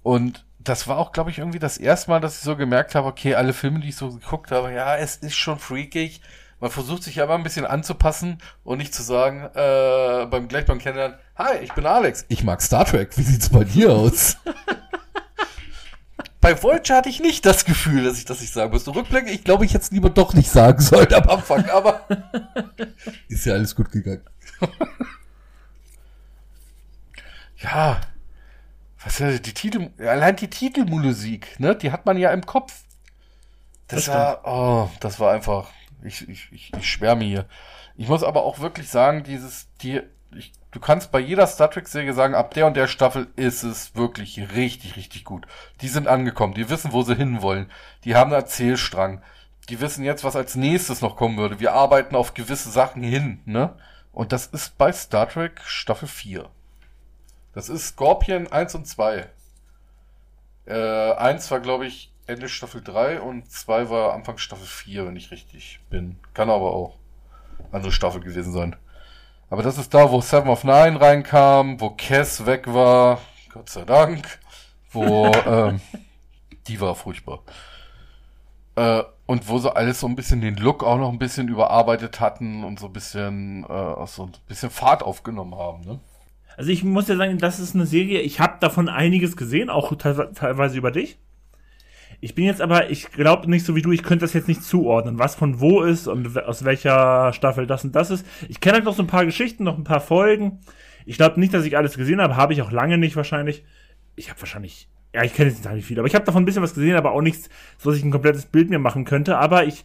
Und 0.02 0.44
das 0.58 0.88
war 0.88 0.98
auch, 0.98 1.12
glaube 1.12 1.30
ich, 1.30 1.38
irgendwie 1.38 1.58
das 1.58 1.78
erste 1.78 2.10
Mal, 2.10 2.20
dass 2.20 2.36
ich 2.36 2.42
so 2.42 2.56
gemerkt 2.56 2.94
habe, 2.94 3.08
okay, 3.08 3.34
alle 3.34 3.52
Filme, 3.52 3.80
die 3.80 3.88
ich 3.88 3.96
so 3.96 4.10
geguckt 4.10 4.50
habe, 4.50 4.72
ja, 4.72 4.96
es 4.96 5.16
ist 5.16 5.36
schon 5.36 5.58
freakig. 5.58 6.20
Man 6.60 6.70
versucht 6.70 7.02
sich 7.02 7.20
aber 7.20 7.34
ein 7.34 7.42
bisschen 7.42 7.66
anzupassen 7.66 8.38
und 8.62 8.78
nicht 8.78 8.94
zu 8.94 9.02
sagen, 9.02 9.50
äh, 9.54 10.26
beim 10.26 10.46
gleich 10.46 10.64
beim 10.64 10.78
Kennenlernen, 10.78 11.18
hi, 11.36 11.56
ich 11.60 11.72
bin 11.72 11.86
Alex. 11.86 12.24
Ich 12.28 12.44
mag 12.44 12.62
Star 12.62 12.84
Trek. 12.84 13.18
Wie 13.18 13.22
sieht's 13.22 13.48
bei 13.48 13.64
dir 13.64 13.90
aus? 13.90 14.36
bei 16.42 16.60
Voyager 16.60 16.96
hatte 16.96 17.08
ich 17.08 17.20
nicht 17.20 17.46
das 17.46 17.64
Gefühl, 17.64 18.04
dass 18.04 18.18
ich 18.18 18.24
das 18.24 18.40
nicht 18.40 18.52
sagen 18.52 18.72
musste. 18.72 18.94
Rückblicke, 18.94 19.30
ich 19.30 19.44
glaube, 19.44 19.64
ich 19.64 19.72
hätte 19.72 19.84
es 19.84 19.90
lieber 19.92 20.10
doch 20.10 20.34
nicht 20.34 20.50
sagen 20.50 20.82
sollen 20.82 21.14
am 21.14 21.28
Anfang, 21.28 21.70
aber 21.70 22.06
ist 23.28 23.46
ja 23.46 23.54
alles 23.54 23.74
gut 23.76 23.92
gegangen. 23.92 24.24
ja, 27.58 28.00
was 29.04 29.20
ja 29.20 29.38
die 29.38 29.54
Titel, 29.54 29.90
allein 29.98 30.34
die 30.34 30.50
Titelmusik, 30.50 31.60
ne, 31.60 31.76
die 31.76 31.92
hat 31.92 32.06
man 32.06 32.18
ja 32.18 32.32
im 32.32 32.44
Kopf. 32.44 32.74
Das, 33.86 34.06
das 34.06 34.14
war, 34.14 34.40
oh, 34.44 34.90
das 34.98 35.20
war 35.20 35.32
einfach, 35.32 35.70
ich, 36.02 36.28
ich, 36.28 36.48
ich, 36.50 36.72
ich 36.76 36.90
schwärme 36.90 37.24
hier. 37.24 37.46
Ich 37.94 38.08
muss 38.08 38.24
aber 38.24 38.42
auch 38.42 38.58
wirklich 38.58 38.88
sagen, 38.88 39.22
dieses, 39.22 39.68
die, 39.80 40.00
ich, 40.34 40.52
du 40.72 40.80
kannst 40.80 41.12
bei 41.12 41.20
jeder 41.20 41.46
Star 41.46 41.70
Trek-Serie 41.70 42.12
sagen, 42.12 42.34
ab 42.34 42.52
der 42.54 42.66
und 42.66 42.76
der 42.76 42.88
Staffel 42.88 43.28
ist 43.36 43.62
es 43.62 43.94
wirklich 43.94 44.38
richtig, 44.54 44.96
richtig 44.96 45.24
gut. 45.24 45.46
Die 45.80 45.88
sind 45.88 46.08
angekommen, 46.08 46.54
die 46.54 46.68
wissen, 46.68 46.92
wo 46.92 47.02
sie 47.02 47.14
hinwollen. 47.14 47.70
Die 48.04 48.16
haben 48.16 48.32
einen 48.32 48.42
Erzählstrang. 48.42 49.22
Die 49.68 49.80
wissen 49.80 50.04
jetzt, 50.04 50.24
was 50.24 50.34
als 50.34 50.56
nächstes 50.56 51.02
noch 51.02 51.16
kommen 51.16 51.36
würde. 51.36 51.60
Wir 51.60 51.72
arbeiten 51.72 52.16
auf 52.16 52.34
gewisse 52.34 52.70
Sachen 52.70 53.02
hin, 53.02 53.40
ne? 53.44 53.76
Und 54.12 54.32
das 54.32 54.46
ist 54.46 54.76
bei 54.76 54.92
Star 54.92 55.28
Trek 55.28 55.60
Staffel 55.64 56.08
4. 56.08 56.50
Das 57.54 57.68
ist 57.68 57.88
Scorpion 57.88 58.50
1 58.50 58.74
und 58.74 58.86
2. 58.86 59.28
Äh, 60.66 61.12
1 61.12 61.50
war, 61.50 61.60
glaube 61.60 61.86
ich, 61.86 62.12
Ende 62.26 62.48
Staffel 62.48 62.82
3 62.82 63.20
und 63.20 63.50
2 63.50 63.90
war 63.90 64.14
Anfang 64.14 64.38
Staffel 64.38 64.66
4, 64.66 65.06
wenn 65.06 65.16
ich 65.16 65.30
richtig 65.30 65.80
bin. 65.90 66.18
Kann 66.34 66.50
aber 66.50 66.72
auch 66.72 66.98
andere 67.72 67.92
Staffel 67.92 68.20
gewesen 68.20 68.52
sein. 68.52 68.76
Aber 69.52 69.62
das 69.62 69.76
ist 69.76 69.92
da, 69.92 70.10
wo 70.10 70.22
Seven 70.22 70.48
of 70.48 70.64
Nine 70.64 70.98
reinkam, 70.98 71.78
wo 71.78 71.90
Cass 71.90 72.46
weg 72.46 72.72
war, 72.72 73.20
Gott 73.52 73.68
sei 73.68 73.84
Dank, 73.84 74.38
wo 74.90 75.26
ähm, 75.46 75.78
die 76.68 76.80
war 76.80 76.94
furchtbar. 76.94 77.40
Äh, 78.76 79.02
und 79.26 79.50
wo 79.50 79.58
sie 79.58 79.76
alles 79.76 80.00
so 80.00 80.06
ein 80.06 80.16
bisschen 80.16 80.40
den 80.40 80.56
Look 80.56 80.82
auch 80.82 80.96
noch 80.96 81.12
ein 81.12 81.18
bisschen 81.18 81.48
überarbeitet 81.48 82.18
hatten 82.18 82.64
und 82.64 82.80
so 82.80 82.86
ein 82.86 82.94
bisschen, 82.94 83.64
äh, 83.64 84.06
so 84.06 84.22
ein 84.22 84.32
bisschen 84.48 84.70
Fahrt 84.70 85.02
aufgenommen 85.02 85.54
haben, 85.54 85.82
ne? 85.82 86.00
Also 86.56 86.70
ich 86.70 86.82
muss 86.82 87.08
ja 87.08 87.16
sagen, 87.16 87.36
das 87.36 87.60
ist 87.60 87.74
eine 87.74 87.84
Serie, 87.84 88.22
ich 88.22 88.40
habe 88.40 88.56
davon 88.58 88.88
einiges 88.88 89.36
gesehen, 89.36 89.68
auch 89.68 89.94
teilweise 89.96 90.78
über 90.78 90.92
dich. 90.92 91.18
Ich 92.24 92.36
bin 92.36 92.44
jetzt 92.44 92.60
aber, 92.60 92.88
ich 92.88 93.10
glaube 93.10 93.50
nicht 93.50 93.66
so 93.66 93.74
wie 93.74 93.82
du, 93.82 93.90
ich 93.90 94.04
könnte 94.04 94.24
das 94.24 94.32
jetzt 94.32 94.46
nicht 94.46 94.62
zuordnen, 94.62 95.18
was 95.18 95.34
von 95.34 95.58
wo 95.58 95.82
ist 95.82 96.06
und 96.06 96.38
aus 96.44 96.64
welcher 96.64 97.32
Staffel 97.32 97.66
das 97.66 97.82
und 97.82 97.96
das 97.96 98.12
ist. 98.12 98.24
Ich 98.48 98.60
kenne 98.60 98.74
halt 98.74 98.84
noch 98.84 98.94
so 98.94 99.02
ein 99.02 99.08
paar 99.08 99.24
Geschichten, 99.24 99.64
noch 99.64 99.76
ein 99.76 99.82
paar 99.82 100.00
Folgen. 100.00 100.60
Ich 101.04 101.16
glaube 101.16 101.40
nicht, 101.40 101.52
dass 101.52 101.64
ich 101.64 101.76
alles 101.76 101.96
gesehen 101.96 102.20
habe, 102.20 102.36
habe 102.36 102.52
ich 102.52 102.62
auch 102.62 102.70
lange 102.70 102.96
nicht 102.96 103.16
wahrscheinlich. 103.16 103.64
Ich 104.14 104.30
habe 104.30 104.40
wahrscheinlich, 104.40 104.88
ja, 105.12 105.24
ich 105.24 105.34
kenne 105.34 105.50
jetzt 105.50 105.68
nicht 105.68 105.84
viel, 105.84 105.98
aber 105.98 106.06
ich 106.06 106.14
habe 106.14 106.24
davon 106.24 106.44
ein 106.44 106.46
bisschen 106.46 106.62
was 106.62 106.74
gesehen, 106.74 106.94
aber 106.94 107.10
auch 107.10 107.22
nichts, 107.22 107.50
so 107.76 107.90
dass 107.90 107.98
ich 107.98 108.04
ein 108.04 108.12
komplettes 108.12 108.46
Bild 108.46 108.70
mir 108.70 108.78
machen 108.78 109.04
könnte. 109.04 109.36
Aber 109.38 109.64
ich, 109.64 109.84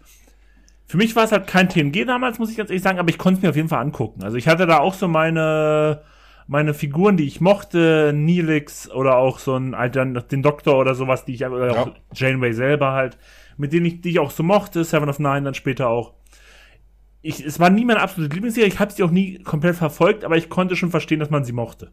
für 0.86 0.98
mich 0.98 1.16
war 1.16 1.24
es 1.24 1.32
halt 1.32 1.48
kein 1.48 1.70
TNG 1.70 2.06
damals, 2.06 2.38
muss 2.38 2.52
ich 2.52 2.58
ganz 2.58 2.70
ehrlich 2.70 2.84
sagen, 2.84 3.00
aber 3.00 3.10
ich 3.10 3.18
konnte 3.18 3.40
es 3.40 3.42
mir 3.42 3.50
auf 3.50 3.56
jeden 3.56 3.70
Fall 3.70 3.82
angucken. 3.82 4.24
Also 4.24 4.38
ich 4.38 4.48
hatte 4.48 4.68
da 4.68 4.78
auch 4.78 4.94
so 4.94 5.08
meine 5.08 6.04
meine 6.48 6.74
Figuren, 6.74 7.18
die 7.18 7.26
ich 7.26 7.42
mochte, 7.42 8.14
Neelix 8.16 8.90
oder 8.90 9.18
auch 9.18 9.40
so 9.40 9.56
ein 9.56 9.74
alter, 9.74 10.06
den 10.06 10.42
Doktor 10.42 10.78
oder 10.78 10.96
sowas, 10.96 11.26
die 11.26 11.34
ich, 11.34 11.46
oder 11.46 11.74
ja. 11.74 11.82
auch 11.84 11.92
Janeway 12.14 12.54
selber 12.54 12.94
halt, 12.94 13.18
mit 13.58 13.74
denen 13.74 13.86
ich, 13.86 14.02
die 14.02 14.12
ich 14.12 14.20
auch 14.20 14.32
so 14.32 14.44
mochte, 14.44 14.84
Seven 14.84 15.10
of 15.10 15.20
Nine 15.20 15.44
dann 15.44 15.54
später 15.54 15.90
auch. 15.90 16.14
Ich, 17.22 17.44
es 17.44 17.60
war 17.60 17.70
nie 17.70 17.84
meine 17.84 18.00
absolute 18.00 18.34
Lieblingsserie, 18.34 18.68
ich 18.68 18.80
habe 18.80 18.94
sie 18.94 19.04
auch 19.04 19.12
nie 19.12 19.40
komplett 19.44 19.76
verfolgt, 19.76 20.24
aber 20.24 20.38
ich 20.38 20.50
konnte 20.50 20.78
schon 20.78 20.92
verstehen, 20.92 21.20
dass 21.20 21.30
man 21.30 21.44
sie 21.44 21.52
mochte. 21.52 21.92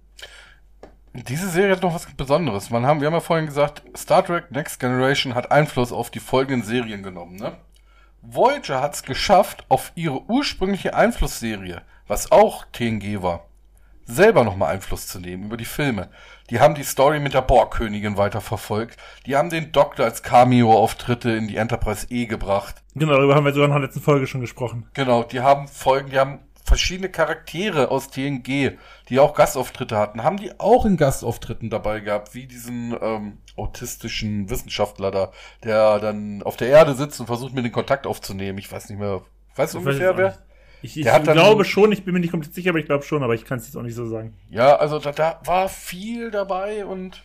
diese 1.12 1.48
Serie 1.48 1.72
hat 1.72 1.82
noch 1.82 1.94
was 1.94 2.07
Besonderes. 2.14 2.70
Man 2.70 2.86
haben, 2.86 3.00
wir 3.00 3.09
haben 3.09 3.14
ja 3.14 3.20
vorhin 3.20 3.46
gesagt, 3.46 3.82
Star 3.96 4.24
Trek 4.24 4.52
Next 4.52 4.78
Generation 4.78 5.34
hat 5.34 5.50
Einfluss 5.50 5.92
auf 5.92 6.11
die 6.11 6.20
folgenden 6.20 6.62
Serien 6.62 7.02
genommen. 7.02 7.36
Ne? 7.36 7.57
Voyager 8.22 8.80
hat 8.80 8.94
es 8.94 9.02
geschafft, 9.02 9.66
auf 9.68 9.90
ihre 9.96 10.22
ursprüngliche 10.30 10.94
Einflussserie, 10.94 11.82
was 12.07 12.30
auch 12.30 12.66
TNG 12.72 13.22
war, 13.22 13.48
selber 14.07 14.44
nochmal 14.44 14.74
Einfluss 14.74 15.07
zu 15.07 15.18
nehmen 15.18 15.44
über 15.44 15.57
die 15.57 15.64
Filme. 15.64 16.11
Die 16.50 16.61
haben 16.61 16.74
die 16.74 16.84
Story 16.84 17.20
mit 17.20 17.34
der 17.34 17.42
Borgkönigin 17.42 18.16
weiterverfolgt. 18.16 18.98
Die 19.26 19.36
haben 19.36 19.50
den 19.50 19.72
Doktor 19.72 20.05
als 20.05 20.22
Cameo-Auftritte 20.22 21.30
in 21.30 21.48
die 21.48 21.57
Enterprise 21.57 22.07
E 22.11 22.26
gebracht. 22.26 22.82
Genau, 22.94 23.14
darüber 23.14 23.34
haben 23.34 23.44
wir 23.44 23.52
sogar 23.52 23.68
in 23.68 23.72
der 23.72 23.82
letzten 23.82 24.02
Folge 24.02 24.26
schon 24.26 24.40
gesprochen. 24.42 24.86
Genau, 24.92 25.22
die 25.22 25.40
haben 25.40 25.68
Folgen, 25.68 26.11
die 26.11 26.18
haben 26.18 26.40
verschiedene 26.64 27.11
Charaktere 27.11 27.90
aus 27.90 28.11
TNG, 28.11 28.78
die 29.09 29.18
auch 29.20 29.34
Gastauftritte 29.34 29.98
hatten, 29.98 30.22
haben 30.22 30.38
die 30.38 30.59
auch 30.59 30.86
in 30.86 30.96
Gastauftritten 30.96 31.68
dabei 31.68 32.00
gehabt, 32.00 32.34
wie 32.34 32.46
diesen 32.46 32.96
ähm, 33.00 33.38
autistischen 33.57 34.48
Wissenschaftler 34.48 35.11
da, 35.11 35.32
der 35.62 35.98
dann 35.98 36.42
auf 36.42 36.57
der 36.57 36.68
Erde 36.68 36.94
sitzt 36.94 37.20
und 37.20 37.26
versucht, 37.26 37.55
mir 37.55 37.62
den 37.62 37.72
Kontakt 37.72 38.07
aufzunehmen. 38.07 38.59
Ich 38.59 38.72
weiß 38.72 38.88
nicht 38.88 38.98
mehr, 38.98 39.22
weißt 39.57 39.74
du 39.74 39.78
ungefähr 39.78 40.16
wer? 40.16 40.38
Ich, 40.85 40.99
ich 40.99 41.07
glaube 41.07 41.64
schon, 41.64 41.93
ich 41.93 42.05
bin 42.05 42.12
mir 42.12 42.20
nicht 42.20 42.30
komplett 42.30 42.53
sicher, 42.53 42.68
aber 42.68 42.78
ich 42.78 42.85
glaube 42.85 43.05
schon, 43.05 43.22
aber 43.22 43.35
ich 43.35 43.47
kann 43.47 43.59
es 43.59 43.64
jetzt 43.64 43.74
auch 43.74 43.82
nicht 43.82 43.95
so 43.95 44.07
sagen. 44.07 44.37
Ja, 44.51 44.76
also 44.76 44.99
da, 44.99 45.12
da 45.12 45.41
war 45.43 45.70
viel 45.70 46.30
dabei 46.30 46.85
und 46.85 47.22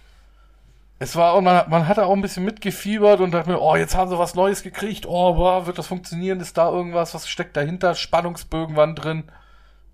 es 0.97 1.17
war 1.17 1.33
auch, 1.33 1.41
man, 1.41 1.69
man 1.69 1.85
hatte 1.85 2.05
auch 2.05 2.13
ein 2.13 2.21
bisschen 2.21 2.45
mitgefiebert 2.45 3.19
und 3.19 3.31
dachte 3.31 3.49
mir, 3.49 3.59
oh, 3.59 3.75
jetzt 3.75 3.97
haben 3.97 4.09
sie 4.09 4.17
was 4.17 4.33
Neues 4.33 4.63
gekriegt, 4.63 5.05
oh, 5.05 5.33
boah, 5.33 5.67
wird 5.67 5.77
das 5.77 5.87
funktionieren, 5.87 6.39
ist 6.39 6.57
da 6.57 6.71
irgendwas, 6.71 7.13
was 7.13 7.27
steckt 7.27 7.57
dahinter, 7.57 7.95
Spannungsbögen 7.95 8.77
waren 8.77 8.95
drin, 8.95 9.25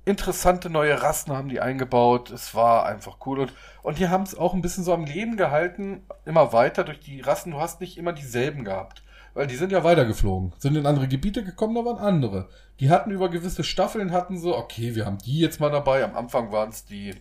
interessante 0.05 0.70
neue 0.70 1.01
Rassen 1.01 1.36
haben 1.36 1.49
die 1.49 1.59
eingebaut, 1.59 2.30
es 2.30 2.53
war 2.53 2.86
einfach 2.86 3.18
cool. 3.26 3.39
Und, 3.39 3.53
und 3.82 3.97
die 3.97 4.09
haben 4.09 4.24
es 4.24 4.38
auch 4.38 4.53
ein 4.53 4.61
bisschen 4.61 4.84
so 4.84 4.93
am 4.93 5.05
Leben 5.05 5.38
gehalten, 5.38 6.03
immer 6.24 6.53
weiter 6.53 6.84
durch 6.84 6.99
die 6.99 7.22
Rassen, 7.22 7.49
du 7.49 7.59
hast 7.59 7.82
nicht 7.82 7.97
immer 7.97 8.13
dieselben 8.13 8.63
gehabt. 8.63 9.01
Weil 9.36 9.47
die 9.47 9.57
sind 9.57 9.73
ja 9.73 9.83
weitergeflogen, 9.83 10.53
sind 10.57 10.77
in 10.77 10.86
andere 10.86 11.09
Gebiete 11.09 11.43
gekommen, 11.43 11.75
da 11.75 11.83
waren 11.83 11.97
andere. 11.97 12.47
Die 12.79 12.89
hatten 12.89 13.11
über 13.11 13.29
gewisse 13.29 13.65
Staffeln, 13.65 14.13
hatten 14.13 14.39
so, 14.39 14.57
okay, 14.57 14.95
wir 14.95 15.05
haben 15.05 15.17
die 15.17 15.39
jetzt 15.39 15.59
mal 15.59 15.69
dabei. 15.69 16.05
Am 16.05 16.15
Anfang 16.15 16.53
waren 16.53 16.69
es 16.69 16.86
die, 16.86 17.13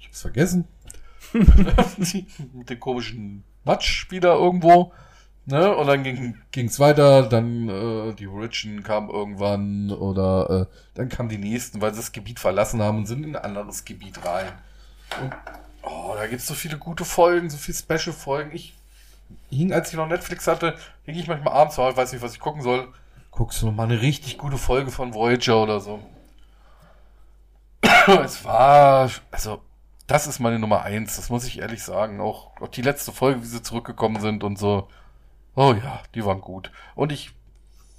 ich 0.00 0.06
hab's 0.06 0.20
vergessen, 0.20 0.66
mit 1.32 2.68
den 2.68 2.80
komischen 2.80 3.44
Matschspieler 3.64 4.34
irgendwo. 4.34 4.92
Ne? 5.44 5.76
Und 5.76 5.86
dann 5.86 6.02
ging 6.02 6.38
ging's 6.50 6.80
weiter, 6.80 7.22
dann 7.22 7.68
äh, 7.68 8.14
die 8.14 8.26
Origin 8.26 8.82
kam 8.82 9.08
irgendwann 9.08 9.92
oder 9.92 10.68
äh, 10.68 10.76
dann 10.94 11.08
kamen 11.08 11.28
die 11.28 11.38
nächsten, 11.38 11.80
weil 11.80 11.94
sie 11.94 12.00
das 12.00 12.10
Gebiet 12.10 12.40
verlassen 12.40 12.82
haben 12.82 12.98
und 12.98 13.06
sind 13.06 13.22
in 13.22 13.36
ein 13.36 13.44
anderes 13.44 13.84
Gebiet 13.84 14.24
rein. 14.24 14.50
Und, 15.22 15.32
oh, 15.84 16.14
da 16.16 16.26
gibt's 16.26 16.48
so 16.48 16.54
viele 16.54 16.78
gute 16.78 17.04
Folgen, 17.04 17.48
so 17.48 17.58
viele 17.58 17.78
Special-Folgen. 17.78 18.50
Ich 18.52 18.75
hing, 19.50 19.72
als 19.72 19.90
ich 19.90 19.96
noch 19.96 20.08
Netflix 20.08 20.46
hatte, 20.46 20.76
hing 21.04 21.16
ich 21.16 21.28
manchmal 21.28 21.54
abends, 21.54 21.78
weil 21.78 21.92
ich 21.92 21.96
weiß 21.96 22.12
nicht, 22.12 22.22
was 22.22 22.34
ich 22.34 22.40
gucken 22.40 22.62
soll. 22.62 22.92
Guckst 23.30 23.60
du 23.60 23.66
noch 23.66 23.74
mal 23.74 23.84
eine 23.84 24.00
richtig 24.00 24.38
gute 24.38 24.58
Folge 24.58 24.90
von 24.90 25.14
Voyager 25.14 25.62
oder 25.62 25.80
so. 25.80 26.00
es 28.24 28.44
war, 28.44 29.10
also, 29.30 29.60
das 30.06 30.26
ist 30.26 30.38
meine 30.38 30.58
Nummer 30.58 30.82
eins, 30.82 31.16
das 31.16 31.30
muss 31.30 31.46
ich 31.46 31.58
ehrlich 31.58 31.82
sagen. 31.82 32.20
Auch, 32.20 32.58
auch 32.60 32.68
die 32.68 32.82
letzte 32.82 33.12
Folge, 33.12 33.42
wie 33.42 33.46
sie 33.46 33.62
zurückgekommen 33.62 34.20
sind 34.20 34.44
und 34.44 34.58
so. 34.58 34.88
Oh 35.54 35.74
ja, 35.74 36.02
die 36.14 36.24
waren 36.24 36.40
gut. 36.40 36.70
Und 36.94 37.12
ich 37.12 37.32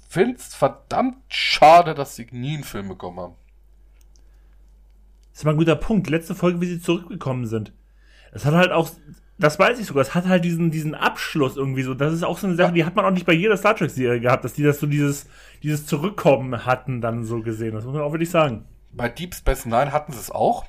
find's 0.08 0.54
verdammt 0.54 1.18
schade, 1.28 1.94
dass 1.94 2.16
sie 2.16 2.26
nie 2.30 2.54
einen 2.54 2.64
Film 2.64 2.88
bekommen 2.88 3.20
haben. 3.20 3.34
Das 5.30 5.40
ist 5.40 5.44
mal 5.44 5.52
ein 5.52 5.58
guter 5.58 5.76
Punkt. 5.76 6.08
Letzte 6.08 6.34
Folge, 6.34 6.60
wie 6.60 6.66
sie 6.66 6.80
zurückgekommen 6.80 7.46
sind. 7.46 7.72
Es 8.32 8.44
hat 8.44 8.54
halt 8.54 8.72
auch 8.72 8.90
das 9.38 9.58
weiß 9.58 9.78
ich 9.78 9.86
sogar. 9.86 10.02
Es 10.02 10.14
hat 10.14 10.26
halt 10.26 10.44
diesen, 10.44 10.70
diesen 10.70 10.94
Abschluss 10.94 11.56
irgendwie 11.56 11.82
so. 11.82 11.94
Das 11.94 12.12
ist 12.12 12.24
auch 12.24 12.38
so 12.38 12.46
eine 12.46 12.56
Sache, 12.56 12.72
die 12.72 12.84
hat 12.84 12.96
man 12.96 13.04
auch 13.04 13.10
nicht 13.10 13.26
bei 13.26 13.32
jeder 13.32 13.56
Star 13.56 13.76
Trek-Serie 13.76 14.20
gehabt, 14.20 14.44
dass 14.44 14.54
die 14.54 14.64
das 14.64 14.80
so 14.80 14.86
dieses, 14.86 15.26
dieses 15.62 15.86
Zurückkommen 15.86 16.66
hatten 16.66 17.00
dann 17.00 17.24
so 17.24 17.40
gesehen. 17.40 17.74
Das 17.74 17.84
muss 17.84 17.94
man 17.94 18.02
auch 18.02 18.12
wirklich 18.12 18.30
sagen. 18.30 18.64
Bei 18.92 19.08
Deep 19.08 19.34
Space 19.34 19.64
Nine 19.64 19.92
hatten 19.92 20.12
sie 20.12 20.18
es 20.18 20.30
auch. 20.30 20.64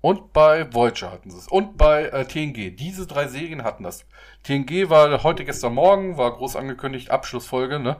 Und 0.00 0.32
bei 0.32 0.72
Voyager 0.72 1.10
hatten 1.10 1.30
sie 1.30 1.38
es. 1.38 1.48
Und 1.48 1.76
bei 1.76 2.04
äh, 2.04 2.24
TNG. 2.24 2.76
Diese 2.76 3.08
drei 3.08 3.26
Serien 3.26 3.64
hatten 3.64 3.82
das. 3.82 4.04
TNG 4.44 4.88
war 4.88 5.24
heute, 5.24 5.44
gestern 5.44 5.74
Morgen, 5.74 6.16
war 6.16 6.30
groß 6.32 6.54
angekündigt, 6.54 7.10
Abschlussfolge, 7.10 7.80
ne? 7.80 7.96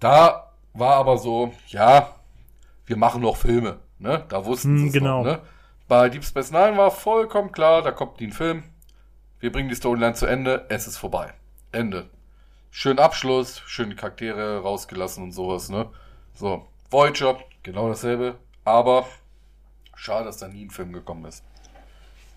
Da 0.00 0.52
war 0.74 0.96
aber 0.96 1.16
so, 1.16 1.54
ja, 1.68 2.14
wir 2.84 2.98
machen 2.98 3.22
noch 3.22 3.36
Filme, 3.36 3.78
ne? 3.98 4.24
Da 4.28 4.44
wussten 4.44 4.74
hm, 4.74 4.78
sie 4.78 4.86
es 4.88 4.92
genau. 4.92 5.22
noch, 5.22 5.30
ne? 5.30 5.40
Bei 5.88 6.10
Deep 6.10 6.24
Space 6.24 6.50
Nine 6.50 6.76
war 6.76 6.90
vollkommen 6.90 7.52
klar, 7.52 7.80
da 7.80 7.90
kommt 7.90 8.20
ein 8.20 8.32
Film, 8.32 8.64
wir 9.40 9.52
bringen 9.52 9.68
die 9.68 9.74
Storyline 9.74 10.14
zu 10.14 10.26
Ende, 10.26 10.66
es 10.68 10.86
ist 10.86 10.96
vorbei. 10.96 11.32
Ende. 11.72 12.08
Schönen 12.70 12.98
Abschluss, 12.98 13.62
schöne 13.66 13.94
Charaktere 13.94 14.60
rausgelassen 14.62 15.24
und 15.24 15.32
sowas, 15.32 15.68
ne? 15.68 15.88
So, 16.34 16.66
Voyager, 16.90 17.38
genau 17.62 17.88
dasselbe, 17.88 18.36
aber 18.64 19.06
schade, 19.94 20.26
dass 20.26 20.38
da 20.38 20.48
nie 20.48 20.64
ein 20.64 20.70
Film 20.70 20.92
gekommen 20.92 21.24
ist. 21.24 21.44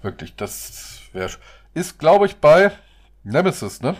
Wirklich, 0.02 0.36
das 0.36 1.02
wäre. 1.14 1.32
Ist, 1.74 1.99
glaube 1.99 2.26
ich, 2.26 2.38
bei 2.38 2.72
Nemesis, 3.24 3.82
ne? 3.82 3.95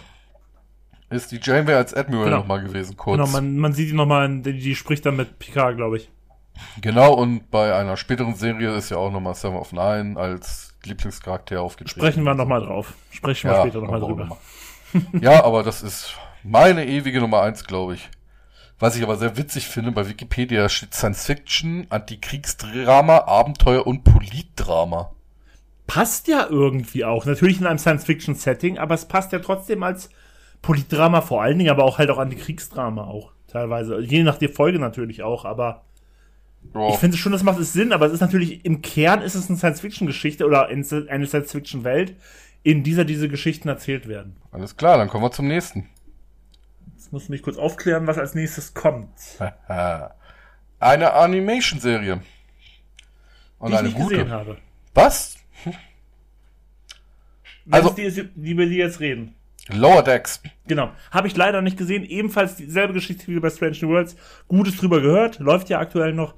Ist 1.10 1.32
die 1.32 1.40
Janeway 1.42 1.76
als 1.76 1.94
Admiral 1.94 2.26
genau. 2.26 2.38
nochmal 2.38 2.64
gewesen, 2.64 2.96
kurz. 2.96 3.18
Genau, 3.18 3.30
man, 3.30 3.58
man 3.58 3.74
sieht 3.74 3.90
die 3.90 3.94
nochmal, 3.94 4.42
die, 4.42 4.58
die 4.58 4.76
spricht 4.76 5.06
dann 5.06 5.18
mit 5.18 5.40
Picard, 5.40 5.76
glaube 5.76 5.98
ich. 5.98 6.10
Genau, 6.80 7.14
und 7.14 7.52
bei 7.52 7.76
einer 7.76 7.98
späteren 7.98 8.36
Serie 8.36 8.76
ist 8.76 8.90
ja 8.90 8.98
auch 8.98 9.12
nochmal 9.12 9.36
Seven 9.36 9.58
of 9.58 9.74
Nine 9.74 10.18
als 10.18 10.71
Lieblingscharakter 10.86 11.62
aufgetreten. 11.62 12.00
Sprechen 12.00 12.24
wir 12.24 12.34
nochmal 12.34 12.62
drauf. 12.62 12.94
Sprechen 13.12 13.50
wir 13.50 13.58
ja, 13.58 13.62
später 13.62 13.82
nochmal 13.82 14.00
drüber. 14.00 14.26
Noch 14.26 14.38
ja, 15.22 15.44
aber 15.44 15.64
das 15.64 15.84
ist 15.84 16.16
meine 16.44 16.86
ewige 16.86 17.22
Nummer 17.22 17.42
eins, 17.42 17.66
glaube 17.66 17.96
ich. 17.96 18.10
Was 18.80 18.96
ich 18.96 19.04
aber 19.04 19.16
sehr 19.16 19.38
witzig 19.38 19.68
finde, 19.68 19.92
bei 19.92 20.10
Wikipedia 20.10 20.68
steht 20.68 20.94
Science 20.94 21.26
Fiction, 21.26 21.86
Antikriegsdrama, 21.90 23.26
Abenteuer 23.28 23.86
und 23.86 24.04
Politdrama. 24.04 25.12
Passt 25.86 26.28
ja 26.28 26.48
irgendwie 26.50 27.06
auch. 27.06 27.26
Natürlich 27.26 27.60
in 27.60 27.68
einem 27.68 27.78
Science-Fiction-Setting, 27.78 28.78
aber 28.78 28.96
es 28.96 29.06
passt 29.06 29.34
ja 29.34 29.40
trotzdem 29.40 29.84
als 29.84 30.10
Politdrama 30.62 31.22
vor 31.22 31.42
allen 31.42 31.58
Dingen, 31.58 31.70
aber 31.70 31.84
auch 31.84 31.98
halt 31.98 32.10
auch 32.10 32.18
Antikriegsdrama 32.18 33.04
auch 33.04 33.34
teilweise. 33.48 34.00
Je 34.00 34.24
nach 34.24 34.38
der 34.38 34.50
Folge 34.50 34.80
natürlich 34.80 35.22
auch, 35.22 35.44
aber 35.46 35.84
Ich 36.90 36.98
finde 36.98 37.18
schon, 37.18 37.32
das 37.34 37.44
macht 37.44 37.60
es 37.60 37.74
Sinn, 37.74 37.92
aber 37.92 38.06
es 38.06 38.14
ist 38.14 38.22
natürlich, 38.22 38.64
im 38.64 38.82
Kern 38.82 39.22
ist 39.22 39.36
es 39.36 39.50
eine 39.50 39.58
Science-Fiction-Geschichte 39.58 40.46
oder 40.46 40.68
eine 40.68 40.84
Science-Fiction-Welt, 40.84 42.16
in 42.64 42.84
dieser 42.84 43.04
diese 43.04 43.28
Geschichten 43.28 43.68
erzählt 43.68 44.08
werden. 44.08 44.38
Alles 44.52 44.78
klar, 44.78 44.98
dann 44.98 45.10
kommen 45.10 45.24
wir 45.24 45.32
zum 45.32 45.48
nächsten. 45.48 45.90
Jetzt 46.96 47.12
muss 47.12 47.30
mich 47.30 47.42
kurz 47.42 47.58
aufklären, 47.58 48.08
was 48.08 48.18
als 48.18 48.36
nächstes 48.36 48.74
kommt. 48.74 49.10
eine 50.80 51.14
Animation-Serie. 51.14 52.22
Und 53.60 53.72
die 53.72 53.78
eine 53.78 53.90
ich 53.90 53.94
nicht 53.96 54.04
gute. 54.04 54.16
gesehen 54.16 54.32
habe. 54.32 54.58
Was? 54.94 55.38
Also, 57.70 57.90
die, 57.92 58.30
die 58.36 58.58
wir 58.58 58.68
jetzt 58.68 59.00
reden. 59.00 59.36
Lower 59.70 60.04
Decks. 60.04 60.42
Genau. 60.68 60.92
Habe 61.12 61.28
ich 61.28 61.36
leider 61.36 61.62
nicht 61.62 61.78
gesehen. 61.78 62.04
Ebenfalls 62.04 62.56
dieselbe 62.56 62.94
Geschichte 62.94 63.28
wie 63.28 63.40
bei 63.40 63.50
Strange 63.50 63.78
New 63.82 63.90
Worlds. 63.90 64.16
Gutes 64.48 64.78
drüber 64.78 65.02
gehört. 65.02 65.40
Läuft 65.40 65.70
ja 65.70 65.80
aktuell 65.80 66.14
noch. 66.14 66.34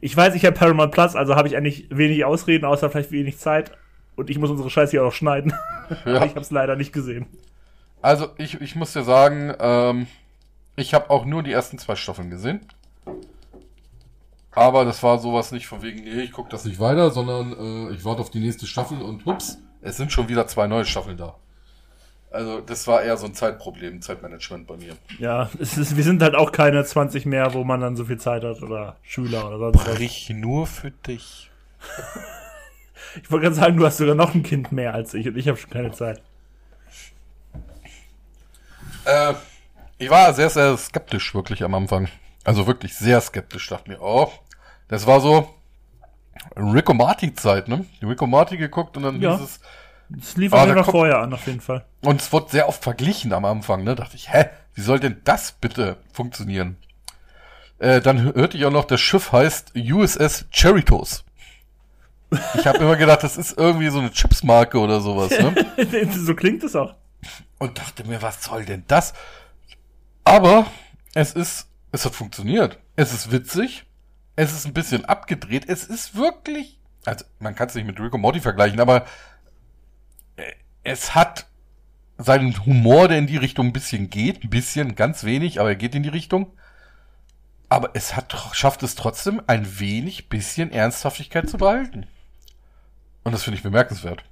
Ich 0.00 0.16
weiß, 0.16 0.34
ich 0.34 0.44
habe 0.44 0.56
Paramount 0.56 0.92
Plus, 0.92 1.14
also 1.16 1.34
habe 1.34 1.48
ich 1.48 1.56
eigentlich 1.56 1.86
wenig 1.90 2.24
Ausreden, 2.24 2.64
außer 2.64 2.90
vielleicht 2.90 3.10
wenig 3.10 3.38
Zeit. 3.38 3.72
Und 4.16 4.30
ich 4.30 4.38
muss 4.38 4.50
unsere 4.50 4.70
Scheiße 4.70 4.92
hier 4.92 5.04
auch 5.04 5.12
schneiden. 5.12 5.52
Ja. 6.04 6.22
ich 6.22 6.32
habe 6.32 6.40
es 6.40 6.50
leider 6.50 6.76
nicht 6.76 6.92
gesehen. 6.92 7.24
Also, 8.02 8.28
ich, 8.36 8.60
ich 8.60 8.76
muss 8.76 8.92
dir 8.92 9.04
sagen, 9.04 9.54
ähm, 9.58 10.06
ich 10.76 10.92
habe 10.92 11.08
auch 11.08 11.24
nur 11.24 11.42
die 11.42 11.50
ersten 11.50 11.78
zwei 11.78 11.96
Staffeln 11.96 12.28
gesehen. 12.28 12.60
Aber 14.52 14.84
das 14.84 15.02
war 15.02 15.18
sowas 15.18 15.50
nicht 15.50 15.66
von 15.66 15.80
wegen, 15.80 16.04
nee, 16.04 16.20
ich 16.20 16.32
gucke 16.32 16.50
das 16.50 16.66
nicht 16.66 16.78
weiter, 16.78 17.10
sondern 17.10 17.52
äh, 17.90 17.94
ich 17.94 18.04
warte 18.04 18.20
auf 18.20 18.28
die 18.28 18.40
nächste 18.40 18.66
Staffel 18.66 19.00
und 19.00 19.24
hups, 19.24 19.56
es 19.80 19.96
sind 19.96 20.12
schon 20.12 20.28
wieder 20.28 20.46
zwei 20.46 20.66
neue 20.66 20.84
Staffeln 20.84 21.16
da. 21.16 21.36
Also 22.30 22.60
das 22.60 22.86
war 22.86 23.02
eher 23.02 23.16
so 23.16 23.26
ein 23.26 23.34
Zeitproblem, 23.34 24.02
Zeitmanagement 24.02 24.66
bei 24.66 24.76
mir. 24.76 24.96
Ja, 25.18 25.50
es 25.58 25.78
ist, 25.78 25.96
wir 25.96 26.04
sind 26.04 26.22
halt 26.22 26.34
auch 26.34 26.52
keine 26.52 26.84
20 26.84 27.26
mehr, 27.26 27.54
wo 27.54 27.64
man 27.64 27.80
dann 27.80 27.96
so 27.96 28.04
viel 28.04 28.18
Zeit 28.18 28.44
hat 28.44 28.62
oder 28.62 28.96
Schüler 29.02 29.46
oder 29.48 29.58
sonst 29.58 29.86
was. 29.86 29.94
Sprich 29.94 30.30
nur 30.30 30.66
für 30.66 30.90
dich. 30.90 31.50
ich 33.22 33.30
wollte 33.30 33.44
gerade 33.44 33.56
sagen, 33.56 33.76
du 33.76 33.86
hast 33.86 33.96
sogar 33.96 34.14
noch 34.14 34.34
ein 34.34 34.42
Kind 34.42 34.72
mehr 34.72 34.94
als 34.94 35.14
ich 35.14 35.26
und 35.26 35.36
ich 35.36 35.48
habe 35.48 35.56
schon 35.56 35.70
keine 35.70 35.92
Zeit. 35.92 36.22
Äh, 39.04 39.34
ich 39.96 40.10
war 40.10 40.34
sehr, 40.34 40.50
sehr 40.50 40.76
skeptisch 40.76 41.34
wirklich 41.34 41.64
am 41.64 41.74
Anfang. 41.74 42.08
Also 42.44 42.66
wirklich 42.66 42.94
sehr 42.94 43.20
skeptisch. 43.20 43.68
Dachte 43.68 43.90
mir, 43.90 44.00
oh, 44.00 44.30
das 44.88 45.06
war 45.06 45.20
so 45.20 45.48
Rico 46.56 46.94
Marty 46.94 47.34
Zeit, 47.34 47.68
ne? 47.68 47.86
Rico 48.02 48.26
Marty 48.26 48.56
geguckt 48.56 48.96
und 48.96 49.02
dann 49.02 49.20
ja. 49.20 49.34
es 49.36 49.60
es 50.16 50.36
lief 50.36 50.52
auf 50.52 50.66
jeden 50.66 50.82
Fall 50.82 50.92
vorher 50.92 51.18
an, 51.18 51.32
auf 51.32 51.46
jeden 51.46 51.60
Fall. 51.60 51.84
Und 52.02 52.20
es 52.20 52.32
wurde 52.32 52.50
sehr 52.50 52.68
oft 52.68 52.82
verglichen 52.82 53.32
am 53.32 53.44
Anfang, 53.44 53.84
ne? 53.84 53.94
Dachte 53.94 54.16
ich, 54.16 54.32
hä, 54.32 54.46
wie 54.74 54.80
soll 54.80 55.00
denn 55.00 55.20
das 55.24 55.52
bitte 55.52 55.96
funktionieren? 56.12 56.76
Äh, 57.78 58.00
dann 58.00 58.34
hörte 58.34 58.56
ich 58.56 58.64
auch 58.64 58.70
noch, 58.70 58.84
das 58.84 59.00
Schiff 59.00 59.32
heißt 59.32 59.72
USS 59.76 60.46
Cheritos. 60.50 61.24
Ich 62.54 62.66
habe 62.66 62.78
immer 62.78 62.96
gedacht, 62.96 63.22
das 63.22 63.36
ist 63.36 63.56
irgendwie 63.56 63.88
so 63.88 63.98
eine 63.98 64.10
Chipsmarke 64.10 64.78
oder 64.78 65.00
sowas, 65.00 65.30
ne? 65.30 65.54
so 66.14 66.34
klingt 66.34 66.62
es 66.62 66.76
auch. 66.76 66.94
Und 67.58 67.78
dachte 67.78 68.04
mir, 68.04 68.20
was 68.22 68.44
soll 68.44 68.64
denn 68.64 68.84
das? 68.86 69.14
Aber 70.24 70.66
es 71.14 71.32
ist, 71.32 71.68
es 71.90 72.04
hat 72.04 72.14
funktioniert. 72.14 72.78
Es 72.96 73.12
ist 73.12 73.32
witzig. 73.32 73.84
Es 74.36 74.52
ist 74.52 74.66
ein 74.66 74.74
bisschen 74.74 75.04
abgedreht. 75.04 75.64
Es 75.68 75.84
ist 75.84 76.16
wirklich, 76.16 76.78
also 77.04 77.24
man 77.40 77.54
kann 77.54 77.68
es 77.68 77.74
nicht 77.74 77.86
mit 77.86 77.98
und 77.98 78.20
Morty 78.20 78.40
vergleichen, 78.40 78.78
aber 78.78 79.04
es 80.88 81.14
hat 81.14 81.46
seinen 82.16 82.64
Humor, 82.66 83.08
der 83.08 83.18
in 83.18 83.26
die 83.26 83.36
Richtung 83.36 83.66
ein 83.66 83.72
bisschen 83.72 84.10
geht, 84.10 84.42
ein 84.42 84.50
bisschen, 84.50 84.94
ganz 84.94 85.24
wenig, 85.24 85.60
aber 85.60 85.70
er 85.70 85.76
geht 85.76 85.94
in 85.94 86.02
die 86.02 86.08
Richtung. 86.08 86.52
Aber 87.68 87.90
es 87.94 88.16
hat, 88.16 88.34
schafft 88.52 88.82
es 88.82 88.94
trotzdem, 88.94 89.42
ein 89.46 89.78
wenig 89.78 90.28
bisschen 90.28 90.72
Ernsthaftigkeit 90.72 91.48
zu 91.48 91.58
behalten. 91.58 92.06
Und 93.24 93.32
das 93.32 93.42
finde 93.42 93.58
ich 93.58 93.62
bemerkenswert. 93.62 94.24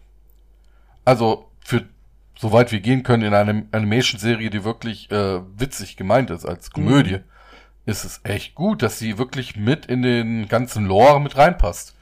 Also, 1.04 1.50
für 1.60 1.86
soweit 2.38 2.72
wir 2.72 2.80
gehen 2.80 3.02
können 3.02 3.22
in 3.22 3.34
einer 3.34 3.62
Animation-Serie, 3.72 4.50
die 4.50 4.64
wirklich 4.64 5.10
äh, 5.10 5.40
witzig 5.58 5.96
gemeint 5.96 6.30
ist 6.30 6.44
als 6.44 6.70
Komödie, 6.70 7.18
mhm. 7.18 7.24
ist 7.84 8.04
es 8.04 8.20
echt 8.24 8.54
gut, 8.54 8.82
dass 8.82 8.98
sie 8.98 9.18
wirklich 9.18 9.56
mit 9.56 9.86
in 9.86 10.02
den 10.02 10.48
ganzen 10.48 10.86
Lore 10.86 11.20
mit 11.20 11.36
reinpasst. 11.36 11.94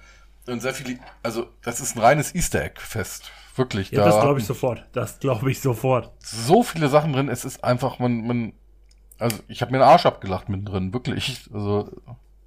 Und 0.46 0.61
sehr 0.61 0.74
viele, 0.74 0.98
also 1.22 1.48
das 1.62 1.80
ist 1.80 1.96
ein 1.96 2.00
reines 2.00 2.34
Easter 2.34 2.62
Egg-Fest. 2.62 3.30
Wirklich. 3.57 3.90
Ja, 3.90 4.00
da 4.00 4.07
das 4.07 4.20
glaube 4.20 4.40
ich 4.40 4.46
sofort. 4.46 4.84
Das 4.92 5.20
glaube 5.20 5.50
ich 5.50 5.61
sofort. 5.61 6.11
So 6.18 6.62
viele 6.62 6.88
Sachen 6.88 7.12
drin, 7.12 7.28
es 7.28 7.44
ist 7.44 7.62
einfach, 7.62 7.98
man, 7.98 8.26
man, 8.26 8.52
also 9.18 9.38
ich 9.48 9.62
habe 9.62 9.72
mir 9.72 9.78
den 9.78 9.84
Arsch 9.86 10.07
abgelacht 10.07 10.48
mittendrin, 10.48 10.92
wirklich. 10.92 11.48
Also 11.52 11.90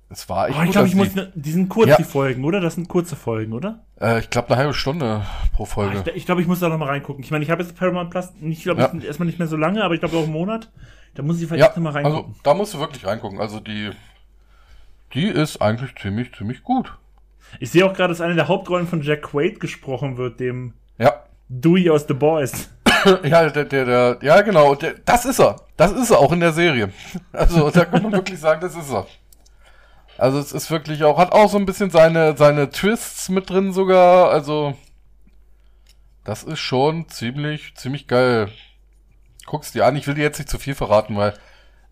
es 0.10 0.28
war 0.30 0.50
echt. 0.50 0.58
Oh, 0.58 0.64
ich 0.64 0.72
glaube, 0.72 0.88
ich 0.88 0.96
muss, 0.96 1.16
ne, 1.16 1.32
die 1.36 1.52
sind 1.52 1.70
kurz, 1.70 1.90
ja. 1.90 1.98
die 1.98 2.04
Folgen, 2.04 2.44
oder? 2.44 2.60
Das 2.62 2.76
sind 2.76 2.88
kurze 2.88 3.16
Folgen, 3.16 3.54
oder? 3.54 3.86
Äh, 4.00 4.20
ich 4.20 4.30
glaube, 4.30 4.50
eine 4.50 4.58
halbe 4.58 4.74
Stunde 4.74 5.26
pro 5.54 5.66
Folge. 5.66 6.04
Ah, 6.06 6.12
ich 6.14 6.26
glaube, 6.26 6.42
ich 6.42 6.48
muss 6.48 6.60
da 6.60 6.70
noch 6.70 6.78
mal 6.78 6.88
reingucken. 6.88 7.24
Ich 7.24 7.32
meine, 7.32 7.44
ich 7.44 7.52
habe 7.52 7.62
jetzt 7.62 7.78
Paramount 7.78 8.10
Plus, 8.10 8.32
ich 8.42 8.64
glaube, 8.64 8.82
ja. 8.82 8.94
erstmal 9.06 9.28
nicht 9.28 9.40
mehr 9.40 9.48
so 9.48 9.58
lange, 9.58 9.84
aber 9.84 9.94
ich 9.94 10.00
glaube 10.00 10.18
auch 10.18 10.24
einen 10.24 10.34
Monat. 10.34 10.72
Da 11.16 11.24
muss 11.24 11.42
ich 11.42 11.48
vielleicht 11.48 11.76
ja, 11.76 11.82
noch 11.82 11.92
mal 11.92 11.96
also, 11.96 12.10
reingucken. 12.10 12.32
Also, 12.32 12.42
da 12.44 12.54
musst 12.54 12.74
du 12.74 12.80
wirklich 12.80 13.06
reingucken. 13.06 13.40
Also, 13.40 13.60
die, 13.60 13.92
die 15.14 15.26
ist 15.28 15.62
eigentlich 15.62 15.96
ziemlich, 15.96 16.34
ziemlich 16.34 16.64
gut. 16.64 16.94
Ich 17.60 17.72
sehe 17.72 17.86
auch 17.86 17.94
gerade, 17.94 18.10
dass 18.10 18.22
eine 18.22 18.36
der 18.36 18.48
Hauptrollen 18.48 18.88
von 18.88 19.02
Jack 19.02 19.24
Quaid 19.24 19.60
gesprochen 19.60 20.18
wird, 20.18 20.40
dem 20.40 20.74
ja. 20.98 21.24
Dewey 21.50 21.90
aus 21.90 22.06
The 22.08 22.14
Boys. 22.14 22.70
ja, 23.24 23.50
der, 23.50 23.66
der, 23.66 23.86
der, 23.86 24.18
ja, 24.22 24.42
genau, 24.42 24.76
der, 24.76 24.96
das 25.06 25.26
ist 25.26 25.40
er. 25.40 25.56
Das 25.78 25.92
ist 25.92 26.12
er 26.12 26.20
auch 26.20 26.32
in 26.32 26.40
der 26.40 26.54
Serie. 26.54 26.92
Also, 27.32 27.70
da 27.70 27.86
kann 27.86 28.04
man 28.04 28.12
wirklich 28.12 28.40
sagen, 28.40 28.62
das 28.62 28.76
ist 28.76 28.92
er. 28.92 29.06
Also 30.18 30.40
es 30.40 30.52
ist 30.52 30.72
wirklich 30.72 31.04
auch, 31.04 31.20
hat 31.20 31.32
auch 31.32 31.50
so 31.50 31.58
ein 31.58 31.66
bisschen 31.66 31.92
seine, 31.92 32.36
seine 32.36 32.70
Twists 32.72 33.30
mit 33.30 33.50
drin 33.50 33.72
sogar. 33.72 34.32
Also 34.32 34.76
das 36.24 36.44
ist 36.44 36.60
schon 36.60 37.08
ziemlich, 37.08 37.76
ziemlich 37.76 38.08
geil. 38.08 38.52
Guck's 39.46 39.72
dir 39.72 39.86
an, 39.86 39.96
ich 39.96 40.08
will 40.08 40.16
dir 40.16 40.24
jetzt 40.24 40.40
nicht 40.40 40.50
zu 40.50 40.58
viel 40.58 40.76
verraten, 40.76 41.16
weil 41.16 41.34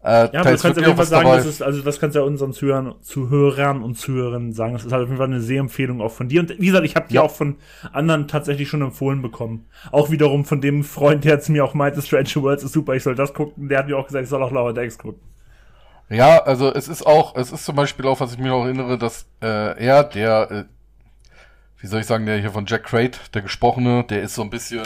äh, 0.06 0.30
ja, 0.32 0.42
aber 0.42 0.52
du 0.52 0.58
kannst 0.58 0.66
auf 0.66 0.78
jeden 0.78 0.96
Fall 0.96 1.06
sagen, 1.08 1.28
das 1.30 1.48
ist, 1.48 1.64
also 1.64 1.82
das 1.82 2.00
kannst 2.00 2.16
du 2.16 2.20
ja 2.20 2.26
unseren 2.26 2.54
Zuhörern, 2.54 2.94
Zuhörern 3.02 3.82
und 3.82 3.96
Zuhörerinnen 3.96 4.54
sagen. 4.54 4.74
Das 4.74 4.86
ist 4.86 4.92
halt 4.92 5.02
auf 5.02 5.10
jeden 5.10 5.18
Fall 5.18 5.26
eine 5.26 5.42
Sehempfehlung 5.42 6.00
auch 6.00 6.12
von 6.12 6.30
dir. 6.30 6.42
Und 6.42 6.60
wie 6.60 6.68
gesagt, 6.68 6.86
ich 6.86 6.96
habe 6.96 7.08
die 7.10 7.16
ja. 7.16 7.24
auch 7.24 7.32
von 7.32 7.56
anderen 7.92 8.28
tatsächlich 8.28 8.70
schon 8.70 8.84
empfohlen 8.84 9.24
bekommen. 9.24 9.66
Auch 9.92 10.12
wiederum 10.12 10.46
von 10.46 10.62
dem 10.62 10.84
Freund, 10.84 11.24
der 11.24 11.34
jetzt 11.34 11.50
mir 11.50 11.66
auch 11.66 11.74
meinte, 11.74 12.04
Strange 12.04 12.30
Worlds 12.36 12.64
ist 12.64 12.74
super, 12.74 12.94
ich 12.94 13.02
soll 13.02 13.16
das 13.16 13.34
gucken. 13.34 13.68
Der 13.68 13.80
hat 13.80 13.88
mir 13.88 13.98
auch 13.98 14.06
gesagt, 14.06 14.24
ich 14.24 14.30
soll 14.30 14.44
auch 14.44 14.52
Lower 14.52 14.74
Decks 14.74 15.00
gucken. 15.00 15.22
Ja, 16.08 16.44
also 16.44 16.72
es 16.72 16.88
ist 16.88 17.04
auch, 17.04 17.36
es 17.36 17.52
ist 17.52 17.66
zum 17.66 17.76
Beispiel 17.76 18.06
auch, 18.06 18.20
was 18.20 18.32
ich 18.32 18.38
mir 18.38 18.50
noch 18.50 18.64
erinnere, 18.64 19.00
dass 19.00 19.26
äh, 19.42 19.84
er, 19.84 20.04
der, 20.04 20.52
äh, 20.52 20.64
wie 21.80 21.88
soll 21.88 22.02
ich 22.02 22.06
sagen, 22.06 22.28
der 22.28 22.38
hier 22.38 22.52
von 22.52 22.68
Jack 22.68 22.84
Crate, 22.84 23.18
der 23.34 23.42
Gesprochene, 23.42 24.04
der 24.04 24.22
ist 24.22 24.36
so 24.36 24.44
ein 24.44 24.52
bisschen, 24.52 24.86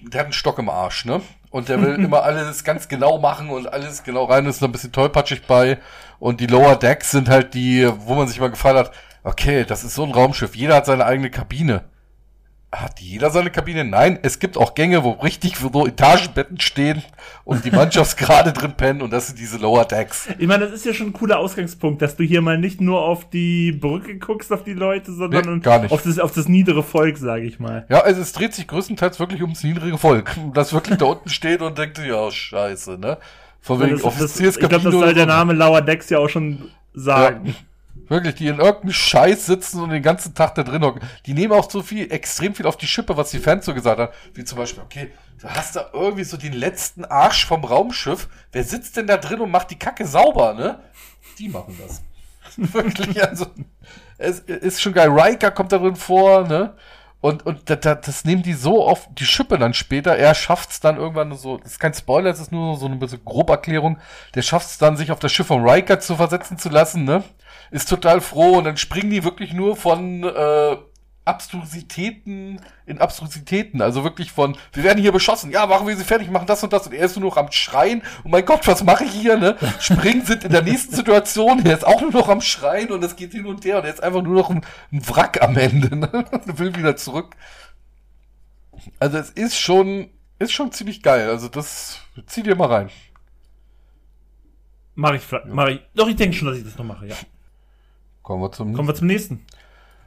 der 0.00 0.20
hat 0.20 0.26
einen 0.28 0.32
Stock 0.32 0.58
im 0.58 0.70
Arsch, 0.70 1.04
ne? 1.04 1.20
Und 1.50 1.68
der 1.68 1.80
will 1.80 1.94
immer 1.94 2.22
alles 2.22 2.62
ganz 2.62 2.88
genau 2.88 3.18
machen 3.18 3.48
und 3.48 3.72
alles 3.72 4.04
genau 4.04 4.24
rein, 4.24 4.46
ist 4.46 4.62
ein 4.62 4.72
bisschen 4.72 4.92
tollpatschig 4.92 5.46
bei. 5.46 5.78
Und 6.18 6.40
die 6.40 6.46
Lower 6.46 6.76
Decks 6.76 7.10
sind 7.10 7.28
halt 7.28 7.54
die, 7.54 7.88
wo 8.00 8.14
man 8.14 8.28
sich 8.28 8.40
mal 8.40 8.50
gefallen 8.50 8.78
hat, 8.78 8.92
okay, 9.24 9.64
das 9.64 9.84
ist 9.84 9.94
so 9.94 10.04
ein 10.04 10.12
Raumschiff, 10.12 10.54
jeder 10.54 10.76
hat 10.76 10.86
seine 10.86 11.06
eigene 11.06 11.30
Kabine. 11.30 11.84
Hat 12.70 13.00
jeder 13.00 13.30
seine 13.30 13.50
Kabine? 13.50 13.82
Nein, 13.82 14.18
es 14.20 14.40
gibt 14.40 14.58
auch 14.58 14.74
Gänge, 14.74 15.02
wo 15.02 15.12
richtig 15.12 15.56
so 15.56 15.86
Etagenbetten 15.86 16.60
stehen 16.60 17.02
und 17.44 17.64
die 17.64 17.70
Mannschaftsgrade 17.70 18.52
drin 18.54 18.74
pennen 18.76 19.00
und 19.00 19.10
das 19.10 19.28
sind 19.28 19.38
diese 19.38 19.56
Lower 19.56 19.86
Decks. 19.86 20.28
Ich 20.38 20.46
meine, 20.46 20.66
das 20.66 20.74
ist 20.74 20.84
ja 20.84 20.92
schon 20.92 21.06
ein 21.06 21.12
cooler 21.14 21.38
Ausgangspunkt, 21.38 22.02
dass 22.02 22.16
du 22.16 22.24
hier 22.24 22.42
mal 22.42 22.58
nicht 22.58 22.82
nur 22.82 23.00
auf 23.00 23.30
die 23.30 23.72
Brücke 23.72 24.18
guckst, 24.18 24.52
auf 24.52 24.64
die 24.64 24.74
Leute, 24.74 25.12
sondern 25.12 25.60
nee, 25.60 25.88
Auf, 25.88 26.02
das, 26.02 26.18
auf 26.18 26.32
das 26.32 26.46
niedere 26.46 26.82
Volk, 26.82 27.16
sage 27.16 27.44
ich 27.44 27.58
mal. 27.58 27.86
Ja, 27.88 28.00
also 28.00 28.20
es 28.20 28.34
dreht 28.34 28.52
sich 28.52 28.66
größtenteils 28.66 29.18
wirklich 29.18 29.40
ums 29.40 29.64
niedrige 29.64 29.96
Volk, 29.96 30.36
das 30.52 30.74
wirklich 30.74 30.98
da 30.98 31.06
unten 31.06 31.30
steht 31.30 31.62
und 31.62 31.78
denkt, 31.78 31.98
ja, 31.98 32.30
scheiße, 32.30 32.98
ne? 32.98 33.16
Von 33.62 33.80
wegen 33.80 34.00
Offizierskabine. 34.02 34.76
Ich 34.76 34.82
glaube, 34.82 34.84
das 34.84 34.92
soll 34.92 35.14
der 35.14 35.26
Name 35.26 35.54
Lower 35.54 35.80
Decks 35.80 36.10
ja 36.10 36.18
auch 36.18 36.28
schon 36.28 36.70
sagen. 36.92 37.46
Ja. 37.46 37.54
Wirklich, 38.08 38.36
die 38.36 38.46
in 38.46 38.58
irgendeinem 38.58 38.92
Scheiß 38.92 39.46
sitzen 39.46 39.82
und 39.82 39.90
den 39.90 40.02
ganzen 40.02 40.34
Tag 40.34 40.54
da 40.54 40.62
drin 40.62 40.82
hocken. 40.82 41.06
Die 41.26 41.34
nehmen 41.34 41.52
auch 41.52 41.70
so 41.70 41.82
viel, 41.82 42.10
extrem 42.10 42.54
viel 42.54 42.66
auf 42.66 42.76
die 42.76 42.86
Schippe, 42.86 43.16
was 43.16 43.30
die 43.30 43.38
Fans 43.38 43.66
so 43.66 43.74
gesagt 43.74 44.00
haben. 44.00 44.12
Wie 44.34 44.44
zum 44.44 44.58
Beispiel, 44.58 44.82
okay, 44.82 45.12
du 45.40 45.48
hast 45.48 45.76
da 45.76 45.90
irgendwie 45.92 46.24
so 46.24 46.36
den 46.36 46.54
letzten 46.54 47.04
Arsch 47.04 47.46
vom 47.46 47.64
Raumschiff. 47.64 48.28
Wer 48.52 48.64
sitzt 48.64 48.96
denn 48.96 49.06
da 49.06 49.18
drin 49.18 49.40
und 49.40 49.50
macht 49.50 49.70
die 49.70 49.78
Kacke 49.78 50.06
sauber, 50.06 50.54
ne? 50.54 50.80
Die 51.38 51.48
machen 51.48 51.78
das. 51.80 52.02
Wirklich, 52.56 53.22
also, 53.22 53.46
es 54.16 54.40
ist 54.40 54.80
schon 54.80 54.94
geil. 54.94 55.10
Riker 55.10 55.50
kommt 55.50 55.72
da 55.72 55.78
drin 55.78 55.96
vor, 55.96 56.48
ne? 56.48 56.74
Und, 57.20 57.44
und 57.46 57.68
das, 57.68 57.80
das 57.80 58.24
nehmen 58.24 58.42
die 58.42 58.52
so 58.52 58.86
auf 58.86 59.08
die 59.12 59.26
Schippe 59.26 59.58
dann 59.58 59.74
später. 59.74 60.16
Er 60.16 60.34
schafft's 60.34 60.78
dann 60.80 60.96
irgendwann 60.96 61.34
so, 61.36 61.58
das 61.58 61.72
ist 61.72 61.80
kein 61.80 61.92
Spoiler, 61.92 62.30
das 62.30 62.40
ist 62.40 62.52
nur 62.52 62.76
so 62.76 62.86
eine 62.86 62.96
bisschen 62.96 63.24
Groberklärung. 63.24 63.98
Der 64.34 64.42
schafft's 64.42 64.78
dann, 64.78 64.96
sich 64.96 65.10
auf 65.10 65.18
das 65.18 65.32
Schiff 65.32 65.48
von 65.48 65.68
Riker 65.68 65.98
zu 65.98 66.14
versetzen 66.16 66.58
zu 66.58 66.68
lassen, 66.68 67.04
ne? 67.04 67.24
Ist 67.70 67.88
total 67.88 68.20
froh 68.20 68.58
und 68.58 68.64
dann 68.64 68.76
springen 68.76 69.10
die 69.10 69.24
wirklich 69.24 69.52
nur 69.52 69.76
von 69.76 70.24
äh, 70.24 70.76
Abstrusitäten 71.28 72.58
in 72.86 72.98
Abstrusitäten. 72.98 73.82
Also 73.82 74.02
wirklich 74.02 74.32
von, 74.32 74.56
wir 74.72 74.82
werden 74.82 74.98
hier 74.98 75.12
beschossen, 75.12 75.50
ja, 75.50 75.66
machen 75.66 75.86
wir 75.86 75.96
sie 75.96 76.04
fertig, 76.04 76.30
machen 76.30 76.46
das 76.46 76.64
und 76.64 76.72
das. 76.72 76.86
Und 76.86 76.94
er 76.94 77.04
ist 77.04 77.16
nur 77.16 77.28
noch 77.28 77.36
am 77.36 77.52
Schreien. 77.52 78.02
Oh 78.24 78.28
mein 78.28 78.46
Gott, 78.46 78.66
was 78.66 78.82
mache 78.82 79.04
ich 79.04 79.12
hier, 79.12 79.36
ne? 79.36 79.56
Springen 79.78 80.24
sind 80.24 80.44
in 80.44 80.52
der 80.52 80.62
nächsten 80.62 80.96
Situation, 80.96 81.64
er 81.66 81.74
ist 81.74 81.86
auch 81.86 82.00
nur 82.00 82.12
noch 82.12 82.28
am 82.28 82.40
Schreien 82.40 82.90
und 82.90 83.04
es 83.04 83.14
geht 83.14 83.32
hin 83.32 83.46
und 83.46 83.64
her 83.64 83.78
und 83.78 83.84
er 83.84 83.92
ist 83.92 84.02
einfach 84.02 84.22
nur 84.22 84.34
noch 84.34 84.48
ein, 84.48 84.64
ein 84.90 85.06
Wrack 85.06 85.42
am 85.42 85.56
Ende, 85.56 85.94
ne? 85.94 86.24
Und 86.30 86.58
will 86.58 86.74
wieder 86.74 86.96
zurück. 86.96 87.36
Also 88.98 89.18
es 89.18 89.30
ist 89.30 89.58
schon, 89.58 90.08
ist 90.38 90.52
schon 90.52 90.72
ziemlich 90.72 91.02
geil. 91.02 91.28
Also 91.28 91.48
das, 91.48 92.00
zieh 92.26 92.42
dir 92.42 92.56
mal 92.56 92.68
rein. 92.68 92.90
Mach 94.94 95.12
ich, 95.12 95.22
mach 95.46 95.68
ich. 95.68 95.80
Doch, 95.94 96.08
ich 96.08 96.16
denke 96.16 96.34
schon, 96.34 96.48
dass 96.48 96.56
ich 96.56 96.64
das 96.64 96.76
noch 96.78 96.84
mache, 96.84 97.06
ja. 97.06 97.14
Kommen 98.28 98.42
wir 98.42 98.52
zum, 98.52 98.74
Kommen 98.74 98.86
wir 98.86 98.94
zum 98.94 99.06
nächsten. 99.06 99.46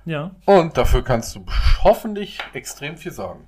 Ja. 0.05 0.29
Und 0.45 0.77
dafür 0.77 1.03
kannst 1.03 1.35
du 1.35 1.43
hoffentlich 1.83 2.37
extrem 2.53 2.95
viel 2.95 3.11
sagen. 3.11 3.47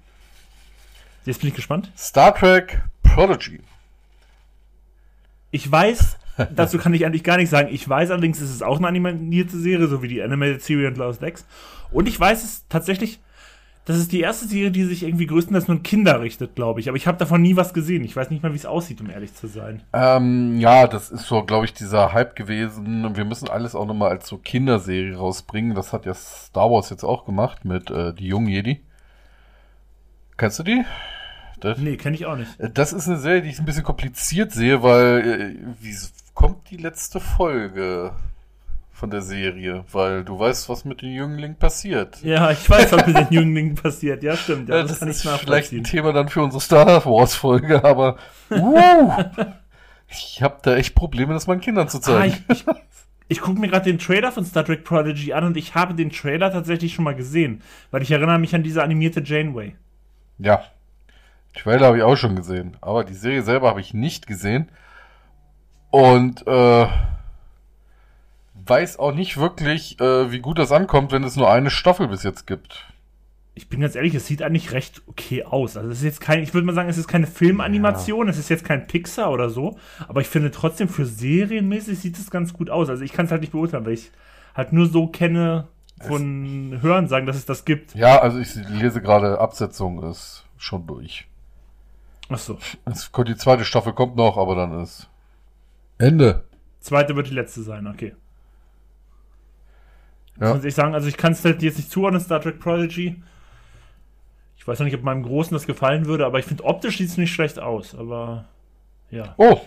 Jetzt 1.26 1.42
bin 1.42 1.50
ich 1.50 1.54
gespannt. 1.54 1.92
Star 1.96 2.34
Trek 2.34 2.82
Prodigy. 3.04 3.62
Ich 5.52 5.72
weiß, 5.72 6.18
dazu 6.56 6.80
kann 6.80 6.96
ich 6.96 7.06
eigentlich 7.06 7.24
gar 7.24 7.38
nichts 7.38 7.52
sagen. 7.52 7.70
Ich 7.72 7.88
weiß 7.88 8.10
allerdings, 8.10 8.42
es 8.42 8.50
ist 8.50 8.64
auch 8.64 8.80
eine 8.80 8.88
animierte 8.88 9.60
Serie, 9.60 9.86
so 9.86 10.02
wie 10.02 10.08
die 10.08 10.24
Animated 10.24 10.64
Series 10.64 10.88
und 10.88 10.98
Lost 10.98 11.22
Decks. 11.22 11.46
Und 11.92 12.08
ich 12.08 12.20
weiß 12.20 12.44
es 12.44 12.68
tatsächlich, 12.68 13.20
das 13.86 13.98
ist 13.98 14.14
die 14.14 14.22
erste 14.22 14.48
Serie, 14.48 14.72
die 14.72 14.86
sich 14.86 15.04
irgendwie 15.04 15.26
größtenteils 15.26 15.68
nur 15.68 15.78
an 15.78 15.84
Kinder 15.84 16.22
richtet, 16.22 16.56
glaube 16.56 16.80
ich. 16.80 16.88
Aber 16.88 16.96
ich 16.96 17.06
habe 17.06 17.18
davon 17.18 17.42
nie 17.42 17.58
was 17.58 17.74
gesehen. 17.74 18.06
Ich 18.06 18.16
weiß 18.16 18.30
nicht 18.30 18.42
mal, 18.42 18.54
wie 18.54 18.58
es 18.58 18.66
aussieht, 18.66 19.02
um 19.02 19.10
ehrlich 19.10 19.34
zu 19.34 19.48
sein. 19.48 19.84
Ähm, 19.92 20.58
ja, 20.58 20.88
das 20.88 21.12
ist 21.12 21.26
so, 21.26 21.44
glaube 21.44 21.66
ich, 21.66 21.74
dieser 21.74 22.14
Hype 22.14 22.36
gewesen. 22.36 23.16
Wir 23.16 23.26
müssen 23.26 23.50
alles 23.50 23.76
auch 23.76 23.86
nochmal 23.86 24.12
als 24.12 24.28
so 24.28 24.38
Kinderserie 24.38 25.18
rausbringen. 25.18 25.76
Das 25.76 25.92
hat 25.92 26.06
ja 26.06 26.14
Star 26.14 26.72
Wars 26.72 26.90
jetzt 26.92 27.04
auch 27.04 27.26
gemacht 27.26 27.66
mit 27.66 27.92
äh, 27.92 28.14
die 28.14 28.28
jungen 28.28 28.48
Jedi. 28.48 28.82
Kennst 30.38 30.60
du 30.60 30.64
die? 30.64 30.86
Das, 31.60 31.78
nee, 31.78 31.98
kenne 31.98 32.16
ich 32.16 32.26
auch 32.26 32.38
nicht. 32.38 32.58
Äh, 32.62 32.70
das 32.70 32.94
ist 32.94 33.08
eine 33.10 33.18
Serie, 33.18 33.42
die 33.42 33.50
ich 33.50 33.60
ein 33.60 33.66
bisschen 33.66 33.84
kompliziert 33.84 34.54
sehe, 34.54 34.82
weil 34.82 35.20
äh, 35.20 35.56
wie 35.82 35.96
kommt 36.34 36.70
die 36.70 36.78
letzte 36.78 37.20
Folge? 37.20 38.14
Von 38.94 39.10
der 39.10 39.22
Serie, 39.22 39.84
weil 39.92 40.24
du 40.24 40.40
weißt, 40.40 40.70
was 40.70 40.86
mit 40.86 41.02
den 41.02 41.12
Jünglingen 41.12 41.58
passiert. 41.58 42.22
Ja, 42.22 42.52
ich 42.52 42.70
weiß, 42.70 42.92
was 42.92 43.08
mit 43.08 43.18
den 43.18 43.28
Jünglingen 43.32 43.76
passiert. 43.76 44.22
Ja, 44.24 44.38
stimmt. 44.38 44.70
Ja, 44.70 44.84
das, 44.84 44.92
das 44.92 45.00
kann 45.00 45.10
ist 45.10 45.26
ich 45.26 45.32
vielleicht 45.32 45.72
ein 45.74 45.84
Thema 45.84 46.14
dann 46.14 46.30
für 46.30 46.44
unsere 46.44 46.62
Star 46.62 47.04
Wars 47.04 47.36
Folge, 47.36 47.84
aber 47.84 48.18
uh, 48.52 49.12
ich 50.08 50.42
habe 50.44 50.60
da 50.62 50.76
echt 50.76 50.94
Probleme, 50.94 51.34
das 51.34 51.48
meinen 51.48 51.60
Kindern 51.60 51.90
zu 51.90 52.00
zeigen. 52.00 52.36
Ah, 52.48 52.54
ich, 52.54 52.66
ich, 52.68 52.76
ich 53.30 53.42
gucke 53.42 53.60
mir 53.60 53.68
gerade 53.68 53.86
den 53.86 53.98
Trailer 53.98 54.32
von 54.32 54.46
Star 54.46 54.64
Trek 54.64 54.84
Prodigy 54.84 55.34
an 55.34 55.44
und 55.44 55.58
ich 55.58 55.74
habe 55.74 55.96
den 55.96 56.12
Trailer 56.12 56.52
tatsächlich 56.52 56.94
schon 56.94 57.04
mal 57.04 57.16
gesehen, 57.16 57.64
weil 57.90 58.04
ich 58.04 58.12
erinnere 58.12 58.38
mich 58.38 58.54
an 58.54 58.62
diese 58.62 58.84
animierte 58.84 59.24
Janeway. 59.24 59.76
Ja, 60.38 60.64
Trailer 61.56 61.88
habe 61.88 61.98
ich 61.98 62.04
auch 62.04 62.16
schon 62.16 62.36
gesehen, 62.36 62.78
aber 62.80 63.04
die 63.04 63.16
Serie 63.16 63.42
selber 63.42 63.70
habe 63.70 63.82
ich 63.82 63.94
nicht 63.94 64.28
gesehen. 64.28 64.70
Und 65.90 66.46
äh, 66.48 66.88
weiß 68.66 69.00
auch 69.00 69.14
nicht 69.14 69.38
wirklich, 69.38 70.00
äh, 70.00 70.32
wie 70.32 70.40
gut 70.40 70.60
das 70.60 70.72
ankommt, 70.72 71.12
wenn 71.12 71.24
es 71.24 71.36
nur 71.36 71.52
eine 71.52 71.70
Staffel 71.70 72.08
bis 72.08 72.24
jetzt 72.24 72.48
gibt. 72.48 72.88
Ich 73.56 73.70
bin 73.70 73.82
ganz 73.82 73.96
ehrlich, 73.96 74.16
es 74.16 74.26
sieht 74.26 74.42
eigentlich 74.42 74.72
recht 74.72 75.04
okay 75.06 75.44
aus. 75.44 75.78
Also 75.78 75.90
es 75.92 76.00
ist 76.00 76.04
jetzt 76.04 76.22
kein, 76.22 76.42
ich 76.42 76.54
würde 76.54 76.66
mal 76.66 76.74
sagen, 76.74 76.90
es 76.90 76.98
ist 76.98 77.08
keine 77.08 77.28
Filmanimation, 77.28 78.28
es 78.28 78.40
ist 78.40 78.50
jetzt 78.50 78.66
kein 78.66 78.88
Pixar 78.88 79.32
oder 79.32 79.50
so, 79.50 79.78
aber 80.08 80.22
ich 80.22 80.28
finde 80.28 80.50
trotzdem 80.50 80.90
für 80.90 81.06
serienmäßig 81.06 82.00
sieht 82.00 82.18
es 82.18 82.32
ganz 82.32 82.54
gut 82.54 82.72
aus. 82.72 82.90
Also 82.90 83.04
ich 83.04 83.14
kann 83.14 83.26
es 83.26 83.32
halt 83.32 83.42
nicht 83.42 83.52
beurteilen, 83.52 83.86
weil 83.86 83.94
ich 83.94 84.12
halt 84.56 84.74
nur 84.74 84.88
so 84.88 85.08
kenne 85.08 85.68
von 86.02 86.80
Hören 86.82 87.08
sagen, 87.08 87.28
dass 87.28 87.36
es 87.36 87.46
das 87.46 87.64
gibt. 87.64 87.94
Ja, 87.96 88.20
also 88.20 88.40
ich 88.40 88.56
lese 88.56 89.02
gerade, 89.02 89.40
Absetzung 89.40 90.04
ist 90.10 90.46
schon 90.58 90.88
durch. 90.88 91.28
Ach 92.30 92.40
so. 92.40 92.58
Es, 92.86 93.12
die 93.28 93.36
zweite 93.36 93.66
Staffel 93.66 93.94
kommt 93.94 94.16
noch, 94.16 94.38
aber 94.38 94.56
dann 94.56 94.82
ist 94.82 95.10
Ende. 95.98 96.44
Zweite 96.80 97.16
wird 97.16 97.30
die 97.30 97.34
letzte 97.34 97.62
sein, 97.62 97.88
okay. 97.88 98.16
Ja. 100.40 100.54
Muss 100.54 100.64
ich 100.64 100.74
sagen, 100.74 100.94
also 100.94 101.08
ich 101.08 101.18
kann 101.18 101.34
es 101.34 101.44
halt 101.46 101.62
jetzt 101.62 101.78
nicht 101.78 101.92
zuordnen, 101.92 102.22
Star 102.22 102.42
Trek 102.42 102.60
Prodigy. 102.60 103.22
Ich 104.58 104.68
weiß 104.68 104.80
noch 104.80 104.86
nicht, 104.86 104.96
ob 104.96 105.04
meinem 105.04 105.24
Großen 105.24 105.54
das 105.54 105.68
gefallen 105.68 106.06
würde, 106.06 106.26
aber 106.26 106.40
ich 106.40 106.46
finde 106.46 106.64
optisch 106.64 106.98
sieht 106.98 107.10
es 107.10 107.18
nicht 107.18 107.34
schlecht 107.34 107.60
aus, 107.60 107.94
aber 107.94 108.46
ja. 109.12 109.36
Oh, 109.38 109.60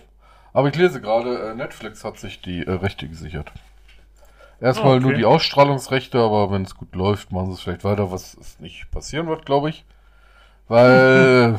aber 0.53 0.69
ich 0.69 0.77
lese 0.77 1.01
gerade, 1.01 1.51
äh, 1.51 1.55
Netflix 1.55 2.03
hat 2.03 2.19
sich 2.19 2.41
die 2.41 2.67
äh, 2.67 2.71
Rechte 2.73 3.09
gesichert. 3.09 3.53
Erstmal 4.61 4.95
Ah, 4.95 4.97
okay. 4.97 5.03
nur 5.03 5.13
die 5.13 5.27
Ausstrahlungsrechte, 5.27 6.19
aber 6.19 6.51
wenn 6.51 6.63
es 6.63 6.75
gut 6.75 6.95
läuft, 6.95 7.31
machen 7.31 7.49
sie 7.49 7.53
es 7.53 7.61
vielleicht 7.61 7.85
weiter, 7.85 8.11
was 8.11 8.35
es 8.35 8.59
nicht 8.59 8.91
passieren 8.91 9.27
wird, 9.27 9.45
glaube 9.45 9.69
ich. 9.69 9.85
Weil 10.67 11.59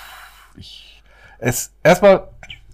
ich 0.56 1.02
es 1.38 1.74
erstmal 1.82 2.28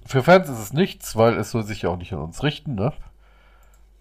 für 0.07 0.25
Fans 0.25 0.49
ist 0.49 0.59
es 0.59 0.73
nichts, 0.73 1.15
weil 1.15 1.39
es 1.39 1.53
soll 1.53 1.63
sich 1.63 1.83
ja 1.83 1.91
auch 1.91 1.97
nicht 1.97 2.13
an 2.13 2.19
uns 2.19 2.43
richten, 2.43 2.75
ne? 2.75 2.93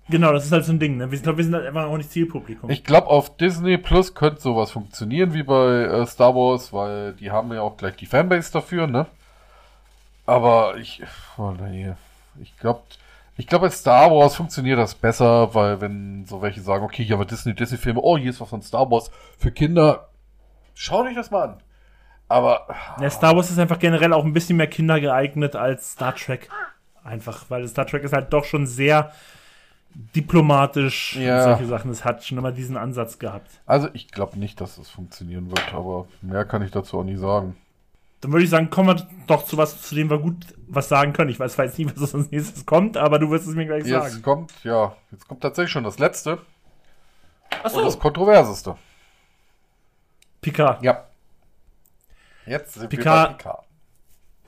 Genau, 0.10 0.34
das 0.34 0.46
ist 0.46 0.52
halt 0.52 0.66
so 0.66 0.72
ein 0.72 0.80
Ding, 0.80 0.98
ne? 0.98 1.08
Ich 1.12 1.22
glaube, 1.22 1.38
wir 1.38 1.46
sind 1.46 1.54
halt 1.54 1.68
einfach 1.68 1.86
auch 1.86 1.98
nicht 1.98 2.12
Zielpublikum. 2.12 2.70
Ich 2.70 2.84
glaube, 2.84 3.08
auf 3.08 3.38
Disney 3.38 3.78
Plus 3.78 4.16
könnte 4.16 4.42
sowas 4.42 4.72
funktionieren 4.72 5.34
wie 5.34 5.44
bei 5.44 5.84
äh, 5.84 6.06
Star 6.08 6.34
Wars, 6.36 6.74
weil 6.74 7.14
die 7.14 7.30
haben 7.32 7.54
ja 7.54 7.62
auch 7.62 7.78
gleich 7.78 7.96
die 7.96 8.08
Fanbase 8.08 8.52
dafür, 8.52 8.88
ne? 8.88 9.06
Aber 10.26 10.78
ich, 10.78 11.02
oh 11.38 11.52
nee, 11.52 11.94
ich 12.42 12.58
glaube, 12.58 12.82
ich 13.38 13.48
glaube, 13.48 13.68
bei 13.68 13.72
Star 13.72 14.12
Wars 14.12 14.36
funktioniert 14.36 14.80
das 14.80 14.96
besser, 14.96 15.54
weil 15.54 15.80
wenn 15.80 16.26
so 16.26 16.42
welche 16.42 16.62
sagen, 16.62 16.84
okay, 16.84 17.04
hier 17.04 17.16
haben 17.16 17.22
wir 17.22 17.26
Disney, 17.26 17.54
Disney-Filme, 17.54 18.02
oh, 18.02 18.18
hier 18.18 18.32
ist 18.32 18.42
was 18.42 18.50
von 18.50 18.62
Star 18.62 18.90
Wars 18.92 19.12
für 19.38 19.52
Kinder, 19.52 20.10
schau 20.74 21.04
dich 21.04 21.16
das 21.16 21.32
mal 21.32 21.50
an. 21.50 21.58
Aber 22.28 22.68
Ja, 23.00 23.10
Star 23.10 23.36
Wars 23.36 23.50
ist 23.50 23.58
einfach 23.58 23.80
generell 23.80 24.14
auch 24.14 24.26
ein 24.26 24.34
bisschen 24.34 24.58
mehr 24.58 24.68
Kinder 24.68 25.00
geeignet 25.00 25.56
als 25.56 25.94
Star 25.94 26.16
Trek. 26.16 26.50
Einfach, 27.04 27.46
weil 27.50 27.68
Star 27.68 27.88
Trek 27.88 28.04
ist 28.04 28.14
halt 28.14 28.34
doch 28.34 28.44
schon 28.44 28.68
sehr 28.68 29.12
diplomatisch 29.96 31.16
und 31.16 31.24
Ja. 31.24 31.44
solche 31.44 31.66
Sachen. 31.66 31.92
Es 31.92 32.06
hat 32.06 32.24
schon 32.24 32.38
immer 32.38 32.52
diesen 32.52 32.78
Ansatz 32.78 33.20
gehabt. 33.20 33.50
also 33.66 33.90
ich 33.94 34.12
glaube 34.12 34.38
nicht, 34.40 34.60
dass 34.62 34.78
es 34.78 34.90
funktionieren 34.90 35.50
wird, 35.50 35.74
aber 35.74 36.08
mehr 36.22 36.46
kann 36.46 36.62
ich 36.62 36.72
dazu 36.72 37.00
auch 37.00 37.04
nicht 37.04 37.20
sagen. 37.20 37.56
Dann 38.22 38.32
würde 38.34 38.44
ich 38.44 38.50
sagen, 38.50 38.70
kommen 38.70 38.98
wir 38.98 39.08
doch 39.28 39.46
zu 39.46 39.56
was, 39.58 39.82
zu 39.82 39.96
dem 39.96 40.10
wir 40.10 40.20
gut 40.20 40.36
was 40.68 40.90
sagen 40.90 41.14
können. 41.14 41.30
Ich 41.30 41.40
weiß 41.40 41.56
jetzt 41.58 41.78
nicht, 41.80 42.00
was 42.02 42.14
als 42.14 42.32
nächstes 42.32 42.66
kommt, 42.66 42.98
aber 42.98 43.18
du 43.18 43.30
wirst 43.32 43.48
es 43.48 43.56
mir 43.56 43.66
gleich 43.66 43.86
Jetzt 43.86 44.12
sagen. 44.12 44.22
kommt, 44.22 44.54
ja, 44.64 44.96
jetzt 45.12 45.28
kommt 45.28 45.42
tatsächlich 45.42 45.72
schon 45.72 45.84
das 45.86 46.00
letzte 46.00 46.34
und 46.38 46.42
Achso, 47.66 47.82
das 47.82 47.98
kontroverseste. 47.98 48.76
Picard. 50.42 50.84
Ja. 50.84 51.06
Jetzt 52.46 52.74
sind 52.76 52.90
Picard- 52.90 53.06
wir 53.06 53.28
bei 53.30 53.34
Picard. 53.38 53.66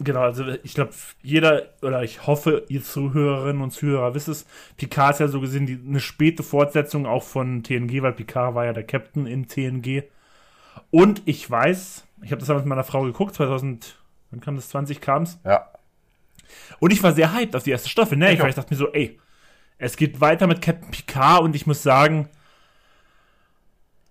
Genau, 0.03 0.22
also 0.22 0.45
ich 0.64 0.73
glaube, 0.73 0.91
jeder, 1.22 1.69
oder 1.82 2.03
ich 2.03 2.26
hoffe, 2.26 2.65
ihr 2.69 2.84
Zuhörerinnen 2.84 3.61
und 3.61 3.72
Zuhörer 3.72 4.15
wisst 4.15 4.30
es, 4.30 4.48
Picard 4.78 5.14
ist 5.14 5.19
ja 5.19 5.28
so 5.28 5.40
gesehen 5.41 5.68
die, 5.68 5.80
eine 5.88 5.99
späte 5.99 6.41
Fortsetzung 6.41 7.06
auch 7.06 7.23
von 7.23 7.61
TNG, 7.61 8.02
weil 8.02 8.14
Picard 8.14 8.56
war 8.56 8.65
ja 8.65 8.73
der 8.73 8.84
Captain 8.84 9.28
in 9.28 9.48
TNG. 9.48 10.03
Und 10.90 11.22
ich 11.26 11.49
weiß, 11.49 12.06
ich 12.23 12.32
habe 12.32 12.40
das 12.40 12.48
damals 12.48 12.65
mit 12.65 12.69
meiner 12.69 12.84
Frau 12.84 13.03
geguckt, 13.03 13.36
2000, 13.36 13.95
wann 14.32 14.40
kam 14.40 14.56
das, 14.56 14.69
20 14.69 15.02
kam's. 15.02 15.40
Ja. 15.45 15.69
Und 16.80 16.91
ich 16.91 17.03
war 17.03 17.14
sehr 17.14 17.34
hyped 17.34 17.56
auf 17.56 17.64
die 17.64 17.72
erste 17.72 17.90
Staffel, 17.90 18.18
ne? 18.18 18.34
Ich, 18.34 18.40
Ich 18.40 18.45
ich 18.45 18.56
dachte 18.56 18.73
mir 18.73 18.78
so, 18.78 18.91
ey, 18.91 19.19
es 19.78 19.98
geht 19.98 20.19
weiter 20.19 20.48
mit 20.48 20.61
Captain 20.61 20.90
Picard 20.90 21.44
und 21.44 21.56
ich 21.56 21.68
muss 21.68 21.84
sagen, 21.84 22.28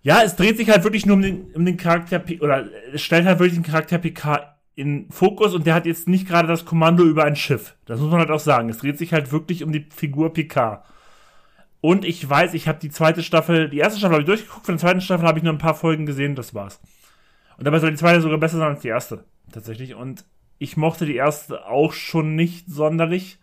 ja, 0.03 0.23
es 0.23 0.37
dreht 0.37 0.57
sich 0.57 0.71
halt 0.71 0.85
wirklich 0.85 1.05
nur 1.05 1.17
um 1.17 1.23
den, 1.23 1.53
um 1.55 1.65
den 1.65 1.77
Charakter, 1.77 2.23
oder 2.41 2.67
es 2.93 3.03
stellt 3.03 3.27
halt 3.27 3.39
wirklich 3.39 3.55
den 3.55 3.65
Charakter 3.65 3.99
Picard 3.99 4.50
in 4.75 5.11
Fokus 5.11 5.55
und 5.55 5.67
der 5.67 5.75
hat 5.75 5.87
jetzt 5.87 6.09
nicht 6.09 6.27
gerade 6.27 6.49
das 6.49 6.65
Kommando 6.65 7.05
über 7.05 7.25
ein 7.25 7.37
Schiff. 7.37 7.77
Das 7.87 8.01
muss 8.01 8.11
man 8.11 8.21
halt 8.21 8.31
auch 8.31 8.41
sagen. 8.41 8.69
Es 8.69 8.79
dreht 8.79 8.99
sich 8.99 9.13
halt 9.13 9.33
wirklich 9.33 9.63
um 9.63 9.73
die 9.73 9.87
Figur 9.95 10.33
Picard. 10.33 10.85
Und 11.81 12.05
ich 12.05 12.29
weiß, 12.29 12.55
ich 12.55 12.69
habe 12.69 12.79
die 12.79 12.91
zweite 12.91 13.23
Staffel, 13.23 13.71
die 13.71 13.79
erste 13.79 13.99
Staffel 13.99 14.15
habe 14.15 14.23
ich 14.23 14.27
durchgeguckt, 14.27 14.67
von 14.67 14.75
der 14.75 14.81
zweiten 14.81 15.01
Staffel 15.01 15.27
habe 15.27 15.39
ich 15.39 15.45
nur 15.45 15.53
ein 15.53 15.59
paar 15.59 15.75
Folgen 15.75 16.07
gesehen, 16.07 16.35
das 16.35 16.55
war's. 16.55 16.81
Und 17.57 17.65
dabei 17.65 17.79
soll 17.79 17.91
die 17.91 17.97
zweite 17.97 18.21
sogar 18.21 18.39
besser 18.39 18.59
sein 18.59 18.69
als 18.69 18.81
die 18.83 18.89
erste, 18.89 19.25
tatsächlich. 19.53 19.95
Und 19.95 20.25
ich 20.59 20.77
mochte 20.77 21.07
die 21.07 21.17
erste 21.17 21.67
auch 21.67 21.93
schon 21.93 22.37
nicht 22.37 22.69
sonderlich. 22.71 23.39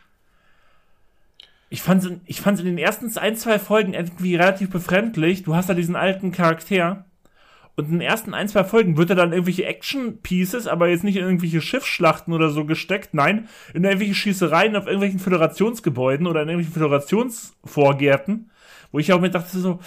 Ich 1.69 1.81
fand 1.81 2.05
in, 2.05 2.21
ich 2.25 2.45
in 2.45 2.55
den 2.57 2.77
ersten 2.77 3.15
ein, 3.17 3.35
zwei 3.35 3.59
Folgen 3.59 3.93
irgendwie 3.93 4.35
relativ 4.35 4.69
befremdlich. 4.69 5.43
Du 5.43 5.55
hast 5.55 5.69
da 5.69 5.73
diesen 5.73 5.95
alten 5.95 6.31
Charakter. 6.31 7.05
Und 7.77 7.85
in 7.85 7.91
den 7.91 8.01
ersten 8.01 8.33
ein, 8.33 8.47
zwei 8.47 8.63
Folgen 8.63 8.97
wird 8.97 9.11
er 9.11 9.15
dann 9.15 9.33
irgendwelche 9.33 9.65
Action-Pieces, 9.65 10.65
aber 10.65 10.89
jetzt 10.89 11.03
nicht 11.03 11.15
in 11.15 11.23
irgendwelche 11.23 11.61
Schiffsschlachten 11.61 12.33
oder 12.33 12.49
so 12.49 12.65
gesteckt. 12.65 13.13
Nein, 13.13 13.47
in 13.75 13.83
irgendwelche 13.83 14.15
Schießereien 14.15 14.75
auf 14.75 14.87
irgendwelchen 14.87 15.19
Föderationsgebäuden 15.19 16.25
oder 16.25 16.41
in 16.41 16.49
irgendwelchen 16.49 16.73
Föderationsvorgärten. 16.73 18.49
Wo 18.91 18.97
ich 18.97 19.13
auch 19.13 19.21
mir 19.21 19.29
dachte 19.29 19.59
so, 19.59 19.79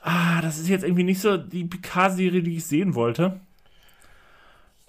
ah, 0.00 0.40
das 0.40 0.58
ist 0.58 0.70
jetzt 0.70 0.82
irgendwie 0.82 1.04
nicht 1.04 1.20
so 1.20 1.36
die 1.36 1.64
Picard-Serie, 1.64 2.42
die 2.42 2.56
ich 2.56 2.64
sehen 2.64 2.94
wollte. 2.94 3.38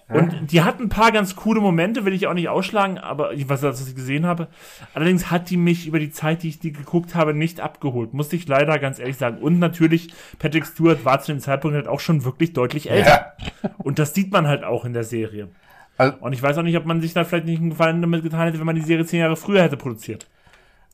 Und 0.07 0.51
die 0.51 0.61
hat 0.61 0.79
ein 0.79 0.89
paar 0.89 1.11
ganz 1.11 1.35
coole 1.35 1.59
Momente, 1.59 2.05
will 2.05 2.13
ich 2.13 2.27
auch 2.27 2.35
nicht 2.35 2.47
ausschlagen, 2.47 2.99
aber 2.99 3.33
ich 3.33 3.49
weiß, 3.49 3.63
was 3.63 3.87
ich 3.87 3.95
gesehen 3.95 4.27
habe. 4.27 4.49
Allerdings 4.93 5.31
hat 5.31 5.49
die 5.49 5.57
mich 5.57 5.87
über 5.87 5.97
die 5.97 6.11
Zeit, 6.11 6.43
die 6.43 6.49
ich 6.49 6.59
die 6.59 6.71
geguckt 6.71 7.15
habe, 7.15 7.33
nicht 7.33 7.59
abgeholt. 7.59 8.13
Musste 8.13 8.35
ich 8.35 8.47
leider 8.47 8.77
ganz 8.77 8.99
ehrlich 8.99 9.17
sagen. 9.17 9.39
Und 9.39 9.57
natürlich, 9.57 10.13
Patrick 10.37 10.67
Stewart 10.67 11.05
war 11.05 11.21
zu 11.21 11.31
dem 11.31 11.39
Zeitpunkt 11.39 11.75
halt 11.75 11.87
auch 11.87 11.99
schon 11.99 12.23
wirklich 12.23 12.53
deutlich 12.53 12.91
älter. 12.91 13.33
Ja. 13.63 13.71
Und 13.79 13.97
das 13.97 14.13
sieht 14.13 14.31
man 14.31 14.47
halt 14.47 14.63
auch 14.63 14.85
in 14.85 14.93
der 14.93 15.03
Serie. 15.03 15.49
Also, 15.97 16.17
Und 16.19 16.33
ich 16.33 16.43
weiß 16.43 16.57
auch 16.59 16.63
nicht, 16.63 16.77
ob 16.77 16.85
man 16.85 17.01
sich 17.01 17.13
da 17.13 17.23
vielleicht 17.23 17.45
nicht 17.45 17.59
einen 17.59 17.71
Gefallen 17.71 18.01
damit 18.01 18.21
getan 18.21 18.41
hätte, 18.45 18.59
wenn 18.59 18.65
man 18.65 18.75
die 18.75 18.81
Serie 18.81 19.05
zehn 19.05 19.21
Jahre 19.21 19.35
früher 19.35 19.63
hätte 19.63 19.77
produziert. 19.77 20.27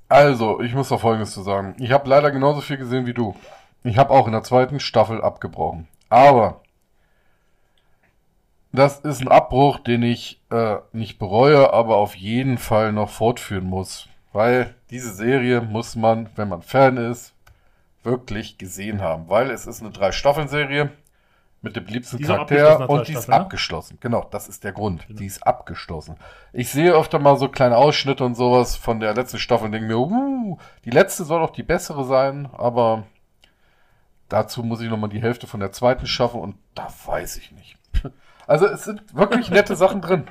also, 0.07 0.61
ich 0.61 0.73
muss 0.73 0.89
noch 0.89 1.01
Folgendes 1.01 1.31
zu 1.31 1.41
sagen. 1.41 1.75
Ich 1.79 1.91
habe 1.91 2.07
leider 2.07 2.31
genauso 2.31 2.61
viel 2.61 2.77
gesehen 2.77 3.05
wie 3.05 3.13
du. 3.13 3.35
Ich 3.83 3.97
habe 3.97 4.11
auch 4.11 4.27
in 4.27 4.33
der 4.33 4.43
zweiten 4.43 4.79
Staffel 4.79 5.21
abgebrochen. 5.21 5.88
Aber 6.09 6.60
das 8.72 8.99
ist 8.99 9.22
ein 9.22 9.27
Abbruch, 9.27 9.80
den 9.80 10.03
ich 10.03 10.41
äh, 10.49 10.77
nicht 10.93 11.19
bereue, 11.19 11.73
aber 11.73 11.98
auf 11.98 12.15
jeden 12.15 12.57
Fall 12.57 12.93
noch 12.93 13.10
fortführen 13.10 13.65
muss. 13.65 14.07
Weil 14.34 14.76
diese 14.89 15.14
Serie 15.14 15.61
muss 15.61 15.95
man, 15.95 16.30
wenn 16.35 16.48
man 16.48 16.61
Fan 16.61 16.98
ist, 16.98 17.34
wirklich 18.03 18.57
gesehen 18.57 19.02
haben. 19.02 19.27
Weil 19.27 19.52
es 19.52 19.68
ist 19.68 19.81
eine 19.81 19.91
Drei-Staffeln-Serie 19.91 20.91
mit 21.61 21.76
dem 21.76 21.85
liebsten 21.85 22.18
Die 22.18 22.23
Charakter 22.23 22.89
und 22.89 23.07
die 23.07 23.14
ist 23.14 23.27
ne? 23.27 23.35
abgeschlossen. 23.35 23.98
Genau, 23.99 24.27
das 24.31 24.48
ist 24.48 24.64
der 24.64 24.72
Grund. 24.72 25.06
Die 25.10 25.26
ist 25.26 25.45
abgeschlossen. 25.45 26.15
Ich 26.53 26.69
sehe 26.69 26.93
öfter 26.93 27.19
mal 27.19 27.38
so 27.38 27.49
kleine 27.49 27.77
Ausschnitte 27.77 28.23
und 28.23 28.35
sowas 28.35 28.76
von 28.76 28.99
der 28.99 29.14
letzten 29.14 29.38
Staffel 29.38 29.65
und 29.65 29.73
denke 29.73 29.88
mir, 29.88 29.99
uh, 29.99 30.57
die 30.85 30.89
letzte 30.89 31.23
soll 31.23 31.39
doch 31.39 31.52
die 31.52 31.64
bessere 31.64 32.03
sein, 32.06 32.49
aber 32.53 33.03
dazu 34.30 34.64
muss 34.64 34.81
ich 34.81 34.89
nochmal 34.89 35.10
die 35.10 35.22
Hälfte 35.22 35.45
von 35.45 35.60
der 35.60 35.72
zweiten 35.72 36.07
schaffen 36.07 36.41
und 36.41 36.56
da 36.73 36.88
weiß 37.06 37.38
ich 37.38 37.52
nicht. 37.52 37.77
Also 38.52 38.65
es 38.68 38.84
sind 38.84 39.02
wirklich 39.15 39.49
nette 39.49 39.78
Sachen 39.78 40.02
drin. 40.02 40.26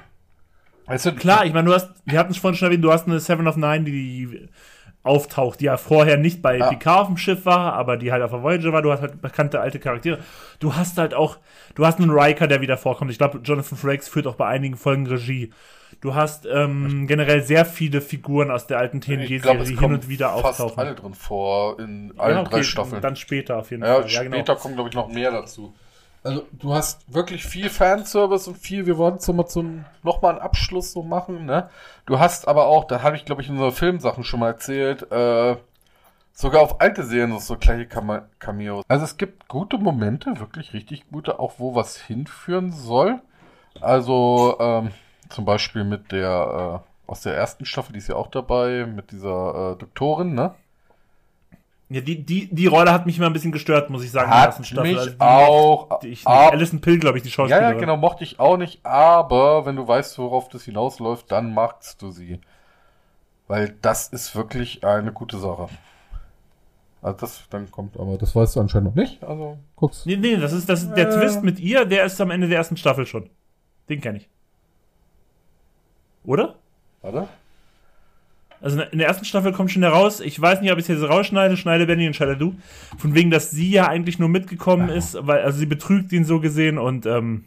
Es 0.87 1.05
sind 1.05 1.19
Klar, 1.19 1.47
ich 1.47 1.55
meine, 1.55 1.69
du 1.69 1.75
hast, 1.75 1.89
wir 2.05 2.19
hatten 2.19 2.33
es 2.33 2.37
vorhin 2.37 2.57
schon 2.59 2.67
erwähnt, 2.67 2.85
du 2.85 2.93
hast 2.93 3.07
eine 3.07 3.19
Seven 3.19 3.49
of 3.49 3.57
Nine, 3.57 3.85
die 3.85 4.49
auftaucht, 5.03 5.61
die 5.61 5.65
ja 5.65 5.79
vorher 5.79 6.19
nicht 6.19 6.43
bei 6.43 6.59
Ja. 6.59 6.69
Picard 6.69 7.01
auf 7.01 7.07
dem 7.07 7.17
Schiff 7.17 7.47
war, 7.47 7.73
aber 7.73 7.97
die 7.97 8.13
halt 8.13 8.23
auf 8.23 8.31
der 8.33 8.43
Voyager 8.43 8.75
war. 8.75 8.83
Du 8.83 8.93
hast 8.93 9.01
halt 9.01 9.23
bekannte 9.23 9.61
alte 9.61 9.79
Charaktere. 9.79 10.19
Du 10.59 10.77
hast 10.77 10.99
halt 10.99 11.15
auch, 11.15 11.39
du 11.75 11.87
hast 11.87 11.99
einen 11.99 12.11
Riker, 12.11 12.47
der 12.47 12.61
wieder 12.61 12.77
vorkommt. 12.77 13.11
Ich 13.11 13.17
glaube, 13.17 13.39
Jonathan 13.43 13.79
Frakes 13.79 14.09
führt 14.09 14.27
auch 14.27 14.35
bei 14.35 14.47
einigen 14.49 14.77
Folgen 14.77 15.07
Regie. 15.07 15.51
Du 16.03 16.15
hast 16.15 16.47
ähm, 16.47 17.07
generell 17.07 17.43
sehr 17.43 17.65
viele 17.65 18.03
Figuren 18.03 18.51
aus 18.51 18.67
der 18.67 18.79
alten 18.79 19.01
TNG-Serie, 19.01 19.65
die 19.65 19.77
hin 19.79 19.95
und 19.95 20.09
wieder 20.11 20.29
fast 20.37 20.61
auftauchen. 20.61 20.79
alle 20.79 20.95
drin 20.95 21.15
vor 21.15 21.79
in 21.81 22.13
allen 22.19 22.37
Ja, 22.37 22.41
okay, 22.43 22.51
drei 22.51 22.63
Staffeln. 22.65 23.01
Dann 23.01 23.17
später 23.17 23.57
auf 23.57 23.71
jeden 23.71 23.83
Ja, 23.83 23.95
Fall. 23.95 24.11
Ja, 24.11 24.25
später 24.25 24.43
genau. 24.43 24.55
kommen, 24.57 24.75
glaube 24.75 24.91
ich, 24.91 24.95
noch 24.95 25.09
mehr 25.09 25.31
dazu. 25.31 25.73
Also, 26.23 26.47
du 26.53 26.75
hast 26.75 27.13
wirklich 27.13 27.45
viel 27.47 27.71
Fanservice 27.71 28.47
und 28.47 28.59
viel, 28.59 28.85
wir 28.85 28.99
wollen 28.99 29.19
so 29.21 29.33
mal 29.33 29.47
zum, 29.47 29.87
nochmal 30.03 30.33
einen 30.33 30.43
Abschluss 30.43 30.93
so 30.93 31.03
machen, 31.03 31.47
ne? 31.47 31.71
Du 32.05 32.19
hast 32.19 32.47
aber 32.47 32.67
auch, 32.67 32.85
da 32.85 33.03
habe 33.03 33.17
ich, 33.17 33.25
glaube 33.25 33.41
ich, 33.41 33.49
in 33.49 33.55
unserer 33.55 33.73
Filmsachen 33.73 34.23
schon 34.25 34.41
mal 34.41 34.49
erzählt, 34.49 35.11
äh, 35.11 35.57
sogar 36.33 36.63
auf 36.63 36.81
alte 36.81 37.05
Serien 37.05 37.39
so 37.41 37.57
gleiche 37.57 37.87
Came- 37.87 38.25
Cameos. 38.39 38.85
Also, 38.89 39.05
es 39.05 39.17
gibt 39.17 39.49
gute 39.49 39.79
Momente, 39.79 40.41
wirklich 40.41 40.75
richtig 40.75 41.09
gute, 41.11 41.39
auch 41.41 41.55
wo 41.59 41.75
was 41.75 41.97
hinführen 41.99 42.73
soll. 42.73 43.21
Also, 43.81 44.57
ähm, 44.61 44.91
zum 45.31 45.45
Beispiel 45.47 45.85
mit 45.85 46.13
der, 46.13 46.83
äh, 46.85 47.11
aus 47.11 47.23
der 47.23 47.35
ersten 47.37 47.65
Staffel, 47.65 47.93
die 47.95 47.99
ist 47.99 48.09
ja 48.09 48.17
auch 48.17 48.29
dabei, 48.29 48.87
mit 48.87 49.13
dieser 49.13 49.73
äh, 49.73 49.77
Doktorin, 49.79 50.35
ne? 50.35 50.55
Ja, 51.93 52.01
die, 52.01 52.25
die, 52.25 52.49
die 52.55 52.67
Rolle 52.69 52.93
hat 52.93 53.05
mich 53.07 53.19
immer 53.19 53.27
ein 53.27 53.33
bisschen 53.33 53.51
gestört, 53.51 53.91
muss 53.91 54.05
ich 54.05 54.13
sagen, 54.13 54.31
Hat 54.31 54.55
in 54.57 54.83
mich 54.83 54.97
Also 54.97 55.11
die 55.11 55.21
auch. 55.21 56.01
ich 56.05 56.09
nicht. 56.11 56.27
ab- 56.27 56.53
Alison 56.53 56.81
Pill, 56.81 57.01
glaube 57.01 57.19
ich, 57.19 57.25
die 57.25 57.29
ja, 57.31 57.35
Schauspielerin. 57.35 57.75
ja, 57.75 57.81
genau, 57.81 57.97
mochte 57.97 58.23
ich 58.23 58.39
auch 58.39 58.57
nicht, 58.57 58.87
aber 58.87 59.67
wenn 59.67 59.75
du 59.75 59.87
weißt, 59.89 60.17
worauf 60.19 60.49
das 60.49 60.63
hinausläuft, 60.65 61.31
dann 61.33 61.53
magst 61.53 62.01
du 62.01 62.13
sie. 62.13 62.41
Weil 63.49 63.75
das 63.83 64.07
ist 64.09 64.37
wirklich 64.37 64.85
eine 64.85 65.13
gute 65.13 65.39
Sache. 65.39 65.69
Also 67.03 67.19
das 67.19 67.43
dann 67.51 67.69
kommt, 67.73 67.99
aber 67.99 68.17
das 68.19 68.37
weißt 68.37 68.55
du 68.55 68.61
anscheinend 68.61 68.95
noch 68.95 69.03
nicht. 69.03 69.25
Also 69.25 69.59
guck's. 69.75 70.07
Nee, 70.07 70.17
nee, 70.17 70.37
das 70.37 70.53
ist, 70.53 70.69
das 70.69 70.83
ist 70.83 70.95
der 70.95 71.09
Äh. 71.09 71.19
Twist 71.19 71.43
mit 71.43 71.59
ihr, 71.59 71.87
der 71.87 72.05
ist 72.05 72.21
am 72.21 72.31
Ende 72.31 72.47
der 72.47 72.59
ersten 72.59 72.77
Staffel 72.77 73.05
schon. 73.07 73.31
Den 73.89 74.01
kenne 74.01 74.19
ich. 74.19 74.29
Oder? 76.25 76.55
Warte. 77.03 77.27
Also 78.61 78.81
in 78.81 78.99
der 78.99 79.09
ersten 79.09 79.25
Staffel 79.25 79.53
kommt 79.53 79.71
schon 79.71 79.83
heraus, 79.83 80.21
ich 80.21 80.39
weiß 80.41 80.61
nicht, 80.61 80.71
ob 80.71 80.79
ich 80.79 80.89
es 80.89 81.01
jetzt 81.01 81.09
rausschneide, 81.09 81.57
schneide 81.57 81.87
Benny 81.87 82.07
und 82.07 82.15
schneide 82.15 82.37
du. 82.37 82.55
Von 82.99 83.15
wegen, 83.15 83.31
dass 83.31 83.51
sie 83.51 83.71
ja 83.71 83.89
eigentlich 83.89 84.19
nur 84.19 84.29
mitgekommen 84.29 84.91
ist, 84.91 85.17
weil, 85.21 85.43
also 85.43 85.59
sie 85.59 85.67
betrügt 85.67 86.13
ihn 86.13 86.25
so 86.25 86.41
gesehen 86.41 86.79
und, 86.79 87.07
ähm, 87.07 87.47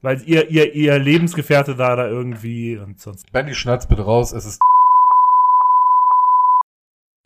weil 0.00 0.22
ihr, 0.24 0.48
ihr, 0.48 0.74
ihr 0.74 0.98
Lebensgefährte 0.98 1.76
da, 1.76 1.94
da 1.94 2.08
irgendwie 2.08 2.78
und 2.78 3.00
sonst. 3.00 3.30
Benny, 3.32 3.54
schneid's 3.54 3.86
bitte 3.86 4.02
raus, 4.02 4.32
es 4.32 4.46
ist. 4.46 4.60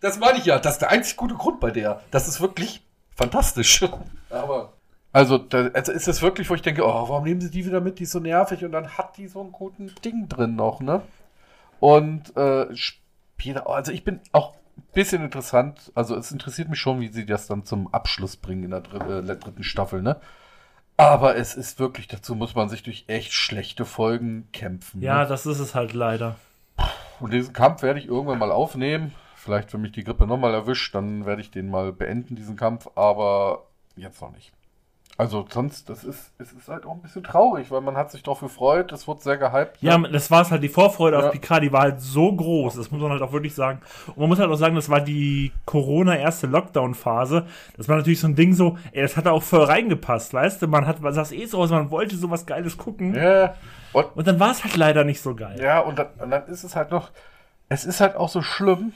Das 0.00 0.18
meine 0.18 0.38
ich 0.38 0.44
ja, 0.44 0.58
das 0.58 0.74
ist 0.74 0.80
der 0.80 0.90
einzig 0.90 1.16
gute 1.16 1.34
Grund 1.34 1.60
bei 1.60 1.70
der. 1.70 2.00
Das 2.10 2.26
ist 2.26 2.40
wirklich 2.40 2.82
fantastisch. 3.14 3.84
Aber. 4.30 4.72
Also, 5.12 5.38
da, 5.38 5.68
also 5.68 5.92
ist 5.92 6.06
es 6.06 6.20
wirklich, 6.20 6.50
wo 6.50 6.54
ich 6.54 6.62
denke, 6.62 6.84
oh, 6.84 7.08
warum 7.08 7.24
nehmen 7.24 7.40
sie 7.40 7.50
die 7.50 7.64
wieder 7.64 7.80
mit? 7.80 7.98
Die 7.98 8.02
ist 8.02 8.12
so 8.12 8.20
nervig 8.20 8.64
und 8.64 8.72
dann 8.72 8.98
hat 8.98 9.16
die 9.16 9.26
so 9.26 9.40
einen 9.40 9.52
guten 9.52 9.92
Ding 10.04 10.28
drin 10.28 10.54
noch, 10.54 10.80
ne? 10.80 11.02
Und 11.80 12.36
äh, 12.36 12.74
später, 12.74 13.68
also 13.68 13.92
ich 13.92 14.04
bin 14.04 14.20
auch 14.32 14.54
ein 14.76 14.82
bisschen 14.94 15.22
interessant, 15.22 15.92
also 15.94 16.16
es 16.16 16.32
interessiert 16.32 16.68
mich 16.68 16.80
schon, 16.80 17.00
wie 17.00 17.08
sie 17.08 17.26
das 17.26 17.46
dann 17.46 17.64
zum 17.64 17.92
Abschluss 17.92 18.36
bringen 18.36 18.64
in 18.64 18.70
der, 18.70 18.80
dritt, 18.80 19.02
äh, 19.02 19.22
der 19.22 19.36
dritten 19.36 19.62
Staffel, 19.62 20.02
ne? 20.02 20.20
Aber 20.96 21.36
es 21.36 21.54
ist 21.54 21.78
wirklich, 21.78 22.08
dazu 22.08 22.34
muss 22.34 22.56
man 22.56 22.68
sich 22.68 22.82
durch 22.82 23.04
echt 23.06 23.32
schlechte 23.32 23.84
Folgen 23.84 24.48
kämpfen. 24.52 25.00
Ja, 25.00 25.22
ne? 25.22 25.28
das 25.28 25.46
ist 25.46 25.60
es 25.60 25.76
halt 25.76 25.92
leider. 25.92 26.34
Und 27.20 27.32
diesen 27.32 27.52
Kampf 27.52 27.82
werde 27.82 28.00
ich 28.00 28.06
irgendwann 28.06 28.40
mal 28.40 28.50
aufnehmen. 28.50 29.14
Vielleicht, 29.36 29.72
wenn 29.72 29.80
mich 29.80 29.92
die 29.92 30.02
Grippe 30.02 30.26
nochmal 30.26 30.54
erwischt, 30.54 30.92
dann 30.96 31.24
werde 31.24 31.40
ich 31.40 31.52
den 31.52 31.70
mal 31.70 31.92
beenden, 31.92 32.34
diesen 32.34 32.56
Kampf, 32.56 32.88
aber 32.96 33.66
jetzt 33.94 34.20
noch 34.20 34.32
nicht. 34.32 34.52
Also 35.20 35.44
sonst, 35.50 35.90
das 35.90 36.04
ist, 36.04 36.30
es 36.38 36.52
ist 36.52 36.68
halt 36.68 36.86
auch 36.86 36.92
ein 36.92 37.02
bisschen 37.02 37.24
traurig, 37.24 37.72
weil 37.72 37.80
man 37.80 37.96
hat 37.96 38.12
sich 38.12 38.22
darauf 38.22 38.38
gefreut, 38.38 38.92
es 38.92 39.08
wurde 39.08 39.20
sehr 39.20 39.36
gehypt. 39.36 39.76
Ja, 39.80 39.98
ne? 39.98 40.08
das 40.12 40.30
war 40.30 40.42
es 40.42 40.52
halt, 40.52 40.62
die 40.62 40.68
Vorfreude 40.68 41.18
Ja. 41.18 41.26
auf 41.26 41.32
Picard, 41.32 41.64
die 41.64 41.72
war 41.72 41.80
halt 41.82 42.00
so 42.00 42.32
groß, 42.32 42.76
das 42.76 42.92
muss 42.92 43.00
man 43.02 43.10
halt 43.10 43.20
auch 43.22 43.32
wirklich 43.32 43.52
sagen. 43.52 43.80
Und 44.06 44.18
man 44.18 44.28
muss 44.28 44.38
halt 44.38 44.48
auch 44.48 44.54
sagen, 44.54 44.76
das 44.76 44.88
war 44.88 45.00
die 45.00 45.50
Corona-erste 45.66 46.46
Lockdown-Phase. 46.46 47.46
Das 47.76 47.88
war 47.88 47.96
natürlich 47.96 48.20
so 48.20 48.28
ein 48.28 48.36
Ding 48.36 48.54
so, 48.54 48.78
ey, 48.92 49.02
das 49.02 49.16
hat 49.16 49.26
da 49.26 49.32
auch 49.32 49.42
voll 49.42 49.64
reingepasst, 49.64 50.32
weißt 50.34 50.62
du? 50.62 50.68
Man 50.68 50.86
hat, 50.86 51.00
man 51.00 51.12
saß 51.12 51.32
eh 51.32 51.46
so 51.46 51.58
aus, 51.58 51.70
man 51.70 51.90
wollte 51.90 52.14
sowas 52.16 52.46
Geiles 52.46 52.76
gucken. 52.78 53.14
ja. 53.16 53.54
Und, 53.92 54.06
Und 54.16 54.26
dann 54.28 54.38
war 54.38 54.52
es 54.52 54.62
halt 54.62 54.76
leider 54.76 55.02
nicht 55.02 55.20
so 55.20 55.34
geil. 55.34 55.58
ja, 55.60 55.80
und 55.80 55.98
dann, 55.98 56.08
und 56.20 56.30
dann 56.30 56.46
ist 56.46 56.62
es 56.62 56.76
halt 56.76 56.92
noch, 56.92 57.10
es 57.68 57.84
ist 57.84 58.00
halt 58.00 58.14
auch 58.14 58.28
so 58.28 58.40
schlimm. 58.42 58.92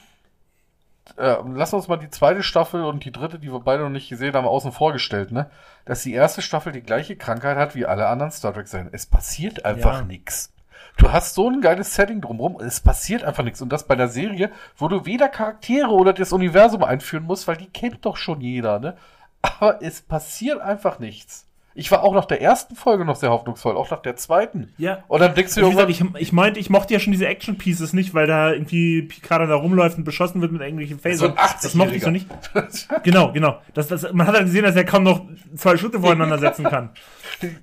Äh, 1.17 1.37
lass 1.55 1.75
uns 1.75 1.89
mal 1.89 1.97
die 1.97 2.11
zweite 2.11 2.43
Staffel 2.43 2.85
und 2.85 3.05
die 3.05 3.13
dritte, 3.13 3.39
die 3.39 3.53
wir 3.53 3.61
beide 3.61 3.83
noch 3.83 3.91
nicht 3.91 4.09
gesehen 4.09 4.35
haben, 4.35 4.47
außen 4.47 4.73
vorgestellt, 4.73 5.33
ne? 5.33 5.51
Dass 5.85 6.03
die 6.03 6.13
erste 6.15 6.43
Staffel 6.43 6.73
die 6.73 6.81
gleiche 6.83 7.17
Krankheit 7.17 7.57
hat 7.57 7.75
wie 7.75 7.87
alle 7.87 8.07
anderen 8.07 8.31
Star 8.31 8.55
Trek-Serien. 8.55 8.89
Es 8.93 9.07
passiert 9.07 9.65
einfach 9.65 10.01
Ja. 10.01 10.05
nix. 10.05 10.53
Du 10.99 11.11
hast 11.11 11.35
so 11.35 11.49
ein 11.49 11.61
geiles 11.61 11.95
Setting 11.95 12.21
drumherum, 12.21 12.61
es 12.61 12.81
passiert 12.81 13.25
einfach 13.25 13.43
nichts. 13.43 13.61
Und 13.63 13.71
das 13.73 13.87
bei 13.87 13.97
der 13.97 14.09
Serie, 14.09 14.51
wo 14.77 14.89
du 14.89 15.05
weder 15.05 15.29
Charaktere 15.29 15.89
oder 15.91 16.13
das 16.13 16.33
Universum 16.33 16.85
einführen 16.85 17.25
musst, 17.25 17.49
weil 17.49 17.57
die 17.57 17.69
kennt 17.71 18.05
doch 18.05 18.17
schon 18.17 18.41
jeder, 18.41 18.79
ne? 18.79 18.97
Aber 19.43 19.83
es 19.83 20.03
passiert 20.03 20.61
einfach 20.61 20.99
nichts. 20.99 21.47
Ich 21.75 21.91
war 21.91 22.03
auch 22.03 22.15
nach 22.15 22.27
der 22.27 22.43
ersten 22.43 22.77
Folge 22.77 23.05
noch 23.05 23.17
sehr 23.17 23.31
hoffnungsvoll, 23.31 23.77
auch 23.77 23.91
nach 23.91 24.03
der 24.03 24.17
zweiten. 24.17 24.73
Ja. 24.77 25.05
Und 25.09 25.21
dann 25.21 25.35
denkst 25.35 25.55
du 25.55 25.63
Wie 25.63 25.71
gesagt, 25.71 25.89
irgendwann, 25.89 26.17
ich, 26.21 26.29
ich 26.29 26.33
meinte, 26.33 26.61
ich 26.61 26.69
mochte 26.69 26.93
ja 26.93 27.01
schon 27.01 27.13
diese 27.13 27.27
Action-Pieces 27.27 27.93
nicht, 27.93 28.15
weil 28.15 28.27
da 28.27 28.53
irgendwie 28.53 29.03
Picard 29.03 29.49
da 29.49 29.55
rumläuft 29.55 29.97
und 29.97 30.05
beschossen 30.05 30.41
wird 30.41 30.53
mit 30.53 30.61
irgendwelchen 30.61 30.99
so 30.99 31.03
Phasern. 31.03 31.31
ein 31.31 31.49
das 31.63 31.75
mochte 31.75 31.95
ich 31.95 32.03
so 32.03 32.11
80-Jähriger. 32.11 32.13
nicht. 32.13 32.89
Genau, 33.05 33.33
genau. 33.33 33.59
Das, 33.75 33.89
das, 33.89 34.13
man 34.13 34.27
hat 34.27 34.35
dann 34.35 34.45
gesehen, 34.45 34.65
dass 34.65 34.77
er 34.77 34.85
kaum 34.85 35.03
noch 35.03 35.23
zwei 35.57 35.77
Schritte 35.77 36.01
voreinander 36.01 36.39
setzen 36.39 36.65
kann. 36.65 36.91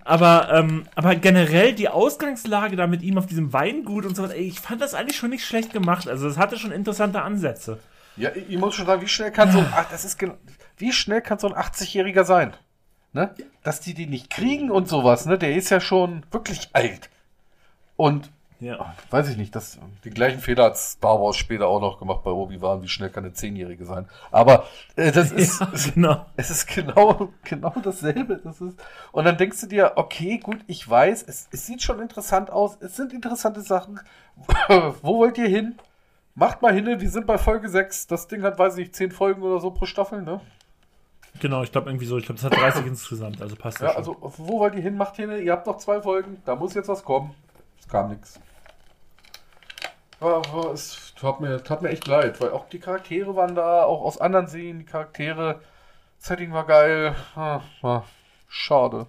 Aber, 0.04 0.50
ähm, 0.52 0.86
aber 0.96 1.16
generell 1.16 1.74
die 1.74 1.90
Ausgangslage 1.90 2.76
da 2.76 2.88
mit 2.88 3.02
ihm 3.02 3.18
auf 3.18 3.28
diesem 3.28 3.54
Weingut 3.54 4.06
und 4.06 4.16
so 4.16 4.24
weiter, 4.24 4.36
ey, 4.36 4.48
ich 4.48 4.60
fand 4.60 4.82
das 4.82 4.94
eigentlich 4.94 5.18
schon 5.18 5.30
nicht 5.30 5.46
schlecht 5.46 5.72
gemacht. 5.72 6.08
Also 6.08 6.28
es 6.28 6.38
hatte 6.38 6.58
schon 6.58 6.72
interessante 6.72 7.22
Ansätze. 7.22 7.80
Ja, 8.18 8.32
ich 8.36 8.58
muss 8.58 8.76
schon 8.76 8.86
sagen, 8.86 9.02
wie 9.02 9.08
schnell 9.08 9.32
kann 9.32 9.52
so 9.52 9.60
ein, 9.60 9.68
ach, 9.72 9.86
das 9.90 10.04
ist 10.04 10.20
wie 10.78 10.92
schnell 10.92 11.22
kann 11.22 11.40
so 11.40 11.48
ein 11.48 11.54
80-Jähriger 11.54 12.24
sein? 12.24 12.54
Ne? 13.12 13.34
Dass 13.64 13.80
die 13.82 13.94
die 13.96 14.06
nicht 14.06 14.30
kriegen 14.30 14.70
und 14.70 14.88
sowas, 14.88 15.26
ne? 15.26 15.38
Der 15.38 15.56
ist 15.56 15.70
ja 15.72 15.80
schon 15.80 16.24
wirklich 16.32 16.70
alt. 16.74 17.10
Und, 17.98 18.30
Ja. 18.60 18.94
weiß 19.10 19.30
ich 19.30 19.38
nicht, 19.38 19.56
das, 19.56 19.80
die 20.04 20.10
gleichen 20.12 20.40
Fehler 20.40 20.66
hat 20.66 20.78
Star 20.78 21.20
Wars 21.20 21.36
später 21.38 21.68
auch 21.68 21.82
noch 21.82 21.98
gemacht 21.98 22.24
bei 22.24 22.30
Obi-Wan, 22.32 22.84
wie 22.84 22.88
schnell 22.88 23.10
kann 23.10 23.26
eine 23.26 23.34
10-Jährige 23.34 23.86
sein. 23.86 24.08
Aber, 24.32 24.66
äh, 24.96 25.12
das 25.12 25.32
ist, 25.34 25.60
ja 25.60 25.72
genau. 25.96 26.26
es 26.36 26.50
ist 26.52 26.68
genau, 26.68 27.30
genau 27.44 27.74
dasselbe. 27.84 28.38
Das 28.44 28.62
ist, 28.62 28.78
und 29.12 29.26
dann 29.26 29.38
denkst 29.38 29.60
du 29.62 29.68
dir, 29.68 29.94
okay, 29.96 30.38
gut, 30.38 30.60
ich 30.68 30.88
weiß, 30.88 31.24
es, 31.24 31.48
es 31.52 31.66
sieht 31.66 31.82
schon 31.82 32.00
interessant 32.00 32.52
aus, 32.52 32.78
es 32.80 32.96
sind 32.96 33.12
interessante 33.14 33.62
Sachen. 33.62 34.00
Wo 35.02 35.18
wollt 35.18 35.38
ihr 35.40 35.48
hin? 35.50 35.76
Macht 36.36 36.62
mal 36.62 36.74
hin, 36.74 36.86
wir 36.86 37.10
sind 37.10 37.26
bei 37.28 37.38
Folge 37.38 37.68
6. 37.70 38.08
Das 38.08 38.28
Ding 38.28 38.44
hat, 38.44 38.60
weiß 38.60 38.74
ich 38.74 38.80
nicht, 38.80 38.96
10 38.96 39.12
Folgen 39.12 39.42
oder 39.42 39.60
so 39.60 39.72
pro 39.72 39.86
Staffel, 39.86 40.22
ne? 40.22 40.40
Genau, 41.40 41.64
ich 41.64 41.72
glaube 41.72 41.90
irgendwie 41.90 42.06
so, 42.06 42.18
ich 42.18 42.26
glaube, 42.26 42.40
es 42.40 42.44
hat 42.46 42.56
30 42.56 42.86
insgesamt, 42.88 43.42
also 43.42 43.56
passt 43.56 43.80
Ja, 43.80 43.94
das 43.94 44.06
schon. 44.06 44.16
also, 44.16 44.34
wo 44.38 44.60
wollt 44.60 44.76
ihr 44.76 44.82
hin? 44.82 44.98
Macht 44.98 45.16
hin, 45.16 45.32
ihr 45.32 45.52
habt 45.52 45.68
noch 45.68 45.78
zwei 45.78 46.02
Folgen, 46.02 46.42
da 46.46 46.56
muss 46.56 46.74
jetzt 46.74 46.90
was 46.90 47.04
kommen. 47.04 47.34
Es 47.80 47.88
kam 47.88 48.10
nichts. 48.10 48.40
Aber 50.20 50.72
es 50.74 51.14
tat 51.20 51.40
mir, 51.40 51.64
tat 51.64 51.82
mir 51.82 51.90
echt 51.90 52.06
leid, 52.08 52.42
weil 52.42 52.52
auch 52.52 52.68
die 52.68 52.80
Charaktere 52.80 53.36
waren 53.36 53.56
da, 53.56 53.84
auch 53.84 54.02
aus 54.02 54.20
anderen 54.20 54.48
Serien, 54.48 54.80
die 54.80 54.86
Charaktere, 54.86 55.62
Setting 56.18 56.52
war 56.52 56.66
geil. 56.66 57.16
Ah, 57.36 57.62
war 57.82 58.06
schade. 58.50 59.08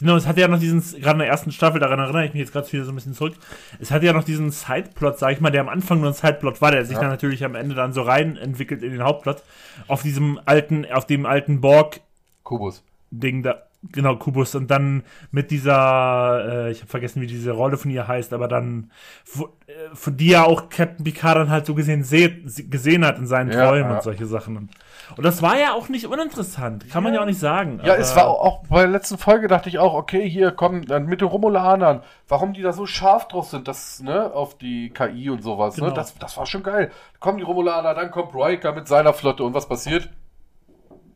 Genau, 0.00 0.14
es 0.14 0.26
hatte 0.28 0.40
ja 0.40 0.46
noch 0.48 0.60
diesen, 0.60 0.80
gerade 1.00 1.14
in 1.14 1.18
der 1.20 1.28
ersten 1.28 1.50
Staffel, 1.50 1.80
daran 1.80 1.98
erinnere 1.98 2.24
ich 2.24 2.32
mich 2.32 2.40
jetzt 2.40 2.52
gerade 2.52 2.70
wieder 2.72 2.84
so 2.84 2.92
ein 2.92 2.94
bisschen 2.94 3.14
zurück, 3.14 3.34
es 3.80 3.90
hatte 3.90 4.06
ja 4.06 4.12
noch 4.12 4.22
diesen 4.22 4.50
Sideplot, 4.52 5.18
sag 5.18 5.32
ich 5.32 5.40
mal, 5.40 5.50
der 5.50 5.60
am 5.62 5.68
Anfang 5.68 6.00
nur 6.00 6.10
ein 6.10 6.14
Sideplot 6.14 6.60
war, 6.60 6.70
der 6.70 6.84
sich 6.84 6.94
Ja. 6.94 7.00
dann 7.00 7.10
natürlich 7.10 7.44
am 7.44 7.56
Ende 7.56 7.74
dann 7.74 7.92
so 7.92 8.02
rein 8.02 8.36
entwickelt 8.36 8.82
in 8.84 8.92
den 8.92 9.02
Hauptplot, 9.02 9.42
auf 9.88 10.02
diesem 10.02 10.38
alten, 10.44 10.86
auf 10.92 11.06
dem 11.06 11.26
alten 11.26 11.60
Borg-Ding 11.60 12.02
Kubus. 12.44 12.82
da, 13.10 13.62
genau, 13.90 14.14
Kubus, 14.16 14.54
und 14.54 14.70
dann 14.70 15.02
mit 15.32 15.50
dieser, 15.50 16.66
äh, 16.66 16.70
ich 16.70 16.80
habe 16.80 16.90
vergessen, 16.90 17.20
wie 17.20 17.26
diese 17.26 17.50
Rolle 17.50 17.76
von 17.76 17.90
ihr 17.90 18.06
heißt, 18.06 18.32
aber 18.32 18.46
dann, 18.46 18.92
wo, 19.32 19.46
äh, 19.66 19.72
von 19.94 20.16
die 20.16 20.28
ja 20.28 20.44
auch 20.44 20.68
Captain 20.68 21.04
Picard 21.04 21.36
dann 21.38 21.50
halt 21.50 21.66
so 21.66 21.74
gesehen 21.74 22.04
se 22.04 22.28
gesehen 22.30 23.04
hat 23.04 23.18
in 23.18 23.26
seinen 23.26 23.50
Ja, 23.50 23.66
Träumen 23.66 23.90
ja. 23.90 23.96
und 23.96 24.02
solche 24.04 24.26
Sachen. 24.26 24.56
Und, 24.56 24.70
und 25.16 25.24
das 25.24 25.42
war 25.42 25.58
ja 25.58 25.72
auch 25.72 25.88
nicht 25.88 26.06
uninteressant, 26.06 26.88
kann 26.90 27.02
man 27.02 27.14
ja 27.14 27.20
auch 27.20 27.26
nicht 27.26 27.40
sagen. 27.40 27.80
Ja, 27.84 27.94
es 27.94 28.14
war 28.14 28.28
auch, 28.28 28.64
bei 28.68 28.80
der 28.80 28.88
letzten 28.88 29.18
Folge 29.18 29.48
dachte 29.48 29.68
ich 29.68 29.78
auch, 29.78 29.94
okay, 29.94 30.28
hier 30.28 30.50
kommen 30.50 30.84
dann 30.86 31.06
mit 31.06 31.20
den 31.20 31.28
Romulanern, 31.28 32.02
warum 32.28 32.52
die 32.52 32.62
da 32.62 32.72
so 32.72 32.86
scharf 32.86 33.28
drauf 33.28 33.48
sind, 33.48 33.68
das, 33.68 34.00
ne, 34.00 34.32
auf 34.32 34.58
die 34.58 34.90
KI 34.90 35.30
und 35.30 35.42
sowas, 35.42 35.76
ne, 35.76 35.84
Genau. 35.84 35.94
das, 35.94 36.14
das 36.18 36.36
war 36.36 36.46
schon 36.46 36.62
geil. 36.62 36.90
Kommen 37.20 37.38
die 37.38 37.44
Romulaner, 37.44 37.94
dann 37.94 38.10
kommt 38.10 38.34
Riker 38.34 38.72
mit 38.72 38.88
seiner 38.88 39.12
Flotte 39.12 39.44
und 39.44 39.54
was 39.54 39.68
passiert? 39.68 40.08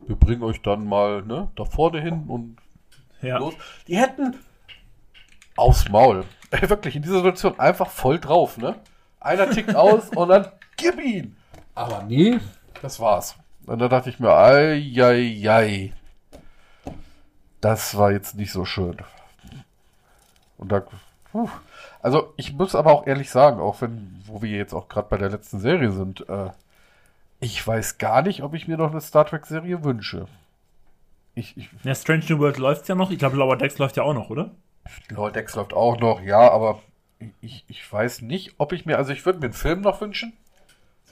Wir 0.06 0.16
bringen 0.16 0.42
euch 0.42 0.62
dann 0.62 0.86
mal, 0.86 1.22
ne, 1.22 1.50
da 1.56 1.64
vorne 1.64 2.00
hin 2.00 2.24
und 2.28 2.56
ja. 3.20 3.38
los. 3.38 3.54
Die 3.86 3.96
hätten 3.96 4.36
aufs 5.56 5.88
Maul. 5.88 6.24
Wirklich, 6.50 6.96
in 6.96 7.02
dieser 7.02 7.16
Situation 7.16 7.58
einfach 7.58 7.88
voll 7.88 8.18
drauf, 8.18 8.58
ne? 8.58 8.76
Einer 9.20 9.48
tickt 9.50 9.74
aus 9.76 10.08
und 10.10 10.28
dann 10.28 10.48
gib 10.76 11.00
ihn. 11.00 11.36
Aber 11.74 12.02
nee, 12.02 12.38
das 12.82 12.98
war's. 13.00 13.36
Und 13.66 13.78
da 13.78 13.88
dachte 13.88 14.10
ich 14.10 14.18
mir, 14.18 14.30
ei, 14.30 14.92
ei, 14.98 15.48
ei. 15.48 15.92
Das 17.60 17.96
war 17.96 18.10
jetzt 18.10 18.34
nicht 18.34 18.52
so 18.52 18.64
schön. 18.64 18.96
Und 20.58 20.72
da, 20.72 20.82
puh. 21.30 21.48
also 22.00 22.32
ich 22.36 22.52
muss 22.52 22.74
aber 22.74 22.92
auch 22.92 23.06
ehrlich 23.06 23.30
sagen, 23.30 23.60
auch 23.60 23.80
wenn, 23.80 24.20
wo 24.26 24.42
wir 24.42 24.50
jetzt 24.50 24.74
auch 24.74 24.88
gerade 24.88 25.08
bei 25.08 25.16
der 25.16 25.30
letzten 25.30 25.60
Serie 25.60 25.92
sind, 25.92 26.28
äh, 26.28 26.50
ich 27.40 27.66
weiß 27.66 27.98
gar 27.98 28.22
nicht, 28.22 28.42
ob 28.42 28.54
ich 28.54 28.68
mir 28.68 28.76
noch 28.76 28.90
eine 28.90 29.00
Star 29.00 29.26
Trek 29.26 29.46
Serie 29.46 29.82
wünsche. 29.84 30.26
Ich, 31.34 31.56
ich, 31.56 31.70
Ja, 31.82 31.94
Strange 31.94 32.24
New 32.28 32.38
World 32.38 32.58
läuft 32.58 32.88
ja 32.88 32.94
noch. 32.94 33.10
Ich 33.10 33.18
glaube, 33.18 33.36
Lower 33.36 33.56
Decks 33.56 33.78
läuft 33.78 33.96
ja 33.96 34.02
auch 34.02 34.14
noch, 34.14 34.30
oder? 34.30 34.50
Lower 35.08 35.30
Decks 35.30 35.54
läuft 35.54 35.72
auch 35.72 35.98
noch, 35.98 36.20
ja, 36.20 36.50
aber 36.50 36.80
ich, 37.40 37.64
ich 37.68 37.92
weiß 37.92 38.22
nicht, 38.22 38.54
ob 38.58 38.72
ich 38.72 38.86
mir, 38.86 38.98
also 38.98 39.12
ich 39.12 39.24
würde 39.24 39.38
mir 39.38 39.46
einen 39.46 39.54
Film 39.54 39.80
noch 39.80 40.00
wünschen. 40.00 40.32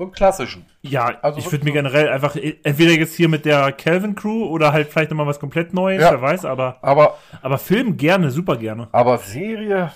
So 0.00 0.04
einen 0.04 0.12
klassischen. 0.14 0.64
Ja, 0.80 1.18
Also 1.20 1.40
ich 1.40 1.52
würde 1.52 1.62
mir 1.66 1.72
generell 1.72 2.08
einfach 2.08 2.34
äh, 2.34 2.56
entweder 2.62 2.92
jetzt 2.92 3.16
hier 3.16 3.28
mit 3.28 3.44
der 3.44 3.70
Kelvin 3.70 4.14
Crew 4.14 4.46
oder 4.46 4.72
halt 4.72 4.88
vielleicht 4.88 5.10
nochmal 5.10 5.26
was 5.26 5.38
komplett 5.38 5.74
Neues, 5.74 6.00
Ja. 6.00 6.12
wer 6.12 6.22
weiß, 6.22 6.46
aber, 6.46 6.78
Aber, 6.80 7.18
aber 7.42 7.58
Film 7.58 7.98
gerne, 7.98 8.30
super 8.30 8.56
gerne. 8.56 8.88
aber 8.92 9.18
Serie, 9.18 9.92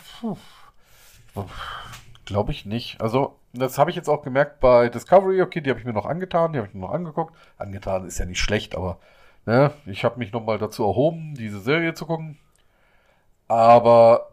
glaube 2.27 2.53
ich 2.53 2.67
nicht. 2.67 3.01
Also, 3.01 3.37
das 3.55 3.79
habe 3.79 3.89
ich 3.89 3.97
jetzt 3.97 4.11
auch 4.11 4.23
gemerkt 4.23 4.61
bei 4.61 4.91
Discovery, 4.91 5.41
okay, 5.41 5.63
die 5.63 5.71
habe 5.71 5.81
ich 5.81 5.87
mir 5.87 5.95
noch 5.95 6.05
angetan, 6.05 6.53
die 6.53 6.59
habe 6.59 6.69
ich 6.69 6.75
mir 6.75 6.81
noch 6.83 6.93
angeguckt. 6.93 7.35
Angetan 7.57 8.05
ist 8.07 8.19
ja 8.19 8.27
nicht 8.27 8.41
schlecht, 8.41 8.75
aber 8.77 8.99
ne, 9.47 9.71
ich 9.87 10.05
habe 10.05 10.19
mich 10.19 10.33
nochmal 10.33 10.59
dazu 10.59 10.85
erhoben, 10.85 11.35
diese 11.35 11.61
Serie 11.61 11.95
zu 11.95 12.05
gucken. 12.05 12.37
Aber 13.49 14.33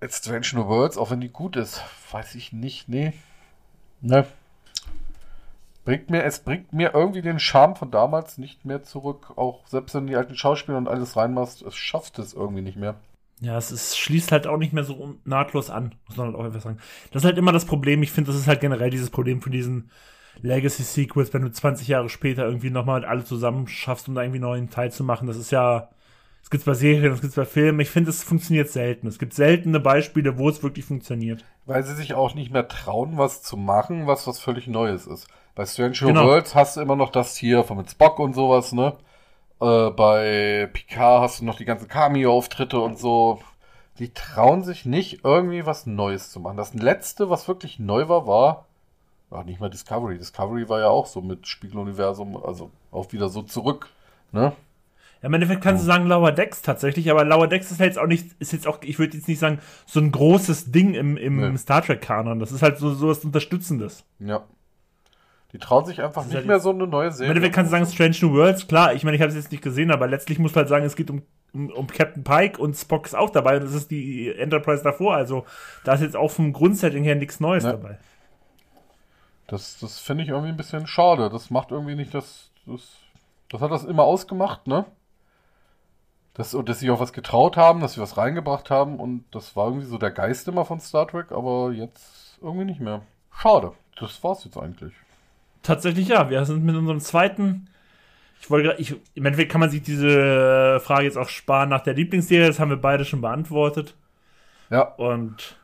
It's 0.00 0.18
Strange 0.18 0.48
New 0.54 0.66
Worlds, 0.66 0.98
auch 0.98 1.12
wenn 1.12 1.20
die 1.20 1.28
gut 1.30 1.54
ist, 1.54 1.80
weiß 2.10 2.34
ich 2.34 2.52
nicht, 2.52 2.88
nee. 2.88 3.12
Ne. 4.00 4.26
Bringt 5.84 6.10
mir, 6.10 6.24
es 6.24 6.40
bringt 6.40 6.72
mir 6.72 6.92
irgendwie 6.94 7.22
den 7.22 7.40
Charme 7.40 7.74
von 7.74 7.90
damals 7.90 8.38
nicht 8.38 8.64
mehr 8.64 8.82
zurück. 8.82 9.32
Auch 9.36 9.66
selbst 9.66 9.94
wenn 9.94 10.06
du 10.06 10.10
die 10.10 10.16
alten 10.16 10.36
Schauspieler 10.36 10.78
und 10.78 10.88
alles 10.88 11.16
reinmachst, 11.16 11.62
es 11.62 11.74
schafft 11.74 12.18
es 12.18 12.34
irgendwie 12.34 12.62
nicht 12.62 12.76
mehr. 12.76 12.96
Ja, 13.40 13.56
es 13.56 13.72
ist, 13.72 13.98
schließt 13.98 14.32
halt 14.32 14.46
auch 14.46 14.58
nicht 14.58 14.74
mehr 14.74 14.84
so 14.84 15.14
nahtlos 15.24 15.70
an, 15.70 15.94
muss 16.06 16.18
man 16.18 16.26
halt 16.26 16.36
auch 16.36 16.44
einfach 16.44 16.60
sagen. 16.60 16.78
Das 17.10 17.22
ist 17.22 17.26
halt 17.26 17.38
immer 17.38 17.52
das 17.52 17.64
Problem. 17.64 18.02
Ich 18.02 18.12
finde, 18.12 18.30
das 18.30 18.38
ist 18.38 18.46
halt 18.46 18.60
generell 18.60 18.90
dieses 18.90 19.08
Problem 19.08 19.40
von 19.40 19.50
diesen 19.50 19.90
Legacy-Sequels, 20.42 21.32
wenn 21.32 21.42
du 21.42 21.50
20 21.50 21.88
Jahre 21.88 22.10
später 22.10 22.44
irgendwie 22.44 22.70
nochmal 22.70 23.04
alle 23.06 23.24
zusammen 23.24 23.66
schaffst, 23.66 24.08
um 24.08 24.14
da 24.14 24.22
irgendwie 24.22 24.38
einen 24.38 24.50
neuen 24.50 24.70
Teil 24.70 24.92
zu 24.92 25.04
machen. 25.04 25.26
Das 25.26 25.38
ist 25.38 25.50
ja, 25.50 25.88
es 26.42 26.50
gibt 26.50 26.66
bei 26.66 26.74
Serien, 26.74 27.12
es 27.12 27.22
gibt 27.22 27.34
bei 27.34 27.46
Filmen. 27.46 27.80
Ich 27.80 27.90
finde, 27.90 28.10
es 28.10 28.22
funktioniert 28.22 28.68
selten. 28.68 29.06
Es 29.06 29.18
gibt 29.18 29.32
seltene 29.32 29.80
Beispiele, 29.80 30.36
wo 30.36 30.48
es 30.50 30.62
wirklich 30.62 30.84
funktioniert. 30.84 31.42
Weil 31.64 31.82
sie 31.82 31.94
sich 31.94 32.12
auch 32.12 32.34
nicht 32.34 32.52
mehr 32.52 32.68
trauen, 32.68 33.16
was 33.16 33.42
zu 33.42 33.56
machen, 33.56 34.06
was 34.06 34.26
was 34.26 34.38
völlig 34.38 34.66
Neues 34.66 35.06
ist. 35.06 35.28
Bei 35.60 35.66
Strange 35.66 35.92
genau. 35.92 36.24
Worlds 36.24 36.54
hast 36.54 36.78
du 36.78 36.80
immer 36.80 36.96
noch 36.96 37.10
das 37.10 37.36
hier 37.36 37.64
von 37.64 37.76
mit 37.76 37.90
Spock 37.90 38.18
und 38.18 38.32
sowas, 38.32 38.72
ne? 38.72 38.94
Äh, 39.60 39.90
bei 39.90 40.70
Picard 40.72 41.20
hast 41.20 41.40
du 41.40 41.44
noch 41.44 41.56
die 41.56 41.66
ganzen 41.66 41.86
Cameo-Auftritte 41.86 42.80
und 42.80 42.98
so. 42.98 43.42
Die 43.98 44.14
trauen 44.14 44.64
sich 44.64 44.86
nicht, 44.86 45.22
irgendwie 45.22 45.66
was 45.66 45.84
Neues 45.84 46.30
zu 46.30 46.40
machen. 46.40 46.56
Das 46.56 46.72
letzte, 46.72 47.28
was 47.28 47.46
wirklich 47.46 47.78
neu 47.78 48.08
war, 48.08 48.26
war. 48.26 48.64
Ach, 49.30 49.44
nicht 49.44 49.60
mal 49.60 49.68
Discovery. 49.68 50.16
Discovery 50.16 50.66
war 50.70 50.80
ja 50.80 50.88
auch 50.88 51.04
so 51.04 51.20
mit 51.20 51.46
Spiegeluniversum, 51.46 52.42
also 52.42 52.70
auch 52.90 53.12
wieder 53.12 53.28
so 53.28 53.42
zurück, 53.42 53.90
ne? 54.32 54.54
Ja, 55.20 55.26
im 55.26 55.34
Endeffekt 55.34 55.60
kannst 55.60 55.82
du 55.82 55.86
sagen 55.86 56.06
Lower 56.06 56.32
Decks 56.32 56.62
tatsächlich, 56.62 57.10
aber 57.10 57.26
Lower 57.26 57.48
Decks 57.48 57.70
ist 57.70 57.80
jetzt 57.80 57.98
auch 57.98 58.06
nicht, 58.06 58.28
ist 58.38 58.54
jetzt 58.54 58.66
auch, 58.66 58.78
ich 58.80 58.98
würde 58.98 59.14
jetzt 59.14 59.28
nicht 59.28 59.38
sagen, 59.38 59.58
so 59.84 60.00
ein 60.00 60.10
großes 60.10 60.72
Ding 60.72 60.94
im, 60.94 61.18
im 61.18 61.52
nee. 61.52 61.58
Star 61.58 61.82
Trek-Kanon. 61.82 62.40
Das 62.40 62.50
ist 62.50 62.62
halt 62.62 62.78
so, 62.78 62.94
so 62.94 63.08
was 63.08 63.22
Unterstützendes. 63.26 64.06
Ja. 64.20 64.42
Die 65.52 65.58
trauen 65.58 65.84
sich 65.84 66.00
einfach 66.00 66.24
nicht 66.24 66.34
halt 66.34 66.46
mehr 66.46 66.60
so 66.60 66.70
eine 66.70 66.86
neue 66.86 67.10
Serie. 67.10 67.26
Im 67.26 67.36
Endeffekt 67.36 67.56
kannst 67.56 67.72
du 67.72 67.76
sagen 67.76 67.86
Strange 67.86 68.16
New 68.22 68.38
Worlds, 68.38 68.68
klar, 68.68 68.94
ich 68.94 69.02
meine, 69.02 69.16
ich 69.16 69.20
habe 69.20 69.30
es 69.30 69.36
jetzt 69.36 69.50
nicht 69.50 69.62
gesehen, 69.62 69.90
aber 69.90 70.06
letztlich 70.06 70.38
musst 70.38 70.54
du 70.54 70.58
halt 70.58 70.68
sagen, 70.68 70.84
es 70.84 70.94
geht 70.94 71.10
um, 71.10 71.22
um, 71.52 71.70
um, 71.70 71.86
Captain 71.88 72.22
Pike 72.22 72.60
und 72.60 72.74
Spock 72.74 73.06
ist 73.06 73.16
auch 73.16 73.30
dabei 73.30 73.56
und 73.56 73.64
das 73.64 73.74
ist 73.74 73.90
die 73.90 74.32
Enterprise 74.32 74.84
davor, 74.84 75.14
also 75.14 75.44
da 75.84 75.94
ist 75.94 76.02
jetzt 76.02 76.16
auch 76.16 76.30
vom 76.30 76.52
Grundsetting 76.52 77.02
her 77.02 77.16
nichts 77.16 77.40
Neues 77.40 77.64
ja. 77.64 77.72
dabei. 77.72 77.98
Das, 79.48 79.80
das 79.80 79.98
finde 79.98 80.22
ich 80.22 80.30
irgendwie 80.30 80.50
ein 80.50 80.56
bisschen 80.56 80.86
schade. 80.86 81.28
Das 81.28 81.50
macht 81.50 81.72
irgendwie 81.72 81.96
nicht 81.96 82.14
das, 82.14 82.52
das, 82.66 82.98
das 83.48 83.60
hat 83.60 83.72
das 83.72 83.82
immer 83.82 84.04
ausgemacht, 84.04 84.68
ne? 84.68 84.84
Das, 86.34 86.54
und 86.54 86.68
dass 86.68 86.78
sie 86.78 86.90
auch 86.90 87.00
was 87.00 87.12
getraut 87.12 87.56
haben, 87.56 87.80
dass 87.80 87.94
sie 87.94 88.00
was 88.00 88.16
reingebracht 88.16 88.70
haben 88.70 89.00
und 89.00 89.24
das 89.32 89.56
war 89.56 89.66
irgendwie 89.66 89.86
so 89.86 89.98
der 89.98 90.12
Geist 90.12 90.46
immer 90.46 90.64
von 90.64 90.78
Star 90.78 91.08
Trek, 91.08 91.32
aber 91.32 91.72
jetzt 91.72 92.38
irgendwie 92.40 92.64
nicht 92.64 92.80
mehr. 92.80 93.02
Schade. 93.32 93.72
Das 93.98 94.22
war's 94.22 94.44
jetzt 94.44 94.56
eigentlich. 94.56 94.94
Tatsächlich 95.70 96.08
ja. 96.08 96.28
Wir 96.28 96.44
sind 96.44 96.64
mit 96.64 96.74
unserem 96.74 96.98
zweiten. 96.98 97.68
Ich 98.40 98.50
wollte 98.50 98.74
ich, 98.78 98.96
im 99.14 99.24
Endeffekt 99.24 99.52
kann 99.52 99.60
man 99.60 99.70
sich 99.70 99.82
diese 99.82 100.80
Frage 100.80 101.04
jetzt 101.04 101.16
auch 101.16 101.28
sparen 101.28 101.68
nach 101.68 101.82
der 101.82 101.94
Lieblingsserie. 101.94 102.48
Das 102.48 102.58
haben 102.58 102.70
wir 102.70 102.76
beide 102.76 103.04
schon 103.04 103.20
beantwortet. 103.20 103.94
Ja. 104.68 104.82
Und 104.82 105.56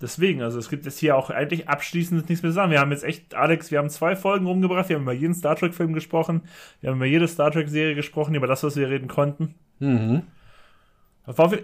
deswegen, 0.00 0.42
also 0.42 0.58
es 0.58 0.68
gibt 0.68 0.84
jetzt 0.84 0.98
hier 0.98 1.16
auch 1.16 1.30
eigentlich 1.30 1.68
abschließend 1.68 2.28
nichts 2.28 2.42
mehr 2.42 2.50
zu 2.50 2.56
sagen. 2.56 2.72
Wir 2.72 2.80
haben 2.80 2.90
jetzt 2.90 3.04
echt, 3.04 3.36
Alex, 3.36 3.70
wir 3.70 3.78
haben 3.78 3.88
zwei 3.88 4.16
Folgen 4.16 4.48
rumgebracht. 4.48 4.88
Wir 4.88 4.96
haben 4.96 5.04
über 5.04 5.12
jeden 5.12 5.34
Star 5.34 5.54
Trek-Film 5.54 5.92
gesprochen. 5.92 6.42
Wir 6.80 6.90
haben 6.90 6.96
über 6.96 7.06
jede 7.06 7.28
Star 7.28 7.52
Trek-Serie 7.52 7.94
gesprochen, 7.94 8.34
über 8.34 8.48
das, 8.48 8.64
was 8.64 8.74
wir 8.74 8.90
reden 8.90 9.06
konnten. 9.06 9.54
Mhm. 9.78 10.22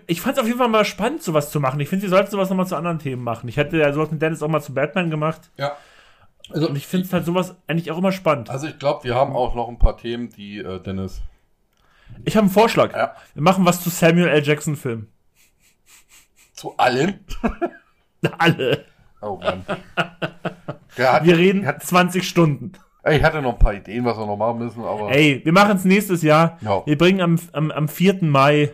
Ich 0.06 0.20
fand 0.20 0.36
es 0.36 0.40
auf 0.40 0.46
jeden 0.46 0.60
Fall 0.60 0.68
mal 0.68 0.84
spannend, 0.84 1.24
sowas 1.24 1.50
zu 1.50 1.58
machen. 1.58 1.80
Ich 1.80 1.88
finde, 1.88 2.04
sie 2.04 2.10
sollten 2.10 2.30
sowas 2.30 2.48
nochmal 2.48 2.68
zu 2.68 2.76
anderen 2.76 3.00
Themen 3.00 3.24
machen. 3.24 3.48
Ich 3.48 3.56
hätte 3.56 3.76
ja 3.76 3.92
sowas 3.92 4.12
mit 4.12 4.22
Dennis 4.22 4.40
auch 4.40 4.48
mal 4.48 4.62
zu 4.62 4.72
Batman 4.72 5.10
gemacht. 5.10 5.50
Ja. 5.56 5.76
Also, 6.50 6.68
und 6.68 6.76
ich 6.76 6.86
finde 6.86 7.06
es 7.06 7.12
halt 7.12 7.24
sowas 7.24 7.56
eigentlich 7.66 7.90
auch 7.90 7.98
immer 7.98 8.12
spannend. 8.12 8.50
Also 8.50 8.66
ich 8.66 8.78
glaube, 8.78 9.04
wir 9.04 9.14
haben 9.14 9.34
auch 9.34 9.54
noch 9.54 9.68
ein 9.68 9.78
paar 9.78 9.96
Themen, 9.96 10.30
die 10.30 10.58
äh, 10.58 10.80
Dennis. 10.80 11.20
Ich 12.24 12.36
habe 12.36 12.44
einen 12.44 12.52
Vorschlag. 12.52 12.94
Ja. 12.94 13.14
Wir 13.34 13.42
machen 13.42 13.66
was 13.66 13.82
zu 13.82 13.90
Samuel 13.90 14.28
L. 14.28 14.42
Jackson 14.42 14.76
Filmen. 14.76 15.12
Zu 16.54 16.76
allen? 16.76 17.24
Alle. 18.38 18.84
Oh 19.20 19.36
Mann. 19.36 19.64
Hat, 20.96 21.24
wir 21.24 21.36
reden 21.36 21.66
hat, 21.66 21.82
20 21.82 22.26
Stunden. 22.26 22.72
Ich 23.08 23.22
hatte 23.22 23.40
noch 23.40 23.52
ein 23.52 23.58
paar 23.58 23.74
Ideen, 23.74 24.04
was 24.04 24.18
wir 24.18 24.26
noch 24.26 24.36
machen 24.36 24.58
müssen, 24.58 24.82
aber. 24.84 25.10
Ey, 25.10 25.40
wir 25.44 25.52
machen 25.52 25.76
es 25.76 25.84
nächstes 25.84 26.22
Jahr. 26.22 26.58
Ja. 26.60 26.84
Wir 26.84 26.98
bringen 26.98 27.20
am, 27.20 27.38
am, 27.52 27.70
am 27.70 27.88
4. 27.88 28.24
Mai 28.24 28.72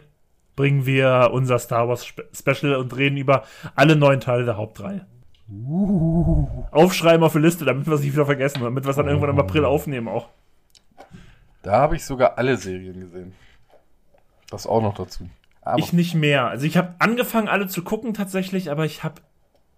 bringen 0.56 0.86
wir 0.86 1.30
unser 1.32 1.58
Star 1.58 1.88
Wars 1.88 2.06
Special 2.32 2.76
und 2.76 2.96
reden 2.96 3.16
über 3.16 3.44
alle 3.74 3.96
neun 3.96 4.20
Teile 4.20 4.44
der 4.44 4.56
Hauptreihe. 4.56 5.06
Uh. 5.50 6.46
Aufschreiben 6.70 7.22
auf 7.24 7.32
die 7.32 7.38
Liste, 7.38 7.64
damit 7.64 7.86
wir 7.86 7.94
es 7.94 8.00
nicht 8.00 8.14
wieder 8.14 8.26
vergessen, 8.26 8.62
damit 8.62 8.84
wir 8.84 8.90
es 8.90 8.96
dann 8.96 9.08
irgendwann 9.08 9.30
im 9.30 9.38
April 9.38 9.64
aufnehmen 9.64 10.08
auch. 10.08 10.28
Da 11.62 11.72
habe 11.72 11.96
ich 11.96 12.04
sogar 12.04 12.38
alle 12.38 12.56
Serien 12.56 13.00
gesehen. 13.00 13.34
Das 14.50 14.66
auch 14.66 14.82
noch 14.82 14.94
dazu. 14.94 15.28
Aber 15.62 15.78
ich 15.78 15.92
nicht 15.92 16.14
mehr. 16.14 16.46
Also 16.46 16.66
ich 16.66 16.76
habe 16.76 16.94
angefangen, 16.98 17.48
alle 17.48 17.68
zu 17.68 17.82
gucken 17.82 18.14
tatsächlich, 18.14 18.70
aber 18.70 18.84
ich 18.84 19.02
habe 19.02 19.22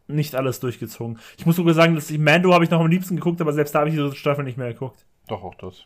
nicht 0.09 0.34
alles 0.34 0.60
durchgezogen. 0.60 1.18
Ich 1.36 1.47
muss 1.47 1.56
sogar 1.56 1.74
sagen, 1.74 1.94
dass 1.94 2.10
ich 2.10 2.18
Mando 2.18 2.52
habe 2.55 2.64
ich 2.64 2.70
noch 2.70 2.80
am 2.80 2.88
liebsten 2.88 3.16
geguckt, 3.16 3.40
aber 3.40 3.52
selbst 3.52 3.74
da 3.74 3.80
habe 3.80 3.88
ich 3.88 3.94
diese 3.94 4.14
Staffel 4.14 4.44
nicht 4.44 4.59
mehr 4.59 4.72
geguckt. 4.72 5.05
Doch, 5.28 5.43
auch 5.43 5.55
das. 5.55 5.84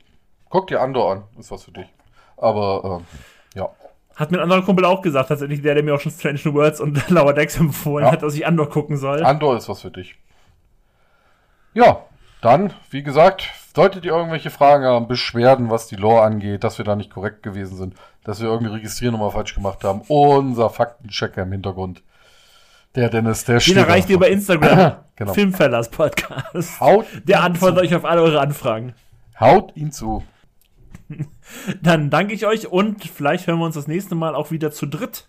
Guck 0.48 0.66
dir 0.66 0.80
Andor 0.80 1.12
an, 1.12 1.22
ist 1.38 1.50
was 1.50 1.64
für 1.64 1.72
dich. 1.72 1.86
Aber, 2.36 3.02
äh, 3.54 3.58
ja. 3.58 3.70
Hat 4.20 4.30
mir 4.30 4.36
ein 4.36 4.42
anderer 4.42 4.60
Kumpel 4.60 4.84
auch 4.84 5.00
gesagt, 5.00 5.30
tatsächlich, 5.30 5.62
der, 5.62 5.74
der 5.74 5.82
mir 5.82 5.94
auch 5.94 6.00
schon 6.00 6.12
Strange 6.12 6.40
New 6.44 6.52
Worlds 6.52 6.78
und 6.78 7.08
Lower 7.08 7.32
Decks 7.32 7.58
empfohlen 7.58 8.04
ja. 8.04 8.12
hat, 8.12 8.22
dass 8.22 8.34
ich 8.34 8.46
Andor 8.46 8.68
gucken 8.68 8.98
soll. 8.98 9.24
Andor 9.24 9.56
ist 9.56 9.66
was 9.70 9.80
für 9.80 9.90
dich. 9.90 10.14
Ja, 11.72 12.04
dann, 12.42 12.74
wie 12.90 13.02
gesagt, 13.02 13.48
solltet 13.74 14.04
ihr 14.04 14.12
irgendwelche 14.12 14.50
Fragen 14.50 14.84
haben, 14.84 15.08
Beschwerden, 15.08 15.70
was 15.70 15.86
die 15.86 15.96
Lore 15.96 16.20
angeht, 16.20 16.64
dass 16.64 16.76
wir 16.76 16.84
da 16.84 16.96
nicht 16.96 17.10
korrekt 17.10 17.42
gewesen 17.42 17.78
sind, 17.78 17.94
dass 18.22 18.42
wir 18.42 18.48
irgendwie 18.48 18.74
Registriernummer 18.74 19.30
falsch 19.30 19.54
gemacht 19.54 19.84
haben, 19.84 20.02
unser 20.08 20.68
Faktenchecker 20.68 21.44
im 21.44 21.52
Hintergrund. 21.52 22.02
Der 22.96 23.08
Dennis, 23.08 23.46
der 23.46 23.60
Den 23.60 23.78
erreicht 23.78 24.10
ihr 24.10 24.16
über 24.16 24.28
Instagram. 24.28 24.96
genau. 25.16 25.32
Filmfellers 25.32 25.88
Podcast. 25.88 26.78
Haut 26.78 27.06
der 27.24 27.42
antwortet 27.42 27.78
zu. 27.78 27.84
euch 27.84 27.94
auf 27.94 28.04
alle 28.04 28.20
eure 28.20 28.40
Anfragen. 28.40 28.92
Haut 29.38 29.74
ihn 29.76 29.92
zu. 29.92 30.22
Dann 31.82 32.10
danke 32.10 32.34
ich 32.34 32.46
euch 32.46 32.68
und 32.68 33.04
vielleicht 33.04 33.46
hören 33.46 33.58
wir 33.58 33.66
uns 33.66 33.74
das 33.74 33.88
nächste 33.88 34.14
Mal 34.14 34.34
auch 34.34 34.50
wieder 34.50 34.70
zu 34.70 34.86
dritt. 34.86 35.26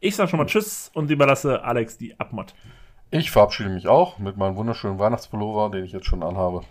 Ich 0.00 0.16
sage 0.16 0.30
schon 0.30 0.38
mal 0.38 0.46
Tschüss 0.46 0.90
und 0.94 1.10
überlasse 1.10 1.62
Alex 1.62 1.96
die 1.96 2.18
Abmod. 2.18 2.54
Ich 3.10 3.30
verabschiede 3.30 3.70
mich 3.70 3.86
auch 3.86 4.18
mit 4.18 4.36
meinem 4.36 4.56
wunderschönen 4.56 4.98
Weihnachtspullover, 4.98 5.70
den 5.70 5.84
ich 5.84 5.92
jetzt 5.92 6.06
schon 6.06 6.22
anhabe. 6.22 6.62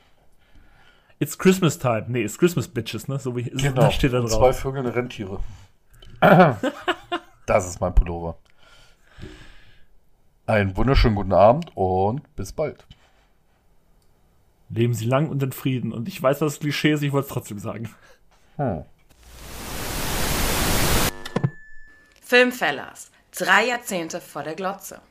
It's 1.19 1.38
Christmas 1.38 1.78
time. 1.78 2.06
Nee, 2.07 2.23
it's 2.23 2.38
Christmas 2.38 2.68
Bitches, 2.68 3.07
ne? 3.07 3.19
So 3.19 3.36
wie 3.36 3.44
genau. 3.44 3.73
da 3.73 3.91
steht 3.91 4.14
da 4.14 4.19
drauf. 4.19 4.32
Zwei 4.32 4.53
Vögel, 4.53 4.80
eine 4.80 4.95
Rentiere. 4.95 5.40
das 7.45 7.68
ist 7.68 7.80
mein 7.80 7.94
Pullover. 7.94 8.38
Einen 10.48 10.76
wunderschönen 10.76 11.15
guten 11.15 11.34
Abend 11.34 11.72
und 11.76 12.36
bis 12.36 12.52
bald. 12.52 12.88
Leben 14.69 14.94
Sie 14.94 15.06
lang 15.06 15.30
und 15.30 15.44
in 15.44 15.52
Frieden. 15.52 15.91
Und 15.94 16.07
ich 16.07 16.22
weiß, 16.22 16.40
dass 16.40 16.53
es 16.53 16.60
Klischee 16.60 16.94
ist, 16.94 17.03
ich 17.03 17.11
wollte 17.11 17.28
es 17.28 17.34
trotzdem 17.34 17.60
sagen. 17.60 17.90
Hm. 18.61 18.85
Filmfellers. 22.21 23.09
Drei 23.31 23.65
Jahrzehnte 23.65 24.21
vor 24.21 24.43
der 24.43 24.53
Glotze. 24.53 25.01